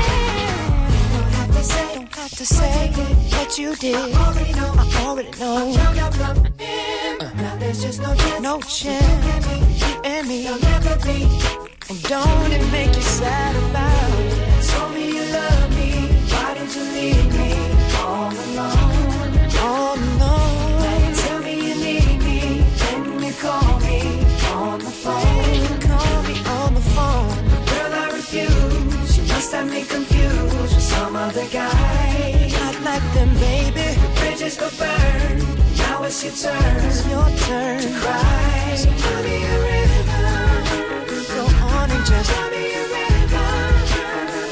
Say, 1.62 1.94
don't 1.94 2.14
have 2.14 2.30
to 2.30 2.46
say 2.46 2.90
what 3.36 3.58
you 3.58 3.76
did. 3.76 3.94
I 3.94 4.26
already 4.26 4.52
know. 4.54 4.72
I 4.78 5.04
already 5.04 5.30
know. 5.38 5.56
I 5.56 5.76
found 5.76 5.98
out 5.98 6.14
from 6.14 6.36
him. 6.58 7.18
Now 7.36 7.56
there's 7.56 7.82
just 7.82 8.00
no 8.00 8.14
chance. 8.14 8.40
No 8.40 8.60
chance. 8.62 9.46
You 9.82 10.00
and 10.04 10.26
me. 10.26 10.44
There'll 10.44 10.58
never 10.58 10.96
be. 11.04 11.28
And 11.90 12.02
don't 12.04 12.52
it 12.52 12.64
make 12.72 12.94
you 12.96 13.02
sad 13.02 13.54
about 13.56 14.10
it? 14.20 14.64
Told 14.70 14.94
me 14.94 15.04
you 15.16 15.24
love 15.32 15.70
me. 15.76 15.90
Why 16.32 16.54
did 16.54 16.74
you 16.74 16.82
leave 16.96 17.30
me 17.38 17.52
all 18.04 18.32
alone? 18.46 18.80
All 19.60 19.98
alone. 19.98 21.14
Tell 21.14 21.40
me 21.40 21.54
you 21.68 21.74
need 21.74 22.18
me. 22.24 22.64
Then 22.80 23.22
you 23.22 23.32
call 23.34 23.80
me 23.80 24.00
on 24.56 24.78
the 24.78 24.94
phone. 25.02 25.80
Call 25.88 26.22
me 26.22 26.36
on 26.56 26.74
the 26.74 26.84
phone. 26.94 27.36
Girl, 27.70 27.92
I 27.92 28.10
refuse. 28.14 29.18
You 29.18 29.24
must 29.28 29.52
have 29.52 29.70
me 29.70 29.84
confused 29.84 30.19
some 31.00 31.16
other 31.16 31.46
guy. 31.48 32.48
Not 32.60 32.76
like 32.88 33.06
them, 33.14 33.32
baby. 33.46 33.88
Bridges 34.18 34.56
go 34.60 34.68
burn. 34.78 35.36
Now 35.80 36.02
it's 36.04 36.22
your 36.24 36.34
turn. 36.42 36.84
It's 36.88 37.00
your 37.08 37.28
turn 37.46 37.80
to 37.84 37.90
cry. 38.00 38.74
So 38.82 38.90
tell 39.02 39.22
me 39.26 39.36
a 39.52 39.56
river. 39.68 40.28
Go 41.36 41.44
on 41.76 41.88
and 41.94 42.04
just 42.10 42.28
tell 42.30 42.48
me 42.54 42.64
a 42.80 42.84
river. 42.96 43.48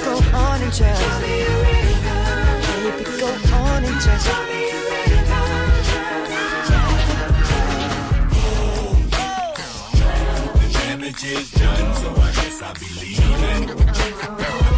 Go 0.06 0.14
on 0.44 0.58
and 0.64 0.72
just 0.72 1.00
tell 1.02 1.20
me 1.24 1.34
a 1.42 1.54
river. 1.66 2.20
Baby, 2.66 3.04
go 3.22 3.30
on 3.66 3.80
and 3.88 3.98
just 4.06 4.24
tell 4.26 4.44
me 4.50 4.60
a 4.70 4.80
river. 4.90 5.44
Damage 10.72 11.24
is 11.24 11.50
done, 11.60 11.88
so 12.00 12.08
I 12.26 12.30
guess 12.36 12.62
I'll 12.62 12.74
be 12.82 12.88
leaving. 13.00 14.77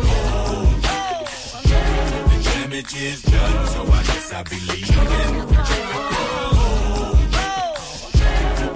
Damage 2.70 2.94
is 3.02 3.22
done, 3.22 3.66
so 3.66 3.82
I 3.82 4.02
guess 4.04 4.32
I'll 4.32 4.44
be 4.44 4.60
leaving. 4.60 4.86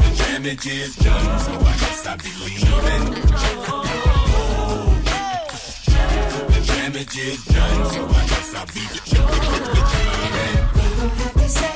The 0.01 0.11
damage 0.19 0.66
is 0.66 0.97
done, 0.97 1.39
so 1.39 1.53
I 1.53 1.77
guess 1.79 2.05
I'll 2.05 2.16
be 2.19 2.33
leaving. 2.43 3.05
The 6.51 6.61
damage 6.66 7.19
is 7.19 7.45
done, 7.45 7.91
so 7.93 8.05
I 8.05 8.27
guess 8.27 8.55
I'll 8.57 8.66
be 8.66 8.81
leaving. 8.81 9.31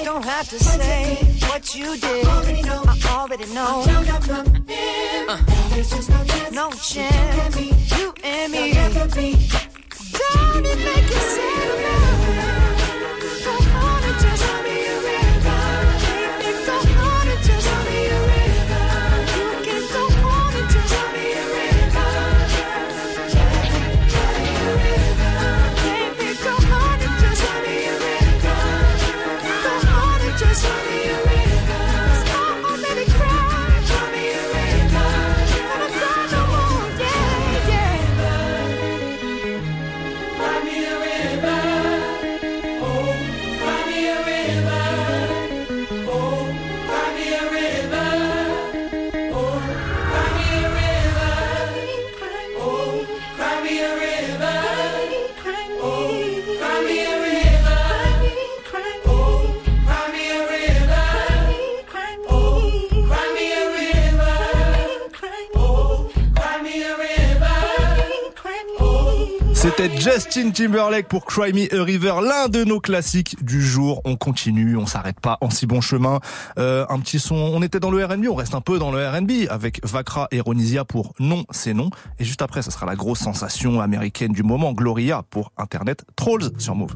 Don't 0.04 0.24
have 0.24 0.48
to 0.48 0.58
say 0.58 1.14
what 1.46 1.72
you 1.76 1.96
did. 1.98 2.26
I 2.26 2.30
already 2.36 2.62
know. 2.62 2.82
I 2.84 2.98
already 3.10 3.46
know. 3.54 3.84
Uh, 5.28 5.38
no 6.50 6.70
chance. 6.72 7.56
You 7.96 8.12
and 8.24 8.50
me. 8.50 8.74
Try 10.32 10.60
to 10.62 10.76
make 10.76 11.10
you 11.10 11.20
sad 11.34 11.78
enough. 11.78 12.57
Justin 70.30 70.50
Timberlake 70.50 71.08
pour 71.08 71.24
Cry 71.24 71.54
Me 71.54 71.74
a 71.74 71.82
River, 71.82 72.16
l'un 72.22 72.48
de 72.48 72.62
nos 72.62 72.80
classiques 72.80 73.42
du 73.42 73.62
jour. 73.62 74.02
On 74.04 74.16
continue, 74.16 74.76
on 74.76 74.84
s'arrête 74.84 75.20
pas 75.20 75.38
en 75.40 75.48
si 75.48 75.64
bon 75.64 75.80
chemin. 75.80 76.20
Euh, 76.58 76.84
un 76.90 77.00
petit 77.00 77.18
son, 77.18 77.34
on 77.34 77.62
était 77.62 77.80
dans 77.80 77.90
le 77.90 78.04
R&B, 78.04 78.26
on 78.28 78.34
reste 78.34 78.54
un 78.54 78.60
peu 78.60 78.78
dans 78.78 78.92
le 78.92 79.08
R&B 79.08 79.48
avec 79.48 79.80
Vakra 79.86 80.28
et 80.30 80.40
Ronisia 80.40 80.84
pour 80.84 81.14
Non, 81.18 81.44
c'est 81.50 81.72
non. 81.72 81.88
Et 82.18 82.24
juste 82.24 82.42
après, 82.42 82.60
ça 82.60 82.70
sera 82.70 82.84
la 82.84 82.94
grosse 82.94 83.20
sensation 83.20 83.80
américaine 83.80 84.32
du 84.32 84.42
moment, 84.42 84.74
Gloria 84.74 85.22
pour 85.30 85.50
Internet 85.56 86.04
Trolls 86.14 86.50
sur 86.58 86.74
Move. 86.74 86.94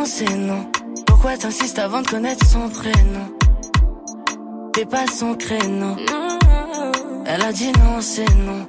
Non, 0.00 0.06
c'est 0.06 0.34
non. 0.34 0.66
Pourquoi 1.06 1.36
t'insistes 1.36 1.78
avant 1.78 2.00
de 2.00 2.06
connaître 2.06 2.46
son 2.46 2.70
prénom? 2.70 3.28
T'es 4.72 4.86
pas 4.86 5.06
son 5.06 5.34
créneau. 5.34 5.94
Elle 7.26 7.42
a 7.42 7.52
dit 7.52 7.70
non, 7.72 8.00
c'est 8.00 8.34
non. 8.34 8.66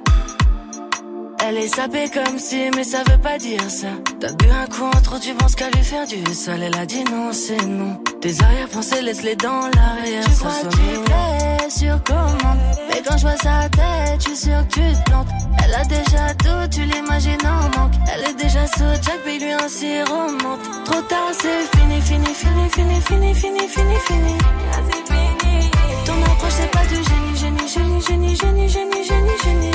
Les 1.52 1.68
saper 1.68 2.08
comme 2.08 2.38
si, 2.38 2.70
mais 2.74 2.84
ça 2.84 3.02
veut 3.08 3.18
pas 3.18 3.38
dire 3.38 3.68
ça. 3.68 3.88
T'as 4.20 4.32
bu 4.32 4.46
un 4.50 4.66
coup 4.66 4.84
en 4.84 5.00
trop, 5.02 5.18
tu 5.18 5.34
penses 5.34 5.54
qu'à 5.54 5.70
lui 5.70 5.82
faire 5.82 6.06
du 6.06 6.22
sale. 6.34 6.62
Elle 6.62 6.76
a 6.76 6.86
dit 6.86 7.04
non, 7.04 7.32
c'est 7.32 7.64
non. 7.64 8.00
Tes 8.20 8.42
arrière-pensées, 8.42 9.02
laisse-les 9.02 9.36
dans 9.36 9.68
l'arrière. 9.74 10.24
Tu 10.24 10.30
crois 10.36 10.50
que 10.62 10.68
tu 10.68 11.00
plais 11.04 11.70
sur 11.70 12.02
commande. 12.04 12.58
Mais 12.88 13.02
quand 13.06 13.16
je 13.16 13.22
vois 13.22 13.36
sa 13.36 13.68
tête, 13.68 14.20
je 14.20 14.28
suis 14.28 14.36
sûr 14.36 14.66
que 14.68 14.74
tu 14.74 14.96
te 14.96 15.10
plantes. 15.10 15.28
Elle 15.64 15.74
a 15.74 15.84
déjà 15.84 16.34
tout, 16.38 16.68
tu 16.70 16.82
l'imagines 16.84 17.46
en 17.46 17.78
manque. 17.78 17.92
Elle 18.12 18.30
est 18.30 18.34
déjà 18.34 18.66
sous 18.66 18.92
Jack, 19.02 19.20
mais 19.26 19.38
lui 19.38 19.52
un 19.52 19.68
si 19.68 20.02
remonte. 20.02 20.60
Trop 20.84 21.02
tard, 21.02 21.32
c'est 21.32 21.78
fini, 21.78 22.00
fini, 22.00 22.34
fini, 22.34 22.70
fini, 22.70 23.00
fini, 23.00 23.34
fini, 23.34 23.68
fini, 23.68 23.96
fini. 24.06 24.38
Ah, 24.72 24.78
c'est 24.88 25.12
fini. 25.12 25.70
Ton 26.06 26.22
approche, 26.24 26.52
c'est 26.56 26.70
pas 26.70 26.84
du 26.86 26.96
génie, 26.96 27.36
génie, 27.36 27.68
génie, 27.68 28.00
génie, 28.00 28.36
génie, 28.36 28.68
génie, 28.68 29.04
génie, 29.04 29.38
génie. 29.44 29.70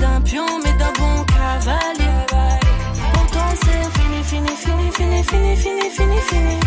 D'un 0.00 0.20
pion, 0.20 0.46
mais 0.62 0.72
d'un 0.72 0.92
bon 0.92 1.24
cavalier. 1.24 2.26
Pour 3.12 3.26
toi, 3.28 3.48
c'est 3.62 4.00
fini, 4.00 4.22
fini, 4.22 4.48
fini, 4.56 4.90
fini, 4.92 5.22
fini, 5.22 5.56
fini, 5.56 5.90
fini, 5.90 6.20
fini. 6.28 6.60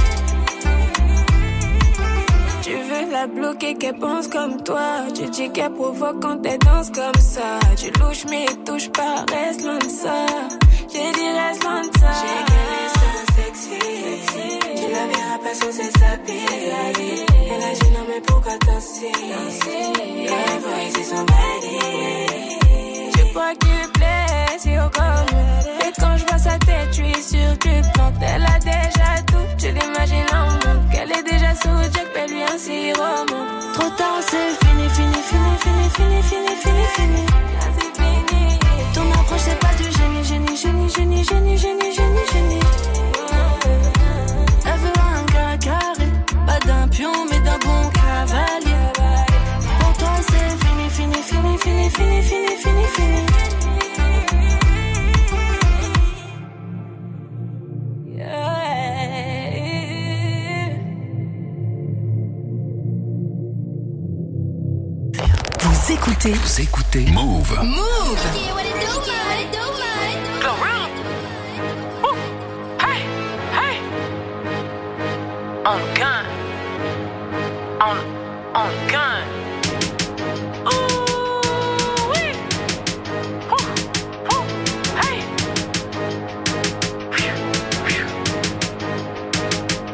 Tu 2.62 2.74
veux 2.74 3.12
la 3.12 3.28
bloquer, 3.28 3.76
qu'elle 3.76 3.98
pense 3.98 4.28
comme 4.28 4.62
toi. 4.64 5.06
Tu 5.16 5.30
dis 5.30 5.50
qu'elle 5.52 5.74
provoque 5.74 6.22
quand 6.22 6.46
elle 6.46 6.60
danse 6.60 6.90
comme 6.92 7.22
ça. 7.22 7.60
Tu 7.78 7.92
louches, 8.00 8.26
mais 8.30 8.46
touche 8.66 8.90
pas, 8.90 9.26
reste 9.34 9.64
loin 9.64 9.80
de 9.80 9.90
ça. 9.90 10.26
J'ai 10.92 11.12
dit 11.12 11.30
reste 11.40 11.64
loin 11.64 11.82
de 11.82 11.98
ça. 12.00 12.12
J'ai 12.20 12.40
qu'elle 12.50 12.74
est 12.84 12.92
so 13.00 13.10
sexy. 13.38 13.80
Tu 14.76 14.92
la 14.92 15.06
verras 15.08 15.40
pas 15.44 15.54
sous 15.54 15.72
ses 15.72 15.92
habits. 16.04 17.26
Elle 17.50 17.64
a 17.64 17.74
dit 17.74 17.92
non, 17.92 18.06
mais 18.08 18.22
pourquoi 18.22 18.58
danser? 18.66 19.12
Elle 19.16 20.60
voit 20.62 20.84
ici 20.84 21.04
son. 21.04 21.26
Tu 23.38 23.44
crois 23.44 23.54
qu'il 23.54 23.92
plaît, 23.94 24.58
si 24.58 24.70
au 24.80 24.90
comme. 24.90 25.38
Et 25.86 25.92
quand 26.02 26.18
je 26.18 26.26
vois 26.26 26.40
sa 26.40 26.58
tête, 26.58 26.88
je 26.90 27.04
suis 27.04 27.38
sûr 27.38 27.60
que 27.60 27.70
tu 27.70 27.90
plantes. 27.94 28.16
Elle 28.20 28.42
a 28.42 28.58
déjà 28.58 29.22
tout, 29.28 29.46
tu 29.60 29.68
l'imagines 29.68 30.26
en 30.34 30.54
manque. 30.54 30.92
Elle 30.92 31.12
est 31.12 31.22
déjà 31.22 31.54
sous 31.54 31.78
Jack, 31.94 32.08
mais 32.16 32.26
lui 32.26 32.42
un 32.42 32.58
si 32.58 32.92
remonte. 32.94 33.74
Trop 33.76 33.92
tard, 33.92 34.22
c'est 34.22 34.66
fini, 34.66 34.90
fini, 34.90 35.22
fini, 35.22 35.54
fini, 35.62 35.88
fini, 35.96 36.24
fini, 36.24 36.56
fini, 36.64 36.86
fini. 36.96 37.26
Ah, 37.62 37.66
c'est 37.78 38.02
fini. 38.02 38.60
Ton 38.96 39.12
approche, 39.12 39.42
c'est 39.42 39.60
pas 39.60 39.76
du 39.76 39.84
génie, 39.84 40.24
génie, 40.24 40.58
génie, 40.58 40.90
génie, 40.90 41.24
génie, 41.24 41.58
génie, 41.60 41.94
génie, 41.94 42.26
génie. 42.34 42.60
Elle 44.66 44.80
veut 44.80 44.98
un 45.14 45.24
gars 45.32 45.58
carré, 45.60 46.10
pas 46.48 46.60
d'un 46.66 46.88
pion, 46.88 47.12
mais 47.30 47.40
d'un 47.42 47.60
bon 47.60 47.82
cavalier. 47.94 48.82
Pour 49.80 49.94
toi, 49.94 50.10
c'est 50.28 50.66
fini, 50.66 50.90
fini, 50.90 51.22
fini, 51.22 51.58
fini, 51.60 51.90
fini, 51.92 52.22
fini. 52.24 52.57
Vous 65.88 65.94
écoutez 65.94 66.34
Vous 66.34 66.62
écoutez 66.62 67.06
Move. 67.12 67.64
Move. 67.64 68.20
On 75.66 75.80
gun. 75.96 76.26
On 77.80 77.98
on 78.54 78.72
gun. 78.92 79.24
Ooh. 80.66 81.08
Woo, 83.50 83.64
woo, 84.28 84.44
hey. 85.00 85.18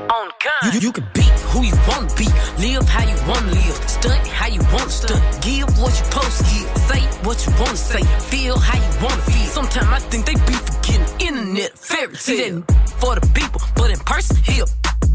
On 0.09 0.27
gun. 0.39 0.71
You, 0.71 0.79
you 0.79 0.91
can 0.91 1.05
be 1.13 1.23
who 1.53 1.61
you 1.61 1.75
want 1.87 2.09
to 2.09 2.15
be, 2.17 2.25
live 2.57 2.89
how 2.89 3.03
you 3.07 3.15
want 3.27 3.41
to 3.41 3.53
live, 3.53 3.77
stunt 3.87 4.27
how 4.27 4.47
you 4.47 4.61
want 4.73 4.89
to 4.89 4.89
stunt, 4.89 5.32
give 5.43 5.67
what 5.77 5.91
you 5.91 6.05
supposed 6.05 6.37
to 6.39 6.43
give, 6.51 6.67
say 6.87 7.01
what 7.27 7.37
you 7.45 7.51
want 7.59 7.75
to 7.75 7.77
say, 7.77 8.03
feel 8.31 8.57
how 8.57 8.77
you 8.79 9.03
want 9.03 9.15
to 9.15 9.31
feel. 9.31 9.47
Sometimes 9.47 9.87
I 9.87 9.99
think 9.99 10.25
they 10.25 10.35
be 10.35 10.53
forgetting 10.53 11.27
internet 11.27 11.77
fairy 11.77 12.15
tale 12.15 12.63
for 12.99 13.15
the 13.15 13.29
people, 13.33 13.61
but 13.75 13.91
in 13.91 13.99
person, 13.99 14.37
here. 14.37 14.65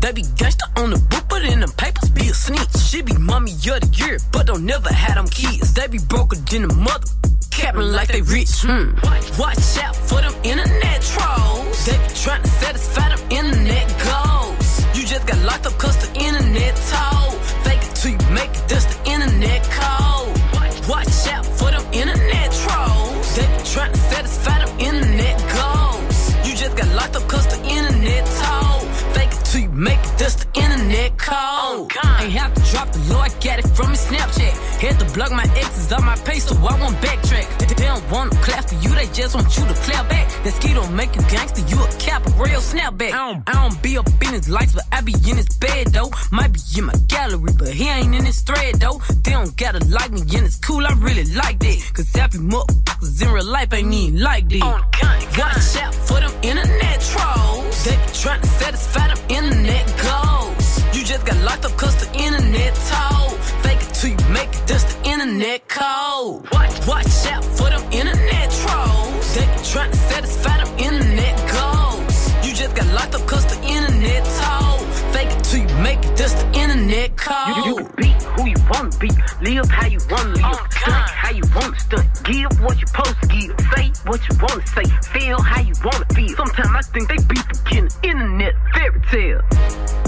They 0.01 0.13
be 0.13 0.23
gangsta 0.23 0.67
on 0.77 0.91
the 0.91 0.99
book, 1.11 1.25
but 1.29 1.43
in 1.43 1.59
the 1.61 1.67
papers 1.77 2.11
be 2.11 2.29
a 2.29 2.35
snitch. 2.35 2.77
She 2.79 3.03
be 3.03 3.15
mommy 3.15 3.51
of 3.53 3.81
the 3.81 3.91
year, 3.95 4.19
but 4.31 4.47
don't 4.47 4.65
never 4.65 4.93
have 4.93 5.17
them 5.17 5.27
kids. 5.27 5.75
They 5.75 5.89
be 5.89 5.99
broker 5.99 6.37
than 6.37 6.69
the 6.69 6.75
mother, 6.75 7.09
capping 7.51 7.91
like 7.91 8.09
they 8.09 8.23
rich. 8.23 8.63
Hmm. 8.63 8.95
Watch 9.41 9.59
out 9.83 9.97
for 9.97 10.21
them 10.21 10.35
internet 10.45 11.03
trolls. 11.03 11.85
They 11.87 11.99
be 11.99 12.15
trying 12.15 12.43
to 12.43 12.49
satisfy 12.63 13.09
them 13.09 13.23
internet 13.31 13.89
goals. 14.07 14.85
You 14.95 15.05
just 15.05 15.27
got 15.27 15.39
locked 15.45 15.67
up 15.67 15.77
cause 15.79 15.97
the 15.99 16.15
internet 16.15 16.77
told. 16.95 17.35
Fake 17.65 17.83
it 17.83 17.95
till 17.97 18.13
you 18.13 18.31
make 18.31 18.51
it, 18.51 18.69
that's 18.69 18.87
the 18.87 19.11
internet 19.11 19.63
code. 19.65 20.08
Watch 20.89 21.29
out 21.29 21.45
for 21.45 21.68
make 29.79 29.99
it, 29.99 30.19
that's 30.19 30.35
the 30.35 30.47
internet 30.61 31.17
code. 31.19 31.37
Oh, 31.39 32.19
ain't 32.21 32.33
have 32.33 32.53
to 32.55 32.63
drop 32.71 32.91
the 32.93 32.99
low, 33.13 33.21
I 33.21 33.29
got 33.41 33.59
it 33.61 33.69
from 33.69 33.91
his 33.91 34.05
Snapchat. 34.05 34.53
Had 34.83 34.99
to 35.01 35.07
block 35.15 35.31
my 35.31 35.47
exes 35.57 35.93
on 35.93 36.05
my 36.05 36.17
page 36.17 36.43
so 36.43 36.55
I 36.57 36.79
won't 36.81 36.97
backtrack. 36.97 37.47
They 37.59 37.87
don't 37.87 38.11
want 38.11 38.33
to 38.33 38.39
clap 38.39 38.69
for 38.69 38.75
you, 38.75 38.91
they 38.95 39.07
just 39.13 39.35
want 39.35 39.57
you 39.57 39.65
to 39.65 39.75
clap 39.75 40.09
back. 40.09 40.27
That 40.43 40.53
ski 40.55 40.75
don't 40.75 40.95
make 40.95 41.15
you 41.15 41.23
gangster, 41.23 41.63
you 41.69 41.83
a 41.83 41.89
cap, 41.99 42.27
a 42.27 42.31
real 42.31 42.61
snapback. 42.61 43.13
I 43.13 43.33
don't, 43.33 43.43
I 43.49 43.53
don't 43.53 43.81
be 43.83 43.97
up 43.97 44.09
in 44.09 44.33
his 44.33 44.49
lights, 44.49 44.75
but 44.75 44.85
I 44.93 45.01
be 45.01 45.15
in 45.15 45.37
his 45.37 45.49
bed 45.59 45.89
though. 45.89 46.11
Might 46.33 46.53
be 46.53 46.61
in 46.77 46.85
my 46.85 46.95
gallery, 47.07 47.53
but 47.57 47.69
he 47.69 47.89
ain't 47.89 48.15
in 48.15 48.25
his 48.25 48.41
thread 48.43 48.77
though. 48.77 49.01
They 49.23 49.33
don't 49.33 49.57
gotta 49.57 49.85
like 49.87 50.11
me, 50.11 50.21
and 50.21 50.47
it's 50.47 50.57
cool, 50.57 50.85
I 50.87 50.93
really 50.99 51.25
like 51.35 51.59
that. 51.61 51.91
Cause 51.95 52.13
happy 52.13 52.39
motherfuckers 52.39 53.23
in 53.23 53.33
real 53.33 53.45
life 53.45 53.73
ain't 53.73 53.93
even 53.93 54.21
like 54.21 54.49
that. 54.49 54.63
Oh, 54.63 54.89
Watch 55.39 55.77
out 55.83 55.95
for 55.95 56.19
them 56.19 56.33
internet 56.43 57.01
trolls. 57.01 57.58
They 57.85 57.97
be 57.97 58.13
trying 58.13 58.41
to 58.41 58.47
satisfy 58.47 59.07
them 59.09 59.19
internet 59.29 59.87
goals. 60.03 60.67
You 60.95 61.05
just 61.05 61.25
got 61.25 61.37
locked 61.45 61.65
up 61.65 61.77
cause 61.77 61.97
the 61.97 62.11
internet 62.19 62.75
told. 62.91 63.39
Fake 63.63 63.81
it 63.81 63.95
till 63.95 64.11
you 64.11 64.33
make 64.33 64.49
it, 64.51 64.63
that's 64.67 64.85
the 64.93 64.99
internet 65.09 65.69
code. 65.69 66.43
Watch 66.53 66.87
watch 66.87 67.27
out 67.33 67.45
for 67.45 67.71
them 67.71 67.83
internet 67.93 68.51
trolls. 68.61 69.35
They 69.35 69.47
trying 69.73 69.93
to 69.93 69.97
satisfy 70.11 70.57
them 70.63 70.71
internet 70.79 71.37
goals. 71.55 72.17
You 72.45 72.53
just 72.55 72.75
got 72.75 72.87
locked 72.95 73.15
up 73.15 73.27
cause 73.27 73.47
the 73.47 73.58
make 75.89 76.05
it, 76.05 76.17
the 76.17 76.51
internet 76.53 77.17
code. 77.17 77.57
You, 77.57 77.65
you 77.65 77.77
can 77.77 77.97
be 77.97 78.11
who 78.35 78.43
you 78.47 78.57
want 78.69 78.93
to 78.93 78.99
be, 78.99 79.11
live 79.41 79.69
how 79.71 79.87
you 79.87 79.99
want 80.11 80.23
to 80.23 80.29
live, 80.29 80.45
oh, 80.45 80.67
stunt 80.71 81.11
how 81.23 81.31
you 81.31 81.43
want 81.55 81.75
to 81.75 81.81
stunt, 81.81 82.25
give 82.25 82.51
what 82.61 82.77
you're 82.79 82.87
supposed 82.89 83.17
to 83.23 83.29
give, 83.29 83.55
say 83.75 83.93
what 84.05 84.21
you 84.29 84.37
want 84.39 84.67
to 84.67 84.69
say, 84.77 84.85
feel 85.13 85.41
how 85.41 85.61
you 85.61 85.75
want 85.85 86.09
to 86.09 86.15
feel. 86.15 86.37
Sometimes 86.37 86.73
I 86.77 86.83
think 86.93 87.09
they 87.09 87.17
be 87.25 87.41
forgetting 87.49 87.89
internet 88.03 88.55
fairy 88.75 89.01
tale. 89.11 90.08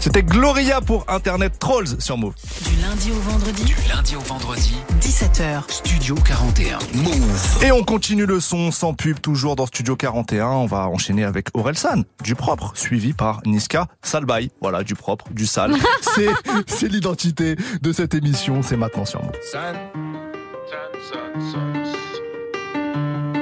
C'était 0.00 0.22
Gloria 0.22 0.80
pour 0.80 1.04
Internet 1.08 1.58
Trolls 1.58 2.00
sur 2.00 2.16
Move. 2.16 2.34
Du 2.64 2.82
lundi 2.82 3.10
au 3.10 3.20
vendredi. 3.20 3.64
Du 3.64 3.76
lundi 3.86 4.16
au 4.16 4.20
vendredi. 4.20 4.74
17h. 4.98 5.70
Studio 5.70 6.14
41. 6.14 6.78
Move. 6.94 7.62
Et 7.62 7.70
on 7.70 7.84
continue 7.84 8.24
le 8.24 8.40
son 8.40 8.70
sans 8.70 8.94
pub, 8.94 9.20
toujours 9.20 9.56
dans 9.56 9.66
Studio 9.66 9.96
41. 9.96 10.46
On 10.46 10.64
va 10.64 10.88
enchaîner 10.88 11.24
avec 11.24 11.48
Orelsan, 11.52 12.04
du 12.24 12.34
propre, 12.34 12.72
suivi 12.76 13.12
par 13.12 13.42
Niska 13.44 13.88
Salbay. 14.00 14.48
Voilà, 14.62 14.84
du 14.84 14.94
propre, 14.94 15.26
du 15.32 15.44
sale. 15.44 15.74
c'est, 16.14 16.30
c'est 16.66 16.88
l'identité 16.88 17.56
de 17.82 17.92
cette 17.92 18.14
émission. 18.14 18.62
C'est 18.62 18.78
maintenant 18.78 19.04
sur 19.04 19.22
Move. 19.22 19.36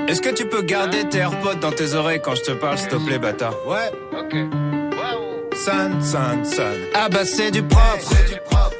Est-ce 0.08 0.20
que 0.20 0.34
tu 0.34 0.48
peux 0.48 0.62
garder 0.62 1.08
tes 1.08 1.18
AirPods 1.18 1.60
dans 1.60 1.70
tes 1.70 1.94
oreilles 1.94 2.20
quand 2.24 2.34
je 2.34 2.42
te 2.42 2.50
parle, 2.50 2.78
s'il 2.78 2.88
te 2.88 2.96
plaît, 2.96 3.20
bâtard? 3.20 3.54
Ouais. 3.68 3.92
Ok. 4.18 4.77
Sun, 5.64 6.00
sun, 6.02 6.44
sun. 6.44 6.76
Ah 6.94 7.08
bah 7.08 7.24
c'est 7.24 7.50
du 7.50 7.62
propre. 7.62 8.14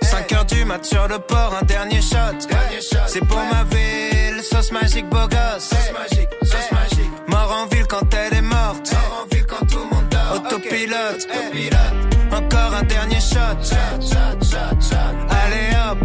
5 0.03 0.33
heures 0.33 0.45
du 0.45 0.65
mat 0.65 0.85
sur 0.85 1.09
le 1.09 1.19
port, 1.19 1.55
un 1.61 1.65
dernier 1.65 2.01
shot. 2.01 2.39
C'est 3.07 3.25
pour 3.27 3.41
ma 3.53 3.65
ville, 3.65 4.43
sauce 4.43 4.71
magique, 4.71 5.09
beau 5.09 5.27
gosse. 5.29 5.69
Sauce 5.71 5.93
magique, 5.93 6.29
sauce 6.43 6.71
magique. 6.73 7.11
Mort 7.27 7.53
en 7.53 7.67
ville 7.67 7.87
quand 7.87 8.15
elle 8.15 8.35
est 8.39 8.43
morte. 8.43 8.93
Mort 8.93 9.25
en 9.25 9.35
ville 9.35 9.47
quand 9.47 9.67
tout 9.67 9.79
le 9.79 9.95
monde 9.95 10.09
dort. 10.09 10.43
Autopilote. 10.47 11.27
Encore 12.33 12.75
un 12.75 12.85
dernier 12.85 13.21
shot. 13.21 13.75
Allez 15.31 15.75
hop. 15.91 15.99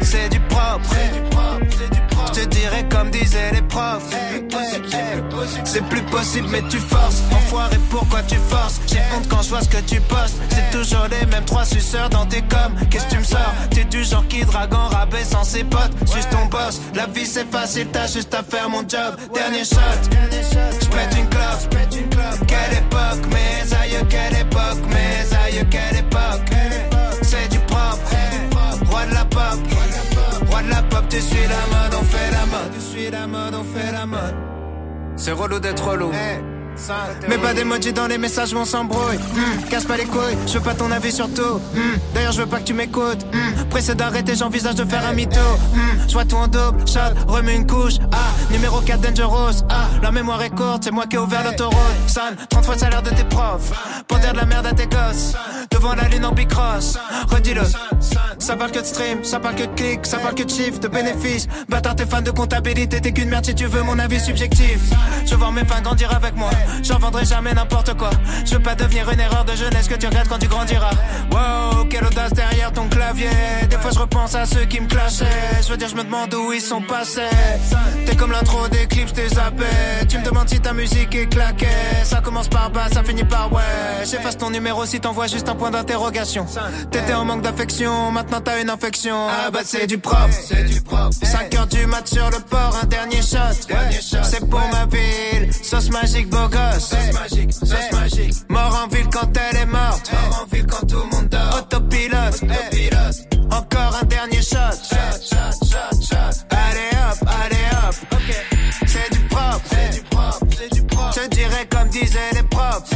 C'est 0.00 0.28
du 0.30 0.40
propre. 0.40 0.94
Comme 2.98 3.10
disaient 3.10 3.52
les 3.52 3.62
profs. 3.62 4.10
C'est 5.64 5.84
plus 5.84 6.02
possible, 6.02 6.48
mais 6.50 6.62
tu 6.68 6.78
forces. 6.78 7.22
Enfoiré, 7.30 7.78
pourquoi 7.90 8.22
tu 8.22 8.34
forces? 8.48 8.80
J'ai 8.88 8.98
honte 9.14 9.28
quand 9.28 9.40
je 9.40 9.50
vois 9.50 9.60
ce 9.60 9.68
que 9.68 9.80
tu 9.82 10.00
postes. 10.00 10.34
C'est 10.48 10.76
toujours 10.76 11.06
les 11.08 11.24
mêmes 11.26 11.44
trois 11.44 11.64
suceurs 11.64 12.10
dans 12.10 12.26
tes 12.26 12.42
coms. 12.42 12.74
Qu'est-ce 12.90 13.04
que 13.04 13.10
tu 13.10 13.18
me 13.18 13.22
sors? 13.22 13.54
T'es 13.70 13.84
du 13.84 14.02
genre 14.02 14.26
qui 14.26 14.44
drague 14.44 14.74
en 14.74 14.88
rabais 14.88 15.22
sans 15.22 15.44
ses 15.44 15.62
potes. 15.62 15.92
Suis 16.06 16.24
ton 16.24 16.46
boss. 16.46 16.80
La 16.96 17.06
vie 17.06 17.24
c'est 17.24 17.48
facile, 17.48 17.86
t'as 17.92 18.08
juste 18.08 18.34
à 18.34 18.42
faire 18.42 18.68
mon 18.68 18.80
job. 18.80 19.14
Dernier 19.32 19.64
shot. 19.64 19.76
J'pète 20.82 21.16
une 21.16 21.28
clope. 21.28 21.76
Quelle 22.48 22.78
époque, 22.78 23.26
mes 23.30 23.76
aïeux, 23.76 24.06
quelle 24.10 24.40
époque, 24.40 24.82
mes 24.88 25.36
aïeux, 25.36 25.66
quelle 25.70 25.98
époque? 25.98 26.50
C'est 27.22 27.48
du 27.48 27.60
propre. 27.60 28.10
Roi 28.90 29.06
de 29.06 29.14
la 29.14 29.24
pop. 29.24 29.58
Roi 30.48 30.62
de 30.62 30.70
la 30.70 30.82
pop, 30.82 31.04
tu 31.08 31.20
suis 31.20 31.46
la 31.46 31.66
mode, 31.72 31.94
on 32.00 32.04
fait 32.04 32.30
la 32.30 32.46
mode. 32.46 32.72
Tu 32.74 32.80
suis 32.80 33.10
la 33.10 33.26
mode, 33.26 33.54
on 33.54 33.64
fait 33.64 33.92
la 33.92 34.06
mode. 34.06 34.34
C'est 35.16 35.32
relou 35.32 35.58
d'être 35.58 35.88
relou. 35.88 36.10
Mais 37.28 37.38
pas 37.38 37.54
d'emoji 37.54 37.92
dans 37.92 38.06
les 38.06 38.18
messages, 38.18 38.54
on 38.54 38.64
s'embrouille. 38.64 39.16
Hmm, 39.16 39.68
casse 39.68 39.84
pas 39.84 39.96
les 39.96 40.04
couilles, 40.04 40.36
je 40.46 40.54
veux 40.54 40.60
pas 40.60 40.74
ton 40.74 40.90
avis 40.90 41.12
sur 41.12 41.28
tout. 41.32 41.60
Hmm, 41.74 41.98
D'ailleurs, 42.14 42.32
je 42.32 42.40
veux 42.40 42.46
pas 42.46 42.58
que 42.58 42.64
tu 42.64 42.74
m'écoutes. 42.74 43.24
Hmm, 43.32 43.64
pressé 43.68 43.94
d'arrêter, 43.94 44.34
j'envisage 44.36 44.74
de 44.76 44.84
faire 44.84 45.04
un 45.06 45.12
mytho. 45.12 45.40
Hmm, 45.74 45.98
je 46.08 46.12
vois 46.12 46.24
tout 46.24 46.36
en 46.36 46.46
double, 46.48 46.86
shot, 46.86 47.00
remets 47.26 47.56
une 47.56 47.66
couche. 47.66 47.94
Ah, 48.12 48.16
numéro 48.52 48.80
4 48.80 49.00
Dangerous. 49.00 49.64
Ah, 49.68 49.86
la 50.02 50.10
mémoire 50.10 50.40
est 50.42 50.50
courte, 50.54 50.84
c'est 50.84 50.90
moi 50.92 51.06
qui 51.06 51.16
ai 51.16 51.18
ouvert 51.18 51.44
l'autoroute. 51.44 51.76
Son, 52.06 52.20
30 52.48 52.64
fois 52.64 52.74
le 52.74 52.80
salaire 52.80 53.02
de 53.02 53.10
tes 53.10 53.24
profs. 53.24 53.72
Pour 54.06 54.18
dire 54.18 54.32
de 54.32 54.38
la 54.38 54.46
merde 54.46 54.66
à 54.66 54.72
tes 54.72 54.86
gosses. 54.86 55.34
Devant 55.70 55.94
la 55.94 56.08
lune 56.08 56.24
en 56.24 56.32
bicross. 56.32 56.96
Redis-le. 57.28 57.62
Ça 58.38 58.56
parle 58.56 58.70
que 58.70 58.78
de 58.80 58.84
stream, 58.84 59.24
ça 59.24 59.40
parle 59.40 59.56
que 59.56 59.62
de 59.64 59.74
clics, 59.74 60.06
ça 60.06 60.18
parle 60.18 60.34
que 60.34 60.42
de 60.44 60.50
chiffres, 60.50 60.78
de 60.78 60.88
bénéfices. 60.88 61.46
Bâtard, 61.68 61.96
t'es 61.96 62.06
fan 62.06 62.22
de 62.24 62.30
comptabilité, 62.30 63.00
t'es 63.00 63.12
qu'une 63.12 63.28
merde 63.28 63.44
si 63.44 63.54
tu 63.54 63.66
veux 63.66 63.82
mon 63.82 63.98
avis 63.98 64.20
subjectif. 64.20 64.78
Je 65.26 65.34
voir 65.34 65.52
mes 65.52 65.64
fans 65.64 65.82
grandir 65.82 66.10
avec 66.14 66.34
moi. 66.36 66.50
J'en 66.82 66.98
vendrai 66.98 67.24
jamais 67.24 67.54
n'importe 67.54 67.94
quoi. 67.94 68.10
Je 68.44 68.54
veux 68.54 68.62
pas 68.62 68.74
devenir 68.74 69.10
une 69.10 69.20
erreur 69.20 69.44
de 69.44 69.54
jeunesse 69.54 69.88
que 69.88 69.94
tu 69.94 70.06
regrettes 70.06 70.28
quand 70.28 70.38
tu 70.38 70.48
grandiras. 70.48 70.90
Wow, 71.30 71.84
quelle 71.84 72.04
audace 72.04 72.32
derrière 72.32 72.72
ton 72.72 72.88
clavier. 72.88 73.30
Des 73.68 73.76
fois 73.76 73.90
je 73.92 73.98
repense 73.98 74.34
à 74.34 74.46
ceux 74.46 74.64
qui 74.64 74.80
me 74.80 74.86
clashaient. 74.86 75.26
Je 75.62 75.68
veux 75.68 75.76
dire, 75.76 75.88
je 75.88 75.96
me 75.96 76.04
demande 76.04 76.34
où 76.34 76.52
ils 76.52 76.60
sont 76.60 76.82
passés. 76.82 77.22
T'es 78.06 78.16
comme 78.16 78.32
l'intro 78.32 78.68
des 78.68 78.86
clips, 78.86 79.08
j't'ai 79.08 79.28
zappé. 79.28 79.64
Tu 80.08 80.18
me 80.18 80.24
demandes 80.24 80.48
si 80.48 80.60
ta 80.60 80.72
musique 80.72 81.14
est 81.14 81.26
claquée. 81.26 81.66
Ça 82.04 82.20
commence 82.20 82.48
par 82.48 82.70
bas, 82.70 82.88
ça 82.92 83.02
finit 83.02 83.24
par 83.24 83.52
ouais. 83.52 84.04
J'efface 84.04 84.36
ton 84.36 84.50
numéro 84.50 84.86
si 84.86 85.00
t'envoies 85.00 85.26
juste 85.26 85.48
un 85.48 85.54
point 85.54 85.70
d'interrogation. 85.70 86.46
T'étais 86.90 87.14
en 87.14 87.24
manque 87.24 87.42
d'affection, 87.42 88.10
maintenant 88.12 88.40
t'as 88.40 88.60
une 88.60 88.70
infection. 88.70 89.28
Ah 89.28 89.50
bah 89.50 89.60
c'est 89.64 89.86
du 89.86 89.98
propre, 89.98 90.28
c'est 90.32 90.64
du 90.64 90.80
propre. 90.80 91.16
5 91.22 91.54
heures 91.54 91.66
du 91.66 91.86
mat 91.86 92.06
sur 92.06 92.30
le 92.30 92.38
port, 92.38 92.78
un 92.82 92.86
dernier 92.86 93.22
shot. 93.22 93.38
C'est 94.22 94.48
pour 94.48 94.62
ma 94.72 94.86
ville, 94.86 95.52
sauce 95.62 95.90
magique, 95.90 96.28
beau 96.28 96.48
gosse. 96.58 96.88
Sauce 96.88 97.12
magique, 97.12 97.52
sauce 97.52 97.92
magique. 97.92 98.34
Mort 98.48 98.84
en 98.84 98.88
ville 98.88 99.08
quand 99.12 99.30
elle 99.36 99.56
est 99.56 99.66
morte. 99.66 100.10
Mort 100.12 100.42
en 100.42 100.54
ville 100.54 100.66
quand 100.66 100.86
tout 100.86 101.02
le 101.04 101.16
monde 101.16 101.28
dort. 101.28 101.58
Autopilote, 101.58 102.42
autopilote. 102.42 103.18
Encore 103.50 103.98
un 104.00 104.04
dernier 104.06 104.42
shot. 104.42 104.76
Shot, 104.90 105.18
shot, 105.30 105.66
shot, 105.66 106.02
shot. 106.02 106.34
Allez 106.50 106.90
hop, 107.10 107.28
allez 107.44 107.66
hop. 107.72 107.94
C'est 108.86 109.10
du 109.12 109.20
propre, 109.28 109.60
c'est 109.70 109.94
du 109.94 110.00
propre, 110.02 110.46
c'est 110.56 110.72
du 110.72 110.82
propre. 110.82 111.20
Je 111.22 111.28
dirais 111.28 111.66
comme 111.70 111.88
disaient 111.88 112.32
les 112.34 112.42
profs. 112.44 112.90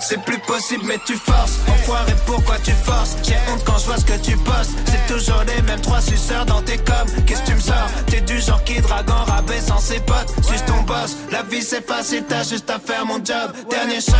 C'est 0.00 0.22
plus 0.22 0.38
possible, 0.40 0.84
mais 0.86 0.98
tu 1.06 1.14
forces. 1.16 1.58
Enfoiré, 1.68 2.14
pourquoi 2.26 2.56
tu 2.62 2.72
forces? 2.72 3.16
J'ai 3.22 3.36
honte 3.50 3.64
quand 3.64 3.78
je 3.78 3.86
vois 3.86 3.96
ce 3.96 4.04
que 4.04 4.18
tu 4.18 4.36
postes. 4.36 4.72
C'est 4.86 5.14
toujours 5.14 5.42
les 5.46 5.62
mêmes 5.62 5.80
trois 5.80 6.00
suceurs 6.00 6.44
dans 6.46 6.62
tes 6.62 6.78
coms. 6.78 7.24
Qu'est-ce 7.26 7.42
que 7.42 7.46
tu 7.46 7.54
me 7.54 7.60
sors? 7.60 7.88
T'es 8.06 8.20
du 8.20 8.40
genre 8.40 8.62
qui 8.64 8.80
drague 8.80 9.10
en 9.10 9.24
rabais 9.24 9.60
sans 9.60 9.78
ses 9.78 10.00
potes. 10.00 10.32
Suis 10.42 10.60
ton 10.66 10.82
boss? 10.82 11.16
La 11.30 11.42
vie 11.42 11.62
c'est 11.62 11.86
facile, 11.86 12.24
t'as 12.28 12.42
juste 12.44 12.68
à 12.70 12.78
faire 12.78 13.06
mon 13.06 13.16
job. 13.24 13.52
Dernier 13.70 14.00
shot. 14.00 14.12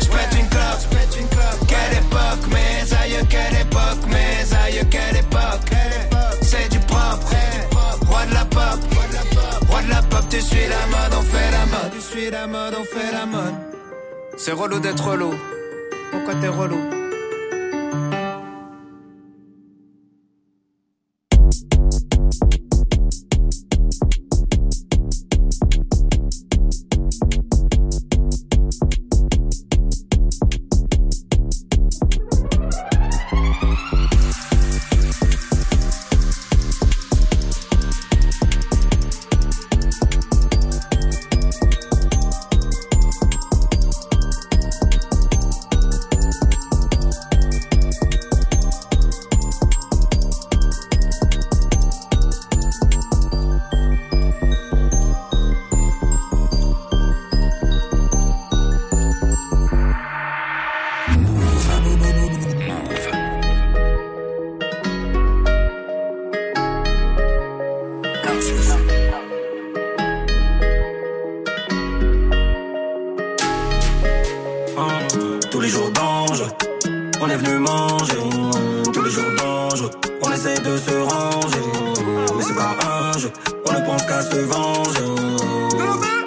J'pète 0.00 0.38
une 0.40 0.48
clope. 0.48 0.68
Quelle 1.66 1.98
époque, 1.98 2.46
mes 2.48 2.94
aïeux, 2.96 3.26
quelle 3.28 3.60
époque, 3.60 4.06
mes 4.08 4.56
aïeux, 4.56 4.86
quelle 4.90 5.16
époque? 5.16 5.70
C'est 6.42 6.68
du 6.70 6.78
propre. 6.80 7.34
Roi 8.06 8.26
de 8.26 8.34
la 8.34 8.44
pop. 8.44 8.78
Roi 9.68 9.82
de 9.82 9.90
la 9.90 10.02
pop, 10.02 10.24
tu 10.30 10.40
suis 10.40 10.66
la 10.66 10.86
mode, 10.86 11.18
on 11.18 11.22
fait 11.22 11.50
la 11.50 11.66
mode. 11.66 11.92
Tu 11.92 12.00
suis 12.00 12.30
la 12.30 12.46
mode, 12.46 12.74
on 12.80 12.84
fait 12.84 13.12
la 13.12 13.26
mode. 13.26 13.67
C'est 14.40 14.52
relou 14.52 14.78
d'être 14.78 15.04
relou. 15.04 15.34
Pourquoi 16.12 16.36
t'es 16.36 16.46
relou? 16.46 16.97
On 80.22 80.32
essaie 80.32 80.60
de 80.60 80.76
se 80.76 80.90
ranger. 80.90 81.94
Mais 82.36 82.42
c'est 82.42 82.54
pas 82.54 82.76
un 82.86 83.18
jeu, 83.18 83.30
on 83.66 83.72
ne 83.72 83.86
pense 83.86 84.02
qu'à 84.06 84.22
se 84.22 84.36
venger. 84.36 86.17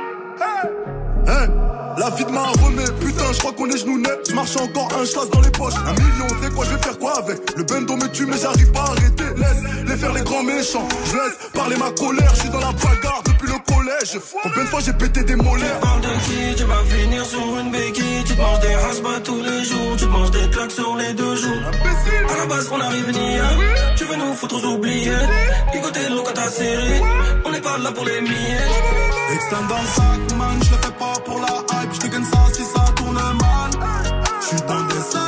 La 2.01 2.09
vie 2.09 2.25
de 2.25 2.31
ma 2.31 2.47
remet, 2.47 2.89
putain, 2.99 3.31
je 3.31 3.37
crois 3.37 3.51
qu'on 3.51 3.69
est 3.69 3.77
genoux 3.77 3.99
nets. 3.99 4.27
Je 4.27 4.33
marche 4.33 4.57
encore 4.57 4.89
un 4.99 5.05
chasse 5.05 5.29
dans 5.29 5.41
les 5.41 5.51
poches. 5.51 5.75
Un 5.75 5.93
million, 5.93 6.25
c'est 6.41 6.51
quoi, 6.51 6.65
je 6.65 6.71
vais 6.71 6.81
faire 6.81 6.97
quoi 6.97 7.19
avec? 7.19 7.55
Le 7.55 7.63
bendo 7.63 7.95
me 7.95 8.07
tue, 8.07 8.25
mais 8.25 8.39
j'arrive 8.41 8.71
pas 8.71 8.85
à 8.85 8.89
arrêter. 8.89 9.29
Laisse 9.37 9.61
les 9.85 9.97
faire 9.97 10.11
les 10.11 10.23
grands 10.23 10.41
méchants. 10.41 10.87
Je 11.05 11.13
laisse 11.13 11.37
parler 11.53 11.75
ma 11.77 11.91
colère, 11.91 12.33
je 12.33 12.39
suis 12.39 12.49
dans 12.49 12.59
la 12.59 12.71
bagarre 12.71 13.21
depuis 13.23 13.49
le 13.49 13.59
collège. 13.71 14.19
Combien 14.41 14.63
de 14.63 14.69
fois 14.69 14.79
j'ai 14.83 14.93
pété 14.93 15.23
des 15.23 15.35
molaires? 15.35 15.79
Tu 15.79 15.85
parles 15.85 16.01
de 16.01 16.07
qui? 16.25 16.55
Tu 16.55 16.63
vas 16.63 16.83
finir 16.89 17.23
sur 17.23 17.59
une 17.59 17.71
béquille. 17.71 18.23
Tu 18.25 18.33
te 18.33 18.41
manges 18.41 18.59
des 18.61 18.75
raspas 18.77 19.19
tous 19.23 19.43
les 19.43 19.63
jours. 19.63 19.95
Tu 19.95 20.05
te 20.05 20.09
manges 20.09 20.31
des 20.31 20.49
claques 20.49 20.71
sur 20.71 20.95
les 20.95 21.13
deux 21.13 21.35
jours. 21.35 21.61
À 22.33 22.37
la 22.39 22.45
base, 22.47 22.67
on 22.71 22.81
arrive 22.81 23.11
ni 23.11 23.37
Tu 23.95 24.05
veux 24.05 24.15
nous 24.15 24.33
foutre 24.33 24.55
aux 24.55 24.73
oubliettes? 24.73 25.29
Ligoter 25.71 26.09
l'eau 26.09 26.23
quand 26.25 26.33
t'as 26.33 26.49
serré. 26.49 26.99
On 27.45 27.51
n'est 27.51 27.61
pas 27.61 27.77
là 27.77 27.91
pour 27.91 28.05
les 28.05 28.21
miettes. 28.21 29.20
Extend 29.33 29.63
dans 29.69 29.81
le 29.81 29.87
sac, 29.87 30.37
man, 30.37 30.59
je 30.63 30.71
le 30.71 30.77
fais 30.77 30.91
pas 30.91 31.13
pour 31.25 31.39
la 31.39 31.81
hype, 31.81 31.93
je 31.93 31.99
te 31.99 32.07
gagne 32.07 32.23
ça 32.25 32.37
si 32.53 32.63
ça 32.63 32.83
tourne 32.95 33.13
mal. 33.13 33.71
Je 34.41 34.47
suis 34.47 34.61
dans 34.67 34.83
des 34.83 35.20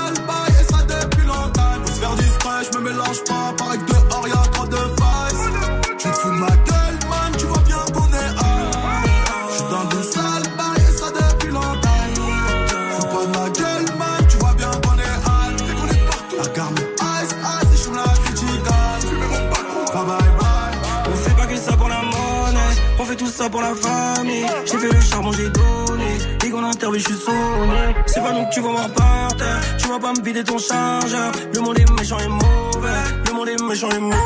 pour 23.49 23.61
la 23.61 23.73
famille. 23.75 24.45
J'ai 24.65 24.77
fait 24.77 24.93
le 24.93 25.01
charbon, 25.01 25.31
j'ai 25.31 25.49
donné. 25.49 26.17
Et 26.45 26.49
qu'on 26.49 26.63
interview, 26.63 26.99
je 26.99 27.05
suis 27.05 27.17
sonné. 27.17 27.95
C'est 28.05 28.21
pas 28.21 28.31
nous 28.33 28.45
que 28.45 28.53
tu 28.53 28.61
vas 28.61 28.69
voir 28.69 28.89
par 28.89 29.35
terre. 29.35 29.59
Tu 29.77 29.87
vas 29.87 29.99
pas 29.99 30.13
me 30.13 30.23
vider 30.23 30.43
ton 30.43 30.57
chargeur. 30.57 31.31
Le 31.53 31.59
monde 31.61 31.79
est 31.79 31.91
méchant 31.99 32.19
et 32.19 32.27
mauvais. 32.27 33.03
Le 33.27 33.33
monde 33.33 33.49
est 33.49 33.61
méchant 33.61 33.89
et 33.89 33.99
mauvais. 33.99 34.17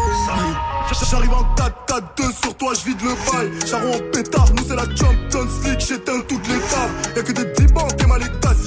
J'arrive 1.10 1.34
en 1.34 1.44
4-4-2 1.56 2.42
sur 2.42 2.56
toi, 2.56 2.74
je 2.74 2.86
vide 2.86 3.02
le 3.02 3.10
bail. 3.32 3.50
Charron 3.66 3.94
en 3.96 4.12
pétard, 4.12 4.48
nous 4.56 4.64
c'est 4.68 4.76
la 4.76 4.84
Champions 4.84 5.48
League, 5.64 5.80
j'éteins 5.80 6.20
toutes 6.28 6.48
les 6.48 6.60
tables. 6.60 7.16
Y'a 7.16 7.24
que 7.24 7.32
des 7.32 7.46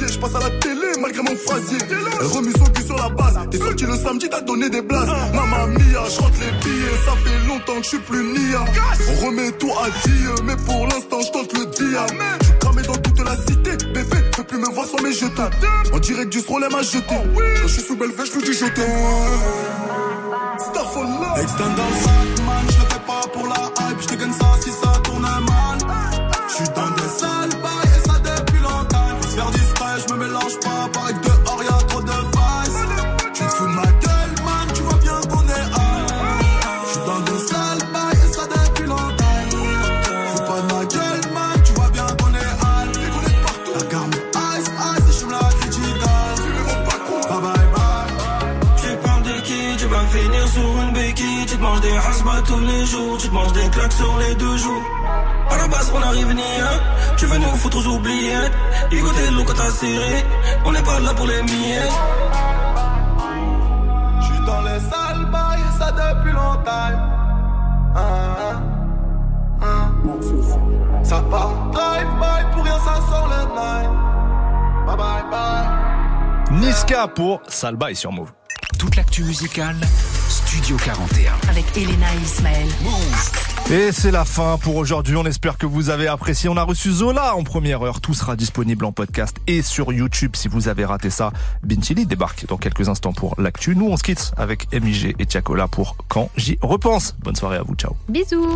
casiers. 0.01 0.15
Je 0.15 0.19
passe 0.19 0.35
à 0.35 0.41
la 0.41 0.51
télé 0.59 0.87
malgré 1.01 1.23
mon 1.23 1.37
phrasier. 1.37 1.79
Elle 2.21 2.27
remis 2.27 2.53
son 2.53 2.65
cul 2.67 2.83
sur 2.83 2.97
la 2.97 3.09
base. 3.09 3.39
T'es 3.51 3.59
sorti 3.59 3.85
le 3.85 3.97
samedi, 3.97 4.29
t'as 4.31 4.41
donné 4.41 4.69
des 4.71 4.83
blases. 4.83 5.09
Maman 5.35 5.67
mia, 5.69 6.05
je 6.09 6.21
rentre 6.21 6.41
les 6.41 6.53
billets. 6.63 6.99
Ça 7.05 7.13
fait 7.25 7.47
longtemps 7.49 7.77
que 7.79 7.83
je 7.83 7.89
suis 7.89 7.99
plus 7.99 8.25
nia. 8.25 8.65
On 9.09 9.27
remet 9.27 9.53
tout 9.53 9.73
à 9.73 9.91
Dieu, 10.07 10.35
mais 10.45 10.57
pour 10.57 10.87
l'instant, 10.87 11.21
je 11.21 11.31
tente 11.31 11.53
le 11.53 11.67
dia. 11.67 12.07
Je 12.43 12.59
cramé 12.59 12.83
dans 12.83 12.97
toute 12.97 13.25
la 13.25 13.37
cité. 13.37 13.77
Bébé, 13.93 14.17
fais 14.35 14.45
plus 14.45 14.59
me 14.59 14.71
voir 14.73 14.87
sans 14.87 15.03
mes 15.03 15.13
jetons. 15.13 15.51
En 15.93 15.99
direct 15.99 16.33
du 16.33 16.41
Strollem 16.41 16.75
à 16.75 16.83
jeter. 16.83 17.01
Quand 17.09 17.23
je 17.67 17.69
suis 17.69 17.83
sous 17.83 17.97
belle 17.97 18.11
je 18.17 18.39
lui 18.39 18.43
dis 18.43 18.53
je 18.53 18.67
Starfall 20.61 21.09
Extend 21.41 21.65
dans 21.77 21.89
le 21.89 21.97
sac, 22.03 22.47
man, 22.47 22.65
je 22.69 22.79
le 22.81 22.87
fais 22.91 23.01
pas 23.07 23.27
pour 23.33 23.47
la 23.47 23.89
hype, 23.89 24.01
je 24.01 24.07
te 24.09 24.15
gagne 24.15 24.33
ça 24.33 24.60
jours 52.91 53.17
Tu 53.19 53.29
te 53.29 53.35
manges 53.35 53.53
des 53.53 53.69
claques 53.71 53.93
sur 53.93 54.19
les 54.19 54.35
deux 54.35 54.57
jours 54.57 54.83
À 55.51 55.57
la 55.57 55.69
base 55.69 55.91
on 55.95 56.03
arrive 56.03 56.33
ni 56.35 56.43
un 56.43 57.17
Tu 57.17 57.27
veux 57.27 57.39
nous 57.39 57.57
foutre 57.57 57.79
aux 57.79 57.87
oubliettes 57.97 58.53
l'eau 59.37 59.45
quand 59.45 59.55
t'as 59.55 59.71
serré 59.71 60.25
On 60.65 60.73
n'est 60.73 60.83
pas 60.83 61.01
là 61.01 61.15
pour 61.15 61.27
les 61.27 61.43
miettes 61.43 61.99
Je 64.21 64.27
suis 64.27 64.45
dans 64.47 64.63
les 64.63 64.81
sales 64.81 65.27
bails 65.31 65.61
ça 65.81 65.93
depuis 65.93 66.33
longtemps. 66.33 66.93
Ah, 67.95 68.61
ah, 69.63 69.63
ah. 69.63 69.91
Ça 71.03 71.23
part 71.31 71.71
drive-by, 71.73 72.55
pour 72.55 72.65
rien 72.65 72.79
ça 72.79 72.97
sort 73.09 73.29
le 73.29 73.41
night. 73.55 73.91
Bye 74.87 74.97
bye 74.97 75.31
bye. 75.31 76.61
Niska 76.61 77.09
pour 77.09 77.41
Salba 77.49 77.91
et 77.91 77.95
sur 77.95 78.13
Move. 78.13 78.33
Toute 78.79 78.97
l'actu 78.97 79.25
musicale, 79.25 79.77
Studio 80.51 80.77
41. 80.79 81.33
Avec 81.49 81.65
Elena 81.77 82.13
et 82.13 82.25
Ismaël. 82.25 82.67
Et 83.71 83.93
c'est 83.93 84.11
la 84.11 84.25
fin 84.25 84.59
pour 84.61 84.75
aujourd'hui. 84.75 85.15
On 85.15 85.25
espère 85.25 85.57
que 85.57 85.65
vous 85.65 85.91
avez 85.91 86.09
apprécié. 86.09 86.49
On 86.49 86.57
a 86.57 86.65
reçu 86.65 86.91
Zola 86.91 87.37
en 87.37 87.45
première 87.45 87.83
heure. 87.83 88.01
Tout 88.01 88.15
sera 88.15 88.35
disponible 88.35 88.85
en 88.85 88.91
podcast 88.91 89.37
et 89.47 89.63
sur 89.63 89.93
YouTube 89.93 90.33
si 90.35 90.49
vous 90.49 90.67
avez 90.67 90.85
raté 90.85 91.09
ça. 91.09 91.31
Bintili 91.63 92.05
débarque 92.05 92.47
dans 92.47 92.57
quelques 92.57 92.89
instants 92.89 93.13
pour 93.13 93.37
l'actu. 93.39 93.77
Nous, 93.77 93.87
on 93.87 93.97
se 93.97 94.03
quitte 94.03 94.33
avec 94.37 94.67
MIG 94.73 95.15
et 95.21 95.27
Tiakola 95.27 95.69
pour 95.69 95.95
Quand 96.09 96.31
j'y 96.37 96.59
repense. 96.63 97.15
Bonne 97.23 97.37
soirée 97.37 97.59
à 97.59 97.63
vous. 97.63 97.77
Ciao. 97.77 97.95
Bisous. 98.09 98.49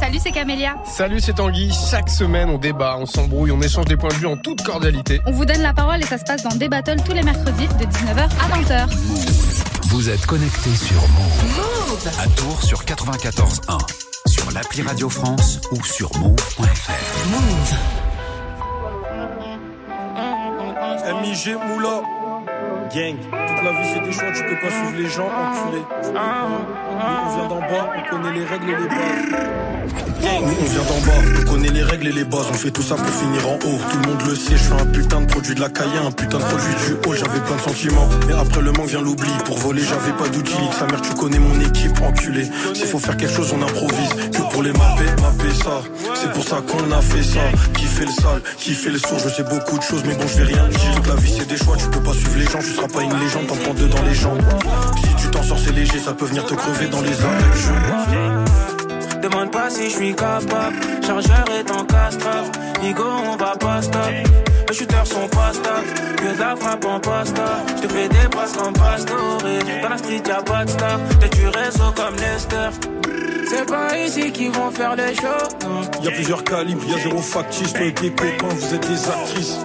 Salut, 0.00 0.18
c'est 0.20 0.32
Camélia. 0.32 0.74
Salut, 0.86 1.20
c'est 1.20 1.34
Tanguy. 1.34 1.72
Chaque 1.88 2.10
semaine, 2.10 2.50
on 2.50 2.58
débat, 2.58 2.96
on 2.98 3.06
s'embrouille, 3.06 3.52
on 3.52 3.62
échange 3.62 3.84
des 3.84 3.96
points 3.96 4.10
de 4.10 4.14
vue 4.14 4.26
en 4.26 4.36
toute 4.36 4.64
cordialité. 4.64 5.20
On 5.26 5.30
vous 5.30 5.44
donne 5.44 5.62
la 5.62 5.72
parole 5.72 6.00
et 6.00 6.06
ça 6.06 6.18
se 6.18 6.24
passe 6.24 6.42
dans 6.42 6.56
des 6.56 6.68
battles 6.68 7.00
tous 7.06 7.12
les 7.12 7.22
mercredis 7.22 7.68
de 7.68 7.84
19h 7.84 8.22
à 8.24 8.58
20h. 8.58 9.49
Vous 9.90 10.08
êtes 10.08 10.24
connectés 10.24 10.76
sur 10.76 11.00
Move. 11.08 12.08
À 12.20 12.28
Tours 12.28 12.62
sur 12.62 12.84
94.1. 12.84 13.76
Sur 14.24 14.48
l'appli 14.52 14.82
Radio 14.82 15.08
France 15.08 15.60
ou 15.72 15.84
sur 15.84 16.08
move.fr. 16.18 16.92
Move. 17.28 17.74
MIG 21.22 21.56
Moula. 21.66 22.02
Gang. 22.94 23.16
Toute 23.18 23.64
la 23.64 23.72
vie 23.72 23.90
c'est 23.92 24.00
des 24.00 24.12
choix, 24.12 24.30
tu 24.30 24.44
peux 24.44 24.60
pas 24.60 24.70
suivre 24.70 24.96
les 24.96 25.08
gens, 25.08 25.26
enculé. 25.26 25.82
Nous, 26.04 26.10
on 26.10 27.36
vient 27.36 27.48
d'en 27.48 27.60
bas, 27.60 27.90
on 27.96 28.10
connaît 28.10 28.32
les 28.32 28.44
règles 28.44 28.70
et 28.70 28.76
les 28.76 28.88
bases. 28.88 29.69
Nous, 30.22 30.56
on 30.60 30.64
vient 30.64 30.82
d'en 30.82 31.00
bas, 31.06 31.40
on 31.40 31.50
connaît 31.50 31.68
les 31.68 31.82
règles 31.82 32.08
et 32.08 32.12
les 32.12 32.24
bases. 32.24 32.46
On 32.50 32.54
fait 32.54 32.70
tout 32.70 32.82
ça 32.82 32.94
pour 32.94 33.06
finir 33.06 33.46
en 33.48 33.54
haut. 33.54 33.78
Tout 33.90 33.98
le 34.02 34.08
monde 34.08 34.22
le 34.26 34.34
sait, 34.34 34.56
je 34.56 34.62
suis 34.62 34.72
un 34.72 34.86
putain 34.86 35.20
de 35.20 35.26
produit 35.26 35.54
de 35.54 35.60
la 35.60 35.68
caille, 35.68 35.88
un 36.04 36.10
putain 36.10 36.38
de 36.38 36.44
produit 36.44 36.74
du 36.86 37.08
haut. 37.08 37.14
J'avais 37.14 37.40
plein 37.40 37.56
de 37.56 37.60
sentiments. 37.60 38.08
Mais 38.26 38.34
après 38.34 38.62
le 38.62 38.72
manque 38.72 38.88
vient 38.88 39.02
l'oubli. 39.02 39.30
Pour 39.44 39.58
voler, 39.58 39.82
j'avais 39.82 40.12
pas 40.12 40.28
d'outils. 40.28 40.56
Sa 40.78 40.86
mère, 40.86 41.02
tu 41.02 41.14
connais 41.14 41.38
mon 41.38 41.60
équipe, 41.60 42.00
enculé. 42.02 42.48
S'il 42.74 42.86
faut 42.86 42.98
faire 42.98 43.16
quelque 43.16 43.34
chose, 43.34 43.52
on 43.52 43.62
improvise. 43.62 44.08
Que 44.32 44.52
pour 44.52 44.62
les 44.62 44.72
mapper, 44.72 45.10
mapper 45.20 45.54
ça. 45.62 45.82
C'est 46.14 46.32
pour 46.32 46.44
ça 46.44 46.62
qu'on 46.66 46.90
a 46.92 47.00
fait 47.00 47.22
ça. 47.22 47.40
Qui 47.74 47.84
fait 47.84 48.06
le 48.06 48.12
sale, 48.12 48.42
qui 48.58 48.72
fait 48.72 48.90
le 48.90 48.98
sourd. 48.98 49.18
Je 49.18 49.28
sais 49.28 49.44
beaucoup 49.44 49.78
de 49.78 49.82
choses, 49.82 50.02
mais 50.06 50.14
bon, 50.14 50.26
je 50.26 50.38
vais 50.38 50.54
rien 50.54 50.68
dire. 50.68 50.94
Toute 50.96 51.06
la 51.06 51.16
vie, 51.16 51.34
c'est 51.38 51.48
des 51.48 51.56
choix, 51.56 51.76
tu 51.76 51.86
peux 51.88 52.02
pas 52.02 52.12
suivre 52.12 52.38
les 52.38 52.46
gens. 52.46 52.60
Tu 52.60 52.72
seras 52.72 52.88
pas 52.88 53.02
une 53.02 53.18
légende, 53.18 53.46
t'en 53.46 53.56
prends 53.56 53.74
deux 53.74 53.88
dans 53.88 54.02
les 54.02 54.14
jambes. 54.14 54.40
Si 55.04 55.24
tu 55.24 55.30
t'en 55.30 55.42
sors, 55.42 55.58
c'est 55.58 55.72
léger, 55.72 55.98
ça 55.98 56.12
peut 56.12 56.26
venir 56.26 56.44
te 56.46 56.54
crever 56.54 56.86
dans 56.88 57.02
les 57.02 57.16
arrêts. 57.22 58.49
Demande 59.22 59.50
pas 59.50 59.68
si 59.68 59.90
je 59.90 59.96
suis 59.96 60.14
capable. 60.14 60.76
Chargeur 61.06 61.44
est 61.58 61.70
en 61.70 61.84
castrave. 61.84 62.50
Nigo, 62.82 63.04
on 63.04 63.36
va 63.36 63.54
pas 63.56 63.82
stop. 63.82 64.49
Les 64.70 64.76
shooters 64.76 65.04
sont 65.04 65.26
pas 65.26 65.52
stable. 65.52 65.88
Que 66.16 66.32
de 66.36 66.38
la 66.38 66.54
frappe 66.54 66.84
en 66.84 67.00
pasta. 67.00 67.42
Je 67.76 67.82
te 67.82 67.92
fais 67.92 68.08
des 68.08 68.28
passes 68.30 68.52
comme 68.52 68.72
Pastore. 68.72 69.38
Dans 69.82 69.88
la 69.88 69.98
street, 69.98 70.22
y'a 70.28 70.42
pas 70.42 70.64
de 70.64 70.70
star. 70.70 71.00
T'es 71.18 71.28
du 71.36 71.48
réseau 71.48 71.90
comme 71.96 72.14
Lester. 72.14 72.70
C'est 73.48 73.66
pas 73.66 73.98
ici 73.98 74.30
qu'ils 74.30 74.52
vont 74.52 74.70
faire 74.70 74.94
les 74.94 75.12
shows. 75.16 75.48
non. 75.66 76.04
Y 76.04 76.06
a 76.06 76.10
plusieurs 76.12 76.44
calibres, 76.44 76.84
y 76.86 76.94
a 76.94 76.98
zéro 77.02 77.18
factice. 77.18 77.72
Toi 77.72 77.86
et 77.86 77.94
tes 77.94 78.10
copains, 78.10 78.46
vous 78.54 78.74
êtes 78.74 78.88
des 78.88 79.08
actrices. 79.08 79.58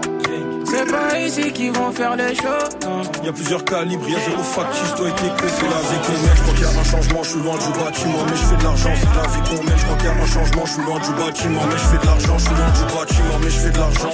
C'est 0.68 0.92
pas 0.92 1.20
ici 1.20 1.54
qu'ils 1.54 1.72
vont 1.72 1.92
faire 1.92 2.16
les 2.16 2.34
shows. 2.34 2.70
non. 2.82 3.04
Y 3.24 3.30
a 3.30 3.32
plusieurs 3.32 3.64
calibres, 3.64 4.10
y 4.10 4.16
a 4.16 4.20
zéro 4.28 4.42
factice. 4.42 4.96
Toi 4.98 5.08
et 5.10 5.12
tes 5.12 5.28
copains, 5.28 5.54
c'est 5.56 5.70
la 5.70 5.82
vie 5.86 6.02
qu'on 6.02 6.14
mène. 6.14 6.36
Je 6.36 6.42
crois 6.42 6.54
qu'il 6.56 6.64
y 6.64 6.66
a 6.66 6.80
un 6.80 6.84
changement, 6.84 7.24
je 7.24 7.30
suis 7.30 7.40
loin 7.42 7.58
du 7.58 7.80
bâtiment. 7.80 8.18
Mais 8.26 8.36
je 8.36 8.44
fais 8.44 8.58
de 8.58 8.64
l'argent, 8.64 8.90
c'est 8.96 9.22
la 9.22 9.28
vie 9.30 9.50
qu'on 9.50 9.64
mène. 9.70 9.78
Je 9.78 9.86
crois 9.86 9.98
qu'il 9.98 10.06
y 10.06 10.10
a 10.10 10.14
un 10.18 10.26
changement, 10.26 10.66
je 10.66 10.72
suis 10.74 10.82
loin 10.82 11.00
du 11.00 11.12
bâtiment. 11.14 11.62
Mais 11.70 11.78
je 11.78 11.88
fais 11.94 11.98
de 12.02 12.06
l'argent, 12.08 12.38
je 12.40 12.44
suis 12.46 12.56
loin 12.58 12.72
du 12.74 12.86
bâtiment. 12.96 13.38
Mais 13.44 13.50
je 13.52 13.60
fais 13.60 13.70
de 13.70 13.78
l'argent. 13.78 14.14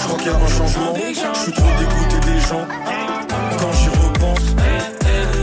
Je 0.00 0.06
crois 0.06 0.18
qu'il 0.18 0.26
y 0.26 0.30
a 0.30 0.36
un 0.36 0.48
changement, 0.48 0.94
je 0.96 1.40
suis 1.40 1.52
trop 1.52 1.72
dégoûté 1.78 2.18
des 2.26 2.40
gens. 2.40 2.66
Quand 3.58 3.72
j'y 3.72 3.88
repense. 3.88 4.46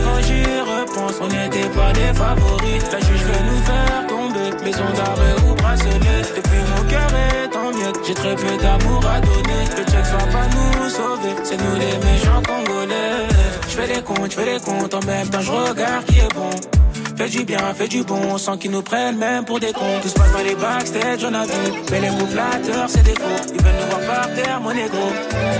Quand 0.04 0.20
j'y 0.26 0.42
repense, 0.60 1.14
on 1.20 1.28
n'était 1.28 1.68
pas 1.70 1.92
les 1.92 2.12
favoris. 2.14 2.82
La 2.92 3.00
juge 3.00 3.22
veut 3.22 3.44
nous 3.48 3.62
faire 3.62 4.06
tomber. 4.08 4.64
Maison 4.64 4.88
d'arrêt 4.96 5.36
ou 5.46 5.54
bracelet. 5.54 6.22
Depuis 6.36 6.62
mon 6.70 6.82
cœur 6.90 7.10
est 7.14 7.56
en 7.56 7.70
miettes. 7.76 8.00
J'ai 8.06 8.14
très 8.14 8.34
peu 8.34 8.56
d'amour 8.62 9.02
à 9.06 9.20
donner. 9.20 9.62
Le 9.76 9.84
check 9.84 10.04
va 10.04 10.26
pas 10.32 10.46
nous 10.54 10.88
sauver. 10.90 11.34
C'est 11.44 11.56
nous 11.56 11.76
les 11.76 11.96
méchants 12.06 12.42
congolais. 12.46 13.28
Je 13.68 13.74
fais 13.74 13.86
les 13.86 14.02
comptes, 14.02 14.30
je 14.30 14.36
fais 14.36 14.52
les 14.52 14.60
comptes. 14.60 14.94
En 14.94 15.04
même 15.06 15.28
temps, 15.28 15.40
je 15.40 15.52
regarde 15.52 16.04
qui 16.06 16.18
est 16.18 16.34
bon. 16.34 16.77
Fais 17.18 17.28
du 17.28 17.44
bien, 17.44 17.58
fais 17.74 17.88
du 17.88 18.04
bon, 18.04 18.38
sans 18.38 18.56
qu'ils 18.56 18.70
nous 18.70 18.80
prennent 18.80 19.18
même 19.18 19.44
pour 19.44 19.58
des 19.58 19.72
cons. 19.72 19.98
Tout 20.00 20.08
se 20.08 20.14
passe 20.14 20.30
dans 20.30 20.38
les 20.38 20.54
backstage, 20.54 21.24
on 21.24 21.34
a 21.34 21.44
vu. 21.46 21.72
Mais 21.90 22.00
les 22.00 22.10
mots 22.10 22.28
flatteurs, 22.28 22.88
c'est 22.88 23.02
des 23.02 23.14
faux. 23.14 23.52
Ils 23.52 23.60
veulent 23.60 23.74
nous 23.80 23.86
voir 23.88 24.00
par 24.06 24.34
terre, 24.36 24.60
mon 24.60 24.70
ego. 24.70 24.96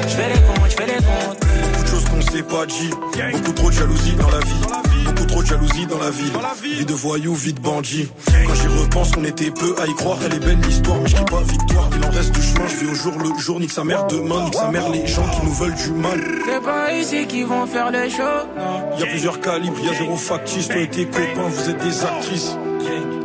Je 0.03 0.09
fais 0.09 0.29
les 0.29 0.41
comptes, 0.41 0.71
je 0.71 0.77
fais 0.77 0.87
les 0.87 0.93
comptes. 0.93 1.41
Beaucoup 1.41 1.83
de 1.83 1.89
choses 1.89 2.05
qu'on 2.05 2.23
s'est 2.23 2.43
pas 2.45 2.65
dit. 2.65 2.91
Beaucoup 3.33 3.53
trop 3.55 3.71
de 3.71 3.75
jalousie 3.75 4.15
dans 4.15 4.31
la 4.31 4.39
vie. 4.39 4.88
Beaucoup 5.09 5.27
trop 5.27 5.43
de 5.43 5.47
jalousie 5.47 5.87
dans 5.87 5.99
la 5.99 6.11
ville. 6.11 6.33
Vie 6.63 6.85
de 6.85 6.93
voyou, 6.95 7.35
vie 7.35 7.53
de 7.53 7.61
bandit. 7.61 8.09
Quand 8.47 8.55
j'y 8.55 8.67
repense, 8.69 9.11
on 9.17 9.25
était 9.25 9.51
peu 9.51 9.75
à 9.81 9.87
y 9.87 9.95
croire. 9.95 10.19
Elle 10.25 10.35
est 10.35 10.39
belle 10.45 10.61
l'histoire, 10.61 10.99
mais 11.03 11.09
je 11.09 11.17
pas 11.17 11.43
victoire. 11.43 11.91
Il 11.97 12.05
en 12.05 12.11
reste 12.11 12.33
du 12.33 12.43
chemin, 12.43 12.67
je 12.69 12.77
vis 12.77 12.91
au 12.91 12.95
jour 12.95 13.13
le 13.19 13.39
jour. 13.41 13.61
Nique 13.61 13.73
sa 13.73 13.85
mère 13.85 14.07
demain, 14.07 14.45
nique 14.45 14.55
sa 14.55 14.71
mère 14.71 14.89
les 14.91 15.07
gens 15.07 15.27
qui 15.29 15.47
nous 15.47 15.53
veulent 15.55 15.75
du 15.75 15.91
mal. 15.93 16.21
C'est 16.47 16.63
pas 16.63 16.93
ici 16.93 17.27
qu'ils 17.27 17.47
vont 17.47 17.67
faire 17.67 17.91
les 17.91 18.11
shows. 18.11 18.23
non. 18.57 18.99
Y 18.99 19.03
a 19.03 19.07
plusieurs 19.07 19.41
calibres, 19.41 19.79
y 19.83 19.89
a 19.89 19.95
zéro 19.95 20.17
factice. 20.17 20.69
Toi 20.69 20.81
et 20.83 20.89
tes 20.89 21.07
copains, 21.07 21.49
vous 21.49 21.71
êtes 21.71 21.79
des 21.79 22.05
actrices. 22.05 22.57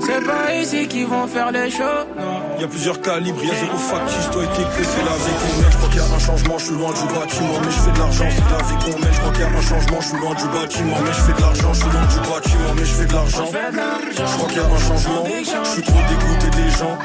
C'est 0.05 0.25
pas 0.25 0.53
ici 0.53 0.88
qu'ils 0.88 1.07
vont 1.07 1.27
faire 1.27 1.51
les 1.51 1.69
shows. 1.71 2.05
non. 2.17 2.59
Y 2.59 2.63
a 2.63 2.67
plusieurs 2.67 2.99
calibres, 3.01 3.43
y 3.43 3.49
a 3.49 3.55
zéro 3.55 3.77
factice. 3.77 4.30
Toi 4.31 4.43
et 4.43 4.47
tes 4.47 4.63
copains, 4.63 4.89
c'est 4.93 5.05
la 5.09 5.15
vie 5.23 5.35
qu'on 5.41 5.61
mène. 5.61 5.71
Je 5.71 5.77
crois 5.77 5.89
qu'il 5.89 5.97
y 5.97 6.01
a 6.01 6.15
un 6.15 6.19
changement, 6.19 6.57
je 6.57 6.65
suis 6.65 6.75
loin 6.75 6.91
du 6.93 7.05
bâtiment. 7.13 7.59
Mais 7.63 7.71
je 7.71 7.80
fais 7.84 7.91
de 7.91 7.99
l'argent, 7.99 8.25
c'est 8.30 8.49
la 8.51 8.63
vie 8.67 8.77
qu'on 8.84 8.99
mène. 8.99 9.13
Je 9.13 9.19
crois 9.19 9.31
qu'il 9.31 9.41
y 9.41 9.43
a 9.43 9.47
un 9.47 9.61
changement, 9.61 10.01
je 10.01 10.07
suis 10.07 10.17
loin 10.17 10.34
du 10.35 10.47
bâtiment. 10.55 10.97
Mais 11.03 11.13
je 11.13 11.21
fais 11.25 11.34
de 11.34 11.41
l'argent, 11.41 11.73
je 11.73 11.80
suis 11.80 11.91
loin 11.91 12.05
du 12.13 12.19
bâtiment. 12.30 12.71
Mais 12.75 12.85
je 12.85 12.93
fais 12.93 13.05
de 13.05 13.13
l'argent. 13.13 13.45
Je 13.47 14.34
crois 14.38 14.47
qu'il 14.49 14.57
y 14.57 14.61
a 14.61 14.65
un 14.65 14.77
changement, 14.77 15.23
je 15.63 15.69
suis 15.69 15.81
trop 15.81 16.01
dégoûté 16.09 16.47
des 16.61 16.69
gens. 16.77 16.97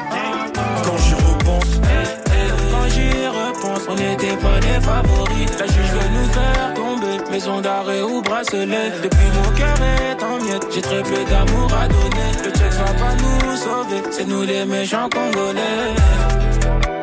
Quand 0.85 0.99
j'y 0.99 1.15
repense. 1.15 1.71
Quand 2.73 2.87
j'y 2.95 3.11
repense, 3.41 3.83
on 3.89 3.95
n'était 3.95 4.37
pas 4.37 4.59
les 4.61 4.81
favoris. 4.81 5.51
La 5.59 5.67
juge 5.67 5.93
veut 5.97 6.11
nous 6.15 6.29
faire. 6.33 6.88
Maison 7.31 7.61
d'arrêt 7.61 8.03
ou 8.03 8.23
bracelet. 8.23 8.91
Depuis 9.03 9.29
mon 9.37 9.57
cœur 9.57 9.77
est 9.83 10.23
en 10.23 10.43
miettes. 10.43 10.67
J'ai 10.73 10.83
très 10.83 11.03
peu 11.03 11.25
d'amour 11.31 11.73
à 11.75 11.87
donner. 11.89 12.31
Le 12.45 12.51
check 12.51 12.73
va 12.73 12.93
pas 12.95 13.15
nous 13.15 13.57
sauver. 13.57 14.03
C'est 14.11 14.27
nous 14.27 14.43
les 14.43 14.65
méchants 14.65 15.09
congolais. 15.11 16.98